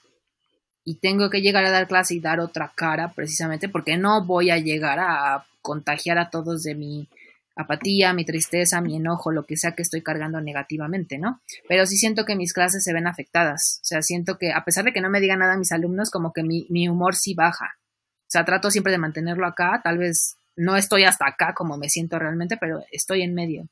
y 0.89 0.95
tengo 1.01 1.31
que 1.31 1.41
llegar 1.41 1.65
a 1.65 1.73
dar 1.73 1.89
clase 1.89 2.15
y 2.15 2.21
dar 2.21 2.39
otra 2.39 2.73
cara 2.77 3.13
precisamente 3.13 3.69
porque 3.69 3.97
no 3.97 4.25
voy 4.25 4.51
a 4.51 4.59
llegar 4.59 5.01
a 5.01 5.45
contagiar 5.61 6.17
a 6.17 6.31
todos 6.31 6.63
de 6.63 6.77
mi 6.77 7.09
apatía, 7.57 8.13
mi 8.13 8.25
tristeza, 8.25 8.83
mi 8.83 8.97
enojo, 8.97 9.33
lo 9.33 9.45
que 9.45 9.57
sea 9.57 9.73
que 9.73 9.83
estoy 9.83 10.03
cargando 10.03 10.41
negativamente, 10.41 11.19
¿no? 11.19 11.41
Pero 11.69 11.87
sí 11.87 11.97
siento 11.97 12.27
que 12.27 12.37
mis 12.37 12.53
clases 12.53 12.85
se 12.85 12.93
ven 12.93 13.07
afectadas, 13.07 13.81
o 13.83 13.87
sea, 13.87 14.03
siento 14.03 14.37
que 14.39 14.53
a 14.53 14.63
pesar 14.65 14.85
de 14.85 14.93
que 14.93 15.01
no 15.01 15.11
me 15.11 15.21
digan 15.21 15.39
nada 15.39 15.57
mis 15.57 15.73
alumnos, 15.73 16.11
como 16.11 16.33
que 16.33 16.43
mi, 16.43 16.67
mi 16.69 16.89
humor 16.89 17.17
sí 17.17 17.35
baja, 17.35 17.79
o 18.21 18.29
sea, 18.29 18.45
trato 18.45 18.71
siempre 18.71 18.93
de 18.93 18.99
mantenerlo 18.99 19.47
acá, 19.47 19.81
tal 19.83 19.99
vez 19.99 20.37
no 20.55 20.77
estoy 20.77 21.05
hasta 21.05 21.27
acá 21.27 21.55
como 21.55 21.79
me 21.79 21.89
siento 21.89 22.19
realmente, 22.19 22.57
pero 22.59 22.85
estoy 22.93 23.23
en 23.23 23.35
medio. 23.35 23.69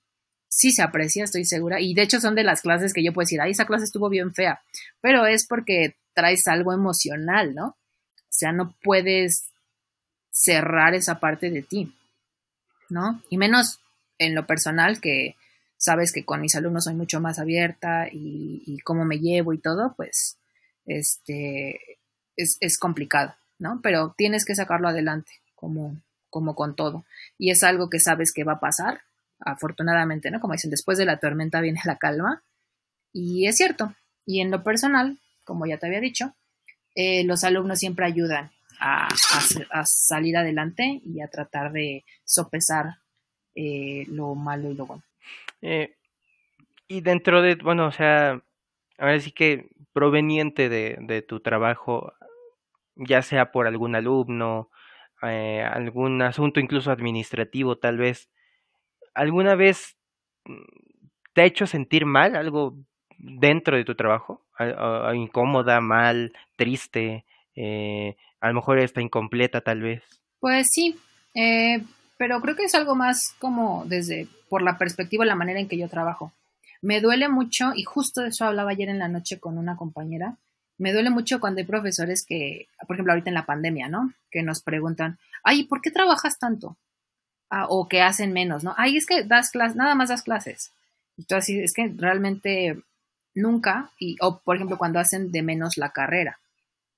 Sí 0.48 0.70
se 0.70 0.82
aprecia, 0.82 1.24
estoy 1.24 1.44
segura, 1.44 1.80
y 1.80 1.94
de 1.94 2.02
hecho 2.02 2.20
son 2.20 2.34
de 2.34 2.44
las 2.44 2.62
clases 2.62 2.92
que 2.92 3.04
yo 3.04 3.12
puedo 3.12 3.24
decir, 3.24 3.40
ay, 3.40 3.50
esa 3.50 3.66
clase 3.66 3.84
estuvo 3.84 4.08
bien 4.08 4.32
fea, 4.32 4.62
pero 5.00 5.26
es 5.26 5.46
porque 5.46 5.96
traes 6.14 6.46
algo 6.46 6.72
emocional, 6.72 7.54
¿no? 7.54 7.66
O 7.66 8.36
sea, 8.36 8.52
no 8.52 8.74
puedes 8.82 9.48
cerrar 10.30 10.94
esa 10.94 11.20
parte 11.20 11.50
de 11.50 11.62
ti, 11.62 11.92
¿no? 12.94 13.20
Y 13.28 13.38
menos 13.38 13.80
en 14.18 14.36
lo 14.36 14.46
personal, 14.46 15.00
que 15.00 15.36
sabes 15.76 16.12
que 16.12 16.24
con 16.24 16.40
mis 16.40 16.54
alumnos 16.54 16.84
soy 16.84 16.94
mucho 16.94 17.20
más 17.20 17.40
abierta 17.40 18.06
y, 18.10 18.78
cómo 18.84 19.04
me 19.04 19.18
llevo 19.18 19.52
y 19.52 19.58
todo, 19.58 19.94
pues, 19.96 20.38
este, 20.86 21.98
es, 22.36 22.78
complicado, 22.78 23.34
¿no? 23.58 23.80
Pero 23.82 24.14
tienes 24.16 24.44
que 24.44 24.54
sacarlo 24.54 24.88
adelante, 24.88 25.32
como, 25.56 26.00
como 26.30 26.54
con 26.54 26.76
todo. 26.76 27.04
Y 27.36 27.50
es 27.50 27.64
algo 27.64 27.90
que 27.90 27.98
sabes 27.98 28.32
que 28.32 28.44
va 28.44 28.54
a 28.54 28.60
pasar, 28.60 29.02
afortunadamente, 29.40 30.30
¿no? 30.30 30.40
Como 30.40 30.52
dicen, 30.52 30.70
después 30.70 30.96
de 30.96 31.04
la 31.04 31.18
tormenta 31.18 31.60
viene 31.60 31.80
la 31.84 31.98
calma. 31.98 32.44
Y 33.12 33.48
es 33.48 33.56
cierto. 33.56 33.94
Y 34.24 34.40
en 34.40 34.52
lo 34.52 34.62
personal, 34.62 35.18
como 35.44 35.66
ya 35.66 35.78
te 35.78 35.86
había 35.86 36.00
dicho, 36.00 36.34
eh, 36.94 37.24
los 37.24 37.42
alumnos 37.42 37.80
siempre 37.80 38.06
ayudan 38.06 38.52
a, 38.80 39.08
salir 39.84 40.36
adelante 40.36 41.00
y 41.04 41.20
a 41.20 41.28
tratar 41.28 41.72
de 41.72 42.04
sopesar 42.24 42.96
eh, 43.54 44.04
lo 44.08 44.34
malo 44.34 44.70
y 44.70 44.74
lo 44.74 44.86
bueno. 44.86 45.02
Eh, 45.62 45.94
y 46.88 47.00
dentro 47.00 47.42
de, 47.42 47.54
bueno, 47.56 47.86
o 47.86 47.92
sea, 47.92 48.40
ahora 48.98 49.20
sí 49.20 49.32
que 49.32 49.68
proveniente 49.92 50.68
de, 50.68 51.22
tu 51.22 51.40
trabajo, 51.40 52.12
ya 52.96 53.22
sea 53.22 53.52
por 53.52 53.66
algún 53.66 53.94
alumno, 53.94 54.70
algún 55.20 56.20
asunto 56.20 56.60
incluso 56.60 56.90
administrativo 56.90 57.76
tal 57.76 57.96
vez, 57.96 58.28
¿alguna 59.14 59.54
vez 59.54 59.96
te 61.32 61.42
ha 61.42 61.44
hecho 61.44 61.66
sentir 61.66 62.04
mal 62.04 62.36
algo 62.36 62.76
dentro 63.18 63.76
de 63.76 63.84
tu 63.84 63.94
trabajo? 63.94 64.44
incómoda, 65.14 65.80
mal, 65.80 66.32
triste, 66.56 67.24
eh, 67.56 68.16
a 68.44 68.48
lo 68.48 68.54
mejor 68.56 68.78
está 68.78 69.00
incompleta 69.00 69.62
tal 69.62 69.80
vez. 69.80 70.02
Pues 70.38 70.68
sí, 70.70 70.98
eh, 71.34 71.82
pero 72.18 72.42
creo 72.42 72.54
que 72.54 72.64
es 72.64 72.74
algo 72.74 72.94
más 72.94 73.34
como 73.38 73.84
desde 73.86 74.28
por 74.50 74.60
la 74.60 74.76
perspectiva, 74.76 75.24
la 75.24 75.34
manera 75.34 75.60
en 75.60 75.66
que 75.66 75.78
yo 75.78 75.88
trabajo. 75.88 76.30
Me 76.82 77.00
duele 77.00 77.30
mucho, 77.30 77.72
y 77.74 77.84
justo 77.84 78.20
de 78.20 78.28
eso 78.28 78.44
hablaba 78.44 78.72
ayer 78.72 78.90
en 78.90 78.98
la 78.98 79.08
noche 79.08 79.40
con 79.40 79.56
una 79.56 79.76
compañera, 79.76 80.36
me 80.76 80.92
duele 80.92 81.08
mucho 81.08 81.40
cuando 81.40 81.60
hay 81.60 81.64
profesores 81.64 82.26
que, 82.26 82.68
por 82.86 82.96
ejemplo, 82.96 83.14
ahorita 83.14 83.30
en 83.30 83.34
la 83.34 83.46
pandemia, 83.46 83.88
¿no? 83.88 84.12
Que 84.30 84.42
nos 84.42 84.60
preguntan, 84.60 85.18
ay, 85.42 85.64
¿por 85.64 85.80
qué 85.80 85.90
trabajas 85.90 86.38
tanto? 86.38 86.76
Ah, 87.48 87.64
o 87.70 87.88
que 87.88 88.02
hacen 88.02 88.34
menos, 88.34 88.62
¿no? 88.62 88.74
Ay, 88.76 88.98
es 88.98 89.06
que 89.06 89.24
das 89.24 89.50
clases, 89.52 89.76
nada 89.76 89.94
más 89.94 90.10
das 90.10 90.22
clases. 90.22 90.70
Y 91.16 91.24
tú 91.24 91.34
así, 91.34 91.58
es 91.60 91.72
que 91.72 91.90
realmente 91.96 92.78
nunca, 93.34 93.90
y, 93.98 94.16
o 94.20 94.40
por 94.40 94.56
ejemplo 94.56 94.76
cuando 94.76 94.98
hacen 94.98 95.32
de 95.32 95.42
menos 95.42 95.78
la 95.78 95.92
carrera, 95.92 96.40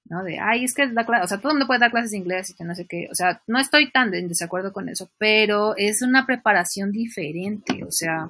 ¿no? 0.08 0.22
De, 0.22 0.38
ay, 0.38 0.64
es 0.64 0.74
que 0.74 0.86
la 0.86 1.04
clase, 1.04 1.24
o 1.24 1.28
sea, 1.28 1.38
todo 1.38 1.50
el 1.50 1.56
mundo 1.56 1.66
puede 1.66 1.80
dar 1.80 1.90
clases 1.90 2.12
de 2.12 2.18
inglés 2.18 2.50
y 2.50 2.54
que 2.54 2.64
no 2.64 2.74
sé 2.74 2.86
qué, 2.86 3.08
o 3.10 3.14
sea, 3.14 3.42
no 3.46 3.58
estoy 3.58 3.90
tan 3.90 4.12
en 4.14 4.28
desacuerdo 4.28 4.72
con 4.72 4.88
eso, 4.88 5.10
pero 5.18 5.74
es 5.76 6.02
una 6.02 6.26
preparación 6.26 6.92
diferente, 6.92 7.84
o 7.84 7.90
sea, 7.90 8.28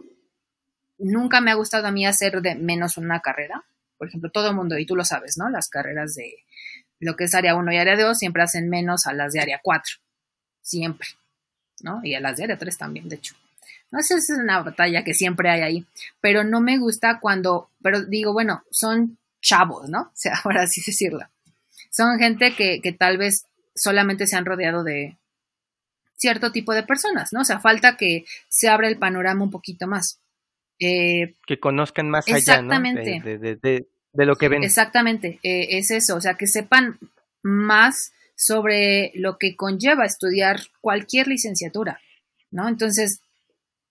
nunca 0.99 1.41
me 1.41 1.51
ha 1.51 1.55
gustado 1.55 1.87
a 1.87 1.91
mí 1.93 2.07
hacer 2.07 2.41
de 2.41 2.55
menos 2.55 2.97
una 2.97 3.21
carrera, 3.21 3.65
por 3.99 4.09
ejemplo, 4.09 4.31
todo 4.31 4.51
el 4.51 4.57
mundo, 4.57 4.79
y 4.79 4.87
tú 4.87 4.97
lo 4.97 5.05
sabes, 5.05 5.37
¿no? 5.39 5.49
Las 5.49 5.69
carreras 5.69 6.15
de 6.15 6.35
lo 7.01 7.17
que 7.17 7.25
es 7.25 7.35
área 7.35 7.55
1 7.55 7.73
y 7.73 7.77
área 7.77 7.97
2 7.97 8.19
siempre 8.19 8.43
hacen 8.43 8.69
menos 8.69 9.07
a 9.07 9.13
las 9.13 9.33
de 9.33 9.41
área 9.41 9.61
4, 9.63 9.97
siempre, 10.63 11.09
¿no? 11.83 12.01
Y 12.03 12.15
a 12.15 12.21
las 12.21 12.37
de 12.37 12.45
área 12.45 12.59
3 12.59 12.79
también, 12.79 13.09
de 13.09 13.17
hecho. 13.17 13.35
No 13.91 14.03
sé, 14.03 14.15
es 14.17 14.31
una 14.31 14.63
batalla 14.63 15.05
que 15.05 15.15
siempre 15.15 15.49
hay 15.49 15.61
ahí, 15.61 15.87
pero 16.21 16.43
no 16.43 16.61
me 16.61 16.79
gusta 16.79 17.21
cuando, 17.21 17.71
pero 17.83 18.03
digo, 18.03 18.33
bueno, 18.33 18.65
son 18.71 19.19
chavos, 19.41 19.89
¿no? 19.89 20.01
O 20.13 20.13
sea, 20.15 20.41
ahora 20.45 20.63
así 20.63 20.83
decirlo. 20.85 21.27
Son 21.97 22.19
gente 22.19 22.55
que, 22.55 22.81
que 22.83 22.93
tal 22.93 23.19
vez 23.19 23.47
solamente 23.75 24.27
se 24.27 24.37
han 24.37 24.45
rodeado 24.45 24.85
de 24.85 25.17
cierto 26.17 26.53
tipo 26.53 26.75
de 26.75 26.83
personas, 26.83 27.33
¿no? 27.33 27.41
O 27.43 27.45
sea, 27.45 27.61
falta 27.61 27.97
que 27.97 28.25
se 28.49 28.69
abra 28.69 28.89
el 28.89 28.99
panorama 28.99 29.45
un 29.45 29.51
poquito 29.51 29.87
más. 29.87 30.21
Eh, 30.79 31.37
que 31.47 31.59
conozcan 31.59 32.11
más 32.11 32.27
allá, 32.29 32.61
¿no? 32.61 32.79
De, 32.81 33.21
de, 33.21 33.57
de, 33.57 33.87
de, 34.13 34.27
lo 34.27 34.37
que 34.37 34.49
ven. 34.49 34.63
Exactamente, 34.63 35.39
eh, 35.43 35.79
es 35.79 35.91
eso, 35.91 36.17
o 36.17 36.21
sea, 36.21 36.35
que 36.35 36.47
sepan 36.47 36.99
más 37.43 38.13
sobre 38.35 39.13
lo 39.15 39.39
que 39.39 39.57
conlleva 39.57 40.05
estudiar 40.05 40.61
cualquier 40.81 41.29
licenciatura, 41.29 42.01
¿no? 42.51 42.69
Entonces, 42.69 43.21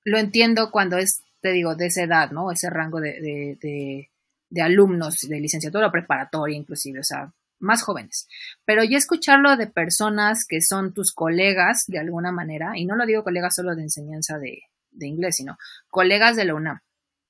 lo 0.04 0.20
entiendo 0.20 0.70
cuando 0.70 0.98
es 0.98 1.24
te 1.46 1.52
digo, 1.52 1.76
de 1.76 1.86
esa 1.86 2.02
edad, 2.02 2.32
¿no? 2.32 2.52
Ese 2.52 2.72
rango 2.72 3.00
de, 3.00 3.22
de, 3.22 3.58
de, 3.62 4.10
de 4.50 4.62
alumnos 4.64 5.20
de 5.30 5.40
licenciatura 5.40 5.88
o 5.88 5.92
preparatoria 5.92 6.58
inclusive, 6.58 7.02
o 7.02 7.04
sea, 7.04 7.32
más 7.66 7.84
jóvenes. 7.84 8.28
Pero 8.64 8.84
ya 8.84 8.98
escucharlo 8.98 9.58
de 9.58 9.68
personas 9.68 10.46
que 10.48 10.62
son 10.62 10.94
tus 10.94 11.14
colegas 11.14 11.84
de 11.88 12.00
alguna 12.00 12.32
manera, 12.32 12.74
y 12.76 12.86
no 12.86 12.96
lo 12.96 13.06
digo 13.06 13.24
colegas 13.24 13.56
solo 13.56 13.76
de 13.76 13.84
enseñanza 13.84 14.38
de, 14.38 14.62
inglés, 15.00 15.36
sino 15.36 15.58
colegas 15.90 16.38
de 16.38 16.46
la 16.46 16.56
UNAM, 16.56 16.80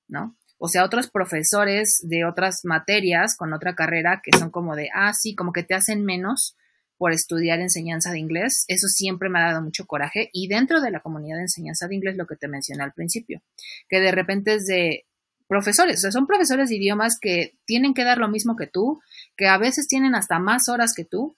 ¿no? 0.08 0.38
O 0.58 0.68
sea, 0.68 0.86
otros 0.86 1.10
profesores 1.10 2.00
de 2.04 2.26
otras 2.26 2.62
materias 2.64 3.36
con 3.36 3.54
otra 3.54 3.76
carrera 3.76 4.22
que 4.24 4.38
son 4.38 4.52
como 4.52 4.76
de, 4.76 4.90
ah, 4.94 5.14
sí, 5.14 5.36
como 5.36 5.52
que 5.52 5.64
te 5.64 5.74
hacen 5.74 6.06
menos 6.06 6.56
por 6.98 7.12
estudiar 7.12 7.60
enseñanza 7.60 8.12
de 8.12 8.20
inglés. 8.20 8.64
Eso 8.68 8.88
siempre 8.88 9.30
me 9.30 9.40
ha 9.40 9.48
dado 9.52 9.62
mucho 9.62 9.86
coraje. 9.86 10.30
Y 10.32 10.48
dentro 10.48 10.80
de 10.80 10.92
la 10.92 11.02
comunidad 11.02 11.38
de 11.38 11.44
enseñanza 11.44 11.88
de 11.88 11.96
inglés, 11.96 12.16
lo 12.16 12.26
que 12.26 12.38
te 12.38 12.48
mencioné 12.48 12.84
al 12.84 12.94
principio, 12.94 13.42
que 13.90 14.00
de 14.00 14.12
repente 14.12 14.56
es 14.56 14.66
de 14.66 15.06
profesores, 15.48 15.98
o 15.98 16.02
sea, 16.02 16.12
son 16.12 16.28
profesores 16.28 16.70
de 16.70 16.76
idiomas 16.76 17.18
que 17.20 17.58
tienen 17.66 17.94
que 17.94 18.04
dar 18.04 18.18
lo 18.18 18.28
mismo 18.28 18.56
que 18.56 18.68
tú, 18.68 19.02
que 19.38 19.48
a 19.48 19.58
veces 19.58 19.88
tienen 19.88 20.16
hasta 20.16 20.40
más 20.40 20.70
horas 20.70 20.94
que 20.94 21.06
tú 21.06 21.36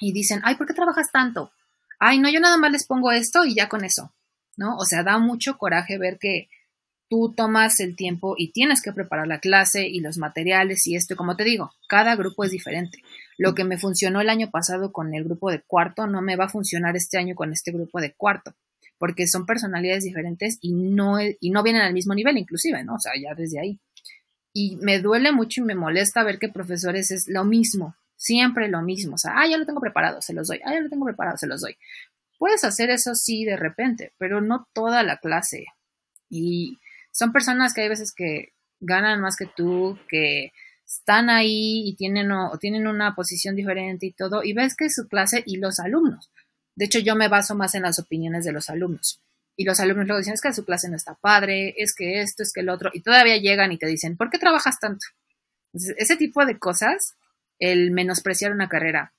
y 0.00 0.12
dicen, 0.12 0.40
ay, 0.44 0.56
¿por 0.56 0.66
qué 0.66 0.74
trabajas 0.74 1.10
tanto? 1.12 1.52
Ay, 1.98 2.18
no, 2.18 2.28
yo 2.28 2.40
nada 2.40 2.56
más 2.56 2.72
les 2.72 2.86
pongo 2.86 3.12
esto 3.12 3.44
y 3.44 3.54
ya 3.54 3.68
con 3.68 3.84
eso, 3.84 4.12
¿no? 4.56 4.76
O 4.76 4.84
sea, 4.84 5.02
da 5.04 5.18
mucho 5.18 5.56
coraje 5.56 5.98
ver 5.98 6.18
que 6.18 6.48
tú 7.08 7.34
tomas 7.36 7.78
el 7.80 7.94
tiempo 7.94 8.34
y 8.38 8.52
tienes 8.52 8.80
que 8.80 8.92
preparar 8.92 9.26
la 9.26 9.38
clase 9.38 9.86
y 9.86 10.00
los 10.00 10.16
materiales 10.16 10.86
y 10.86 10.96
esto, 10.96 11.14
como 11.14 11.36
te 11.36 11.44
digo, 11.44 11.72
cada 11.86 12.16
grupo 12.16 12.42
es 12.42 12.50
diferente. 12.50 13.02
Lo 13.36 13.54
que 13.54 13.64
me 13.64 13.78
funcionó 13.78 14.20
el 14.20 14.30
año 14.30 14.50
pasado 14.50 14.92
con 14.92 15.14
el 15.14 15.24
grupo 15.24 15.50
de 15.50 15.60
cuarto 15.60 16.06
no 16.06 16.22
me 16.22 16.36
va 16.36 16.46
a 16.46 16.48
funcionar 16.48 16.96
este 16.96 17.18
año 17.18 17.34
con 17.34 17.52
este 17.52 17.70
grupo 17.70 18.00
de 18.00 18.14
cuarto, 18.14 18.54
porque 19.02 19.26
son 19.26 19.46
personalidades 19.46 20.04
diferentes 20.04 20.58
y 20.60 20.74
no, 20.74 21.16
y 21.20 21.50
no 21.50 21.64
vienen 21.64 21.82
al 21.82 21.92
mismo 21.92 22.14
nivel 22.14 22.38
inclusive, 22.38 22.84
¿no? 22.84 22.94
O 22.94 23.00
sea, 23.00 23.10
ya 23.20 23.34
desde 23.34 23.58
ahí. 23.58 23.80
Y 24.52 24.76
me 24.76 25.00
duele 25.00 25.32
mucho 25.32 25.60
y 25.60 25.64
me 25.64 25.74
molesta 25.74 26.22
ver 26.22 26.38
que 26.38 26.48
profesores 26.48 27.10
es 27.10 27.26
lo 27.26 27.42
mismo, 27.42 27.96
siempre 28.14 28.68
lo 28.68 28.80
mismo. 28.80 29.16
O 29.16 29.18
sea, 29.18 29.32
ah, 29.34 29.48
ya 29.48 29.58
lo 29.58 29.66
tengo 29.66 29.80
preparado, 29.80 30.22
se 30.22 30.32
los 30.32 30.46
doy. 30.46 30.60
Ah, 30.64 30.74
ya 30.74 30.80
lo 30.82 30.88
tengo 30.88 31.04
preparado, 31.04 31.36
se 31.36 31.48
los 31.48 31.62
doy. 31.62 31.76
Puedes 32.38 32.62
hacer 32.62 32.90
eso 32.90 33.16
sí 33.16 33.44
de 33.44 33.56
repente, 33.56 34.12
pero 34.18 34.40
no 34.40 34.68
toda 34.72 35.02
la 35.02 35.16
clase. 35.16 35.66
Y 36.30 36.78
son 37.10 37.32
personas 37.32 37.74
que 37.74 37.80
hay 37.80 37.88
veces 37.88 38.14
que 38.14 38.52
ganan 38.78 39.20
más 39.20 39.34
que 39.34 39.46
tú, 39.46 39.98
que 40.08 40.52
están 40.86 41.28
ahí 41.28 41.88
y 41.88 41.96
tienen, 41.96 42.30
o, 42.30 42.56
tienen 42.56 42.86
una 42.86 43.16
posición 43.16 43.56
diferente 43.56 44.06
y 44.06 44.12
todo, 44.12 44.44
y 44.44 44.52
ves 44.52 44.76
que 44.76 44.84
es 44.84 44.94
su 44.94 45.08
clase 45.08 45.42
y 45.44 45.56
los 45.56 45.80
alumnos. 45.80 46.30
De 46.82 46.86
hecho, 46.86 46.98
yo 46.98 47.14
me 47.14 47.28
baso 47.28 47.54
más 47.54 47.76
en 47.76 47.82
las 47.82 48.00
opiniones 48.00 48.44
de 48.44 48.50
los 48.50 48.68
alumnos. 48.68 49.22
Y 49.56 49.62
los 49.62 49.78
alumnos 49.78 50.04
luego 50.04 50.18
dicen, 50.18 50.34
es 50.34 50.40
que 50.40 50.52
su 50.52 50.64
clase 50.64 50.88
no 50.88 50.96
está 50.96 51.14
padre, 51.14 51.76
es 51.76 51.94
que 51.94 52.22
esto, 52.22 52.42
es 52.42 52.52
que 52.52 52.58
el 52.58 52.68
otro, 52.68 52.90
y 52.92 53.02
todavía 53.02 53.36
llegan 53.36 53.70
y 53.70 53.78
te 53.78 53.86
dicen, 53.86 54.16
¿por 54.16 54.30
qué 54.30 54.38
trabajas 54.40 54.80
tanto? 54.80 55.06
ese 55.72 56.16
tipo 56.16 56.44
de 56.44 56.58
cosas, 56.58 57.14
el 57.60 57.92
menospreciar 57.92 58.50
una 58.50 58.68
carrera 58.68 59.12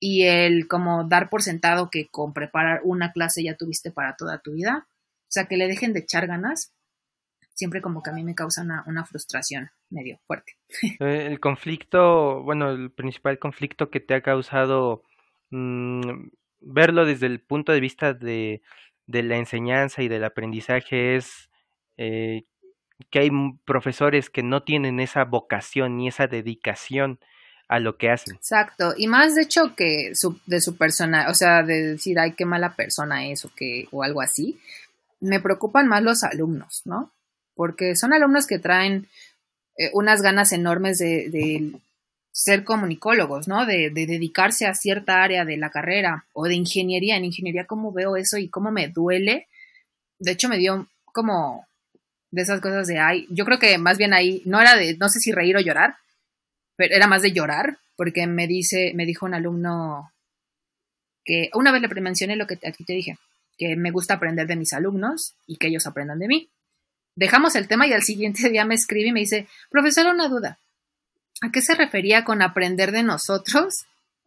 y 0.00 0.24
el 0.24 0.66
como 0.66 1.04
dar 1.04 1.30
por 1.30 1.42
sentado 1.42 1.90
que 1.90 2.08
con 2.08 2.32
preparar 2.32 2.80
una 2.82 3.12
clase 3.12 3.44
ya 3.44 3.54
tuviste 3.54 3.92
para 3.92 4.16
toda 4.16 4.40
tu 4.40 4.54
vida, 4.54 4.88
o 4.88 5.30
sea, 5.30 5.44
que 5.44 5.56
le 5.56 5.68
dejen 5.68 5.92
de 5.92 6.00
echar 6.00 6.26
ganas, 6.26 6.72
siempre 7.54 7.82
como 7.82 8.02
que 8.02 8.10
a 8.10 8.14
mí 8.14 8.24
me 8.24 8.34
causa 8.34 8.62
una, 8.62 9.04
frustración 9.04 9.70
medio 9.90 10.18
fuerte. 10.26 10.56
Eh, 10.98 11.28
el 11.28 11.38
conflicto, 11.38 12.42
bueno, 12.42 12.72
el 12.72 12.90
principal 12.90 13.38
conflicto 13.38 13.90
que 13.90 14.00
te 14.00 14.14
ha 14.14 14.22
causado 14.22 15.04
mm, 15.50 16.30
verlo 16.60 17.04
desde 17.04 17.26
el 17.26 17.40
punto 17.40 17.72
de 17.72 17.80
vista 17.80 18.14
de, 18.14 18.62
de, 19.06 19.22
la 19.22 19.36
enseñanza 19.36 20.02
y 20.02 20.08
del 20.08 20.24
aprendizaje 20.24 21.16
es 21.16 21.50
eh, 21.96 22.44
que 23.10 23.20
hay 23.20 23.30
profesores 23.64 24.30
que 24.30 24.42
no 24.42 24.62
tienen 24.62 25.00
esa 25.00 25.24
vocación 25.24 25.96
ni 25.96 26.08
esa 26.08 26.26
dedicación 26.26 27.18
a 27.68 27.78
lo 27.80 27.96
que 27.98 28.10
hacen. 28.10 28.36
Exacto, 28.36 28.94
y 28.96 29.06
más 29.08 29.34
de 29.34 29.42
hecho 29.42 29.74
que 29.74 30.12
su, 30.14 30.40
de 30.46 30.60
su 30.60 30.76
persona, 30.76 31.28
o 31.28 31.34
sea, 31.34 31.62
de 31.62 31.92
decir, 31.92 32.18
ay, 32.18 32.32
qué 32.32 32.44
mala 32.44 32.76
persona 32.76 33.26
es 33.26 33.44
o, 33.44 33.52
que, 33.54 33.88
o 33.90 34.02
algo 34.02 34.20
así, 34.20 34.58
me 35.20 35.40
preocupan 35.40 35.88
más 35.88 36.02
los 36.02 36.22
alumnos, 36.22 36.82
¿no? 36.84 37.12
porque 37.56 37.96
son 37.96 38.12
alumnos 38.12 38.46
que 38.46 38.60
traen 38.60 39.08
eh, 39.76 39.90
unas 39.94 40.22
ganas 40.22 40.52
enormes 40.52 40.98
de, 40.98 41.72
ser 42.36 42.64
comunicólogos, 42.64 43.48
¿no? 43.48 43.64
De, 43.64 43.90
dedicarse 43.90 44.66
a 44.66 44.74
cierta 44.74 45.22
área 45.22 45.46
de 45.46 45.56
la 45.56 45.70
carrera 45.70 46.26
o 46.34 46.44
de 46.44 46.54
ingeniería. 46.54 47.16
En 47.16 47.24
ingeniería, 47.24 47.66
¿cómo 47.66 47.92
veo 47.92 48.16
eso 48.16 48.36
y 48.36 48.50
cómo 48.50 48.70
me 48.70 48.88
duele? 48.88 49.48
De 50.18 50.32
hecho, 50.32 50.50
me 50.50 50.58
dio 50.58 50.86
como 51.06 51.66
de 52.30 52.42
esas 52.42 52.60
cosas 52.60 52.86
de, 52.88 52.98
ay, 52.98 53.26
yo 53.30 53.46
creo 53.46 53.58
que 53.58 53.78
más 53.78 53.96
bien 53.96 54.12
ahí, 54.12 54.42
no 54.44 54.60
era 54.60 54.76
de, 54.76 54.98
no 54.98 55.08
sé 55.08 55.18
si 55.18 55.32
reír 55.32 55.56
o 55.56 55.60
llorar, 55.60 55.96
pero 56.76 56.94
era 56.94 57.06
más 57.06 57.22
de 57.22 57.32
llorar, 57.32 57.78
porque 57.96 58.26
me 58.26 58.46
dice, 58.46 58.92
me 58.94 59.06
dijo 59.06 59.24
un 59.24 59.32
alumno 59.32 60.12
que 61.24 61.48
una 61.54 61.72
vez 61.72 61.80
le 61.80 62.00
mencioné 62.02 62.36
lo 62.36 62.46
que 62.46 62.58
aquí 62.66 62.84
te 62.84 62.92
dije, 62.92 63.16
que 63.56 63.76
me 63.76 63.90
gusta 63.90 64.14
aprender 64.14 64.46
de 64.46 64.56
mis 64.56 64.74
alumnos 64.74 65.34
y 65.46 65.56
que 65.56 65.68
ellos 65.68 65.86
aprendan 65.86 66.18
de 66.18 66.28
mí 66.28 66.50
dejamos 67.16 67.56
el 67.56 67.66
tema 67.66 67.86
y 67.86 67.92
al 67.92 68.02
siguiente 68.02 68.48
día 68.50 68.64
me 68.64 68.76
escribe 68.76 69.08
y 69.08 69.12
me 69.12 69.20
dice, 69.20 69.48
profesor, 69.70 70.06
una 70.06 70.28
duda. 70.28 70.58
¿A 71.42 71.50
qué 71.52 71.60
se 71.62 71.74
refería 71.74 72.24
con 72.24 72.42
aprender 72.42 72.92
de 72.92 73.02
nosotros? 73.02 73.86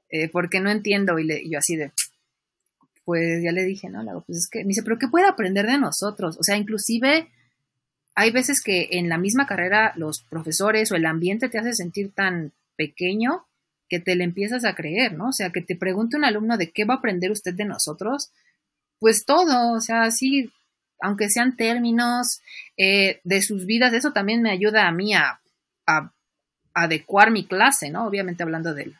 Eh, 0.09 0.29
porque 0.29 0.59
no 0.59 0.69
entiendo. 0.69 1.19
Y, 1.19 1.49
yo 1.49 1.59
así 1.59 1.75
de, 1.75 1.91
pues 3.05 3.43
ya 3.43 3.51
le 3.51 3.63
dije, 3.63 3.89
no, 3.89 4.23
pues 4.25 4.37
es 4.39 4.49
que, 4.49 4.59
me 4.59 4.69
dice, 4.69 4.83
pero 4.83 4.97
¿qué 4.97 5.07
puede 5.07 5.27
aprender 5.27 5.65
de 5.65 5.77
nosotros? 5.77 6.37
O 6.39 6.43
sea, 6.43 6.57
inclusive 6.57 7.29
hay 8.15 8.31
veces 8.31 8.61
que 8.61 8.89
en 8.91 9.09
la 9.09 9.17
misma 9.17 9.47
carrera 9.47 9.93
los 9.95 10.21
profesores 10.23 10.91
o 10.91 10.95
el 10.95 11.05
ambiente 11.05 11.49
te 11.49 11.57
hace 11.57 11.73
sentir 11.73 12.11
tan 12.13 12.51
pequeño 12.75 13.45
que 13.87 13.99
te 13.99 14.15
le 14.15 14.23
empiezas 14.23 14.65
a 14.65 14.75
creer, 14.75 15.13
¿no? 15.13 15.29
O 15.29 15.33
sea, 15.33 15.51
que 15.51 15.61
te 15.61 15.75
pregunte 15.75 16.17
un 16.17 16.25
alumno 16.25 16.57
de 16.57 16.71
qué 16.71 16.85
va 16.85 16.95
a 16.95 16.97
aprender 16.97 17.31
usted 17.31 17.53
de 17.53 17.65
nosotros, 17.65 18.31
pues 18.99 19.25
todo, 19.25 19.73
o 19.73 19.81
sea, 19.81 20.11
sí, 20.11 20.51
aunque 21.01 21.29
sean 21.29 21.55
términos 21.55 22.41
eh, 22.77 23.19
de 23.23 23.41
sus 23.41 23.65
vidas, 23.65 23.93
eso 23.93 24.11
también 24.11 24.41
me 24.41 24.51
ayuda 24.51 24.87
a 24.87 24.91
mí 24.91 25.13
a, 25.13 25.39
adecuar 26.83 27.31
mi 27.31 27.45
clase, 27.45 27.89
¿no? 27.89 28.05
Obviamente 28.07 28.43
hablando 28.43 28.73
del, 28.73 28.95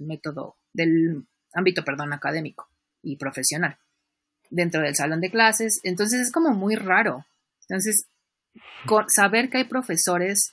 método, 0.00 0.56
del 0.72 1.24
ámbito, 1.52 1.84
perdón, 1.84 2.12
académico 2.12 2.68
y 3.02 3.16
profesional 3.16 3.78
dentro 4.50 4.82
del 4.82 4.94
salón 4.94 5.20
de 5.20 5.30
clases. 5.30 5.80
Entonces 5.82 6.20
es 6.20 6.32
como 6.32 6.50
muy 6.50 6.76
raro. 6.76 7.24
Entonces, 7.62 8.06
saber 9.08 9.50
que 9.50 9.58
hay 9.58 9.64
profesores 9.64 10.52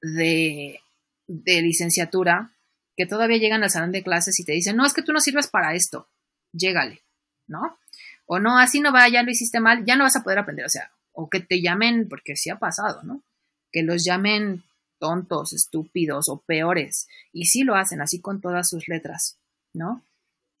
de, 0.00 0.80
de 1.26 1.62
licenciatura 1.62 2.52
que 2.96 3.06
todavía 3.06 3.38
llegan 3.38 3.62
al 3.62 3.70
salón 3.70 3.92
de 3.92 4.02
clases 4.02 4.38
y 4.38 4.44
te 4.44 4.52
dicen, 4.52 4.76
no, 4.76 4.84
es 4.84 4.92
que 4.92 5.02
tú 5.02 5.12
no 5.12 5.20
sirves 5.20 5.46
para 5.46 5.74
esto, 5.74 6.08
llégale, 6.52 7.00
¿no? 7.46 7.78
o 8.26 8.38
no, 8.38 8.58
así 8.58 8.80
no 8.80 8.92
va, 8.92 9.08
ya 9.08 9.22
lo 9.22 9.30
hiciste 9.30 9.60
mal, 9.60 9.84
ya 9.84 9.96
no 9.96 10.04
vas 10.04 10.16
a 10.16 10.22
poder 10.22 10.38
aprender, 10.38 10.64
o 10.64 10.70
sea, 10.70 10.90
o 11.12 11.28
que 11.28 11.40
te 11.40 11.60
llamen, 11.60 12.08
porque 12.08 12.34
sí 12.34 12.48
ha 12.48 12.58
pasado, 12.58 13.02
¿no? 13.02 13.22
Que 13.70 13.82
los 13.82 14.04
llamen 14.04 14.62
tontos, 15.02 15.52
estúpidos 15.52 16.28
o 16.28 16.38
peores, 16.38 17.08
y 17.32 17.46
sí 17.46 17.64
lo 17.64 17.74
hacen 17.74 18.00
así 18.00 18.20
con 18.20 18.40
todas 18.40 18.68
sus 18.68 18.86
letras, 18.86 19.36
¿no? 19.74 20.00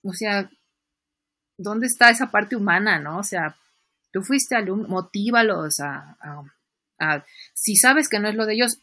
O 0.02 0.12
sea, 0.14 0.50
¿dónde 1.56 1.86
está 1.86 2.10
esa 2.10 2.32
parte 2.32 2.56
humana, 2.56 2.98
no? 2.98 3.18
O 3.18 3.22
sea, 3.22 3.56
tú 4.10 4.24
fuiste 4.24 4.56
alumno, 4.56 4.88
motívalos 4.88 5.78
a, 5.78 6.16
a, 6.20 6.42
a, 6.98 7.24
si 7.54 7.76
sabes 7.76 8.08
que 8.08 8.18
no 8.18 8.28
es 8.28 8.34
lo 8.34 8.44
de 8.44 8.54
ellos, 8.54 8.78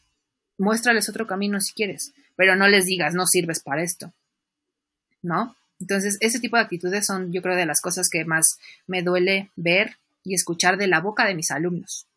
muéstrales 0.57 1.09
otro 1.09 1.27
camino 1.27 1.59
si 1.59 1.73
quieres, 1.73 2.13
pero 2.37 2.55
no 2.55 2.69
les 2.69 2.85
digas, 2.85 3.13
no 3.13 3.27
sirves 3.27 3.59
para 3.59 3.83
esto, 3.83 4.13
¿no? 5.21 5.57
Entonces, 5.81 6.15
ese 6.21 6.39
tipo 6.39 6.55
de 6.55 6.63
actitudes 6.63 7.05
son, 7.05 7.33
yo 7.33 7.41
creo, 7.41 7.57
de 7.57 7.65
las 7.65 7.81
cosas 7.81 8.09
que 8.09 8.23
más 8.23 8.59
me 8.87 9.03
duele 9.03 9.51
ver 9.57 9.97
y 10.23 10.35
escuchar 10.35 10.77
de 10.77 10.87
la 10.87 11.01
boca 11.01 11.25
de 11.25 11.35
mis 11.35 11.51
alumnos, 11.51 12.05
¿no? 12.07 12.08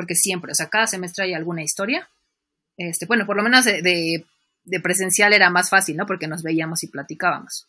Porque 0.00 0.14
siempre, 0.14 0.52
o 0.52 0.54
sea, 0.54 0.70
cada 0.70 0.86
semestre 0.86 1.24
hay 1.24 1.34
alguna 1.34 1.62
historia. 1.62 2.08
Este, 2.78 3.04
bueno, 3.04 3.26
por 3.26 3.36
lo 3.36 3.42
menos 3.42 3.66
de, 3.66 4.24
presencial 4.82 5.34
era 5.34 5.50
más 5.50 5.68
fácil, 5.68 5.94
¿no? 5.94 6.06
Porque 6.06 6.26
nos 6.26 6.42
veíamos 6.42 6.82
y 6.84 6.86
platicábamos. 6.86 7.66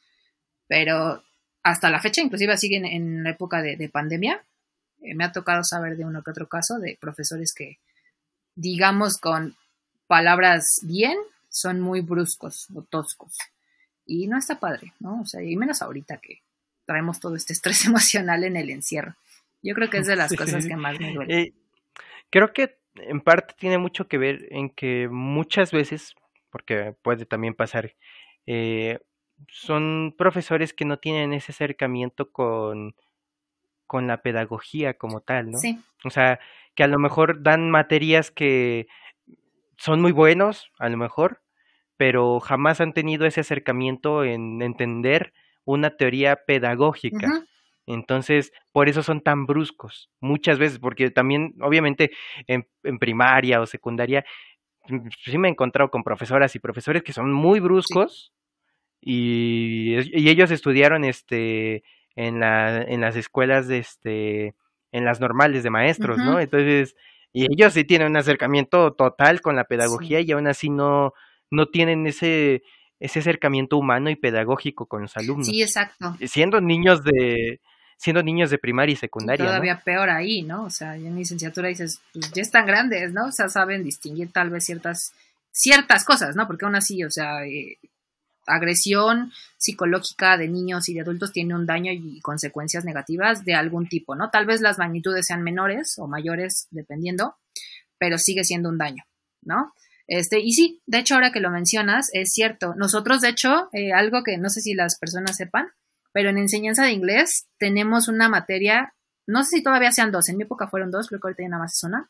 Pero 0.65 1.21
hasta 1.61 1.89
la 1.89 1.99
fecha, 1.99 2.21
inclusive 2.21 2.57
siguen 2.57 2.85
en 2.85 3.25
la 3.25 3.31
época 3.31 3.61
de, 3.61 3.89
pandemia, 3.89 4.41
eh, 5.01 5.13
me 5.13 5.25
ha 5.25 5.33
tocado 5.33 5.65
saber 5.65 5.97
de 5.97 6.05
uno 6.05 6.23
que 6.23 6.31
otro 6.31 6.47
caso 6.47 6.79
de 6.79 6.97
profesores 7.01 7.53
que, 7.53 7.79
digamos, 8.55 9.17
con 9.17 9.57
palabras 10.07 10.79
bien, 10.83 11.17
son 11.49 11.81
muy 11.81 11.99
bruscos 11.99 12.67
o 12.73 12.81
toscos. 12.83 13.35
Y 14.05 14.27
no 14.27 14.37
está 14.37 14.57
padre, 14.57 14.93
¿no? 15.01 15.19
O 15.19 15.25
sea, 15.25 15.43
y 15.43 15.57
menos 15.57 15.81
ahorita 15.81 16.19
que 16.19 16.43
traemos 16.85 17.19
todo 17.19 17.35
este 17.35 17.51
estrés 17.51 17.83
emocional 17.87 18.45
en 18.45 18.55
el 18.55 18.69
encierro. 18.69 19.17
Yo 19.61 19.75
creo 19.75 19.89
que 19.89 19.97
es 19.97 20.07
de 20.07 20.15
las 20.15 20.33
cosas 20.33 20.65
que 20.65 20.77
más 20.77 20.97
me 20.97 21.13
duele. 21.13 21.41
Eh, 21.41 21.53
creo 22.31 22.53
que 22.53 22.79
en 22.95 23.21
parte 23.21 23.53
tiene 23.57 23.77
mucho 23.77 24.07
que 24.07 24.17
ver 24.17 24.47
en 24.49 24.69
que 24.69 25.07
muchas 25.09 25.71
veces, 25.71 26.15
porque 26.49 26.95
puede 27.03 27.25
también 27.25 27.53
pasar, 27.53 27.93
eh, 28.47 28.99
son 29.47 30.15
profesores 30.17 30.73
que 30.73 30.85
no 30.85 30.97
tienen 30.97 31.33
ese 31.33 31.51
acercamiento 31.51 32.31
con, 32.31 32.95
con 33.87 34.07
la 34.07 34.21
pedagogía 34.21 34.95
como 34.95 35.21
tal, 35.21 35.51
¿no? 35.51 35.59
Sí. 35.59 35.79
O 36.03 36.09
sea, 36.09 36.39
que 36.75 36.83
a 36.83 36.87
lo 36.87 36.99
mejor 36.99 37.43
dan 37.43 37.69
materias 37.69 38.31
que 38.31 38.87
son 39.77 40.01
muy 40.01 40.11
buenos, 40.11 40.71
a 40.79 40.89
lo 40.89 40.97
mejor, 40.97 41.41
pero 41.97 42.39
jamás 42.39 42.81
han 42.81 42.93
tenido 42.93 43.25
ese 43.25 43.41
acercamiento 43.41 44.23
en 44.23 44.61
entender 44.61 45.33
una 45.65 45.97
teoría 45.97 46.37
pedagógica. 46.45 47.45
Entonces, 47.87 48.51
por 48.71 48.89
eso 48.89 49.03
son 49.03 49.21
tan 49.21 49.45
bruscos, 49.45 50.09
muchas 50.19 50.59
veces, 50.59 50.79
porque 50.79 51.09
también, 51.09 51.55
obviamente, 51.61 52.11
en, 52.47 52.67
primaria 52.99 53.59
o 53.59 53.65
secundaria, 53.65 54.23
mm, 54.87 55.07
sí 55.25 55.37
me 55.37 55.47
he 55.47 55.51
encontrado 55.51 55.89
con 55.89 56.03
profesoras 56.03 56.55
y 56.55 56.59
profesores 56.59 57.03
que 57.03 57.13
son 57.13 57.31
muy 57.31 57.59
bruscos 57.59 58.33
y, 59.01 59.95
y, 60.13 60.29
ellos 60.29 60.51
estudiaron 60.51 61.03
este 61.03 61.83
en, 62.15 62.39
la, 62.39 62.81
en 62.83 63.01
las 63.01 63.15
escuelas 63.15 63.67
de 63.67 63.79
este 63.79 64.55
en 64.91 65.05
las 65.05 65.19
normales 65.19 65.63
de 65.63 65.69
maestros, 65.69 66.17
¿no? 66.17 66.39
Entonces, 66.39 66.95
y 67.33 67.45
ellos 67.45 67.73
sí 67.73 67.85
tienen 67.85 68.09
un 68.09 68.17
acercamiento 68.17 68.91
total 68.93 69.41
con 69.41 69.55
la 69.55 69.63
pedagogía 69.63 70.19
y 70.19 70.31
aún 70.31 70.47
así 70.47 70.69
no, 70.69 71.13
no 71.49 71.67
tienen 71.67 72.05
ese, 72.07 72.61
ese 72.99 73.19
acercamiento 73.19 73.77
humano 73.77 74.09
y 74.09 74.17
pedagógico 74.17 74.87
con 74.87 75.03
los 75.03 75.15
alumnos. 75.15 75.47
Sí, 75.47 75.61
exacto. 75.61 76.15
Siendo 76.25 76.59
niños 76.59 77.03
de, 77.03 77.61
siendo 78.01 78.23
niños 78.23 78.49
de 78.49 78.57
primaria 78.57 78.93
y 78.93 78.95
secundaria. 78.95 79.45
todavía 79.45 79.79
peor 79.85 80.09
ahí, 80.09 80.41
¿no? 80.41 80.63
O 80.63 80.71
sea, 80.71 80.95
en 80.95 81.15
licenciatura 81.15 81.67
dices, 81.67 82.01
pues 82.11 82.31
ya 82.31 82.41
están 82.41 82.65
grandes, 82.65 83.13
¿no? 83.13 83.27
O 83.27 83.31
sea, 83.31 83.47
saben 83.47 83.83
distinguir 83.83 84.31
tal 84.31 84.49
vez 84.49 84.65
ciertas, 84.65 85.13
ciertas 85.51 86.03
cosas, 86.03 86.35
¿no? 86.35 86.47
Porque 86.47 86.65
aún 86.65 86.75
así, 86.75 87.03
o 87.03 87.11
sea, 87.11 87.45
eh, 87.45 87.77
agresión 88.47 89.31
psicológica 89.57 90.35
de 90.35 90.47
niños 90.47 90.89
y 90.89 90.95
de 90.95 91.01
adultos 91.01 91.31
tiene 91.31 91.53
un 91.53 91.67
daño 91.67 91.91
y 91.91 92.19
consecuencias 92.21 92.85
negativas 92.85 93.45
de 93.45 93.53
algún 93.53 93.87
tipo, 93.87 94.15
¿no? 94.15 94.31
Tal 94.31 94.47
vez 94.47 94.61
las 94.61 94.79
magnitudes 94.79 95.27
sean 95.27 95.43
menores 95.43 95.99
o 95.99 96.07
mayores, 96.07 96.67
dependiendo, 96.71 97.35
pero 97.99 98.17
sigue 98.17 98.43
siendo 98.43 98.69
un 98.69 98.79
daño, 98.79 99.03
¿no? 99.43 99.75
Este, 100.07 100.39
y 100.39 100.53
sí, 100.53 100.81
de 100.87 100.97
hecho, 100.97 101.13
ahora 101.13 101.31
que 101.31 101.39
lo 101.39 101.51
mencionas, 101.51 102.09
es 102.13 102.33
cierto. 102.33 102.73
Nosotros, 102.75 103.21
de 103.21 103.29
hecho, 103.29 103.69
eh, 103.73 103.93
algo 103.93 104.23
que 104.23 104.39
no 104.39 104.49
sé 104.49 104.61
si 104.61 104.73
las 104.73 104.97
personas 104.97 105.37
sepan, 105.37 105.67
pero 106.11 106.29
en 106.29 106.37
enseñanza 106.37 106.83
de 106.83 106.91
inglés 106.91 107.47
tenemos 107.57 108.07
una 108.07 108.29
materia, 108.29 108.93
no 109.27 109.43
sé 109.43 109.57
si 109.57 109.63
todavía 109.63 109.91
sean 109.91 110.11
dos, 110.11 110.29
en 110.29 110.37
mi 110.37 110.43
época 110.43 110.67
fueron 110.67 110.91
dos, 110.91 111.07
creo 111.07 111.19
que 111.19 111.27
ahorita 111.27 111.43
ya 111.43 111.49
nada 111.49 111.63
más 111.63 111.75
es 111.75 111.83
una, 111.83 112.09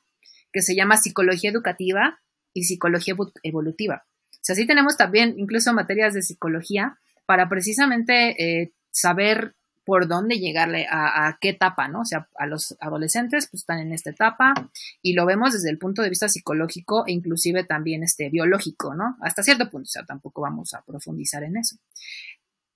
que 0.52 0.62
se 0.62 0.76
llama 0.76 0.98
psicología 0.98 1.50
educativa 1.50 2.20
y 2.54 2.64
psicología 2.64 3.16
evolutiva. 3.44 4.04
O 4.32 4.44
sea, 4.44 4.56
sí 4.56 4.66
tenemos 4.66 4.98
también 4.98 5.36
incluso 5.38 5.74
materias 5.74 6.14
de 6.14 6.22
psicología 6.22 6.98
para 7.26 7.48
precisamente 7.48 8.62
eh, 8.62 8.74
saber 8.92 9.56
por 9.86 10.08
dónde 10.08 10.40
llegarle 10.40 10.86
a, 10.90 11.38
qué 11.42 11.50
etapa, 11.50 11.88
¿no? 11.88 12.02
O 12.02 12.06
sea, 12.06 12.28
a 12.38 12.46
los 12.46 12.76
adolescentes 12.80 13.48
pues 13.50 13.62
están 13.62 13.80
en 13.80 13.94
esta 13.94 14.12
etapa 14.12 14.54
y 15.02 15.14
lo 15.14 15.26
vemos 15.26 15.54
desde 15.54 15.70
el 15.70 15.80
punto 15.80 16.02
de 16.02 16.10
vista 16.10 16.30
psicológico 16.30 17.06
e 17.08 17.12
inclusive 17.12 17.64
también 17.64 18.04
este 18.04 18.30
biológico, 18.30 18.94
¿no? 18.94 19.18
Hasta 19.22 19.44
cierto 19.44 19.70
punto, 19.70 19.88
o 19.88 19.92
sea, 19.92 20.06
tampoco 20.06 20.42
vamos 20.42 20.74
a 20.74 20.82
profundizar 20.84 21.44
en 21.44 21.58
eso. 21.58 21.78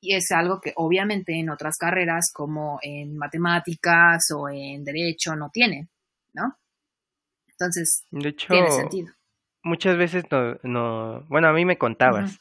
Y 0.06 0.14
es 0.14 0.32
algo 0.32 0.62
que 0.62 0.72
obviamente 0.76 1.34
en 1.34 1.50
otras 1.50 1.78
carreras 1.78 2.32
como 2.32 2.78
en 2.84 3.18
matemáticas 3.18 4.30
o 4.36 4.48
en 4.50 4.84
derecho 4.84 5.36
no 5.36 5.50
tienen, 5.50 5.90
¿no? 6.34 6.56
Entonces, 7.48 8.06
tiene 8.12 8.70
sentido. 8.70 9.12
Muchas 9.64 9.98
veces 9.98 10.26
no, 10.30 10.60
no, 10.62 11.22
bueno, 11.28 11.48
a 11.48 11.54
mí 11.54 11.66
me 11.66 11.80
contabas 11.80 12.40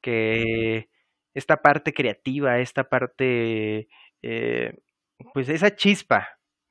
que 0.00 0.88
esta 1.34 1.56
parte 1.56 1.92
creativa, 1.92 2.60
esta 2.60 2.84
parte, 2.84 3.88
eh, 4.22 4.78
pues 5.34 5.48
esa 5.48 5.74
chispa, 5.74 6.28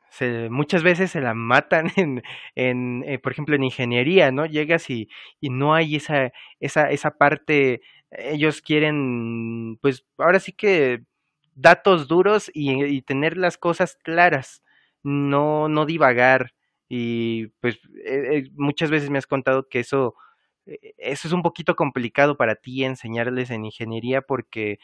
se, 0.10 0.50
muchas 0.50 0.84
veces 0.84 1.12
se 1.12 1.20
la 1.20 1.34
matan 1.34 1.92
en, 1.98 2.24
en 2.56 3.04
eh, 3.06 3.20
por 3.20 3.34
ejemplo, 3.34 3.56
en 3.56 3.66
ingeniería, 3.66 4.32
¿no? 4.32 4.46
Llegas 4.46 4.90
y, 4.90 5.10
y 5.42 5.50
no 5.50 5.74
hay 5.74 5.98
esa, 5.98 6.32
esa, 6.62 6.90
esa 6.90 7.18
parte 7.18 7.82
ellos 8.12 8.62
quieren, 8.62 9.78
pues 9.82 10.06
ahora 10.18 10.40
sí 10.40 10.52
que 10.52 11.04
datos 11.56 12.08
duros 12.08 12.52
y, 12.54 13.02
tener 13.04 13.38
las 13.38 13.58
cosas 13.58 13.98
claras, 14.02 14.64
no, 15.04 15.68
no 15.70 15.86
divagar. 15.86 16.54
Y 16.90 17.48
pues 17.62 17.76
eh, 18.06 18.38
eh, 18.38 18.52
muchas 18.54 18.90
veces 18.90 19.10
me 19.10 19.18
has 19.18 19.28
contado 19.28 19.70
que 19.70 19.80
eso, 19.80 20.16
eh, 20.66 20.94
eso 20.98 21.28
es 21.28 21.34
un 21.34 21.42
poquito 21.42 21.76
complicado 21.76 22.36
para 22.36 22.56
ti 22.56 22.84
enseñarles 22.84 23.50
en 23.50 23.66
ingeniería 23.66 24.22
porque 24.22 24.80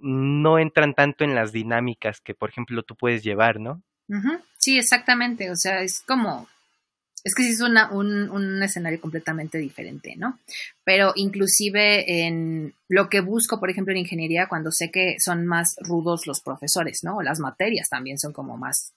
no 0.00 0.58
entran 0.58 0.94
tanto 0.94 1.24
en 1.24 1.34
las 1.34 1.52
dinámicas 1.52 2.20
que, 2.20 2.34
por 2.34 2.50
ejemplo, 2.50 2.82
tú 2.82 2.96
puedes 2.96 3.22
llevar, 3.22 3.60
¿no? 3.60 3.82
Sí, 4.58 4.78
exactamente. 4.78 5.50
O 5.50 5.56
sea, 5.56 5.82
es 5.82 6.00
como 6.00 6.48
es 7.26 7.34
que 7.34 7.42
sí 7.42 7.50
es 7.50 7.60
una, 7.60 7.90
un, 7.90 8.62
escenario 8.62 9.00
completamente 9.00 9.58
diferente, 9.58 10.14
¿no? 10.16 10.38
Pero 10.84 11.12
inclusive 11.16 12.24
en 12.24 12.72
lo 12.88 13.08
que 13.08 13.20
busco, 13.20 13.58
por 13.58 13.68
ejemplo, 13.68 13.92
en 13.92 13.98
ingeniería, 13.98 14.46
cuando 14.46 14.70
sé 14.70 14.92
que 14.92 15.16
son 15.18 15.44
más 15.44 15.74
rudos 15.80 16.28
los 16.28 16.40
profesores, 16.40 17.00
¿no? 17.02 17.20
Las 17.22 17.40
materias 17.40 17.88
también 17.88 18.20
son 18.20 18.32
como 18.32 18.56
más 18.56 18.92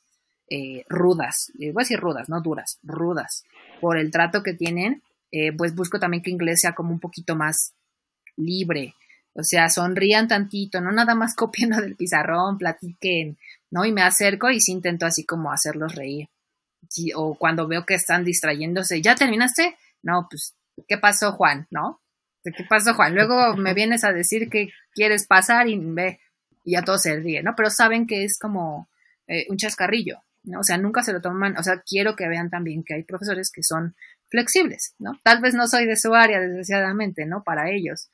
eh, 0.47 0.85
rudas, 0.89 1.51
eh, 1.59 1.71
voy 1.71 1.81
a 1.81 1.85
decir 1.85 1.99
rudas, 1.99 2.29
no 2.29 2.39
duras, 2.39 2.77
rudas, 2.83 3.45
por 3.81 3.97
el 3.97 4.11
trato 4.11 4.43
que 4.43 4.53
tienen, 4.53 5.01
eh, 5.31 5.51
pues 5.51 5.73
busco 5.73 5.99
también 5.99 6.21
que 6.21 6.29
inglés 6.29 6.61
sea 6.61 6.73
como 6.73 6.91
un 6.91 6.99
poquito 6.99 7.35
más 7.35 7.73
libre, 8.37 8.93
o 9.33 9.43
sea, 9.43 9.69
sonrían 9.69 10.27
tantito, 10.27 10.81
no 10.81 10.91
nada 10.91 11.15
más 11.15 11.33
copiando 11.35 11.81
del 11.81 11.95
pizarrón, 11.95 12.59
platiquen, 12.59 13.39
¿no? 13.71 13.85
Y 13.85 13.91
me 13.91 14.03
acerco 14.03 14.51
y 14.51 14.61
sí 14.61 14.71
intento 14.71 15.07
así 15.07 15.25
como 15.25 15.51
hacerlos 15.51 15.95
reír 15.95 16.29
o 17.15 17.35
cuando 17.35 17.67
veo 17.67 17.85
que 17.85 17.95
están 17.95 18.23
distrayéndose, 18.23 19.01
¿ya 19.01 19.15
terminaste? 19.15 19.77
No, 20.01 20.27
pues, 20.29 20.55
¿qué 20.87 20.97
pasó, 20.97 21.33
Juan? 21.33 21.67
¿No? 21.71 22.01
¿Qué 22.43 22.63
pasó, 22.69 22.93
Juan? 22.93 23.15
Luego 23.15 23.55
me 23.57 23.73
vienes 23.73 24.03
a 24.03 24.13
decir 24.13 24.49
que 24.49 24.69
quieres 24.93 25.27
pasar 25.27 25.67
y 25.67 25.77
ve, 25.79 26.19
y 26.63 26.73
ya 26.73 26.83
todo 26.83 26.97
se 26.97 27.19
ríe, 27.19 27.43
¿no? 27.43 27.53
Pero 27.55 27.69
saben 27.69 28.07
que 28.07 28.23
es 28.23 28.37
como 28.39 28.89
eh, 29.27 29.45
un 29.49 29.57
chascarrillo, 29.57 30.23
¿no? 30.43 30.61
O 30.61 30.63
sea, 30.63 30.77
nunca 30.77 31.03
se 31.03 31.13
lo 31.13 31.21
toman, 31.21 31.57
o 31.57 31.63
sea, 31.63 31.81
quiero 31.85 32.15
que 32.15 32.27
vean 32.27 32.49
también 32.49 32.83
que 32.83 32.95
hay 32.95 33.03
profesores 33.03 33.51
que 33.51 33.63
son 33.63 33.95
flexibles, 34.29 34.95
¿no? 34.99 35.19
Tal 35.23 35.41
vez 35.41 35.53
no 35.53 35.67
soy 35.67 35.85
de 35.85 35.97
su 35.97 36.13
área, 36.13 36.39
desgraciadamente, 36.39 37.25
¿no? 37.25 37.43
Para 37.43 37.71
ellos, 37.71 38.09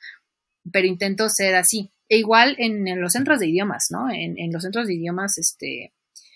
pero 0.72 0.88
intento 0.88 1.30
ser 1.30 1.56
así. 1.56 1.92
E 2.08 2.18
igual 2.18 2.56
en, 2.60 3.02
los 3.02 3.14
centros 3.14 3.40
de 3.40 3.48
idiomas, 3.48 3.88
¿no? 3.90 4.12
En, 4.12 4.38
en, 4.38 4.54
los 4.54 4.62
centros 4.62 4.88
de 4.88 4.94
idiomas, 4.94 5.38
este, 5.40 5.95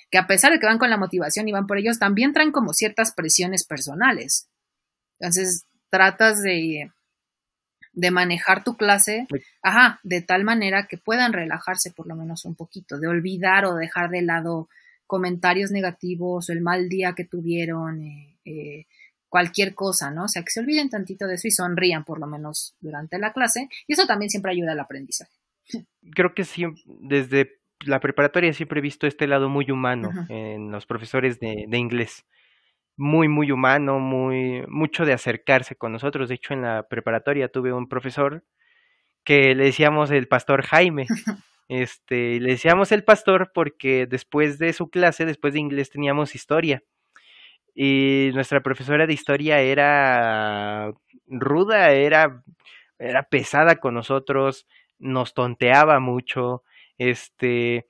que 0.10 0.18
a 0.18 0.28
pesar 0.28 0.52
de 0.52 0.60
que 0.60 0.66
van 0.66 0.80
con 0.80 0.90
la 0.90 0.98
motivación 0.98 1.48
y 1.48 1.52
van 1.52 1.68
por 1.68 1.78
ellos, 1.78 2.00
también 2.00 2.34
traen 2.34 2.52
como 2.52 2.74
ciertas 2.74 3.14
presiones 3.14 3.66
personales. 3.66 4.50
Entonces, 5.20 5.66
tratas 5.90 6.42
de, 6.42 6.92
de 7.94 8.12
manejar 8.12 8.64
tu 8.64 8.76
clase, 8.76 9.28
ajá, 9.62 10.00
de 10.04 10.22
tal 10.22 10.44
manera 10.44 10.88
que 10.88 10.98
puedan 10.98 11.34
relajarse 11.34 11.92
por 11.92 12.08
lo 12.08 12.16
menos 12.16 12.46
un 12.46 12.56
poquito, 12.56 13.00
de 13.00 13.08
olvidar 13.08 13.66
o 13.66 13.76
dejar 13.76 14.10
de 14.10 14.22
lado 14.22 14.70
comentarios 15.06 15.72
negativos 15.72 16.50
o 16.50 16.54
el 16.54 16.62
mal 16.62 16.88
día 16.88 17.14
que 17.16 17.26
tuvieron, 17.26 18.04
eh, 18.04 18.40
eh, 18.46 18.86
cualquier 19.30 19.76
cosa, 19.76 20.12
¿no? 20.12 20.26
O 20.26 20.28
sea, 20.28 20.44
que 20.44 20.52
se 20.52 20.60
olviden 20.60 20.90
tantito 20.90 21.28
de 21.28 21.36
eso 21.36 21.48
y 21.48 21.52
sonrían 21.52 22.04
por 22.04 22.20
lo 22.20 22.28
menos 22.28 22.76
durante 22.80 23.20
la 23.20 23.32
clase, 23.32 23.70
y 23.88 23.94
eso 23.94 24.06
también 24.06 24.30
siempre 24.30 24.52
ayuda 24.52 24.74
al 24.74 24.80
aprendizaje. 24.80 25.32
Creo 26.16 26.34
que 26.34 26.44
sí, 26.44 26.64
desde 26.86 27.59
la 27.86 28.00
preparatoria 28.00 28.54
siempre 28.54 28.80
he 28.80 28.82
visto 28.82 29.08
este 29.08 29.28
lado 29.28 29.50
muy 29.50 29.72
humano 29.72 30.12
en 30.30 30.72
los 30.72 30.86
profesores 30.86 31.40
de, 31.40 31.66
de, 31.68 31.78
inglés. 31.78 32.26
Muy, 32.98 33.28
muy 33.30 33.52
humano, 33.52 34.00
muy, 34.00 34.64
mucho 34.68 35.06
de 35.06 35.14
acercarse 35.14 35.76
con 35.76 35.92
nosotros. 35.92 36.30
De 36.30 36.36
hecho, 36.36 36.54
en 36.54 36.64
la 36.64 36.84
preparatoria 36.84 37.50
tuve 37.50 37.72
un 37.72 37.88
profesor 37.88 38.44
que 39.24 39.56
le 39.56 39.66
decíamos 39.66 40.12
el 40.12 40.28
pastor 40.28 40.64
Jaime. 40.64 41.08
Este, 41.72 42.40
le 42.40 42.54
decíamos 42.54 42.92
el 42.92 43.04
pastor 43.04 43.52
porque 43.54 44.08
después 44.08 44.58
de 44.58 44.74
su 44.74 44.90
clase, 44.90 45.28
después 45.28 45.54
de 45.54 45.60
inglés, 45.60 45.92
teníamos 45.92 46.34
historia. 46.34 46.82
Y 47.76 48.32
nuestra 48.34 48.62
profesora 48.62 49.06
de 49.06 49.14
historia 49.14 49.60
era 49.60 50.92
ruda, 51.28 51.92
era, 51.92 52.44
era 52.98 53.22
pesada 53.22 53.76
con 53.76 53.94
nosotros, 53.94 54.66
nos 54.98 55.36
tonteaba 55.36 56.00
mucho, 56.00 56.64
este, 57.00 57.88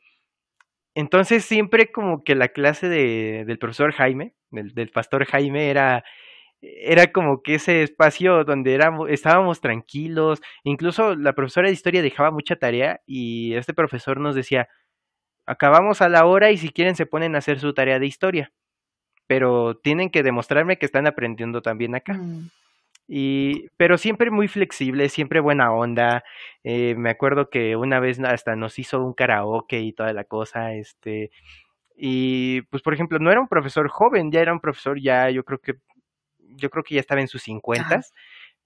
entonces 0.95 1.43
siempre 1.43 1.91
como 1.91 2.23
que 2.23 2.35
la 2.35 2.47
clase 2.49 2.87
de, 2.87 3.43
del 3.45 3.59
profesor 3.59 3.91
Jaime, 3.91 4.35
del, 4.51 4.73
del, 4.73 4.89
pastor 4.89 5.25
Jaime, 5.25 5.69
era, 5.69 6.05
era 6.61 7.11
como 7.11 7.41
que 7.41 7.55
ese 7.55 7.83
espacio 7.83 8.43
donde 8.43 8.73
éramos, 8.73 9.09
estábamos 9.09 9.61
tranquilos, 9.61 10.41
incluso 10.63 11.15
la 11.15 11.33
profesora 11.33 11.67
de 11.67 11.73
historia 11.73 12.01
dejaba 12.01 12.31
mucha 12.31 12.55
tarea 12.55 13.01
y 13.05 13.53
este 13.55 13.73
profesor 13.73 14.19
nos 14.19 14.35
decía, 14.35 14.69
acabamos 15.45 16.01
a 16.01 16.09
la 16.09 16.25
hora 16.25 16.51
y 16.51 16.57
si 16.57 16.69
quieren 16.69 16.95
se 16.95 17.05
ponen 17.05 17.35
a 17.35 17.39
hacer 17.39 17.59
su 17.59 17.73
tarea 17.73 17.99
de 17.99 18.07
historia, 18.07 18.51
pero 19.27 19.77
tienen 19.77 20.09
que 20.09 20.23
demostrarme 20.23 20.77
que 20.77 20.85
están 20.85 21.07
aprendiendo 21.07 21.61
también 21.61 21.95
acá. 21.95 22.13
Mm. 22.13 22.49
Y, 23.11 23.69
pero 23.77 23.97
siempre 23.97 24.29
muy 24.29 24.47
flexible, 24.47 25.09
siempre 25.09 25.39
buena 25.39 25.73
onda. 25.73 26.23
Eh, 26.63 26.93
me 26.95 27.09
acuerdo 27.09 27.49
que 27.49 27.75
una 27.75 27.99
vez 27.99 28.19
hasta 28.19 28.55
nos 28.55 28.77
hizo 28.79 29.03
un 29.03 29.13
karaoke 29.13 29.79
y 29.81 29.93
toda 29.93 30.13
la 30.13 30.25
cosa, 30.25 30.73
este, 30.75 31.31
Y 31.95 32.63
pues, 32.63 32.83
por 32.83 32.93
ejemplo, 32.93 33.19
no 33.19 33.31
era 33.31 33.41
un 33.41 33.47
profesor 33.49 33.89
joven, 33.89 34.31
ya 34.31 34.41
era 34.41 34.53
un 34.53 34.61
profesor 34.61 34.99
ya, 35.01 35.29
yo 35.31 35.43
creo 35.45 35.59
que, 35.59 35.75
yo 36.39 36.69
creo 36.69 36.83
que 36.83 36.95
ya 36.95 37.01
estaba 37.01 37.21
en 37.21 37.27
sus 37.29 37.43
cincuentas, 37.43 38.13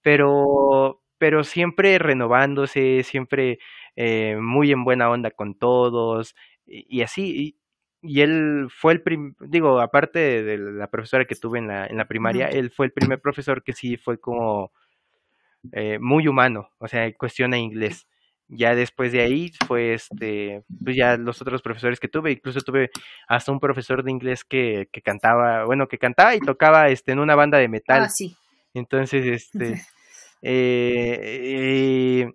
pero, 0.01 1.01
pero 1.17 1.43
siempre 1.43 1.99
renovándose, 1.99 3.03
siempre 3.03 3.59
eh, 3.95 4.37
muy 4.41 4.71
en 4.71 4.83
buena 4.85 5.09
onda 5.09 5.31
con 5.31 5.55
todos, 5.57 6.35
y, 6.65 7.01
así. 7.01 7.23
Y, 7.47 7.57
él 8.03 8.67
fue 8.69 8.93
el 8.93 9.01
primer, 9.01 9.33
digo, 9.39 9.79
aparte 9.79 10.43
de 10.43 10.57
la 10.57 10.87
profesora 10.87 11.25
que 11.25 11.35
tuve 11.35 11.59
en 11.59 11.67
la, 11.67 11.87
en 11.87 11.97
la 11.97 12.07
primaria, 12.07 12.47
él 12.47 12.71
fue 12.71 12.87
el 12.87 12.91
primer 12.91 13.21
profesor 13.21 13.63
que 13.63 13.73
sí 13.73 13.97
fue 13.97 14.19
como 14.19 14.71
eh, 15.71 15.97
muy 15.99 16.27
humano, 16.27 16.69
o 16.79 16.87
sea, 16.87 17.11
cuestiona 17.13 17.57
inglés. 17.57 18.07
Ya 18.49 18.75
después 18.75 19.13
de 19.13 19.21
ahí 19.21 19.51
fue 19.65 19.93
este, 19.93 20.63
pues 20.83 20.97
ya 20.97 21.17
los 21.17 21.41
otros 21.41 21.61
profesores 21.61 21.99
que 21.99 22.09
tuve, 22.09 22.33
incluso 22.33 22.59
tuve 22.61 22.91
hasta 23.27 23.51
un 23.51 23.59
profesor 23.59 24.03
de 24.03 24.11
inglés 24.11 24.43
que, 24.43 24.89
que 24.91 25.01
cantaba, 25.01 25.63
bueno, 25.63 25.87
que 25.87 25.97
cantaba 25.97 26.35
y 26.35 26.39
tocaba 26.39 26.89
este 26.89 27.13
en 27.13 27.19
una 27.19 27.35
banda 27.35 27.57
de 27.57 27.69
metal. 27.69 28.03
Ah, 28.03 28.09
sí. 28.09 28.35
Entonces, 28.73 29.25
este, 29.25 29.81
eh, 30.41 32.29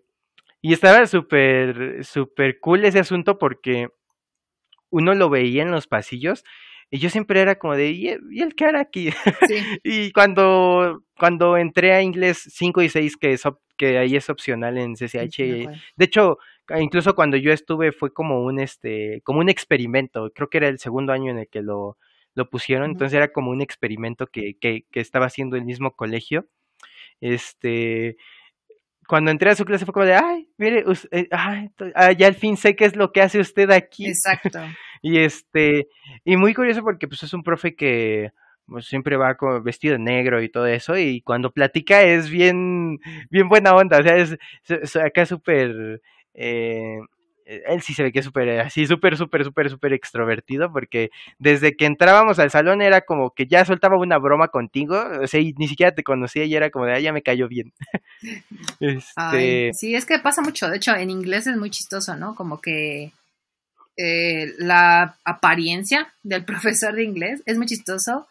y 0.60 0.72
estaba 0.72 1.06
súper, 1.06 2.04
súper 2.04 2.58
cool 2.58 2.84
ese 2.84 2.98
asunto 2.98 3.38
porque 3.38 3.88
uno 4.90 5.14
lo 5.14 5.30
veía 5.30 5.62
en 5.62 5.70
los 5.70 5.86
pasillos 5.86 6.44
y 6.90 6.98
yo 6.98 7.10
siempre 7.10 7.40
era 7.40 7.58
como 7.58 7.76
de, 7.76 7.90
¿y, 7.90 8.08
el 8.08 8.54
qué 8.56 8.64
hará 8.64 8.80
aquí? 8.80 9.10
y 9.84 10.10
cuando, 10.12 11.04
cuando 11.18 11.56
entré 11.56 11.92
a 11.92 12.02
inglés 12.02 12.48
5 12.50 12.82
y 12.82 12.88
6, 12.88 13.16
que, 13.18 13.32
es, 13.32 13.42
que 13.76 13.98
ahí 13.98 14.16
es 14.16 14.30
opcional 14.30 14.78
en 14.78 14.94
CCH, 14.94 15.38
de 15.38 16.04
hecho, 16.04 16.38
incluso 16.80 17.14
cuando 17.14 17.36
yo 17.36 17.52
estuve 17.52 17.92
fue 17.92 18.12
como 18.12 18.42
un, 18.42 18.58
este, 18.58 19.20
como 19.22 19.40
un 19.40 19.50
experimento, 19.50 20.30
creo 20.34 20.48
que 20.48 20.58
era 20.58 20.68
el 20.68 20.78
segundo 20.78 21.12
año 21.12 21.30
en 21.30 21.40
el 21.40 21.48
que 21.48 21.60
lo, 21.60 21.98
lo 22.34 22.48
pusieron, 22.48 22.90
entonces 22.90 23.14
era 23.14 23.32
como 23.32 23.50
un 23.50 23.60
experimento 23.60 24.26
que, 24.26 24.56
que, 24.58 24.86
que 24.90 25.00
estaba 25.00 25.26
haciendo 25.26 25.56
el 25.56 25.64
mismo 25.64 25.94
colegio. 25.94 26.46
Este, 27.20 28.16
cuando 29.08 29.30
entré 29.30 29.50
a 29.50 29.56
su 29.56 29.64
clase 29.64 29.86
fue 29.86 29.94
como 29.94 30.04
de, 30.04 30.14
ay, 30.14 30.48
mire, 30.58 30.84
eh, 31.12 31.28
ay, 31.30 31.70
ah, 31.94 32.12
ya 32.12 32.26
al 32.26 32.34
fin 32.34 32.58
sé 32.58 32.76
qué 32.76 32.84
es 32.84 32.94
lo 32.94 33.10
que 33.10 33.22
hace 33.22 33.40
usted 33.40 33.70
aquí. 33.70 34.06
Exacto. 34.06 34.60
y 35.02 35.18
este, 35.18 35.88
y 36.24 36.36
muy 36.36 36.52
curioso 36.52 36.82
porque 36.82 37.08
pues 37.08 37.22
es 37.22 37.32
un 37.32 37.42
profe 37.42 37.74
que 37.74 38.32
pues, 38.66 38.86
siempre 38.86 39.16
va 39.16 39.34
con 39.36 39.64
vestido 39.64 39.94
de 39.94 40.00
negro 40.00 40.42
y 40.42 40.50
todo 40.50 40.66
eso, 40.66 40.98
y 40.98 41.22
cuando 41.22 41.52
platica 41.52 42.02
es 42.02 42.28
bien, 42.28 42.98
bien 43.30 43.48
buena 43.48 43.74
onda, 43.74 43.98
o 43.98 44.02
sea, 44.02 44.16
es, 44.16 44.36
es 44.68 44.94
acá 44.96 45.24
súper, 45.24 46.02
eh, 46.34 46.98
él 47.48 47.80
sí 47.80 47.94
se 47.94 48.02
ve 48.02 48.12
que 48.12 48.18
es 48.18 48.24
súper, 48.26 48.46
eh, 48.48 48.60
así, 48.60 48.86
súper, 48.86 49.16
súper, 49.16 49.42
súper, 49.42 49.70
súper 49.70 49.92
extrovertido, 49.94 50.70
porque 50.70 51.10
desde 51.38 51.76
que 51.76 51.86
entrábamos 51.86 52.38
al 52.38 52.50
salón 52.50 52.82
era 52.82 53.00
como 53.00 53.30
que 53.30 53.46
ya 53.46 53.64
soltaba 53.64 53.96
una 53.96 54.18
broma 54.18 54.48
contigo, 54.48 55.02
o 55.22 55.26
sea, 55.26 55.40
y 55.40 55.54
ni 55.54 55.66
siquiera 55.66 55.94
te 55.94 56.04
conocía 56.04 56.44
y 56.44 56.54
era 56.54 56.70
como 56.70 56.84
de, 56.84 56.92
ah, 56.92 57.00
ya 57.00 57.12
me 57.12 57.22
cayó 57.22 57.48
bien. 57.48 57.72
este... 58.80 59.72
sí, 59.72 59.94
es 59.94 60.04
que 60.04 60.18
pasa 60.18 60.42
mucho, 60.42 60.68
de 60.68 60.76
hecho, 60.76 60.94
en 60.94 61.10
inglés 61.10 61.46
es 61.46 61.56
muy 61.56 61.70
chistoso, 61.70 62.16
¿no? 62.16 62.34
Como 62.34 62.60
que 62.60 63.12
eh, 63.96 64.52
la 64.58 65.16
apariencia 65.24 66.12
del 66.22 66.44
profesor 66.44 66.94
de 66.94 67.04
inglés 67.04 67.42
es 67.46 67.56
muy 67.56 67.66
chistoso, 67.66 68.28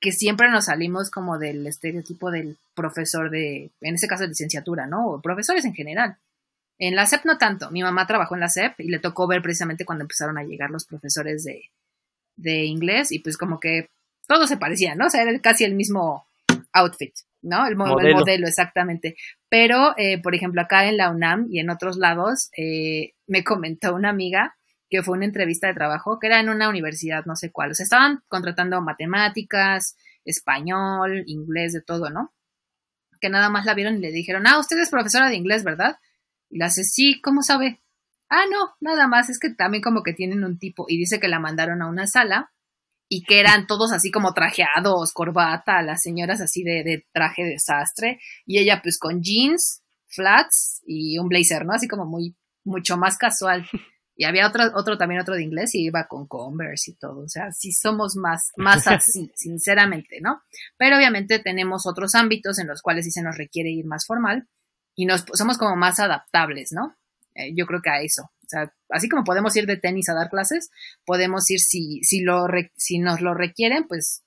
que 0.00 0.10
siempre 0.10 0.50
nos 0.50 0.66
salimos 0.66 1.08
como 1.08 1.38
del 1.38 1.66
estereotipo 1.66 2.30
del 2.30 2.58
profesor 2.74 3.30
de, 3.30 3.70
en 3.80 3.94
este 3.94 4.08
caso, 4.08 4.24
de 4.24 4.30
licenciatura, 4.30 4.86
¿no? 4.86 5.06
O 5.06 5.20
profesores 5.20 5.64
en 5.64 5.72
general 5.72 6.16
en 6.78 6.96
la 6.96 7.06
SEP 7.06 7.24
no 7.24 7.38
tanto. 7.38 7.70
Mi 7.70 7.82
mamá 7.82 8.06
trabajó 8.06 8.34
en 8.34 8.40
la 8.40 8.48
SEP 8.48 8.80
y 8.80 8.90
le 8.90 8.98
tocó 8.98 9.26
ver 9.26 9.42
precisamente 9.42 9.84
cuando 9.84 10.04
empezaron 10.04 10.38
a 10.38 10.44
llegar 10.44 10.70
los 10.70 10.86
profesores 10.86 11.44
de, 11.44 11.70
de 12.36 12.64
inglés 12.64 13.12
y 13.12 13.20
pues 13.20 13.36
como 13.36 13.60
que 13.60 13.90
todo 14.26 14.46
se 14.46 14.56
parecía, 14.56 14.94
¿no? 14.94 15.06
O 15.06 15.10
sea, 15.10 15.22
era 15.22 15.38
casi 15.40 15.64
el 15.64 15.74
mismo 15.74 16.26
outfit, 16.72 17.14
¿no? 17.42 17.66
El, 17.66 17.76
modelo. 17.76 18.46
exactamente. 18.46 19.16
Pero, 19.48 19.94
eh, 19.96 20.20
por 20.20 20.34
ejemplo, 20.34 20.60
acá 20.60 20.88
en 20.88 20.96
la 20.96 21.10
UNAM 21.10 21.46
y 21.50 21.60
en 21.60 21.70
otros 21.70 21.96
lados, 21.96 22.50
eh, 22.56 23.12
me 23.26 23.44
comentó 23.44 23.94
una 23.94 24.10
amiga 24.10 24.56
que 24.90 25.02
fue 25.02 25.16
una 25.16 25.24
entrevista 25.24 25.66
de 25.66 25.74
trabajo, 25.74 26.18
que 26.18 26.26
era 26.26 26.40
en 26.40 26.48
una 26.48 26.68
universidad, 26.68 27.24
no 27.24 27.36
sé 27.36 27.50
cuál. 27.50 27.70
O 27.70 27.74
sea, 27.74 27.84
estaban 27.84 28.22
contratando 28.28 28.80
matemáticas, 28.80 29.96
español, 30.24 31.24
inglés, 31.26 31.72
de 31.72 31.82
todo, 31.82 32.10
¿no? 32.10 32.32
Que 33.20 33.28
nada 33.28 33.48
más 33.48 33.64
la 33.64 33.74
vieron 33.74 33.96
y 33.96 34.00
le 34.00 34.10
dijeron, 34.10 34.46
ah, 34.46 34.58
usted 34.58 34.78
es 34.78 34.90
profesora 34.90 35.28
de 35.28 35.36
inglés, 35.36 35.64
¿verdad? 35.64 35.96
Y 36.50 36.58
la 36.58 36.66
hace, 36.66 36.84
sí, 36.84 37.20
¿cómo 37.20 37.42
sabe? 37.42 37.80
Ah, 38.28 38.44
no, 38.50 38.74
nada 38.80 39.06
más, 39.06 39.28
es 39.28 39.38
que 39.38 39.50
también 39.50 39.82
como 39.82 40.02
que 40.02 40.12
tienen 40.12 40.44
un 40.44 40.58
tipo 40.58 40.86
y 40.88 40.98
dice 40.98 41.20
que 41.20 41.28
la 41.28 41.40
mandaron 41.40 41.82
a 41.82 41.88
una 41.88 42.06
sala 42.06 42.52
y 43.08 43.22
que 43.22 43.38
eran 43.38 43.66
todos 43.66 43.92
así 43.92 44.10
como 44.10 44.32
trajeados, 44.32 45.12
corbata, 45.12 45.82
las 45.82 46.02
señoras 46.02 46.40
así 46.40 46.62
de, 46.62 46.82
de 46.84 47.06
traje 47.12 47.44
de 47.44 47.50
desastre 47.50 48.18
y 48.46 48.58
ella 48.58 48.80
pues 48.82 48.98
con 48.98 49.20
jeans, 49.22 49.82
flats 50.08 50.82
y 50.86 51.18
un 51.18 51.28
blazer, 51.28 51.64
¿no? 51.66 51.74
Así 51.74 51.86
como 51.86 52.06
muy, 52.06 52.36
mucho 52.64 52.96
más 52.96 53.18
casual. 53.18 53.66
Y 54.16 54.24
había 54.24 54.46
otro, 54.46 54.62
otro 54.74 54.96
también 54.96 55.20
otro 55.20 55.34
de 55.34 55.42
inglés 55.42 55.74
y 55.74 55.86
iba 55.86 56.06
con 56.06 56.26
Converse 56.28 56.92
y 56.92 56.94
todo. 56.94 57.24
O 57.24 57.28
sea, 57.28 57.50
sí 57.50 57.72
somos 57.72 58.14
más, 58.16 58.52
más 58.56 58.86
así, 58.86 59.30
sinceramente, 59.34 60.20
¿no? 60.20 60.40
Pero 60.78 60.96
obviamente 60.96 61.40
tenemos 61.40 61.84
otros 61.86 62.14
ámbitos 62.14 62.58
en 62.58 62.68
los 62.68 62.80
cuales 62.80 63.04
sí 63.06 63.10
se 63.10 63.22
nos 63.22 63.36
requiere 63.36 63.70
ir 63.70 63.86
más 63.86 64.06
formal 64.06 64.48
y 64.94 65.06
nos 65.06 65.24
somos 65.34 65.58
como 65.58 65.76
más 65.76 65.98
adaptables, 66.00 66.72
¿no? 66.72 66.96
Eh, 67.34 67.54
yo 67.54 67.66
creo 67.66 67.80
que 67.82 67.90
a 67.90 68.00
eso. 68.00 68.22
O 68.22 68.48
sea, 68.48 68.72
así 68.90 69.08
como 69.08 69.24
podemos 69.24 69.56
ir 69.56 69.66
de 69.66 69.76
tenis 69.76 70.08
a 70.08 70.14
dar 70.14 70.28
clases, 70.30 70.70
podemos 71.04 71.50
ir 71.50 71.60
si, 71.60 72.00
si, 72.02 72.22
lo 72.22 72.46
si 72.76 72.98
nos 72.98 73.20
lo 73.20 73.34
requieren, 73.34 73.86
pues 73.88 74.24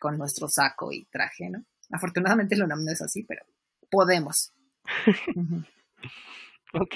con 0.00 0.18
nuestro 0.18 0.48
saco 0.48 0.92
y 0.92 1.06
traje, 1.06 1.48
¿no? 1.50 1.64
Afortunadamente 1.90 2.56
lo 2.56 2.66
no 2.66 2.76
es 2.90 3.02
así, 3.02 3.24
pero 3.24 3.44
podemos. 3.90 4.52
ok. 6.72 6.94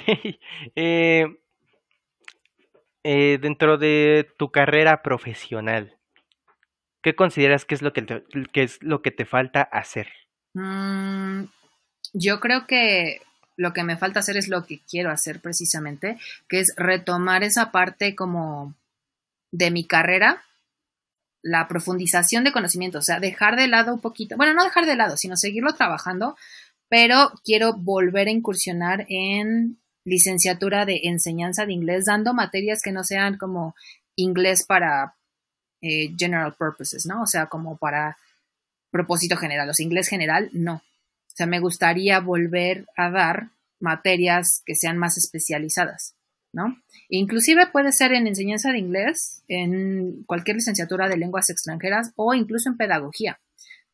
Eh, 0.76 1.26
eh, 3.02 3.38
dentro 3.40 3.78
de 3.78 4.30
tu 4.36 4.50
carrera 4.50 5.02
profesional, 5.02 5.98
¿qué 7.02 7.14
consideras 7.14 7.64
que 7.64 7.74
es 7.74 7.82
lo 7.82 7.92
que 7.92 8.02
te, 8.02 8.24
es 8.54 8.82
lo 8.82 9.00
que 9.02 9.10
te 9.10 9.24
falta 9.24 9.62
hacer? 9.62 10.08
Mm, 10.54 11.44
yo 12.12 12.40
creo 12.40 12.66
que 12.66 13.20
lo 13.56 13.72
que 13.72 13.84
me 13.84 13.96
falta 13.96 14.20
hacer 14.20 14.36
es 14.36 14.48
lo 14.48 14.64
que 14.64 14.80
quiero 14.88 15.10
hacer 15.10 15.40
precisamente, 15.40 16.18
que 16.48 16.60
es 16.60 16.72
retomar 16.76 17.44
esa 17.44 17.70
parte 17.70 18.14
como 18.14 18.74
de 19.52 19.70
mi 19.70 19.86
carrera, 19.86 20.42
la 21.42 21.68
profundización 21.68 22.44
de 22.44 22.52
conocimiento, 22.52 22.98
o 22.98 23.02
sea, 23.02 23.20
dejar 23.20 23.56
de 23.56 23.68
lado 23.68 23.92
un 23.92 24.00
poquito, 24.00 24.36
bueno, 24.36 24.54
no 24.54 24.64
dejar 24.64 24.86
de 24.86 24.96
lado, 24.96 25.16
sino 25.16 25.36
seguirlo 25.36 25.74
trabajando, 25.74 26.36
pero 26.88 27.32
quiero 27.44 27.74
volver 27.74 28.28
a 28.28 28.32
incursionar 28.32 29.06
en 29.08 29.78
licenciatura 30.04 30.86
de 30.86 31.00
enseñanza 31.04 31.66
de 31.66 31.72
inglés, 31.72 32.06
dando 32.06 32.34
materias 32.34 32.80
que 32.82 32.92
no 32.92 33.04
sean 33.04 33.36
como 33.36 33.74
inglés 34.16 34.64
para 34.66 35.14
eh, 35.82 36.14
general 36.18 36.54
purposes, 36.56 37.06
¿no? 37.06 37.22
O 37.22 37.26
sea, 37.26 37.46
como 37.46 37.76
para 37.76 38.18
propósito 38.90 39.36
general, 39.36 39.68
o 39.68 39.74
sea, 39.74 39.84
inglés 39.84 40.08
general, 40.08 40.50
no. 40.52 40.82
Sea, 41.40 41.46
me 41.46 41.58
gustaría 41.58 42.20
volver 42.20 42.86
a 42.98 43.10
dar 43.10 43.48
materias 43.80 44.60
que 44.66 44.74
sean 44.74 44.98
más 44.98 45.16
especializadas, 45.16 46.14
¿no? 46.52 46.76
Inclusive 47.08 47.66
puede 47.72 47.92
ser 47.92 48.12
en 48.12 48.26
enseñanza 48.26 48.72
de 48.72 48.78
inglés, 48.78 49.42
en 49.48 50.22
cualquier 50.24 50.56
licenciatura 50.56 51.08
de 51.08 51.16
lenguas 51.16 51.48
extranjeras 51.48 52.12
o 52.14 52.34
incluso 52.34 52.68
en 52.68 52.76
pedagogía. 52.76 53.40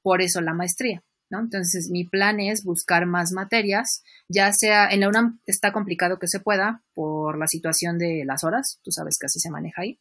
Por 0.02 0.22
eso 0.22 0.40
la 0.40 0.54
maestría, 0.54 1.04
¿no? 1.30 1.38
Entonces, 1.38 1.88
mi 1.88 2.02
plan 2.02 2.40
es 2.40 2.64
buscar 2.64 3.06
más 3.06 3.30
materias, 3.30 4.02
ya 4.26 4.52
sea 4.52 4.88
en 4.90 4.98
la 4.98 5.08
UNAM 5.08 5.38
está 5.46 5.72
complicado 5.72 6.18
que 6.18 6.26
se 6.26 6.40
pueda 6.40 6.82
por 6.94 7.38
la 7.38 7.46
situación 7.46 7.96
de 7.96 8.24
las 8.24 8.42
horas, 8.42 8.80
tú 8.82 8.90
sabes 8.90 9.18
que 9.20 9.26
así 9.26 9.38
se 9.38 9.50
maneja 9.50 9.82
ahí, 9.82 10.00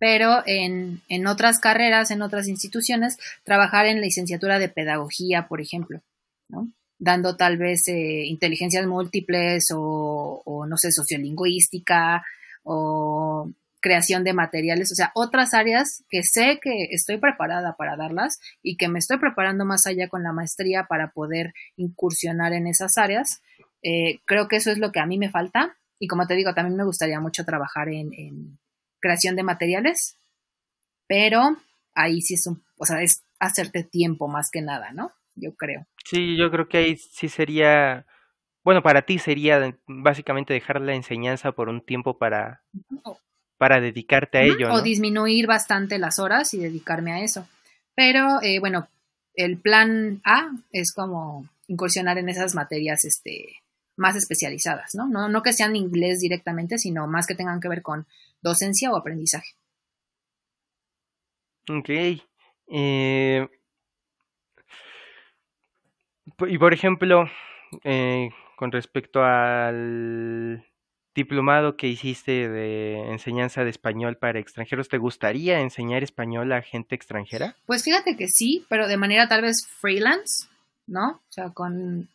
pero 0.00 0.42
en, 0.46 1.02
en, 1.08 1.26
otras 1.28 1.60
carreras, 1.60 2.10
en 2.10 2.22
otras 2.22 2.48
instituciones, 2.48 3.18
trabajar 3.44 3.86
en 3.86 3.96
la 3.96 4.06
licenciatura 4.06 4.58
de 4.58 4.70
pedagogía, 4.70 5.46
por 5.46 5.60
ejemplo, 5.60 6.00
¿no? 6.48 6.68
dando 7.00 7.36
tal 7.36 7.56
vez 7.56 7.88
eh, 7.88 8.24
inteligencias 8.26 8.86
múltiples 8.86 9.68
o, 9.74 10.66
no 10.68 10.76
sé, 10.76 10.92
sociolingüística 10.92 12.22
o 12.62 13.50
creación 13.80 14.24
de 14.24 14.34
materiales, 14.34 14.92
o 14.92 14.94
sea, 14.94 15.10
otras 15.14 15.54
áreas 15.54 16.04
que 16.10 16.22
sé 16.22 16.60
que 16.62 16.88
estoy 16.90 17.16
preparada 17.16 17.76
para 17.76 17.96
darlas 17.96 18.38
y 18.62 18.76
que 18.76 18.88
me 18.88 18.98
estoy 18.98 19.18
preparando 19.18 19.64
más 19.64 19.86
allá 19.86 20.08
con 20.08 20.22
la 20.22 20.32
maestría 20.32 20.84
para 20.84 21.12
poder 21.12 21.54
incursionar 21.76 22.52
en 22.52 22.66
esas 22.66 22.98
áreas. 22.98 23.42
Eh, 23.82 24.20
creo 24.26 24.48
que 24.48 24.56
eso 24.56 24.70
es 24.70 24.76
lo 24.76 24.92
que 24.92 25.00
a 25.00 25.06
mí 25.06 25.18
me 25.18 25.30
falta 25.30 25.76
y 25.98 26.06
como 26.06 26.26
te 26.26 26.34
digo, 26.34 26.52
también 26.52 26.76
me 26.76 26.84
gustaría 26.84 27.20
mucho 27.20 27.46
trabajar 27.46 27.88
en 27.88 28.58
creación 29.00 29.36
de 29.36 29.42
materiales, 29.42 30.18
pero 31.06 31.56
ahí 31.94 32.20
sí 32.22 32.34
es 32.34 32.46
un, 32.46 32.62
o 32.76 32.86
sea, 32.86 33.02
es 33.02 33.24
hacerte 33.38 33.84
tiempo 33.84 34.28
más 34.28 34.50
que 34.50 34.62
nada, 34.62 34.92
¿no? 34.92 35.12
Yo 35.34 35.54
creo. 35.54 35.86
Sí, 36.04 36.36
yo 36.36 36.50
creo 36.50 36.68
que 36.68 36.78
ahí 36.78 36.96
sí 36.96 37.28
sería, 37.28 38.06
bueno, 38.62 38.82
para 38.82 39.02
ti 39.02 39.18
sería 39.18 39.76
básicamente 39.86 40.54
dejar 40.54 40.80
la 40.80 40.94
enseñanza 40.94 41.52
por 41.52 41.68
un 41.68 41.84
tiempo 41.84 42.18
para, 42.18 42.62
para 43.58 43.80
dedicarte 43.80 44.38
a 44.38 44.42
ello. 44.42 44.72
O 44.72 44.82
disminuir 44.82 45.46
bastante 45.46 45.98
las 45.98 46.18
horas 46.18 46.52
y 46.54 46.58
dedicarme 46.58 47.12
a 47.12 47.20
eso. 47.20 47.48
Pero 47.94 48.40
eh, 48.42 48.60
bueno, 48.60 48.88
el 49.34 49.58
plan 49.58 50.20
A 50.24 50.50
es 50.72 50.92
como 50.92 51.48
incursionar 51.66 52.18
en 52.18 52.28
esas 52.28 52.54
materias 52.54 53.04
este, 53.04 53.60
más 54.00 54.16
especializadas, 54.16 54.94
¿no? 54.94 55.06
¿no? 55.06 55.28
No 55.28 55.42
que 55.42 55.52
sean 55.52 55.76
inglés 55.76 56.20
directamente, 56.20 56.78
sino 56.78 57.06
más 57.06 57.26
que 57.26 57.34
tengan 57.34 57.60
que 57.60 57.68
ver 57.68 57.82
con 57.82 58.06
docencia 58.40 58.90
o 58.90 58.96
aprendizaje. 58.96 59.54
Ok. 61.68 61.90
Eh, 62.68 63.48
y 66.48 66.58
por 66.58 66.72
ejemplo, 66.72 67.28
eh, 67.84 68.30
con 68.56 68.72
respecto 68.72 69.22
al 69.22 70.64
diplomado 71.14 71.76
que 71.76 71.88
hiciste 71.88 72.48
de 72.48 73.10
enseñanza 73.10 73.64
de 73.64 73.70
español 73.70 74.16
para 74.16 74.38
extranjeros, 74.38 74.88
¿te 74.88 74.96
gustaría 74.96 75.60
enseñar 75.60 76.02
español 76.02 76.52
a 76.52 76.62
gente 76.62 76.94
extranjera? 76.94 77.54
Pues 77.66 77.84
fíjate 77.84 78.16
que 78.16 78.28
sí, 78.28 78.64
pero 78.70 78.88
de 78.88 78.96
manera 78.96 79.28
tal 79.28 79.42
vez 79.42 79.66
freelance, 79.66 80.48
¿no? 80.86 81.20
O 81.28 81.32
sea, 81.32 81.50
con 81.50 82.08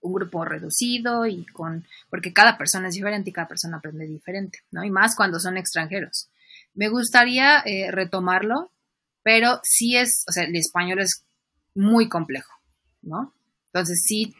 un 0.00 0.12
grupo 0.12 0.44
reducido 0.44 1.26
y 1.26 1.44
con, 1.46 1.86
porque 2.10 2.32
cada 2.32 2.56
persona 2.56 2.88
es 2.88 2.94
diferente 2.94 3.30
y 3.30 3.32
cada 3.32 3.48
persona 3.48 3.78
aprende 3.78 4.06
diferente, 4.06 4.60
¿no? 4.70 4.84
Y 4.84 4.90
más 4.90 5.16
cuando 5.16 5.40
son 5.40 5.56
extranjeros. 5.56 6.28
Me 6.74 6.88
gustaría 6.88 7.60
eh, 7.60 7.90
retomarlo, 7.90 8.70
pero 9.22 9.60
sí 9.62 9.96
es, 9.96 10.24
o 10.28 10.32
sea, 10.32 10.44
el 10.44 10.56
español 10.56 11.00
es 11.00 11.24
muy 11.74 12.08
complejo, 12.08 12.52
¿no? 13.02 13.34
Entonces 13.66 14.02
sí, 14.06 14.34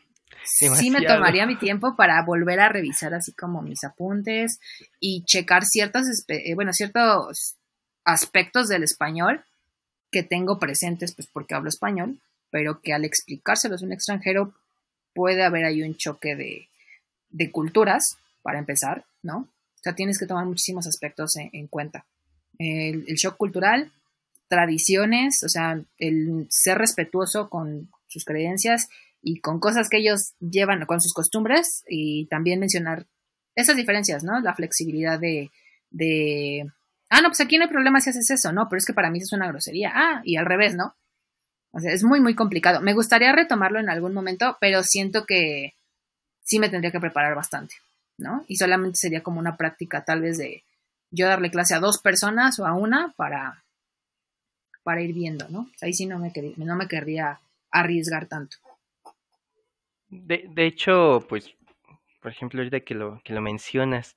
sí 0.44 0.90
me 0.90 1.02
tomaría 1.02 1.47
mi 1.47 1.59
tiempo 1.59 1.97
para 1.97 2.22
volver 2.24 2.60
a 2.60 2.68
revisar 2.68 3.14
así 3.14 3.32
como 3.32 3.62
mis 3.62 3.85
apuntes 3.85 4.59
y 5.01 5.24
checar 5.24 5.64
ciertos, 5.64 6.06
eh, 6.28 6.55
bueno, 6.55 6.72
ciertos 6.72 7.56
aspectos 8.05 8.68
del 8.68 8.85
español 8.85 9.44
que 10.10 10.22
tengo 10.22 10.59
presentes, 10.59 11.14
pues 11.14 11.28
porque 11.30 11.55
hablo 11.55 11.68
español, 11.68 12.20
pero 12.51 12.80
que 12.80 12.94
al 12.94 13.05
explicárselos 13.05 13.82
a 13.82 13.86
un 13.86 13.93
extranjero 13.93 14.55
puede 15.19 15.43
haber 15.43 15.65
ahí 15.65 15.82
un 15.82 15.97
choque 15.97 16.36
de, 16.36 17.51
culturas, 17.51 18.19
para 18.43 18.61
empezar, 18.61 19.05
¿no? 19.20 19.39
O 19.39 19.82
sea, 19.82 19.97
tienes 19.97 20.16
que 20.16 20.27
tomar 20.27 20.47
muchísimos 20.47 20.86
aspectos 20.86 21.32
en, 21.36 21.66
cuenta. 21.66 22.07
El, 22.57 23.05
el, 23.09 23.16
shock 23.16 23.36
cultural, 23.36 23.90
tradiciones, 24.47 25.43
o 25.45 25.49
sea, 25.49 25.82
el 25.99 26.47
ser 26.51 26.78
respetuoso 26.78 27.51
con 27.51 27.90
sus 28.07 28.24
creencias 28.24 28.89
y 29.20 29.40
con 29.40 29.59
cosas 29.59 29.89
que 29.89 29.99
ellos 29.99 30.35
llevan, 30.39 30.86
con 30.86 31.01
sus 31.01 31.12
costumbres, 31.12 31.82
y 31.89 32.27
también 32.27 32.61
mencionar 32.61 33.09
esas 33.57 33.77
diferencias, 33.77 34.23
¿no? 34.23 34.39
La 34.40 34.55
flexibilidad 34.55 35.19
de, 35.19 35.51
de, 35.90 36.65
ah, 37.09 37.23
no, 37.23 37.31
pues 37.31 37.40
aquí 37.40 37.59
no 37.59 37.65
hay 37.65 37.70
problema 37.70 38.01
si 38.01 38.11
haces 38.11 38.31
eso, 38.31 38.53
no, 38.53 38.69
pero 38.69 38.78
es 38.78 38.86
que 38.86 38.95
para 38.95 39.11
mí 39.11 39.19
eso 39.19 39.35
es 39.35 39.39
una 39.39 39.49
grosería, 39.49 39.90
ah, 39.97 40.23
y 40.23 40.36
al 40.36 40.47
revés, 40.47 40.77
¿no? 40.77 40.95
O 41.79 41.81
sea, 41.81 41.93
es 41.93 42.03
muy, 42.03 42.21
muy 42.21 42.35
complicado. 42.35 42.81
Me 42.81 42.93
gustaría 42.93 43.31
retomarlo 43.31 43.79
en 43.79 43.89
algún 43.89 44.13
momento, 44.13 44.57
pero 44.61 44.83
siento 44.83 45.25
que 45.25 45.75
sí 46.43 46.59
me 46.59 46.69
tendría 46.69 46.91
que 46.91 46.99
preparar 46.99 47.37
bastante, 47.37 47.77
¿no? 48.19 48.45
Y 48.49 48.57
solamente 48.57 48.97
sería 48.97 49.23
como 49.23 49.39
una 49.39 49.57
práctica 49.57 50.05
tal 50.05 50.23
vez 50.23 50.39
de 50.39 50.65
yo 51.13 51.29
darle 51.29 51.53
clase 51.53 51.75
a 51.75 51.81
dos 51.81 51.99
personas 51.99 52.59
o 52.59 52.67
a 52.67 52.75
una 52.75 53.15
para, 53.17 53.63
para 54.83 55.03
ir 55.03 55.15
viendo, 55.15 55.49
¿no? 55.49 55.71
ahí 55.81 55.95
sí 55.95 56.05
no 56.05 56.19
me, 56.19 56.33
no 56.57 56.77
me 56.77 56.89
querría 56.89 57.39
arriesgar 57.71 58.27
tanto. 58.27 58.57
De, 60.09 60.47
de 60.49 60.67
hecho, 60.67 61.25
pues, 61.29 61.55
por 62.21 62.33
ejemplo, 62.33 62.61
ahorita 62.61 62.81
que 62.81 62.95
lo, 62.95 63.23
que 63.23 63.33
lo 63.33 63.41
mencionas, 63.41 64.17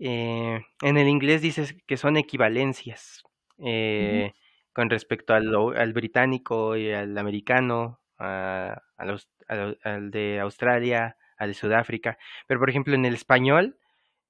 eh, 0.00 0.60
en 0.82 0.96
el 0.96 1.08
inglés 1.08 1.42
dices 1.42 1.76
que 1.86 1.96
son 1.96 2.16
equivalencias. 2.16 3.22
Eh, 3.58 4.32
con 4.78 4.90
respecto 4.90 5.34
al, 5.34 5.92
británico 5.92 6.76
y 6.76 6.92
al 6.92 7.18
americano, 7.18 7.98
a, 8.16 8.80
al 8.96 10.10
de 10.12 10.38
Australia, 10.38 11.16
al 11.36 11.48
de 11.48 11.54
Sudáfrica. 11.54 12.16
Pero, 12.46 12.60
por 12.60 12.70
ejemplo, 12.70 12.94
en 12.94 13.04
el 13.04 13.14
español, 13.14 13.76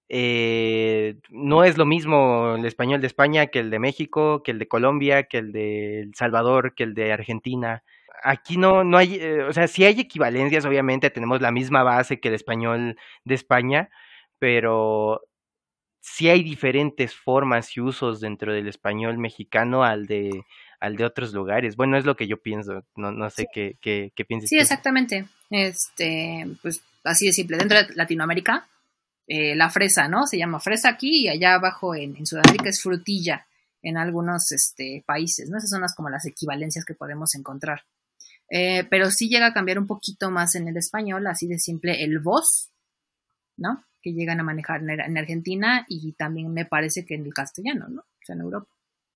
eh, 0.08 1.18
no 1.28 1.64
es 1.64 1.76
lo 1.76 1.84
mismo 1.84 2.54
el 2.56 2.64
español 2.64 3.02
de 3.02 3.08
España 3.08 3.48
que 3.48 3.58
el 3.58 3.68
de 3.68 3.78
México, 3.78 4.42
que 4.42 4.52
el 4.52 4.58
de 4.58 4.68
Colombia, 4.68 5.24
que 5.24 5.36
el 5.36 5.52
de 5.52 6.00
El 6.00 6.14
Salvador, 6.14 6.74
que 6.74 6.84
el 6.84 6.94
de 6.94 7.12
Argentina. 7.12 7.84
Aquí 8.22 8.56
no, 8.56 8.84
no 8.84 8.96
hay, 8.96 9.16
eh, 9.16 9.42
o 9.42 9.52
sea, 9.52 9.68
sí 9.68 9.84
hay 9.84 10.00
equivalencias, 10.00 10.64
obviamente 10.64 11.10
tenemos 11.10 11.42
la 11.42 11.52
misma 11.52 11.82
base 11.82 12.20
que 12.20 12.28
el 12.28 12.34
español 12.34 12.96
de 13.24 13.34
España, 13.34 13.90
pero 14.38 15.20
sí 16.14 16.28
hay 16.28 16.42
diferentes 16.42 17.14
formas 17.14 17.76
y 17.76 17.80
usos 17.80 18.20
dentro 18.20 18.52
del 18.52 18.68
español 18.68 19.18
mexicano 19.18 19.84
al 19.84 20.06
de 20.06 20.44
al 20.80 20.96
de 20.96 21.04
otros 21.04 21.32
lugares. 21.32 21.76
Bueno, 21.76 21.96
es 21.96 22.04
lo 22.04 22.16
que 22.16 22.28
yo 22.28 22.40
pienso, 22.40 22.84
no, 22.94 23.10
no 23.10 23.30
sé 23.30 23.48
qué, 23.52 23.76
qué, 23.80 24.12
qué 24.14 24.24
piensas. 24.24 24.48
Sí, 24.48 24.58
exactamente. 24.58 25.26
Este, 25.50 26.46
pues 26.62 26.82
así 27.04 27.26
de 27.26 27.32
simple. 27.32 27.56
Dentro 27.56 27.78
de 27.78 27.94
Latinoamérica, 27.94 28.68
eh, 29.26 29.56
la 29.56 29.70
fresa, 29.70 30.08
¿no? 30.08 30.26
Se 30.26 30.38
llama 30.38 30.60
fresa 30.60 30.90
aquí 30.90 31.24
y 31.24 31.28
allá 31.28 31.54
abajo 31.54 31.94
en, 31.94 32.16
en, 32.16 32.26
Sudamérica 32.26 32.68
es 32.68 32.80
frutilla 32.80 33.46
en 33.82 33.96
algunos 33.96 34.52
este, 34.52 35.02
países, 35.04 35.50
¿no? 35.50 35.58
Esas 35.58 35.70
son 35.70 35.80
las, 35.80 35.94
como 35.94 36.10
las 36.10 36.26
equivalencias 36.26 36.84
que 36.84 36.94
podemos 36.94 37.34
encontrar. 37.34 37.84
Eh, 38.50 38.84
pero 38.88 39.10
sí 39.10 39.28
llega 39.28 39.46
a 39.46 39.52
cambiar 39.52 39.78
un 39.78 39.86
poquito 39.86 40.30
más 40.30 40.54
en 40.54 40.68
el 40.68 40.76
español, 40.76 41.26
así 41.26 41.46
de 41.46 41.58
simple, 41.58 42.04
el 42.04 42.20
voz, 42.20 42.70
¿no? 43.56 43.84
Que 44.02 44.12
llegan 44.12 44.40
a 44.40 44.44
manejar 44.44 44.82
en 44.82 45.18
Argentina 45.18 45.84
y 45.88 46.12
también 46.12 46.52
me 46.52 46.64
parece 46.64 47.04
que 47.04 47.14
en 47.14 47.26
el 47.26 47.34
castellano, 47.34 47.88
¿no? 47.88 48.00
O 48.00 48.24
sea, 48.24 48.34
en 48.34 48.42
Europa 48.42 48.68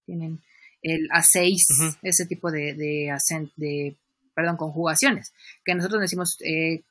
tienen 0.05 0.41
el 0.83 1.09
A6, 1.11 1.99
ese 2.03 2.27
tipo 2.27 2.51
de, 2.51 2.75
de, 2.75 3.17
de, 3.57 3.97
perdón, 4.35 4.57
conjugaciones, 4.57 5.33
que 5.65 5.75
nosotros 5.75 6.01
decimos, 6.01 6.37
eh, 6.41 6.83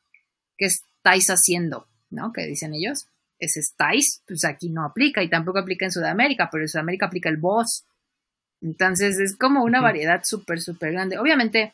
¿qué 0.58 0.66
estáis 0.68 1.28
haciendo? 1.30 1.88
¿No? 2.10 2.32
Que 2.32 2.46
dicen 2.46 2.74
ellos. 2.74 3.08
Ese 3.40 3.60
estáis, 3.60 4.22
pues 4.28 4.46
aquí 4.46 4.70
no 4.70 4.86
aplica 4.86 5.24
y 5.24 5.30
tampoco 5.30 5.60
aplica 5.60 5.86
en 5.86 5.92
Sudamérica, 5.92 6.50
pero 6.52 6.64
en 6.64 6.70
Sudamérica 6.70 7.08
aplica 7.08 7.30
el 7.30 7.38
vos. 7.38 7.86
Entonces 8.62 9.20
es 9.20 9.36
como 9.36 9.64
una 9.64 9.82
variedad 9.82 10.22
súper, 10.24 10.62
súper 10.62 10.92
grande. 10.92 11.18
Obviamente, 11.18 11.74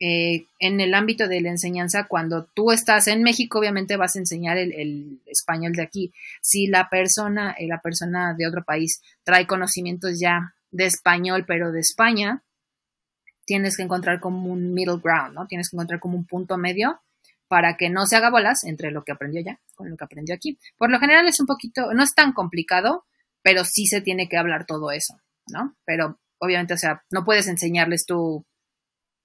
eh, 0.00 0.46
en 0.60 0.80
el 0.80 0.94
ámbito 0.94 1.26
de 1.26 1.40
la 1.40 1.50
enseñanza, 1.50 2.06
cuando 2.06 2.44
tú 2.44 2.70
estás 2.70 3.08
en 3.08 3.22
México, 3.22 3.58
obviamente 3.58 3.96
vas 3.96 4.14
a 4.14 4.20
enseñar 4.20 4.56
el, 4.56 5.20
español 5.26 5.72
de 5.72 5.82
aquí. 5.82 6.12
Si 6.40 6.68
la 6.68 6.88
persona, 6.88 7.54
eh, 7.58 7.66
la 7.66 7.80
persona 7.80 8.34
de 8.34 8.46
otro 8.46 8.64
país 8.64 9.02
trae 9.24 9.46
conocimientos 9.46 10.20
ya 10.20 10.54
de 10.70 10.86
español, 10.86 11.44
pero 11.46 11.72
de 11.72 11.80
España, 11.80 12.42
tienes 13.44 13.76
que 13.76 13.82
encontrar 13.82 14.20
como 14.20 14.52
un 14.52 14.72
middle 14.72 15.00
ground, 15.02 15.34
¿no? 15.34 15.46
Tienes 15.46 15.70
que 15.70 15.76
encontrar 15.76 16.00
como 16.00 16.16
un 16.16 16.26
punto 16.26 16.58
medio 16.58 17.00
para 17.48 17.76
que 17.76 17.88
no 17.88 18.06
se 18.06 18.14
haga 18.14 18.30
bolas 18.30 18.62
entre 18.64 18.90
lo 18.90 19.04
que 19.04 19.12
aprendió 19.12 19.40
ya 19.40 19.58
con 19.74 19.90
lo 19.90 19.96
que 19.96 20.04
aprendió 20.04 20.34
aquí. 20.34 20.58
Por 20.76 20.90
lo 20.90 21.00
general 21.00 21.26
es 21.26 21.40
un 21.40 21.46
poquito, 21.46 21.92
no 21.94 22.02
es 22.02 22.14
tan 22.14 22.32
complicado, 22.32 23.06
pero 23.42 23.64
sí 23.64 23.86
se 23.86 24.00
tiene 24.00 24.28
que 24.28 24.36
hablar 24.36 24.66
todo 24.66 24.92
eso, 24.92 25.18
¿no? 25.46 25.74
Pero 25.84 26.20
obviamente, 26.38 26.74
o 26.74 26.76
sea, 26.76 27.02
no 27.10 27.24
puedes 27.24 27.48
enseñarles 27.48 28.04
tú 28.04 28.44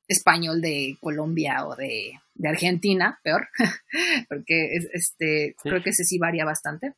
español 0.08 0.62
de 0.62 0.98
Colombia 1.00 1.66
o 1.66 1.76
de, 1.76 2.20
Argentina, 2.44 3.20
peor, 3.24 3.48
porque 4.30 4.76
este, 4.94 5.56
creo 5.62 5.82
que 5.82 5.92
ese 5.92 6.04
sí 6.04 6.18
varía 6.18 6.46
bastante 6.46 6.94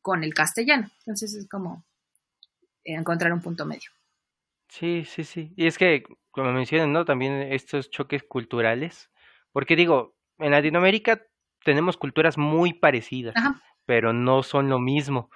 con 0.00 0.24
el 0.24 0.34
castellano. 0.34 0.90
Entonces 1.00 1.34
es 1.34 1.48
como 1.48 1.84
encontrar 2.84 3.32
un 3.32 3.42
punto 3.42 3.66
medio. 3.66 3.90
Sí, 4.68 5.04
sí, 5.04 5.24
sí. 5.24 5.52
Y 5.56 5.66
es 5.66 5.76
que, 5.76 6.04
como 6.30 6.52
mencionan, 6.52 6.92
¿no? 6.92 7.04
También 7.04 7.52
estos 7.52 7.90
choques 7.90 8.22
culturales, 8.22 9.10
porque 9.52 9.76
digo, 9.76 10.14
en 10.38 10.52
Latinoamérica 10.52 11.22
tenemos 11.64 11.96
culturas 11.96 12.38
muy 12.38 12.72
parecidas, 12.72 13.34
pero 13.84 14.12
no 14.12 14.42
son 14.42 14.68
lo 14.68 14.78
mismo. 14.78 15.30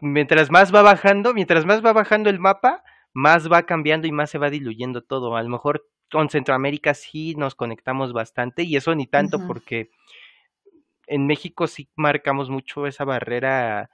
Mientras 0.00 0.50
más 0.50 0.74
va 0.74 0.82
bajando, 0.82 1.34
mientras 1.34 1.64
más 1.64 1.84
va 1.84 1.92
bajando 1.92 2.30
el 2.30 2.40
mapa, 2.40 2.82
más 3.12 3.50
va 3.50 3.62
cambiando 3.64 4.06
y 4.06 4.12
más 4.12 4.30
se 4.30 4.38
va 4.38 4.50
diluyendo 4.50 5.02
todo. 5.02 5.36
A 5.36 5.42
lo 5.42 5.48
mejor 5.48 5.88
con 6.10 6.30
Centroamérica 6.30 6.94
sí 6.94 7.34
nos 7.36 7.54
conectamos 7.54 8.12
bastante 8.12 8.62
y 8.62 8.76
eso 8.76 8.94
ni 8.94 9.06
tanto 9.06 9.46
porque 9.46 9.90
en 11.06 11.26
México 11.26 11.66
sí 11.66 11.88
marcamos 11.96 12.50
mucho 12.50 12.86
esa 12.86 13.04
barrera, 13.04 13.90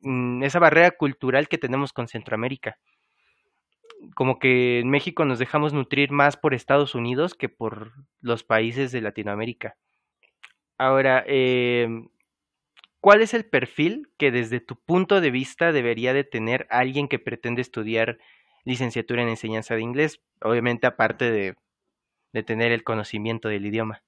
mm, 0.00 0.42
esa 0.42 0.58
barrera 0.58 0.92
cultural 0.92 1.48
que 1.48 1.58
tenemos 1.58 1.92
con 1.92 2.08
Centroamérica. 2.08 2.78
Como 4.14 4.38
que 4.38 4.80
en 4.80 4.90
México 4.90 5.24
nos 5.24 5.38
dejamos 5.38 5.72
nutrir 5.72 6.10
más 6.10 6.36
por 6.36 6.52
Estados 6.52 6.94
Unidos 6.94 7.34
que 7.34 7.48
por 7.48 7.92
los 8.20 8.44
países 8.44 8.92
de 8.92 9.00
Latinoamérica. 9.00 9.76
Ahora, 10.76 11.24
em, 11.26 12.08
¿cuál 13.00 13.22
es 13.22 13.34
el 13.34 13.44
perfil 13.44 14.10
que 14.18 14.30
desde 14.30 14.60
tu 14.60 14.76
punto 14.76 15.20
de 15.20 15.30
vista 15.30 15.72
debería 15.72 16.12
de 16.12 16.24
tener 16.24 16.66
alguien 16.70 17.08
que 17.08 17.18
pretende 17.18 17.62
estudiar 17.62 18.18
licenciatura 18.64 19.22
en 19.22 19.28
enseñanza 19.28 19.74
de 19.74 19.82
inglés, 19.82 20.20
obviamente 20.40 20.86
aparte 20.86 21.30
de, 21.30 21.54
tener 22.44 22.72
el 22.72 22.82
conocimiento 22.82 23.48
del 23.48 23.66
idioma. 23.66 24.02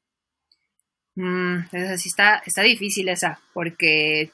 Mm, 1.14 1.60
sí 1.96 2.08
está, 2.08 2.42
está 2.44 2.62
difícil 2.62 3.08
esa, 3.08 3.40
porque 3.54 4.32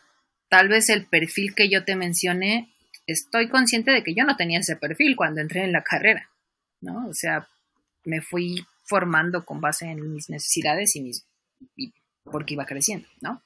tal 0.48 0.68
vez 0.68 0.88
el 0.88 1.06
perfil 1.06 1.54
que 1.54 1.68
yo 1.68 1.84
te 1.84 1.94
mencioné, 1.94 2.72
estoy 3.06 3.48
consciente 3.48 3.90
de 3.90 4.02
que 4.02 4.14
yo 4.14 4.24
no 4.24 4.36
tenía 4.36 4.60
ese 4.60 4.76
perfil 4.76 5.14
cuando 5.14 5.40
entré 5.40 5.64
en 5.64 5.72
la 5.72 5.82
carrera, 5.82 6.30
¿no? 6.80 7.06
O 7.06 7.12
sea, 7.12 7.48
me 8.04 8.22
fui 8.22 8.64
formando 8.84 9.44
con 9.44 9.60
base 9.60 9.86
en 9.86 10.12
mis 10.12 10.30
necesidades 10.30 10.96
y 10.96 11.02
mis 11.02 11.26
y 11.76 11.92
porque 12.24 12.54
iba 12.54 12.64
creciendo, 12.64 13.08
¿no? 13.20 13.42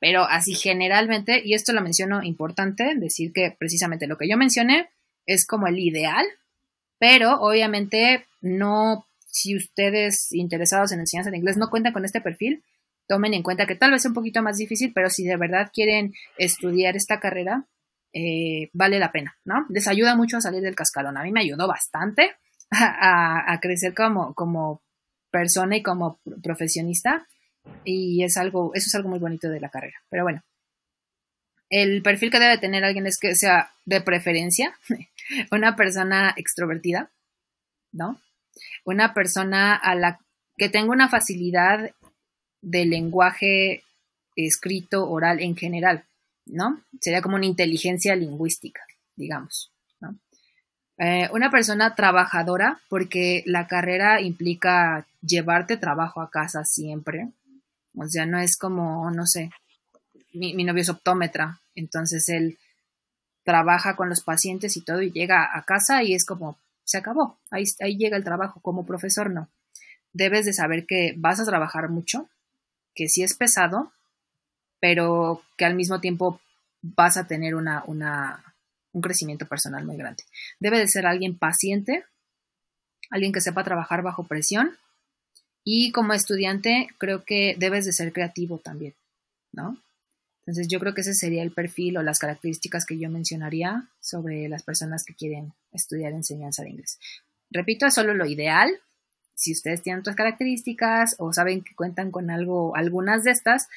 Pero 0.00 0.24
así 0.24 0.54
generalmente, 0.54 1.40
y 1.44 1.54
esto 1.54 1.72
lo 1.72 1.80
menciono 1.80 2.22
importante, 2.22 2.94
decir 2.96 3.32
que 3.32 3.54
precisamente 3.58 4.06
lo 4.06 4.18
que 4.18 4.28
yo 4.28 4.36
mencioné 4.36 4.90
es 5.26 5.46
como 5.46 5.66
el 5.66 5.78
ideal, 5.78 6.24
pero 6.98 7.40
obviamente 7.40 8.26
no, 8.40 9.06
si 9.26 9.56
ustedes 9.56 10.32
interesados 10.32 10.92
en 10.92 11.00
enseñanza 11.00 11.30
de 11.30 11.38
inglés 11.38 11.56
no 11.56 11.70
cuentan 11.70 11.92
con 11.92 12.04
este 12.04 12.20
perfil, 12.20 12.62
tomen 13.06 13.34
en 13.34 13.42
cuenta 13.42 13.66
que 13.66 13.74
tal 13.74 13.90
vez 13.90 14.02
es 14.02 14.06
un 14.06 14.14
poquito 14.14 14.42
más 14.42 14.56
difícil, 14.56 14.92
pero 14.94 15.10
si 15.10 15.24
de 15.24 15.36
verdad 15.36 15.70
quieren 15.72 16.14
estudiar 16.38 16.96
esta 16.96 17.20
carrera, 17.20 17.66
eh, 18.12 18.70
vale 18.72 18.98
la 18.98 19.12
pena, 19.12 19.36
¿no? 19.44 19.66
Les 19.70 19.88
ayuda 19.88 20.16
mucho 20.16 20.36
a 20.36 20.40
salir 20.40 20.62
del 20.62 20.76
cascarón. 20.76 21.16
A 21.16 21.22
mí 21.22 21.32
me 21.32 21.40
ayudó 21.40 21.66
bastante 21.66 22.36
a, 22.70 23.58
crecer 23.60 23.94
como, 23.94 24.34
como 24.34 24.82
persona 25.30 25.76
y 25.76 25.82
como 25.82 26.20
profesionista 26.42 27.26
y 27.84 28.22
es 28.22 28.36
algo, 28.36 28.72
eso 28.74 28.86
es 28.86 28.94
algo 28.94 29.08
muy 29.08 29.18
bonito 29.18 29.48
de 29.48 29.60
la 29.60 29.68
carrera. 29.68 29.96
Pero 30.08 30.22
bueno, 30.22 30.42
el 31.74 32.02
perfil 32.02 32.30
que 32.30 32.38
debe 32.38 32.58
tener 32.58 32.84
alguien 32.84 33.06
es 33.06 33.18
que 33.18 33.34
sea 33.34 33.72
de 33.84 34.00
preferencia 34.00 34.78
una 35.50 35.74
persona 35.74 36.32
extrovertida, 36.36 37.10
¿no? 37.90 38.20
Una 38.84 39.12
persona 39.12 39.74
a 39.74 39.96
la 39.96 40.20
que 40.56 40.68
tenga 40.68 40.92
una 40.92 41.08
facilidad 41.08 41.90
de 42.62 42.84
lenguaje 42.84 43.82
escrito, 44.36 45.10
oral 45.10 45.40
en 45.40 45.56
general, 45.56 46.04
¿no? 46.46 46.80
Sería 47.00 47.22
como 47.22 47.34
una 47.34 47.46
inteligencia 47.46 48.14
lingüística, 48.14 48.82
digamos, 49.16 49.72
¿no? 49.98 50.16
Eh, 50.98 51.28
una 51.32 51.50
persona 51.50 51.96
trabajadora, 51.96 52.82
porque 52.88 53.42
la 53.46 53.66
carrera 53.66 54.20
implica 54.20 55.08
llevarte 55.22 55.76
trabajo 55.76 56.20
a 56.20 56.30
casa 56.30 56.64
siempre. 56.64 57.32
O 57.96 58.06
sea, 58.06 58.26
no 58.26 58.38
es 58.38 58.56
como, 58.56 59.10
no 59.10 59.26
sé, 59.26 59.50
mi, 60.32 60.54
mi 60.54 60.62
novio 60.62 60.82
es 60.82 60.88
optómetra, 60.88 61.60
entonces 61.74 62.28
él 62.28 62.58
trabaja 63.44 63.94
con 63.94 64.08
los 64.08 64.22
pacientes 64.22 64.76
y 64.76 64.80
todo 64.80 65.02
y 65.02 65.12
llega 65.12 65.48
a 65.56 65.64
casa 65.64 66.02
y 66.02 66.14
es 66.14 66.24
como, 66.24 66.58
se 66.84 66.98
acabó, 66.98 67.38
ahí, 67.50 67.64
ahí 67.80 67.96
llega 67.96 68.16
el 68.16 68.24
trabajo, 68.24 68.60
como 68.60 68.86
profesor 68.86 69.30
no. 69.30 69.48
Debes 70.12 70.46
de 70.46 70.52
saber 70.52 70.86
que 70.86 71.14
vas 71.16 71.40
a 71.40 71.44
trabajar 71.44 71.88
mucho, 71.88 72.28
que 72.94 73.08
sí 73.08 73.22
es 73.22 73.34
pesado, 73.34 73.92
pero 74.80 75.42
que 75.56 75.64
al 75.64 75.74
mismo 75.74 76.00
tiempo 76.00 76.40
vas 76.82 77.16
a 77.16 77.26
tener 77.26 77.54
una, 77.54 77.82
una, 77.86 78.54
un 78.92 79.00
crecimiento 79.00 79.46
personal 79.46 79.84
muy 79.84 79.96
grande. 79.96 80.24
Debe 80.60 80.78
de 80.78 80.88
ser 80.88 81.06
alguien 81.06 81.36
paciente, 81.36 82.04
alguien 83.10 83.32
que 83.32 83.40
sepa 83.40 83.64
trabajar 83.64 84.02
bajo 84.02 84.24
presión 84.24 84.76
y 85.64 85.92
como 85.92 86.12
estudiante 86.12 86.88
creo 86.98 87.24
que 87.24 87.56
debes 87.58 87.86
de 87.86 87.92
ser 87.92 88.12
creativo 88.12 88.58
también, 88.58 88.94
¿no? 89.52 89.78
Entonces 90.46 90.68
yo 90.68 90.78
creo 90.78 90.94
que 90.94 91.00
ese 91.00 91.14
sería 91.14 91.42
el 91.42 91.52
perfil 91.52 91.96
o 91.96 92.02
las 92.02 92.18
características 92.18 92.84
que 92.84 92.98
yo 92.98 93.08
mencionaría 93.08 93.88
sobre 94.00 94.48
las 94.48 94.62
personas 94.62 95.04
que 95.04 95.14
quieren 95.14 95.54
estudiar 95.72 96.12
enseñanza 96.12 96.62
de 96.62 96.70
inglés. 96.70 96.98
Repito, 97.50 97.86
es 97.86 97.94
solo 97.94 98.14
lo 98.14 98.26
ideal, 98.26 98.70
si 99.34 99.52
ustedes 99.52 99.82
tienen 99.82 100.00
otras 100.00 100.16
características 100.16 101.16
o 101.18 101.32
saben 101.32 101.62
que 101.62 101.74
cuentan 101.74 102.10
con 102.10 102.30
algo, 102.30 102.76
algunas 102.76 103.24
de 103.24 103.32
estas, 103.32 103.68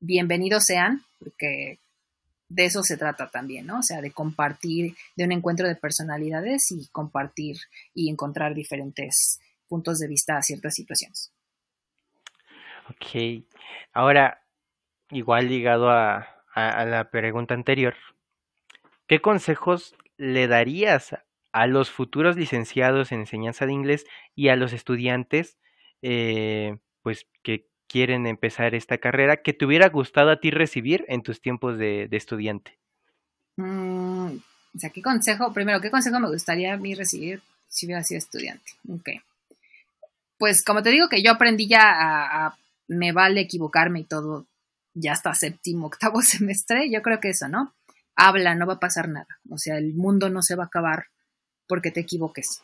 bienvenidos 0.00 0.64
sean, 0.64 1.04
porque 1.18 1.78
de 2.48 2.64
eso 2.64 2.82
se 2.82 2.96
trata 2.96 3.30
también, 3.30 3.66
¿no? 3.66 3.80
O 3.80 3.82
sea, 3.82 4.00
de 4.00 4.10
compartir, 4.10 4.96
de 5.16 5.24
un 5.24 5.32
encuentro 5.32 5.68
de 5.68 5.76
personalidades 5.76 6.70
y 6.70 6.88
compartir 6.88 7.58
y 7.94 8.10
encontrar 8.10 8.54
diferentes 8.54 9.38
puntos 9.68 9.98
de 9.98 10.08
vista 10.08 10.36
a 10.36 10.42
ciertas 10.42 10.74
situaciones. 10.74 11.30
Ok, 12.90 13.44
ahora, 13.92 14.42
igual 15.10 15.48
ligado 15.48 15.90
a, 15.90 16.28
a 16.54 16.84
la 16.84 17.10
pregunta 17.10 17.54
anterior, 17.54 17.94
¿qué 19.06 19.20
consejos 19.20 19.94
le 20.16 20.48
darías 20.48 21.16
a 21.52 21.66
los 21.66 21.90
futuros 21.90 22.36
licenciados 22.36 23.12
en 23.12 23.20
enseñanza 23.20 23.66
de 23.66 23.72
inglés 23.72 24.06
y 24.34 24.48
a 24.48 24.56
los 24.56 24.72
estudiantes 24.72 25.58
eh, 26.02 26.76
pues 27.02 27.26
que 27.42 27.66
quieren 27.86 28.26
empezar 28.26 28.74
esta 28.74 28.98
carrera 28.98 29.38
que 29.38 29.54
te 29.54 29.64
hubiera 29.64 29.88
gustado 29.88 30.30
a 30.30 30.40
ti 30.40 30.50
recibir 30.50 31.04
en 31.08 31.22
tus 31.22 31.40
tiempos 31.40 31.78
de, 31.78 32.08
estudiante? 32.12 32.78
Mm, 33.56 34.36
o 34.36 34.78
sea, 34.78 34.90
¿qué 34.90 35.00
consejo? 35.00 35.52
Primero, 35.52 35.80
¿qué 35.80 35.90
consejo 35.90 36.20
me 36.20 36.28
gustaría 36.28 36.74
a 36.74 36.76
mí 36.76 36.94
recibir 36.94 37.40
si 37.68 37.86
hubiera 37.86 38.04
sido 38.04 38.18
estudiante? 38.18 38.72
Ok. 38.88 39.10
Pues 40.36 40.62
como 40.62 40.82
te 40.82 40.90
digo 40.90 41.08
que 41.08 41.22
yo 41.22 41.32
aprendí 41.32 41.66
ya 41.66 41.82
a 41.86 42.56
me 42.86 43.12
vale 43.12 43.40
equivocarme 43.40 44.00
y 44.00 44.04
todo 44.04 44.46
ya 45.00 45.12
hasta 45.12 45.34
séptimo, 45.34 45.86
octavo 45.88 46.22
semestre, 46.22 46.90
yo 46.90 47.02
creo 47.02 47.20
que 47.20 47.30
eso, 47.30 47.48
¿no? 47.48 47.74
Habla, 48.16 48.54
no 48.54 48.66
va 48.66 48.74
a 48.74 48.80
pasar 48.80 49.08
nada. 49.08 49.28
O 49.48 49.58
sea, 49.58 49.78
el 49.78 49.94
mundo 49.94 50.28
no 50.28 50.42
se 50.42 50.56
va 50.56 50.64
a 50.64 50.66
acabar 50.66 51.06
porque 51.68 51.90
te 51.90 52.00
equivoques. 52.00 52.62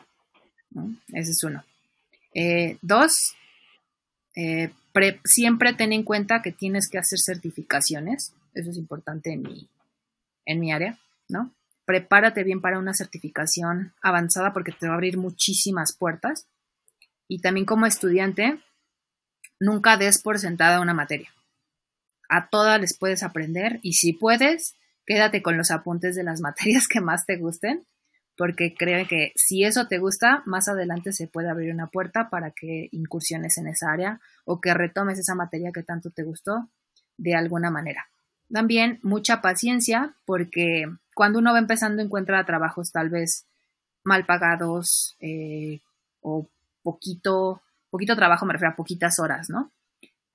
Ese 1.13 1.31
es 1.31 1.43
uno. 1.43 1.63
Eh, 2.33 2.77
dos, 2.81 3.35
eh, 4.35 4.73
siempre 5.23 5.73
ten 5.73 5.93
en 5.93 6.03
cuenta 6.03 6.41
que 6.41 6.51
tienes 6.51 6.89
que 6.89 6.97
hacer 6.97 7.19
certificaciones. 7.19 8.33
Eso 8.53 8.71
es 8.71 8.77
importante 8.77 9.31
en 9.31 9.43
mi, 9.43 9.69
en 10.45 10.59
mi 10.59 10.73
área, 10.73 10.99
¿no? 11.29 11.51
Prepárate 11.85 12.43
bien 12.43 12.59
para 12.61 12.79
una 12.79 12.93
certificación 12.93 13.93
avanzada 14.01 14.51
porque 14.51 14.73
te 14.73 14.87
va 14.87 14.93
a 14.93 14.95
abrir 14.95 15.17
muchísimas 15.17 15.95
puertas. 15.95 16.47
Y 17.29 17.39
también 17.39 17.65
como 17.65 17.85
estudiante, 17.85 18.59
nunca 19.59 19.97
des 19.97 20.21
por 20.21 20.39
sentada 20.39 20.81
una 20.81 20.93
materia. 20.93 21.29
A 22.29 22.49
todas 22.49 22.79
les 22.79 22.97
puedes 22.97 23.23
aprender 23.23 23.79
y 23.81 23.93
si 23.93 24.13
puedes, 24.13 24.75
quédate 25.05 25.41
con 25.41 25.57
los 25.57 25.71
apuntes 25.71 26.15
de 26.15 26.23
las 26.23 26.41
materias 26.41 26.87
que 26.87 27.01
más 27.01 27.25
te 27.25 27.37
gusten 27.37 27.85
porque 28.37 28.75
creo 28.77 29.07
que 29.07 29.31
si 29.35 29.63
eso 29.63 29.87
te 29.87 29.97
gusta, 29.97 30.43
más 30.45 30.67
adelante 30.67 31.13
se 31.13 31.27
puede 31.27 31.49
abrir 31.49 31.73
una 31.73 31.87
puerta 31.87 32.29
para 32.29 32.51
que 32.51 32.89
incursiones 32.91 33.57
en 33.57 33.67
esa 33.67 33.91
área 33.91 34.19
o 34.43 34.59
que 34.59 34.73
retomes 34.73 35.19
esa 35.19 35.35
materia 35.35 35.71
que 35.73 35.83
tanto 35.83 36.09
te 36.11 36.23
gustó 36.23 36.69
de 37.17 37.35
alguna 37.35 37.71
manera. 37.71 38.09
También 38.51 38.99
mucha 39.03 39.41
paciencia 39.41 40.15
porque 40.25 40.85
cuando 41.13 41.39
uno 41.39 41.53
va 41.53 41.59
empezando 41.59 42.01
encuentra 42.01 42.45
trabajos 42.45 42.91
tal 42.91 43.09
vez 43.09 43.45
mal 44.03 44.25
pagados 44.25 45.15
eh, 45.19 45.79
o 46.21 46.47
poquito, 46.83 47.61
poquito 47.89 48.15
trabajo, 48.15 48.45
me 48.45 48.53
refiero 48.53 48.73
a 48.73 48.75
poquitas 48.75 49.17
horas, 49.19 49.49
¿no? 49.49 49.71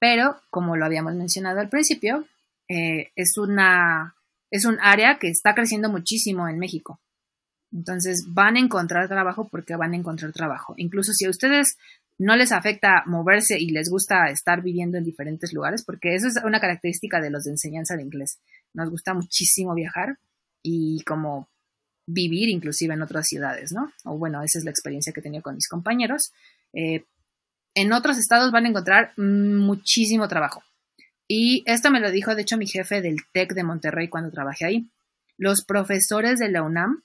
Pero, 0.01 0.41
como 0.51 0.77
lo 0.77 0.87
habíamos 0.87 1.15
mencionado 1.15 1.61
al 1.61 1.69
principio, 1.69 2.27
eh, 2.69 3.13
es, 3.15 3.37
una, 3.37 4.17
es 4.51 4.65
un 4.65 4.79
área 4.81 5.19
que 5.19 5.29
está 5.29 5.55
creciendo 5.55 5.91
muchísimo 5.91 6.49
en 6.49 6.59
México. 6.59 7.01
Entonces 7.73 8.25
van 8.29 8.57
a 8.57 8.61
encontrar 8.61 9.07
trabajo 9.09 9.47
porque 9.49 9.77
van 9.77 9.93
a 9.93 9.97
encontrar 9.97 10.33
trabajo. 10.33 10.75
Incluso 10.77 11.13
si 11.13 11.27
a 11.27 11.31
ustedes 11.31 11.77
no 12.19 12.35
les 12.35 12.51
afecta 12.51 13.05
moverse 13.07 13.59
y 13.59 13.71
les 13.71 13.89
gusta 13.89 14.31
estar 14.31 14.63
viviendo 14.63 14.99
en 14.99 15.05
diferentes 15.05 15.53
lugares, 15.53 15.85
porque 15.85 16.15
eso 16.15 16.27
es 16.27 16.37
una 16.45 16.61
característica 16.61 17.21
de 17.21 17.31
los 17.31 17.45
de 17.45 17.53
enseñanza 17.53 17.97
de 17.97 18.03
inglés. 18.03 18.41
Nos 18.75 18.91
gusta 18.91 19.15
muchísimo 19.15 19.75
viajar 19.75 20.19
y 20.63 21.03
como 21.05 21.49
vivir 22.07 22.49
inclusive 22.49 22.95
en 22.95 23.03
otras 23.03 23.27
ciudades, 23.27 23.73
¿no? 23.73 23.93
O 24.05 24.19
bueno, 24.19 24.43
esa 24.43 24.59
es 24.59 24.65
la 24.65 24.71
experiencia 24.71 25.13
que 25.13 25.21
he 25.21 25.23
tenido 25.23 25.43
con 25.43 25.55
mis 25.55 25.69
compañeros. 25.69 26.33
Eh, 26.73 27.05
en 27.75 27.93
otros 27.93 28.19
estados 28.19 28.53
van 28.53 28.67
a 28.67 28.69
encontrar 28.69 29.13
muchísimo 29.17 30.29
trabajo. 30.29 30.63
Y 31.29 31.63
esto 31.67 31.91
me 31.91 32.01
lo 32.01 32.11
dijo, 32.11 32.35
de 32.35 32.43
hecho, 32.43 32.57
mi 32.57 32.67
jefe 32.67 33.01
del 33.01 33.19
TEC 33.33 33.55
de 33.55 33.63
Monterrey 33.63 34.09
cuando 34.09 34.33
trabajé 34.33 34.65
ahí. 34.65 34.91
Los 35.37 35.65
profesores 35.65 36.39
de 36.39 36.51
la 36.51 36.63
UNAM 36.63 37.03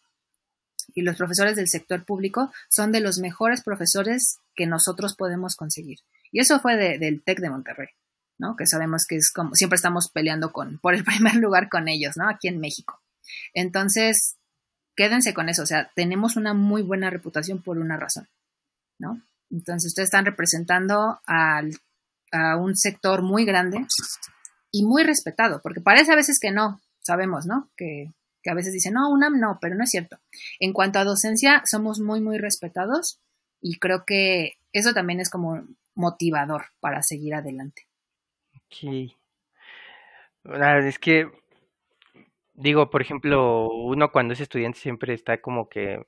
y 0.94 1.02
los 1.04 1.16
profesores 1.16 1.56
del 1.56 1.68
sector 1.68 2.06
público 2.06 2.52
son 2.70 2.92
de 2.92 3.02
los 3.02 3.20
mejores 3.20 3.64
profesores 3.64 4.40
que 4.56 4.66
nosotros 4.66 5.16
podemos 5.16 5.56
conseguir. 5.56 6.00
Y 6.32 6.40
eso 6.40 6.60
fue 6.60 6.76
del 6.76 7.24
TEC 7.24 7.40
de 7.40 7.50
Monterrey, 7.50 7.90
¿no? 8.38 8.56
Que 8.56 8.66
sabemos 8.66 9.06
que 9.06 9.18
es 9.18 9.32
como, 9.32 9.56
siempre 9.56 9.76
estamos 9.76 10.10
peleando 10.10 10.52
con, 10.52 10.80
por 10.80 10.96
el 10.96 11.04
primer 11.06 11.36
lugar 11.36 11.70
con 11.70 11.88
ellos, 11.88 12.18
¿no? 12.18 12.28
Aquí 12.28 12.48
en 12.48 12.60
México. 12.60 13.02
Entonces, 13.54 14.38
quédense 14.96 15.34
con 15.34 15.50
eso, 15.50 15.64
o 15.64 15.66
sea, 15.66 15.92
tenemos 15.96 16.36
una 16.36 16.54
muy 16.54 16.82
buena 16.82 17.10
reputación 17.10 17.62
por 17.62 17.78
una 17.78 17.98
razón, 17.98 18.28
¿no? 18.98 19.22
Entonces, 19.52 19.92
ustedes 19.92 20.08
están 20.08 20.26
representando 20.26 21.20
al, 21.26 21.72
a 22.32 22.58
un 22.58 22.76
sector 22.76 23.22
muy 23.22 23.46
grande 23.46 23.86
y 24.72 24.86
muy 24.86 25.04
respetado, 25.04 25.62
porque 25.62 25.82
parece 25.82 26.12
a 26.12 26.16
veces 26.16 26.40
que 26.40 26.52
no, 26.52 26.82
sabemos, 27.02 27.46
¿no? 27.46 27.70
Que 27.78 28.12
que 28.46 28.52
a 28.52 28.54
veces 28.54 28.74
dicen, 28.74 28.94
no, 28.94 29.10
UNAM 29.10 29.40
no, 29.40 29.58
pero 29.60 29.74
no 29.74 29.84
es 29.84 29.90
cierto. 29.90 30.20
En 30.60 30.72
cuanto 30.72 31.00
a 31.00 31.04
docencia, 31.04 31.64
somos 31.66 32.00
muy, 32.00 32.22
muy 32.22 32.38
respetados 32.38 33.20
y 33.60 33.80
creo 33.80 34.04
que 34.06 34.60
eso 34.72 34.94
también 34.94 35.20
es 35.20 35.32
como 35.32 35.64
motivador 35.96 36.66
para 36.80 37.02
seguir 37.02 37.34
adelante. 37.34 37.88
Ok. 38.54 39.12
Es 40.44 41.00
que 41.00 41.28
digo, 42.54 42.92
por 42.92 43.02
ejemplo, 43.02 43.68
uno 43.68 44.12
cuando 44.12 44.36
es 44.36 44.42
estudiante 44.42 44.80
siempre 44.80 45.16
está 45.16 45.42
como 45.42 45.68
que 45.68 46.06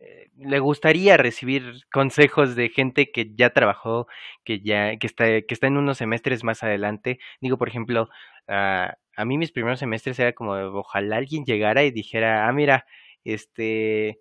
eh, 0.00 0.28
le 0.36 0.58
gustaría 0.60 1.16
recibir 1.16 1.82
consejos 1.92 2.56
de 2.56 2.70
gente 2.70 3.10
que 3.12 3.32
ya 3.34 3.50
trabajó, 3.50 4.06
que 4.44 4.60
ya 4.60 4.96
que 4.98 5.06
está 5.06 5.26
que 5.42 5.46
está 5.54 5.66
en 5.68 5.76
unos 5.78 5.98
semestres 5.98 6.44
más 6.44 6.62
adelante. 6.62 7.18
Digo, 7.40 7.58
por 7.58 7.68
ejemplo, 7.68 8.08
uh, 8.48 8.88
a 9.16 9.24
mí 9.26 9.38
mis 9.38 9.52
primeros 9.52 9.78
semestres 9.80 10.18
era 10.18 10.32
como 10.32 10.52
ojalá 10.54 11.16
alguien 11.18 11.44
llegara 11.44 11.84
y 11.84 11.90
dijera, 11.92 12.48
"Ah, 12.48 12.52
mira, 12.52 12.86
este 13.24 14.20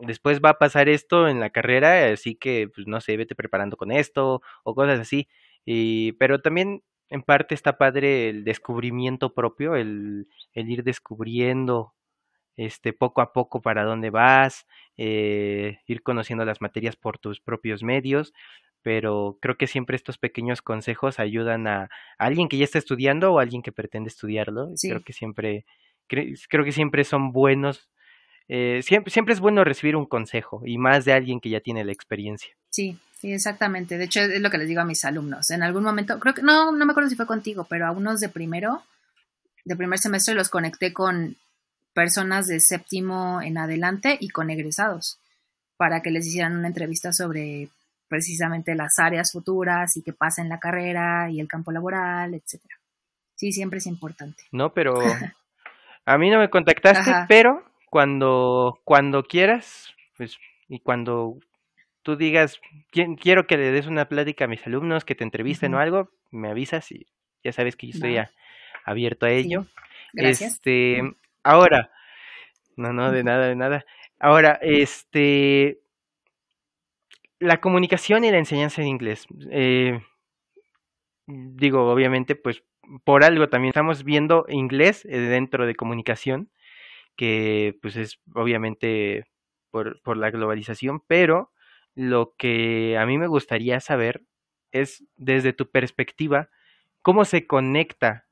después 0.00 0.40
va 0.44 0.50
a 0.50 0.58
pasar 0.58 0.88
esto 0.88 1.28
en 1.28 1.40
la 1.40 1.50
carrera, 1.50 2.12
así 2.12 2.36
que 2.36 2.68
pues 2.74 2.86
no 2.86 3.00
sé, 3.00 3.16
vete 3.16 3.34
preparando 3.34 3.76
con 3.76 3.90
esto 3.92 4.42
o 4.64 4.74
cosas 4.74 5.00
así." 5.00 5.28
Y 5.64 6.12
pero 6.14 6.40
también 6.40 6.82
en 7.10 7.22
parte 7.22 7.54
está 7.54 7.78
padre 7.78 8.28
el 8.30 8.44
descubrimiento 8.44 9.34
propio, 9.34 9.76
el, 9.76 10.28
el 10.54 10.70
ir 10.70 10.84
descubriendo 10.84 11.94
este, 12.58 12.92
poco 12.92 13.22
a 13.22 13.32
poco 13.32 13.62
para 13.62 13.84
dónde 13.84 14.10
vas, 14.10 14.66
eh, 14.96 15.78
ir 15.86 16.02
conociendo 16.02 16.44
las 16.44 16.60
materias 16.60 16.96
por 16.96 17.16
tus 17.16 17.40
propios 17.40 17.84
medios, 17.84 18.34
pero 18.82 19.38
creo 19.40 19.56
que 19.56 19.68
siempre 19.68 19.94
estos 19.94 20.18
pequeños 20.18 20.60
consejos 20.60 21.20
ayudan 21.20 21.68
a, 21.68 21.88
alguien 22.18 22.48
que 22.48 22.58
ya 22.58 22.64
está 22.64 22.78
estudiando 22.78 23.32
o 23.32 23.38
a 23.38 23.42
alguien 23.42 23.62
que 23.62 23.70
pretende 23.70 24.08
estudiarlo. 24.08 24.72
Creo 24.80 25.02
que 25.04 25.12
siempre, 25.12 25.66
creo 26.08 26.64
que 26.64 26.72
siempre 26.72 27.04
son 27.04 27.32
buenos. 27.32 27.90
Eh, 28.48 28.80
siempre, 28.82 29.12
siempre 29.12 29.34
es 29.34 29.40
bueno 29.40 29.62
recibir 29.62 29.94
un 29.94 30.06
consejo 30.06 30.62
y 30.64 30.78
más 30.78 31.04
de 31.04 31.12
alguien 31.12 31.38
que 31.38 31.50
ya 31.50 31.60
tiene 31.60 31.84
la 31.84 31.92
experiencia. 31.92 32.50
Sí, 32.70 32.98
sí, 33.12 33.32
exactamente. 33.32 33.98
De 33.98 34.04
hecho, 34.04 34.20
es 34.20 34.40
lo 34.40 34.50
que 34.50 34.58
les 34.58 34.66
digo 34.66 34.80
a 34.80 34.84
mis 34.84 35.04
alumnos. 35.04 35.50
En 35.50 35.62
algún 35.62 35.84
momento, 35.84 36.18
creo 36.18 36.34
que, 36.34 36.42
no, 36.42 36.72
no 36.72 36.86
me 36.86 36.90
acuerdo 36.90 37.08
si 37.08 37.16
fue 37.16 37.26
contigo, 37.26 37.66
pero 37.70 37.86
a 37.86 37.92
unos 37.92 38.18
de 38.18 38.28
primero, 38.30 38.82
de 39.64 39.76
primer 39.76 40.00
semestre 40.00 40.34
los 40.34 40.48
conecté 40.48 40.92
con 40.92 41.36
personas 41.98 42.46
de 42.46 42.60
séptimo 42.60 43.42
en 43.42 43.58
adelante 43.58 44.16
y 44.20 44.28
con 44.28 44.50
egresados 44.50 45.18
para 45.76 46.00
que 46.00 46.12
les 46.12 46.28
hicieran 46.28 46.56
una 46.56 46.68
entrevista 46.68 47.12
sobre 47.12 47.70
precisamente 48.06 48.76
las 48.76 49.00
áreas 49.00 49.32
futuras 49.32 49.96
y 49.96 50.02
qué 50.04 50.12
pasa 50.12 50.40
en 50.40 50.48
la 50.48 50.60
carrera 50.60 51.28
y 51.28 51.40
el 51.40 51.48
campo 51.48 51.72
laboral, 51.72 52.34
etcétera. 52.34 52.76
Sí, 53.34 53.50
siempre 53.50 53.78
es 53.78 53.86
importante. 53.86 54.44
No, 54.52 54.72
pero 54.72 54.94
a 56.06 56.18
mí 56.18 56.30
no 56.30 56.38
me 56.38 56.50
contactaste, 56.50 57.10
pero 57.28 57.64
cuando 57.90 58.78
cuando 58.84 59.24
quieras, 59.24 59.88
pues 60.16 60.38
y 60.68 60.78
cuando 60.78 61.40
tú 62.04 62.14
digas, 62.14 62.60
quiero 62.92 63.48
que 63.48 63.56
le 63.56 63.72
des 63.72 63.88
una 63.88 64.04
plática 64.04 64.44
a 64.44 64.48
mis 64.48 64.64
alumnos, 64.68 65.04
que 65.04 65.16
te 65.16 65.24
entrevisten 65.24 65.74
o 65.74 65.80
algo, 65.80 66.10
me 66.30 66.48
avisas 66.48 66.92
y 66.92 67.08
ya 67.42 67.50
sabes 67.50 67.74
que 67.74 67.88
yo 67.88 67.94
estoy 67.94 68.18
abierto 68.84 69.26
a 69.26 69.30
ello. 69.30 69.66
Gracias. 70.12 70.52
Este, 70.52 71.02
ahora, 71.42 71.90
no, 72.76 72.92
no, 72.92 73.12
de 73.12 73.24
nada, 73.24 73.48
de 73.48 73.56
nada. 73.56 73.86
Ahora, 74.18 74.58
este, 74.62 75.80
la 77.38 77.60
comunicación 77.60 78.24
y 78.24 78.30
la 78.30 78.38
enseñanza 78.38 78.82
de 78.82 78.88
inglés. 78.88 79.26
Eh, 79.50 80.00
digo, 81.26 81.90
obviamente, 81.90 82.34
pues 82.36 82.64
por 83.04 83.24
algo 83.24 83.48
también 83.48 83.70
estamos 83.70 84.04
viendo 84.04 84.46
inglés 84.48 85.04
eh, 85.04 85.18
dentro 85.18 85.66
de 85.66 85.74
comunicación, 85.74 86.50
que 87.16 87.78
pues 87.82 87.96
es 87.96 88.20
obviamente 88.34 89.26
por, 89.70 90.02
por 90.02 90.18
la 90.18 90.30
globalización, 90.30 91.02
pero 91.06 91.52
lo 91.96 92.34
que 92.38 92.98
a 92.98 93.06
mí 93.06 93.18
me 93.18 93.28
gustaría 93.28 93.80
saber 93.80 94.22
es 94.72 95.04
desde 95.16 95.52
tu 95.54 95.70
perspectiva, 95.70 96.50
cómo 97.02 97.26
se 97.26 97.46
conecta, 97.46 98.27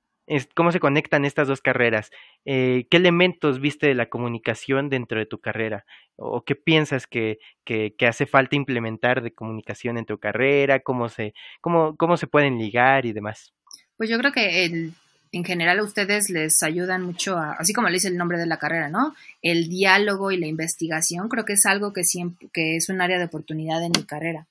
cómo 0.54 0.72
se 0.72 0.80
conectan 0.80 1.24
estas 1.24 1.48
dos 1.48 1.60
carreras, 1.60 2.10
eh, 2.44 2.86
qué 2.90 2.96
elementos 2.96 3.60
viste 3.60 3.86
de 3.86 3.94
la 3.94 4.08
comunicación 4.08 4.88
dentro 4.88 5.18
de 5.18 5.26
tu 5.26 5.38
carrera, 5.38 5.84
o 6.16 6.42
qué 6.44 6.54
piensas 6.54 7.06
que, 7.06 7.38
que, 7.64 7.94
hace 8.06 8.26
falta 8.26 8.56
implementar 8.56 9.22
de 9.22 9.32
comunicación 9.32 9.98
en 9.98 10.06
tu 10.06 10.18
carrera, 10.18 10.80
cómo 10.80 11.08
se, 11.08 11.34
cómo, 11.60 11.96
cómo 11.96 12.16
se 12.16 12.26
pueden 12.26 12.58
ligar 12.58 13.06
y 13.06 13.12
demás. 13.12 13.52
Pues 13.96 14.10
yo 14.10 14.18
creo 14.18 14.32
que 14.32 14.64
el, 14.64 14.92
en 15.32 15.44
general 15.44 15.78
a 15.78 15.84
ustedes 15.84 16.30
les 16.30 16.62
ayudan 16.62 17.02
mucho, 17.02 17.36
a, 17.36 17.52
así 17.52 17.72
como 17.72 17.88
le 17.88 17.94
dice 17.94 18.08
el 18.08 18.16
nombre 18.16 18.38
de 18.38 18.46
la 18.46 18.58
carrera, 18.58 18.88
¿no? 18.88 19.14
El 19.42 19.68
diálogo 19.68 20.32
y 20.32 20.38
la 20.38 20.46
investigación 20.46 21.28
creo 21.28 21.44
que 21.44 21.54
es 21.54 21.66
algo 21.66 21.92
que 21.92 22.04
siempre, 22.04 22.48
que 22.52 22.76
es 22.76 22.88
un 22.88 23.00
área 23.00 23.18
de 23.18 23.26
oportunidad 23.26 23.82
en 23.82 23.92
mi 23.96 24.04
carrera. 24.04 24.46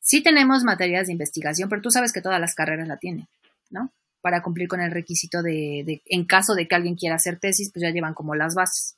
Sí 0.00 0.22
tenemos 0.22 0.64
materias 0.64 1.06
de 1.06 1.12
investigación, 1.12 1.68
pero 1.68 1.82
tú 1.82 1.90
sabes 1.90 2.12
que 2.12 2.22
todas 2.22 2.40
las 2.40 2.54
carreras 2.54 2.88
la 2.88 2.96
tienen, 2.96 3.26
¿no? 3.70 3.90
Para 4.20 4.42
cumplir 4.42 4.68
con 4.68 4.80
el 4.80 4.90
requisito 4.90 5.42
de, 5.42 5.84
de 5.86 6.02
en 6.06 6.24
caso 6.24 6.54
de 6.54 6.66
que 6.66 6.74
alguien 6.74 6.96
quiera 6.96 7.16
hacer 7.16 7.38
tesis, 7.38 7.70
pues 7.72 7.82
ya 7.82 7.90
llevan 7.90 8.14
como 8.14 8.34
las 8.34 8.54
bases, 8.54 8.96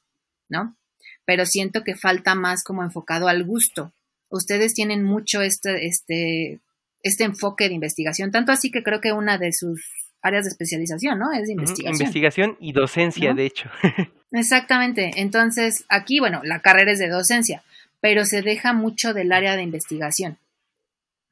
¿no? 0.49 0.77
Pero 1.25 1.47
siento 1.47 1.85
que 1.85 1.95
falta 1.95 2.35
más 2.35 2.65
como 2.65 2.83
enfocado 2.83 3.29
al 3.29 3.45
gusto. 3.45 3.93
Ustedes 4.31 4.75
tienen 4.75 5.05
mucho 5.05 5.43
este, 5.43 5.87
este, 5.87 6.61
este 7.03 7.25
enfoque 7.25 7.69
de 7.69 7.75
investigación, 7.75 8.31
tanto 8.31 8.53
así 8.53 8.71
que 8.71 8.83
creo 8.83 9.01
que 9.01 9.13
una 9.13 9.39
de 9.39 9.53
sus 9.53 9.85
áreas 10.23 10.45
de 10.45 10.51
especialización, 10.51 11.19
¿no? 11.19 11.33
Es 11.33 11.47
de 11.47 11.53
investigación. 11.53 11.95
investigación 11.95 12.57
y 12.61 12.73
docencia, 12.73 13.35
de 13.35 13.47
hecho. 13.47 13.71
Exactamente. 14.33 15.11
Entonces, 15.17 15.85
aquí, 15.89 16.21
bueno, 16.21 16.41
la 16.45 16.61
carrera 16.61 16.93
es 16.93 16.99
de 16.99 17.09
docencia, 17.09 17.63
pero 18.01 18.25
se 18.25 18.43
deja 18.43 18.73
mucho 18.73 19.15
del 19.15 19.33
área 19.33 19.57
de 19.57 19.63
investigación. 19.63 20.39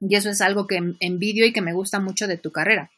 Y 0.00 0.14
eso 0.14 0.30
es 0.30 0.40
algo 0.40 0.66
que 0.66 0.94
envidio 1.00 1.46
y 1.46 1.52
que 1.52 1.60
me 1.60 1.72
gusta 1.72 2.00
mucho 2.00 2.26
de 2.26 2.36
tu 2.36 2.50
carrera. 2.50 2.90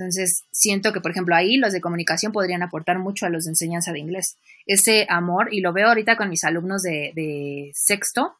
Entonces, 0.00 0.44
siento 0.50 0.92
que, 0.92 1.02
por 1.02 1.10
ejemplo, 1.10 1.36
ahí 1.36 1.56
los 1.56 1.72
de 1.72 1.82
comunicación 1.82 2.32
podrían 2.32 2.62
aportar 2.62 2.98
mucho 2.98 3.26
a 3.26 3.28
los 3.28 3.44
de 3.44 3.50
enseñanza 3.50 3.92
de 3.92 3.98
inglés. 3.98 4.38
Ese 4.64 5.06
amor, 5.10 5.52
y 5.52 5.60
lo 5.60 5.74
veo 5.74 5.88
ahorita 5.88 6.16
con 6.16 6.30
mis 6.30 6.42
alumnos 6.44 6.82
de, 6.82 7.12
de 7.14 7.70
sexto, 7.74 8.38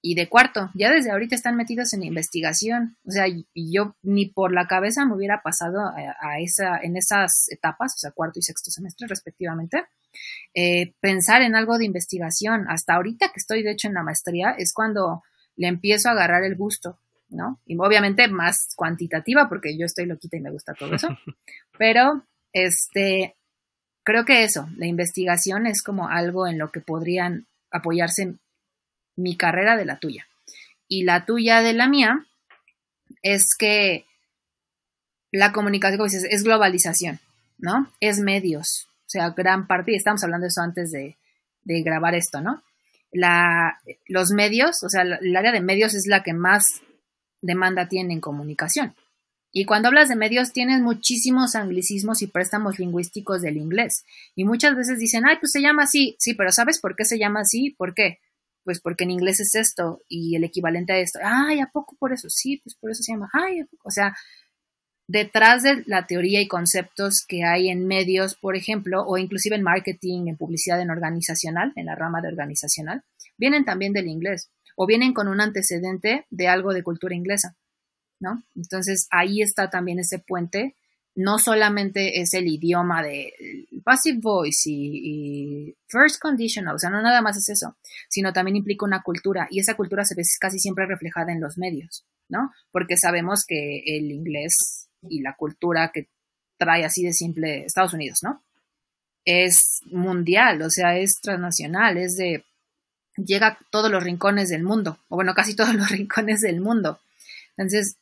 y 0.00 0.14
de 0.14 0.28
cuarto, 0.28 0.70
ya 0.74 0.90
desde 0.90 1.10
ahorita 1.10 1.34
están 1.34 1.56
metidos 1.56 1.92
en 1.92 2.04
investigación, 2.04 2.96
o 3.04 3.10
sea, 3.10 3.26
yo 3.54 3.96
ni 4.02 4.26
por 4.26 4.54
la 4.54 4.68
cabeza 4.68 5.04
me 5.04 5.16
hubiera 5.16 5.42
pasado 5.42 5.80
a, 5.80 6.38
esa, 6.38 6.78
en 6.78 6.96
esas 6.96 7.50
etapas, 7.50 7.94
o 7.96 7.98
sea, 7.98 8.12
cuarto 8.12 8.38
y 8.38 8.42
sexto 8.42 8.70
semestre 8.70 9.08
respectivamente, 9.08 9.84
eh, 10.54 10.94
pensar 11.00 11.42
en 11.42 11.56
algo 11.56 11.76
de 11.76 11.86
investigación. 11.86 12.66
Hasta 12.68 12.94
ahorita 12.94 13.28
que 13.28 13.40
estoy, 13.40 13.64
de 13.64 13.72
hecho, 13.72 13.88
en 13.88 13.94
la 13.94 14.04
maestría, 14.04 14.54
es 14.56 14.72
cuando 14.72 15.22
le 15.56 15.66
empiezo 15.66 16.08
a 16.08 16.12
agarrar 16.12 16.44
el 16.44 16.54
gusto, 16.54 17.00
¿no? 17.28 17.60
Y 17.66 17.76
obviamente 17.76 18.28
más 18.28 18.68
cuantitativa, 18.76 19.48
porque 19.48 19.76
yo 19.76 19.86
estoy 19.86 20.06
loquita 20.06 20.36
y 20.36 20.40
me 20.40 20.50
gusta 20.50 20.74
todo 20.74 20.94
eso, 20.94 21.08
pero, 21.78 22.24
este, 22.52 23.36
creo 24.04 24.24
que 24.24 24.44
eso, 24.44 24.68
la 24.76 24.86
investigación 24.86 25.66
es 25.66 25.82
como 25.82 26.08
algo 26.08 26.46
en 26.46 26.58
lo 26.58 26.70
que 26.70 26.80
podrían 26.80 27.46
apoyarse 27.70 28.34
mi 29.16 29.36
carrera 29.36 29.76
de 29.76 29.84
la 29.84 29.98
tuya. 29.98 30.26
Y 30.88 31.04
la 31.04 31.24
tuya 31.24 31.62
de 31.62 31.72
la 31.72 31.88
mía 31.88 32.24
es 33.22 33.56
que 33.58 34.06
la 35.32 35.52
comunicación, 35.52 35.98
como 35.98 36.08
dices, 36.08 36.26
es 36.30 36.44
globalización, 36.44 37.18
¿no? 37.58 37.90
Es 38.00 38.20
medios. 38.20 38.88
O 39.00 39.08
sea, 39.08 39.30
gran 39.30 39.66
parte, 39.66 39.92
y 39.92 39.96
estamos 39.96 40.22
hablando 40.22 40.44
de 40.44 40.48
eso 40.48 40.60
antes 40.62 40.90
de, 40.92 41.16
grabar 41.64 42.14
esto, 42.14 42.40
¿no? 42.40 42.62
La, 43.10 43.80
los 44.06 44.30
medios, 44.30 44.82
o 44.84 44.88
sea, 44.88 45.02
el 45.02 45.36
área 45.36 45.52
de 45.52 45.60
medios 45.60 45.94
es 45.94 46.06
la 46.06 46.22
que 46.22 46.32
más 46.32 46.64
demanda 47.46 47.88
tiene 47.88 48.14
en 48.14 48.20
comunicación. 48.20 48.94
Y 49.52 49.64
cuando 49.64 49.88
hablas 49.88 50.08
de 50.08 50.16
medios 50.16 50.52
tienes 50.52 50.80
muchísimos 50.80 51.54
anglicismos 51.54 52.20
y 52.20 52.26
préstamos 52.26 52.78
lingüísticos 52.78 53.40
del 53.40 53.56
inglés. 53.56 54.04
Y 54.34 54.44
muchas 54.44 54.76
veces 54.76 54.98
dicen, 54.98 55.24
ay, 55.26 55.36
pues 55.40 55.52
se 55.52 55.62
llama 55.62 55.84
así. 55.84 56.16
Sí, 56.18 56.34
pero 56.34 56.52
¿sabes 56.52 56.78
por 56.78 56.94
qué 56.94 57.04
se 57.04 57.18
llama 57.18 57.40
así? 57.40 57.70
¿Por 57.70 57.94
qué? 57.94 58.18
pues 58.66 58.80
porque 58.80 59.04
en 59.04 59.12
inglés 59.12 59.38
es 59.38 59.54
esto 59.54 60.02
y 60.08 60.34
el 60.34 60.42
equivalente 60.42 60.92
a 60.92 60.98
esto, 60.98 61.20
ay, 61.22 61.60
¿a 61.60 61.68
poco 61.68 61.94
por 62.00 62.12
eso? 62.12 62.28
Sí, 62.28 62.60
pues 62.64 62.74
por 62.74 62.90
eso 62.90 63.00
se 63.00 63.12
llama, 63.12 63.30
ay. 63.32 63.60
O 63.84 63.92
sea, 63.92 64.16
detrás 65.06 65.62
de 65.62 65.84
la 65.86 66.08
teoría 66.08 66.40
y 66.40 66.48
conceptos 66.48 67.24
que 67.28 67.44
hay 67.44 67.68
en 67.68 67.86
medios, 67.86 68.34
por 68.34 68.56
ejemplo, 68.56 69.04
o 69.06 69.18
inclusive 69.18 69.54
en 69.54 69.62
marketing, 69.62 70.26
en 70.26 70.36
publicidad 70.36 70.80
en 70.80 70.90
organizacional, 70.90 71.72
en 71.76 71.86
la 71.86 71.94
rama 71.94 72.20
de 72.20 72.26
organizacional, 72.26 73.04
vienen 73.38 73.64
también 73.64 73.92
del 73.92 74.08
inglés 74.08 74.50
o 74.76 74.86
vienen 74.86 75.12
con 75.12 75.26
un 75.26 75.40
antecedente 75.40 76.26
de 76.30 76.48
algo 76.48 76.72
de 76.72 76.84
cultura 76.84 77.16
inglesa, 77.16 77.56
¿no? 78.20 78.44
Entonces 78.54 79.08
ahí 79.10 79.42
está 79.42 79.68
también 79.70 79.98
ese 79.98 80.20
puente 80.20 80.76
no 81.16 81.38
solamente 81.38 82.20
es 82.20 82.34
el 82.34 82.46
idioma 82.46 83.02
de 83.02 83.32
passive 83.82 84.18
voice 84.20 84.68
y, 84.70 85.74
first 85.88 86.20
conditional, 86.20 86.74
o 86.74 86.78
sea, 86.78 86.90
no 86.90 87.00
nada 87.00 87.22
más 87.22 87.38
es 87.38 87.48
eso, 87.48 87.76
sino 88.08 88.34
también 88.34 88.56
implica 88.56 88.84
una 88.84 89.02
cultura 89.02 89.48
y 89.50 89.60
esa 89.60 89.74
cultura 89.74 90.04
se 90.04 90.14
ve 90.14 90.22
casi 90.38 90.58
siempre 90.58 90.86
reflejada 90.86 91.32
en 91.32 91.40
los 91.40 91.56
medios, 91.56 92.04
¿no? 92.28 92.52
Porque 92.70 92.98
sabemos 92.98 93.46
que 93.46 93.82
el 93.86 94.12
inglés 94.12 94.88
y 95.08 95.22
la 95.22 95.34
cultura 95.36 95.90
que 95.92 96.08
trae 96.58 96.84
así 96.84 97.02
de 97.02 97.14
simple 97.14 97.64
Estados 97.64 97.94
Unidos, 97.94 98.18
¿no? 98.22 98.44
Es 99.24 99.80
mundial, 99.86 100.60
o 100.60 100.70
sea, 100.70 100.98
es 100.98 101.18
transnacional, 101.22 101.96
es 101.96 102.16
de 102.16 102.44
llega 103.16 103.46
a 103.46 103.58
todos 103.70 103.90
los 103.90 104.02
rincones 104.02 104.48
del 104.48 104.62
mundo, 104.62 104.98
o 105.08 105.16
bueno, 105.16 105.34
casi 105.34 105.54
todos 105.54 105.74
los 105.74 105.90
rincones 105.90 106.40
del 106.40 106.60
mundo. 106.60 107.00
Entonces, 107.56 107.96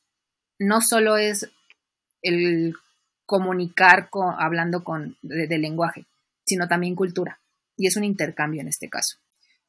no 0.58 0.80
solo 0.80 1.16
es 1.16 1.50
el 2.22 2.74
comunicar 3.26 4.10
con, 4.10 4.34
hablando 4.38 4.84
con, 4.84 5.16
de, 5.22 5.58
lenguaje, 5.58 6.04
sino 6.44 6.68
también 6.68 6.94
cultura. 6.94 7.38
Y 7.76 7.86
es 7.86 7.96
un 7.96 8.04
intercambio 8.04 8.60
en 8.60 8.68
este 8.68 8.88
caso. 8.88 9.18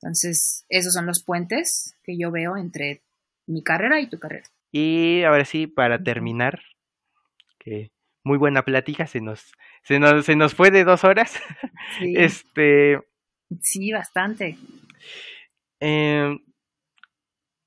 Entonces, 0.01 0.65
esos 0.69 0.93
son 0.93 1.05
los 1.05 1.23
puentes 1.23 1.95
que 2.03 2.17
yo 2.17 2.31
veo 2.31 2.57
entre 2.57 3.01
mi 3.47 3.63
carrera 3.63 3.99
y 3.99 4.07
tu 4.07 4.19
carrera. 4.19 4.47
Y 4.71 5.23
ahora 5.23 5.45
sí, 5.45 5.67
para 5.67 6.03
terminar, 6.03 6.61
que 7.59 7.91
muy 8.23 8.37
buena 8.37 8.63
plática, 8.63 9.07
se 9.07 9.21
nos, 9.21 9.53
se 9.83 9.99
nos, 9.99 10.25
se 10.25 10.35
nos 10.35 10.53
fue 10.53 10.71
de 10.71 10.83
dos 10.83 11.03
horas. 11.03 11.39
Este. 12.01 12.99
Sí, 13.61 13.91
bastante. 13.91 14.57
Em, 15.79 16.39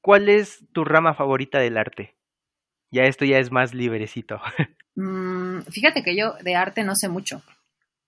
¿Cuál 0.01 0.29
es 0.29 0.65
tu 0.73 0.85
rama 0.85 1.15
favorita 1.15 1.59
del 1.59 1.77
arte? 1.77 2.17
Ya 2.91 3.05
esto 3.05 3.25
ya 3.25 3.39
es 3.39 3.51
más 3.53 3.75
librecito. 3.75 4.41
Mm, 5.01 5.61
fíjate 5.71 6.03
que 6.03 6.17
yo 6.17 6.35
de 6.43 6.57
arte 6.57 6.83
no 6.83 6.97
sé 6.97 7.09
mucho, 7.09 7.41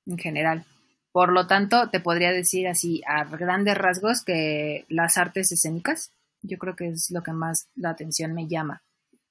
en 0.07 0.19
general. 0.19 0.67
Por 1.13 1.33
lo 1.33 1.47
tanto, 1.47 1.89
te 1.89 2.01
podría 2.01 2.33
decir 2.33 2.67
así 2.67 3.01
a 3.07 3.23
grandes 3.27 3.79
rasgos 3.79 4.25
que 4.25 4.87
las 4.89 5.17
artes 5.17 5.53
escénicas, 5.53 6.13
yo 6.43 6.59
creo 6.59 6.75
que 6.75 6.89
es 6.89 7.13
lo 7.13 7.23
que 7.23 7.31
más 7.31 7.69
la 7.77 7.91
atención 7.91 8.35
me 8.35 8.49
llama, 8.49 8.83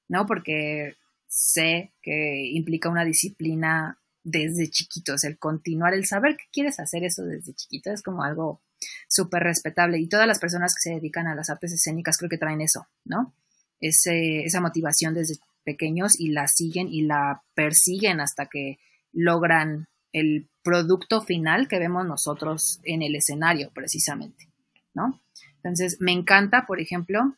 ¿no? 0.07 0.25
Porque 0.25 0.95
sé 1.27 1.91
que 2.01 2.45
implica 2.53 2.87
una 2.87 3.03
disciplina 3.03 3.99
desde 4.23 4.69
chiquitos, 4.69 5.25
el 5.25 5.37
continuar, 5.37 5.93
el 5.93 6.05
saber 6.05 6.37
que 6.37 6.45
quieres 6.53 6.79
hacer 6.79 7.03
eso 7.03 7.23
desde 7.23 7.55
chiquito 7.55 7.91
es 7.91 8.01
como 8.01 8.23
algo 8.23 8.61
súper 9.07 9.43
respetable 9.43 9.99
y 9.99 10.07
todas 10.07 10.27
las 10.27 10.39
personas 10.39 10.73
que 10.73 10.89
se 10.89 10.95
dedican 10.95 11.27
a 11.27 11.35
las 11.35 11.49
artes 11.49 11.73
escénicas 11.73 12.17
creo 12.17 12.29
que 12.29 12.37
traen 12.37 12.61
eso, 12.61 12.87
¿no? 13.05 13.33
Ese, 13.79 14.43
esa 14.43 14.61
motivación 14.61 15.13
desde 15.13 15.35
pequeños 15.63 16.19
y 16.19 16.29
la 16.29 16.47
siguen 16.47 16.87
y 16.91 17.03
la 17.03 17.43
persiguen 17.53 18.19
hasta 18.19 18.47
que 18.47 18.79
logran 19.11 19.87
el 20.11 20.47
producto 20.63 21.21
final 21.21 21.67
que 21.67 21.79
vemos 21.79 22.05
nosotros 22.05 22.79
en 22.83 23.01
el 23.01 23.15
escenario, 23.15 23.71
precisamente, 23.73 24.47
¿no? 24.93 25.21
Entonces, 25.57 25.97
me 25.99 26.11
encanta, 26.11 26.65
por 26.65 26.79
ejemplo, 26.79 27.35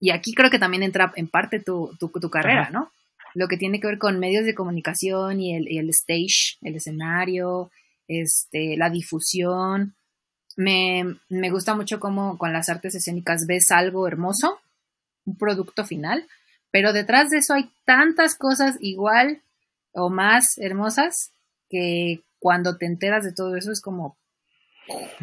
y 0.00 0.10
aquí 0.10 0.32
creo 0.34 0.50
que 0.50 0.58
también 0.58 0.82
entra 0.82 1.12
en 1.16 1.28
parte 1.28 1.60
tu, 1.60 1.96
tu, 1.98 2.30
carrera, 2.30 2.70
¿no? 2.70 2.92
Lo 3.34 3.48
que 3.48 3.56
tiene 3.56 3.80
que 3.80 3.88
ver 3.88 3.98
con 3.98 4.18
medios 4.18 4.44
de 4.44 4.54
comunicación 4.54 5.40
y 5.40 5.56
el, 5.56 5.70
y 5.70 5.78
el 5.78 5.90
stage, 5.90 6.56
el 6.62 6.76
escenario, 6.76 7.70
este, 8.06 8.76
la 8.76 8.90
difusión, 8.90 9.94
me, 10.58 11.50
gusta 11.50 11.76
mucho 11.76 12.00
cómo 12.00 12.36
con 12.36 12.52
las 12.52 12.68
artes 12.68 12.92
escénicas 12.96 13.46
ves 13.46 13.70
algo 13.70 14.08
hermoso, 14.08 14.58
un 15.24 15.36
producto 15.36 15.84
final, 15.84 16.26
pero 16.72 16.92
detrás 16.92 17.30
de 17.30 17.38
eso 17.38 17.54
hay 17.54 17.70
tantas 17.84 18.34
cosas 18.34 18.76
igual 18.80 19.40
o 19.92 20.10
más 20.10 20.58
hermosas 20.58 21.30
que 21.70 22.22
cuando 22.40 22.76
te 22.76 22.86
enteras 22.86 23.24
de 23.24 23.32
todo 23.32 23.56
eso 23.56 23.70
es 23.70 23.80
como, 23.80 24.16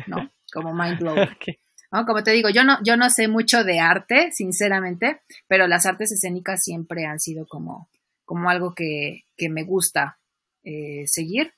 ¿no? 0.08 0.32
Como 0.54 0.74
mind 0.74 1.00
blowing. 1.00 1.28
Como 2.06 2.24
te 2.24 2.32
digo, 2.32 2.50
yo 2.50 2.66
no, 2.66 2.78
yo 2.84 2.98
no 2.98 3.10
sé 3.10 3.30
mucho 3.30 3.64
de 3.64 3.80
arte, 3.80 4.30
sinceramente, 4.34 5.22
pero 5.48 5.66
las 5.66 5.86
artes 5.86 6.12
escénicas 6.12 6.62
siempre 6.62 7.06
han 7.06 7.22
sido 7.22 7.48
como, 7.48 7.88
como 8.26 8.50
algo 8.50 8.74
que, 8.76 9.24
me 9.50 9.64
gusta 9.64 10.18
eh, 10.66 11.06
seguir 11.08 11.54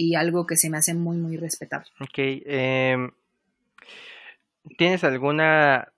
y 0.00 0.14
algo 0.14 0.46
que 0.46 0.56
se 0.56 0.70
me 0.70 0.78
hace 0.78 0.94
muy, 0.94 1.18
muy 1.18 1.36
respetable. 1.36 1.90
Ok. 2.00 2.16
Em, 2.16 3.10
¿Tienes 4.78 5.04
alguna, 5.04 5.92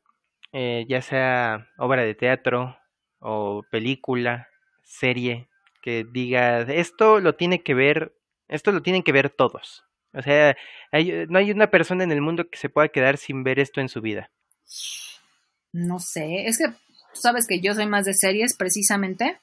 eh, 0.53 0.85
ya 0.89 1.03
sea 1.03 1.69
obra 1.79 2.03
de 2.03 2.15
teatro 2.15 2.77
o 3.20 3.62
película, 3.70 4.49
serie, 4.83 5.49
que 5.83 6.05
diga, 6.11 6.62
esto 6.62 7.20
lo 7.20 7.37
tiene 7.37 7.62
que 7.62 7.74
ver, 7.74 8.12
esto 8.49 8.73
lo 8.73 8.83
tienen 8.83 9.05
que 9.05 9.12
ver 9.12 9.31
todos? 9.31 9.85
O 10.15 10.20
sea, 10.20 10.57
no 11.29 11.39
hay 11.39 11.51
una 11.53 11.70
persona 11.70 12.05
en 12.05 12.12
el 12.12 12.20
mundo 12.20 12.51
que 12.51 12.59
se 12.59 12.69
pueda 12.69 12.89
quedar 12.89 13.16
sin 13.16 13.45
ver 13.45 13.61
esto 13.61 13.81
en 13.81 13.89
su 13.89 14.01
vida. 14.01 14.31
No 15.73 16.01
sé, 16.01 16.47
es 16.47 16.59
que 16.59 16.66
sabes 17.15 17.47
que 17.47 17.61
yo 17.61 17.74
soy 17.74 17.87
más 17.87 18.05
de 18.05 18.15
series 18.15 18.57
precisamente. 18.57 19.39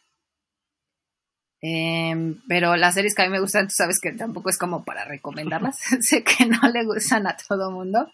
Em, 1.62 2.42
pero 2.48 2.78
las 2.78 2.94
series 2.94 3.14
que 3.14 3.22
a 3.22 3.26
mí 3.26 3.32
me 3.32 3.42
gustan, 3.42 3.68
tú 3.68 3.74
sabes 3.76 4.00
que 4.00 4.14
tampoco 4.14 4.50
es 4.50 4.58
como 4.58 4.84
para 4.84 5.06
recomendarlas. 5.06 5.80
sé 6.02 6.24
que 6.24 6.46
no 6.46 6.60
le 6.70 6.86
gustan 6.86 7.28
a 7.28 7.36
todo 7.36 7.72
mundo. 7.72 8.12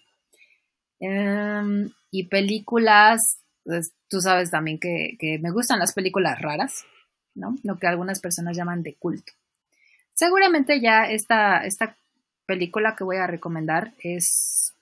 Em, 0.99 1.91
y 2.11 2.27
películas, 2.27 3.39
pues, 3.63 3.93
tú 4.09 4.21
sabes 4.21 4.51
también 4.51 4.79
que, 4.79 5.17
me 5.41 5.51
gustan 5.51 5.79
las 5.79 5.93
películas 5.93 6.41
raras, 6.41 6.85
¿no? 7.35 7.55
Lo 7.63 7.77
que 7.77 7.87
algunas 7.87 8.19
personas 8.19 8.57
llaman 8.57 8.83
de 8.83 8.95
culto. 8.95 9.33
Seguramente 10.13 10.79
ya 10.79 11.09
esta, 11.09 11.65
esta 11.65 11.97
película 12.45 12.95
que 12.95 13.03
voy 13.03 13.17
a 13.17 13.27
recomendar 13.27 13.93
es, 13.99 14.73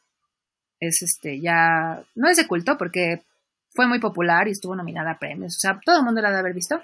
es 0.80 1.02
este, 1.02 1.40
ya, 1.40 2.04
no 2.16 2.30
es 2.30 2.38
de 2.38 2.48
culto 2.48 2.78
porque 2.78 3.24
fue 3.72 3.88
muy 3.88 4.00
popular 4.00 4.48
y 4.48 4.52
estuvo 4.52 4.76
nominada 4.76 5.12
a 5.12 5.20
premios, 5.20 5.56
o 5.56 5.60
sea, 5.60 5.80
todo 5.84 5.98
el 5.98 6.06
mundo 6.06 6.22
la 6.22 6.30
debe 6.30 6.42
haber 6.42 6.54
visto, 6.54 6.84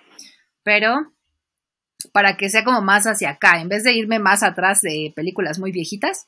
pero 0.64 1.12
para 2.12 2.38
que 2.38 2.50
sea 2.50 2.64
como 2.64 2.82
más 2.82 3.06
hacia 3.06 3.32
acá, 3.32 3.62
en 3.62 3.70
vez 3.70 3.84
de 3.84 3.94
irme 3.94 4.20
más 4.20 4.44
atrás 4.44 4.82
de 4.82 5.12
películas 5.16 5.60
muy 5.60 5.72
viejitas, 5.72 6.28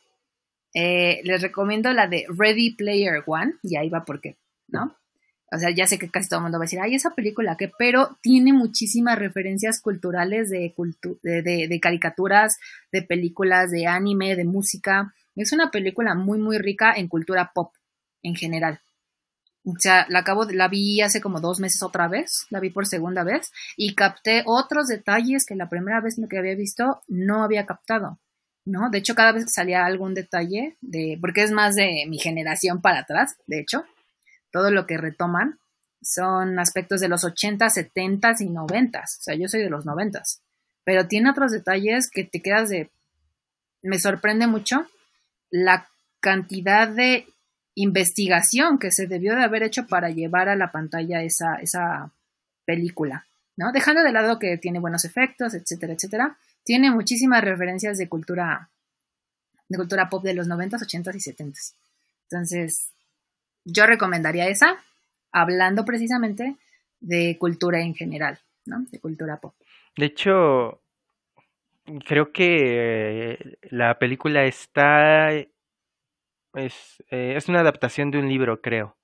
eh, 0.73 1.22
les 1.23 1.41
recomiendo 1.41 1.91
la 1.93 2.07
de 2.07 2.26
Ready 2.30 2.76
Player 2.76 3.23
One, 3.26 3.53
y 3.64 3.76
ahí 3.76 3.89
va 3.89 4.06
porque, 4.06 4.38
¿no? 4.68 4.95
O 5.53 5.57
sea, 5.57 5.69
ya 5.69 5.85
sé 5.85 5.99
que 5.99 6.10
casi 6.10 6.30
todo 6.30 6.39
el 6.39 6.43
mundo 6.43 6.60
va 6.60 6.64
a 6.64 6.68
decir, 6.68 6.80
ay, 6.80 6.95
esa 6.95 7.14
película 7.14 7.57
que, 7.57 7.69
pero 7.77 8.18
tiene 8.22 8.53
muchísimas 8.53 9.19
referencias 9.19 9.81
culturales 9.81 10.49
de, 10.49 10.73
de, 11.23 11.68
de, 11.68 11.80
caricaturas, 11.81 12.57
de 12.91 13.02
películas, 13.02 13.69
de 13.69 13.85
anime, 13.85 14.38
de 14.38 14.45
música. 14.45 15.14
Es 15.35 15.52
una 15.52 15.69
película 15.69 16.15
muy, 16.15 16.39
muy 16.39 16.57
rica 16.57 16.93
en 16.95 17.10
cultura 17.10 17.52
pop 17.53 17.73
en 18.23 18.35
general. 18.35 18.80
O 19.63 19.75
sea, 19.77 20.05
la 20.09 20.19
acabo, 20.19 20.45
la 20.45 20.67
vi 20.67 21.01
hace 21.01 21.21
como 21.21 21.39
dos 21.39 21.59
meses 21.59 21.83
otra 21.83 22.07
vez, 22.07 22.47
la 22.49 22.59
vi 22.59 22.71
por 22.71 22.88
segunda 22.88 23.23
vez 23.23 23.51
y 23.77 23.93
capté 23.93 24.43
otros 24.45 24.88
detalles 24.88 25.45
que 25.45 25.55
la 25.55 25.69
primera 25.69 26.01
vez 26.01 26.19
que 26.29 26.38
había 26.38 26.55
visto 26.55 27.01
no 27.07 27.43
había 27.43 27.65
captado. 27.65 28.19
¿no? 28.65 28.89
De 28.89 28.99
hecho, 28.99 29.15
cada 29.15 29.31
vez 29.31 29.45
que 29.45 29.51
salía 29.51 29.85
algún 29.85 30.13
detalle, 30.13 30.77
de, 30.81 31.17
porque 31.19 31.43
es 31.43 31.51
más 31.51 31.75
de 31.75 32.05
mi 32.07 32.19
generación 32.19 32.81
para 32.81 32.99
atrás, 32.99 33.38
de 33.47 33.59
hecho, 33.59 33.85
todo 34.51 34.71
lo 34.71 34.85
que 34.85 34.97
retoman 34.97 35.59
son 36.01 36.59
aspectos 36.59 36.99
de 36.99 37.07
los 37.07 37.23
80, 37.23 37.69
70 37.69 38.35
y 38.39 38.49
90. 38.49 38.99
O 38.99 39.03
sea, 39.05 39.35
yo 39.35 39.47
soy 39.47 39.61
de 39.61 39.69
los 39.69 39.85
90. 39.85 40.23
Pero 40.83 41.07
tiene 41.07 41.29
otros 41.29 41.51
detalles 41.51 42.09
que 42.09 42.23
te 42.23 42.41
quedas 42.41 42.69
de... 42.69 42.91
Me 43.83 43.99
sorprende 43.99 44.47
mucho 44.47 44.88
la 45.49 45.88
cantidad 46.19 46.88
de 46.88 47.27
investigación 47.76 48.80
que 48.80 48.91
se 48.91 49.07
debió 49.07 49.35
de 49.35 49.43
haber 49.43 49.64
hecho 49.64 49.88
para 49.88 50.10
llevar 50.10 50.49
a 50.49 50.56
la 50.56 50.72
pantalla 50.72 51.23
esa, 51.23 51.56
esa 51.56 52.11
película, 52.65 53.26
¿no? 53.57 53.72
Dejando 53.72 54.03
de 54.03 54.11
lado 54.11 54.39
que 54.39 54.57
tiene 54.57 54.80
buenos 54.80 55.06
efectos, 55.06 55.53
etcétera, 55.53 55.93
etcétera 55.93 56.38
tiene 56.64 56.91
muchísimas 56.91 57.43
referencias 57.43 57.98
de 57.98 58.07
cultura, 58.07 58.69
de 59.68 59.77
cultura 59.77 60.10
pop 60.10 60.23
de 60.23 60.34
los 60.34 60.48
90s, 60.48 60.81
80s 60.81 61.15
y 61.15 61.31
70s. 61.31 61.73
Entonces, 62.30 62.91
yo 63.65 63.85
recomendaría 63.85 64.48
esa, 64.48 64.77
hablando 65.31 65.85
precisamente 65.85 66.56
de 66.99 67.38
cultura 67.39 67.81
en 67.81 67.95
general, 67.95 68.39
¿no? 68.65 68.85
De 68.91 68.99
cultura 68.99 69.38
pop. 69.38 69.56
De 69.98 70.06
hecho, 70.06 70.81
creo 72.06 72.31
que 72.31 73.57
la 73.69 73.98
película 73.98 74.45
está 74.45 75.30
es, 76.56 77.03
eh, 77.10 77.34
es 77.36 77.49
una 77.49 77.61
adaptación 77.61 78.11
de 78.11 78.19
un 78.19 78.30
libro, 78.30 78.61
creo. 78.61 78.98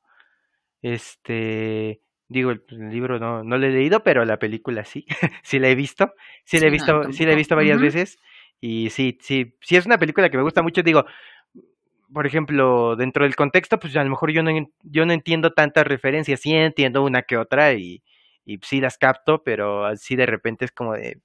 Este 0.81 2.01
Digo, 2.29 2.51
el, 2.51 2.61
libro 2.89 3.19
no, 3.19 3.43
no 3.43 3.57
lo 3.57 3.67
he 3.67 3.71
leído, 3.71 4.03
pero 4.03 4.25
la 4.25 4.37
película 4.37 4.83
sí, 4.83 5.05
sí 5.43 5.59
la 5.59 5.69
he 5.69 5.75
visto, 5.75 6.13
sí 6.43 6.59
la 6.59 6.67
he 6.67 6.69
visto, 6.69 7.11
sí 7.13 7.25
la 7.25 7.31
he 7.31 7.35
visto 7.35 7.55
varias 7.55 7.79
veces 7.79 8.17
y 8.59 8.89
sí, 8.89 9.17
sí, 9.21 9.55
sí 9.61 9.77
es 9.77 9.85
una 9.85 9.97
película 9.97 10.29
que 10.29 10.37
me 10.37 10.43
gusta 10.43 10.61
mucho, 10.61 10.83
digo, 10.83 11.05
por 12.11 12.27
ejemplo, 12.27 12.95
dentro 12.97 13.23
del 13.23 13.35
contexto, 13.35 13.79
pues 13.79 13.95
a 13.95 14.03
lo 14.03 14.09
mejor 14.09 14.31
yo 14.31 14.43
no, 14.43 14.51
yo 14.83 15.05
no 15.05 15.13
entiendo 15.13 15.51
tantas 15.53 15.87
referencias, 15.87 16.41
sí 16.41 16.53
entiendo 16.53 17.03
una 17.03 17.21
que 17.21 17.37
otra 17.37 17.73
y, 17.73 18.03
y 18.45 18.59
sí 18.63 18.81
las 18.81 18.97
capto, 18.97 19.43
pero 19.43 19.85
así 19.85 20.15
de 20.17 20.25
repente 20.25 20.65
es 20.65 20.71
como 20.71 20.93
de, 20.93 21.21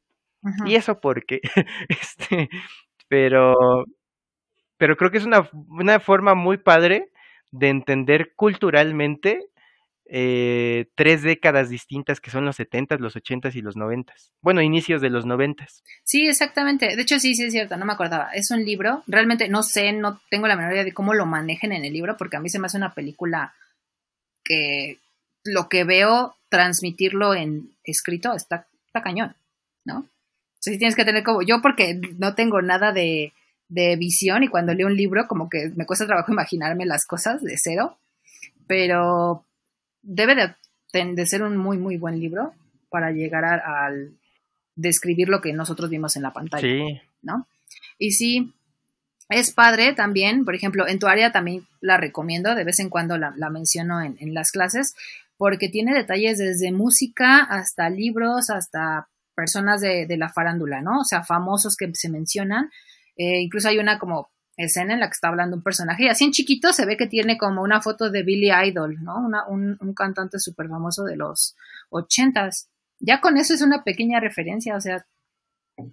¿y 0.66 0.77
eso 0.77 1.01
por 1.01 1.24
qué? 1.27 1.40
este, 1.89 2.49
pero, 3.09 3.86
pero 4.77 4.97
creo 4.97 5.11
que 5.11 5.19
es 5.19 5.24
una, 5.24 5.49
una 5.69 6.01
forma 6.01 6.35
muy 6.35 6.59
padre 6.59 7.11
de 7.51 7.69
entender 7.69 8.32
culturalmente 8.35 9.49
eh, 10.15 10.90
tres 10.94 11.23
décadas 11.23 11.70
distintas 11.70 12.20
que 12.20 12.31
son 12.31 12.44
los 12.44 12.57
70, 12.57 12.97
los 12.97 13.16
80 13.16 13.51
y 13.55 13.62
los 13.62 13.77
90. 13.77 14.12
Bueno, 14.43 14.61
inicios 14.61 15.01
de 15.01 15.09
los 15.09 15.24
90. 15.24 15.66
Sí, 16.05 16.27
exactamente. 16.27 16.97
De 16.97 17.03
hecho, 17.03 17.19
sí, 17.19 17.35
sí 17.35 17.44
es 17.44 17.53
cierto, 17.53 17.77
no 17.77 17.86
me 17.86 17.94
acordaba. 17.94 18.31
Es 18.35 18.51
un 18.51 18.65
libro, 18.65 19.03
realmente 19.07 19.49
no 19.49 19.62
sé, 19.62 19.93
no 19.93 20.20
tengo 20.31 20.49
la 20.49 20.57
menor 20.57 20.73
idea 20.73 20.85
de 20.85 20.93
cómo 20.93 21.15
lo 21.15 21.24
manejen 21.24 21.73
en 21.73 21.85
el 21.85 21.93
libro, 21.93 22.16
porque 22.19 22.36
a 22.36 22.40
mí 22.40 22.51
se 22.51 22.59
me 22.59 22.66
hace 22.66 22.77
una 22.77 22.93
película 22.93 23.55
que 24.44 24.99
lo 25.44 25.69
que 25.69 25.85
veo 25.85 26.36
transmitirlo 26.51 27.35
en 27.35 27.70
escrito 27.85 28.35
está, 28.35 28.66
cañón, 29.03 29.35
¿no? 29.85 30.07
sea, 30.59 30.74
sí 30.74 30.78
tienes 30.78 30.94
que 30.94 31.07
tener 31.07 31.24
como, 31.24 31.43
yo 31.43 31.62
porque 31.62 31.99
no 32.19 32.35
tengo 32.35 32.61
nada 32.61 32.93
de, 32.93 33.32
de 33.73 33.97
visión 33.97 34.43
y 34.43 34.49
cuando 34.49 34.74
leo 34.74 34.86
un 34.86 34.97
libro 34.97 35.27
como 35.27 35.49
que 35.49 35.73
me 35.74 35.86
cuesta 35.86 36.07
trabajo 36.07 36.31
imaginarme 36.31 36.85
las 36.85 37.07
cosas 37.07 37.43
de 37.43 37.57
cero, 37.57 37.97
pero 38.66 39.47
debe 40.03 40.35
de, 40.35 40.55
de 41.15 41.27
ser 41.27 41.43
un 41.43 41.57
muy, 41.57 41.78
muy 41.78 41.97
buen 41.97 42.20
libro 42.20 42.53
para 42.90 43.11
llegar 43.12 43.44
al 43.44 44.12
describir 44.77 45.31
lo 45.31 45.40
que 45.40 45.55
nosotros 45.55 45.89
vimos 45.89 46.16
en 46.16 46.23
la 46.23 46.35
pantalla. 46.35 46.62
Sí. 46.62 47.01
¿No? 47.23 47.47
Y 47.99 48.12
sí, 48.12 48.53
es 49.31 49.53
padre 49.53 49.94
también, 49.94 50.44
por 50.44 50.55
ejemplo, 50.55 50.86
en 50.86 50.99
tu 50.99 51.07
área 51.07 51.32
también 51.32 51.66
la 51.81 51.97
recomiendo, 51.97 52.55
de 52.55 52.65
vez 52.65 52.78
en 52.78 52.90
cuando 52.90 53.16
la, 53.16 53.32
menciono 53.51 54.03
en, 54.03 54.35
las 54.35 54.51
clases, 54.51 54.94
porque 55.39 55.70
tiene 55.70 55.94
detalles 55.94 56.36
desde 56.36 56.73
música 56.73 57.39
hasta 57.39 57.89
libros, 57.89 58.51
hasta 58.51 59.09
personas 59.35 59.81
de, 59.81 60.07
la 60.19 60.28
farándula, 60.28 60.82
¿no? 60.82 61.01
O 61.01 61.05
sea, 61.05 61.24
famosos 61.24 61.77
que 61.77 61.90
se 61.94 62.11
mencionan. 62.11 62.70
Eh, 63.23 63.40
incluso 63.40 63.69
hay 63.69 63.78
una 63.78 64.01
como 64.01 64.31
escena 64.57 64.94
en 64.94 65.01
la 65.01 65.07
que 65.07 65.12
está 65.12 65.28
hablando 65.28 65.57
un 65.57 65.62
personaje 65.62 66.05
y 66.05 66.09
así 66.09 66.24
en 66.24 66.32
chiquito 66.32 66.73
se 66.73 66.85
ve 66.85 66.97
que 66.97 67.07
tiene 67.07 67.39
como 67.39 67.62
una 67.62 67.81
foto 67.81 68.11
de 68.11 68.24
Billy 68.24 68.51
Idol, 68.51 69.03
¿no? 69.03 69.28
un, 69.49 69.78
un 69.81 69.94
cantante 69.94 70.40
súper 70.40 70.69
famoso 70.69 71.05
de 71.05 71.16
los 71.16 71.55
ochentas. 71.89 72.69
Ya 72.99 73.20
con 73.20 73.36
eso 73.36 73.55
es 73.55 73.62
una 73.62 73.85
pequeña 73.85 74.19
referencia, 74.19 74.74
o 74.77 74.81
sea, 74.81 75.07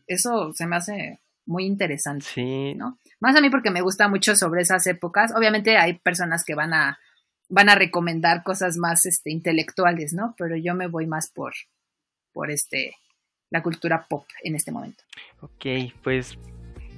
eso 0.08 0.54
se 0.54 0.66
me 0.66 0.76
hace 0.76 1.20
muy 1.46 1.66
interesante, 1.66 2.26
sí. 2.26 2.74
¿no? 2.74 2.98
Más 3.20 3.36
a 3.36 3.42
mí 3.42 3.52
porque 3.52 3.70
me 3.70 3.82
gusta 3.82 4.08
mucho 4.08 4.36
sobre 4.36 4.62
esas 4.62 4.86
épocas. 4.88 5.32
Obviamente 5.36 5.78
hay 5.78 6.00
personas 6.00 6.44
que 6.44 6.56
van 6.56 6.74
a 6.74 7.00
van 7.48 7.70
a 7.70 7.76
recomendar 7.76 8.44
cosas 8.44 8.78
más 8.78 9.06
este 9.06 9.32
intelectuales, 9.32 10.14
¿no? 10.14 10.36
Pero 10.38 10.56
yo 10.56 10.74
me 10.74 10.88
voy 10.88 11.06
más 11.06 11.30
por 11.30 11.54
por 12.34 12.50
este 12.50 12.96
la 13.52 13.62
cultura 13.62 14.08
pop 14.08 14.26
en 14.44 14.56
este 14.56 14.72
momento. 14.72 15.04
Ok, 15.42 15.94
pues 16.04 16.38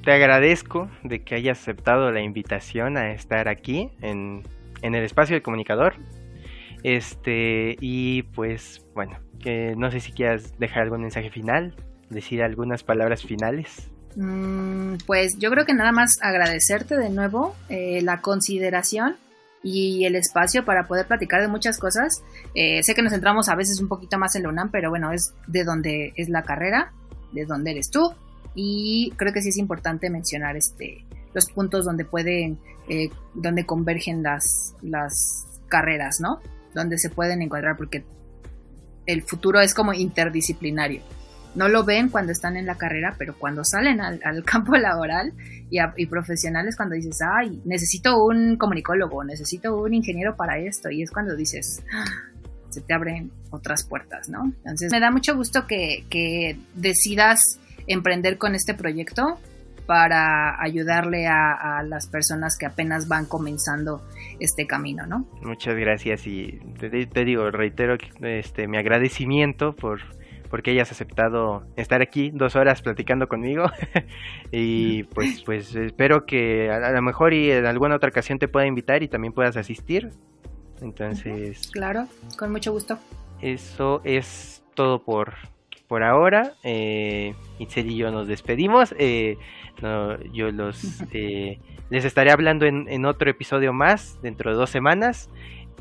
te 0.04 0.12
agradezco 0.12 0.90
de 1.04 1.24
que 1.24 1.36
hayas 1.36 1.60
aceptado 1.60 2.12
la 2.12 2.22
invitación 2.22 2.98
a 2.98 3.12
estar 3.12 3.48
aquí 3.48 3.92
en, 4.02 4.44
en 4.82 4.96
el 4.96 5.04
espacio 5.04 5.36
del 5.36 5.44
comunicador. 5.44 5.96
Este, 6.84 7.78
y 7.80 8.24
pues 8.24 8.84
bueno, 8.96 9.20
que 9.40 9.76
no 9.78 9.92
sé 9.92 10.00
si 10.00 10.12
quieras 10.12 10.58
dejar 10.58 10.84
algún 10.84 11.02
mensaje 11.02 11.30
final, 11.30 11.76
decir 12.10 12.42
algunas 12.42 12.84
palabras 12.84 13.24
finales. 13.24 13.90
Mm, 14.16 14.96
pues 15.06 15.38
yo 15.38 15.50
creo 15.52 15.66
que 15.66 15.74
nada 15.74 15.92
más 15.92 16.20
agradecerte 16.22 16.98
de 16.98 17.10
nuevo 17.10 17.56
eh, 17.70 18.02
la 18.02 18.22
consideración 18.22 19.16
y 19.64 20.06
el 20.06 20.16
espacio 20.16 20.66
para 20.66 20.88
poder 20.88 21.06
platicar 21.06 21.42
de 21.42 21.48
muchas 21.48 21.78
cosas. 21.78 22.24
Eh, 22.56 22.82
sé 22.84 22.96
que 22.96 23.04
nos 23.04 23.14
centramos 23.14 23.48
a 23.48 23.56
veces 23.56 23.80
un 23.80 23.88
poquito 23.88 24.18
más 24.18 24.36
en 24.36 24.44
la 24.44 24.50
UNAM, 24.50 24.72
pero 24.72 24.90
bueno, 24.90 25.12
es 25.12 25.34
de 25.48 25.64
donde 25.64 26.14
es 26.16 26.30
la 26.30 26.44
carrera, 26.44 26.92
de 27.32 27.46
donde 27.46 27.72
eres 27.72 27.92
tú. 27.92 28.14
Y 28.56 29.14
creo 29.18 29.34
que 29.34 29.42
sí 29.42 29.50
es 29.50 29.58
importante 29.58 30.10
mencionar 30.10 30.58
este, 30.58 31.06
los 31.34 31.50
puntos 31.52 31.86
donde 31.86 32.06
pueden, 32.06 32.60
eh, 32.90 33.10
donde 33.34 33.66
convergen 33.66 34.24
las, 34.24 34.76
las 34.82 35.46
carreras, 35.68 36.20
¿no? 36.20 36.40
Donde 36.74 36.98
se 36.98 37.10
pueden 37.10 37.42
encuadrar, 37.42 37.78
porque 37.78 38.04
el 39.06 39.24
futuro 39.24 39.60
es 39.60 39.74
como 39.74 39.94
interdisciplinario 39.94 41.02
no 41.56 41.68
lo 41.68 41.84
ven 41.84 42.10
cuando 42.10 42.32
están 42.32 42.56
en 42.56 42.66
la 42.66 42.78
carrera, 42.78 43.16
pero 43.18 43.38
cuando 43.38 43.64
salen 43.64 44.02
al, 44.02 44.20
campo 44.46 44.76
laboral 44.76 45.34
y, 45.70 45.80
y, 45.98 46.06
profesionales, 46.06 46.76
cuando 46.76 46.96
dices, 46.96 47.20
ay, 47.22 47.62
necesito 47.66 48.24
un 48.24 48.58
comunicólogo, 48.58 49.24
necesito 49.24 49.76
un 49.78 49.94
ingeniero 49.94 50.36
para 50.36 50.58
esto, 50.58 50.90
y 50.90 51.04
es 51.04 51.12
cuando 51.12 51.36
dices, 51.36 51.84
ah, 51.94 52.06
se 52.70 52.82
te 52.82 52.94
abren 52.94 53.32
otras 53.50 53.84
puertas, 53.84 54.30
¿no? 54.30 54.54
Entonces, 54.60 54.92
me 54.92 55.00
da 55.00 55.12
mucho 55.12 55.36
gusto 55.36 55.68
que, 55.68 56.06
que 56.10 56.58
decidas 56.76 57.60
emprender 57.88 58.38
con 58.38 58.56
este 58.56 58.74
proyecto 58.74 59.40
para 59.86 60.62
ayudarle 60.62 61.28
a, 61.28 61.84
las 61.84 62.08
personas 62.08 62.58
que 62.58 62.66
apenas 62.66 63.08
van 63.08 63.26
comenzando 63.26 64.02
este 64.40 64.66
camino, 64.66 65.06
¿no? 65.06 65.26
Muchas 65.42 65.76
gracias 65.76 66.26
y 66.28 66.60
te, 66.80 67.06
te 67.08 67.26
digo, 67.26 67.52
reitero 67.52 67.98
este, 68.22 68.68
mi 68.68 68.78
agradecimiento 68.78 69.76
por 69.76 70.00
porque 70.52 70.72
hayas 70.72 70.92
aceptado 70.92 71.64
estar 71.78 72.02
aquí 72.02 72.30
dos 72.30 72.58
horas 72.58 72.82
platicando 72.82 73.28
conmigo. 73.30 73.72
y 74.52 75.04
pues, 75.04 75.42
pues 75.44 75.74
espero 75.76 76.26
que 76.26 76.70
a, 76.70 76.92
lo 76.92 77.02
mejor 77.02 77.34
y 77.34 77.50
en 77.50 77.66
alguna 77.66 77.96
otra 77.96 78.10
ocasión 78.10 78.38
te 78.38 78.50
pueda 78.50 78.68
invitar 78.68 79.02
y 79.02 79.08
también 79.08 79.34
puedas 79.34 79.56
asistir. 79.56 80.10
Entonces. 80.82 81.72
Claro, 81.72 82.08
con 82.38 82.52
mucho 82.52 82.74
gusto. 82.74 83.00
Eso 83.42 84.02
es 84.04 84.62
todo 84.76 85.04
por, 85.04 85.36
por 85.92 86.04
ahora. 86.04 86.54
Eh, 86.64 87.36
Itzel 87.60 87.92
y 87.92 87.98
yo 87.98 88.12
nos 88.12 88.26
despedimos. 88.26 88.96
Eh, 88.98 89.36
yo 90.32 90.50
los 90.50 91.02
eh, 91.12 91.60
les 91.90 92.06
estaré 92.06 92.32
hablando 92.32 92.66
en, 92.66 92.88
en, 92.88 93.04
otro 93.04 93.30
episodio 93.30 93.74
más 93.74 94.18
dentro 94.22 94.52
de 94.52 94.56
dos 94.56 94.70
semanas. 94.70 95.30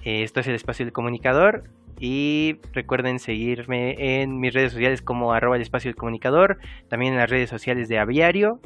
Eh, 0.04 0.24
esto 0.24 0.40
es 0.40 0.48
el 0.48 0.56
espacio 0.56 0.84
del 0.84 0.92
comunicador. 0.92 1.70
Y 2.00 2.56
recuerden 2.72 3.20
seguirme 3.20 4.20
en 4.20 4.40
mis 4.40 4.52
redes 4.52 4.72
sociales 4.72 5.00
como 5.00 5.32
arroba 5.32 5.54
el 5.54 5.62
espacio 5.62 5.90
del 5.90 5.96
comunicador, 5.96 6.58
también 6.88 7.12
en 7.12 7.20
las 7.20 7.30
redes 7.30 7.48
sociales 7.48 7.88
de 7.88 8.00
Aviario. 8.00 8.58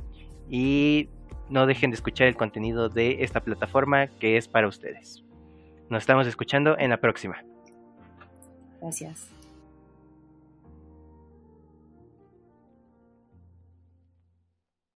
Y 0.48 1.10
no 1.50 1.66
dejen 1.66 1.90
de 1.90 1.96
escuchar 1.96 2.26
el 2.26 2.36
contenido 2.36 2.88
de 2.88 3.22
esta 3.22 3.40
plataforma 3.40 4.06
que 4.06 4.38
es 4.38 4.48
para 4.48 4.66
ustedes. 4.66 5.22
Nos 5.90 6.04
estamos 6.04 6.26
escuchando 6.26 6.78
en 6.78 6.88
la 6.88 6.96
próxima. 6.96 7.44
Gracias. 8.80 9.34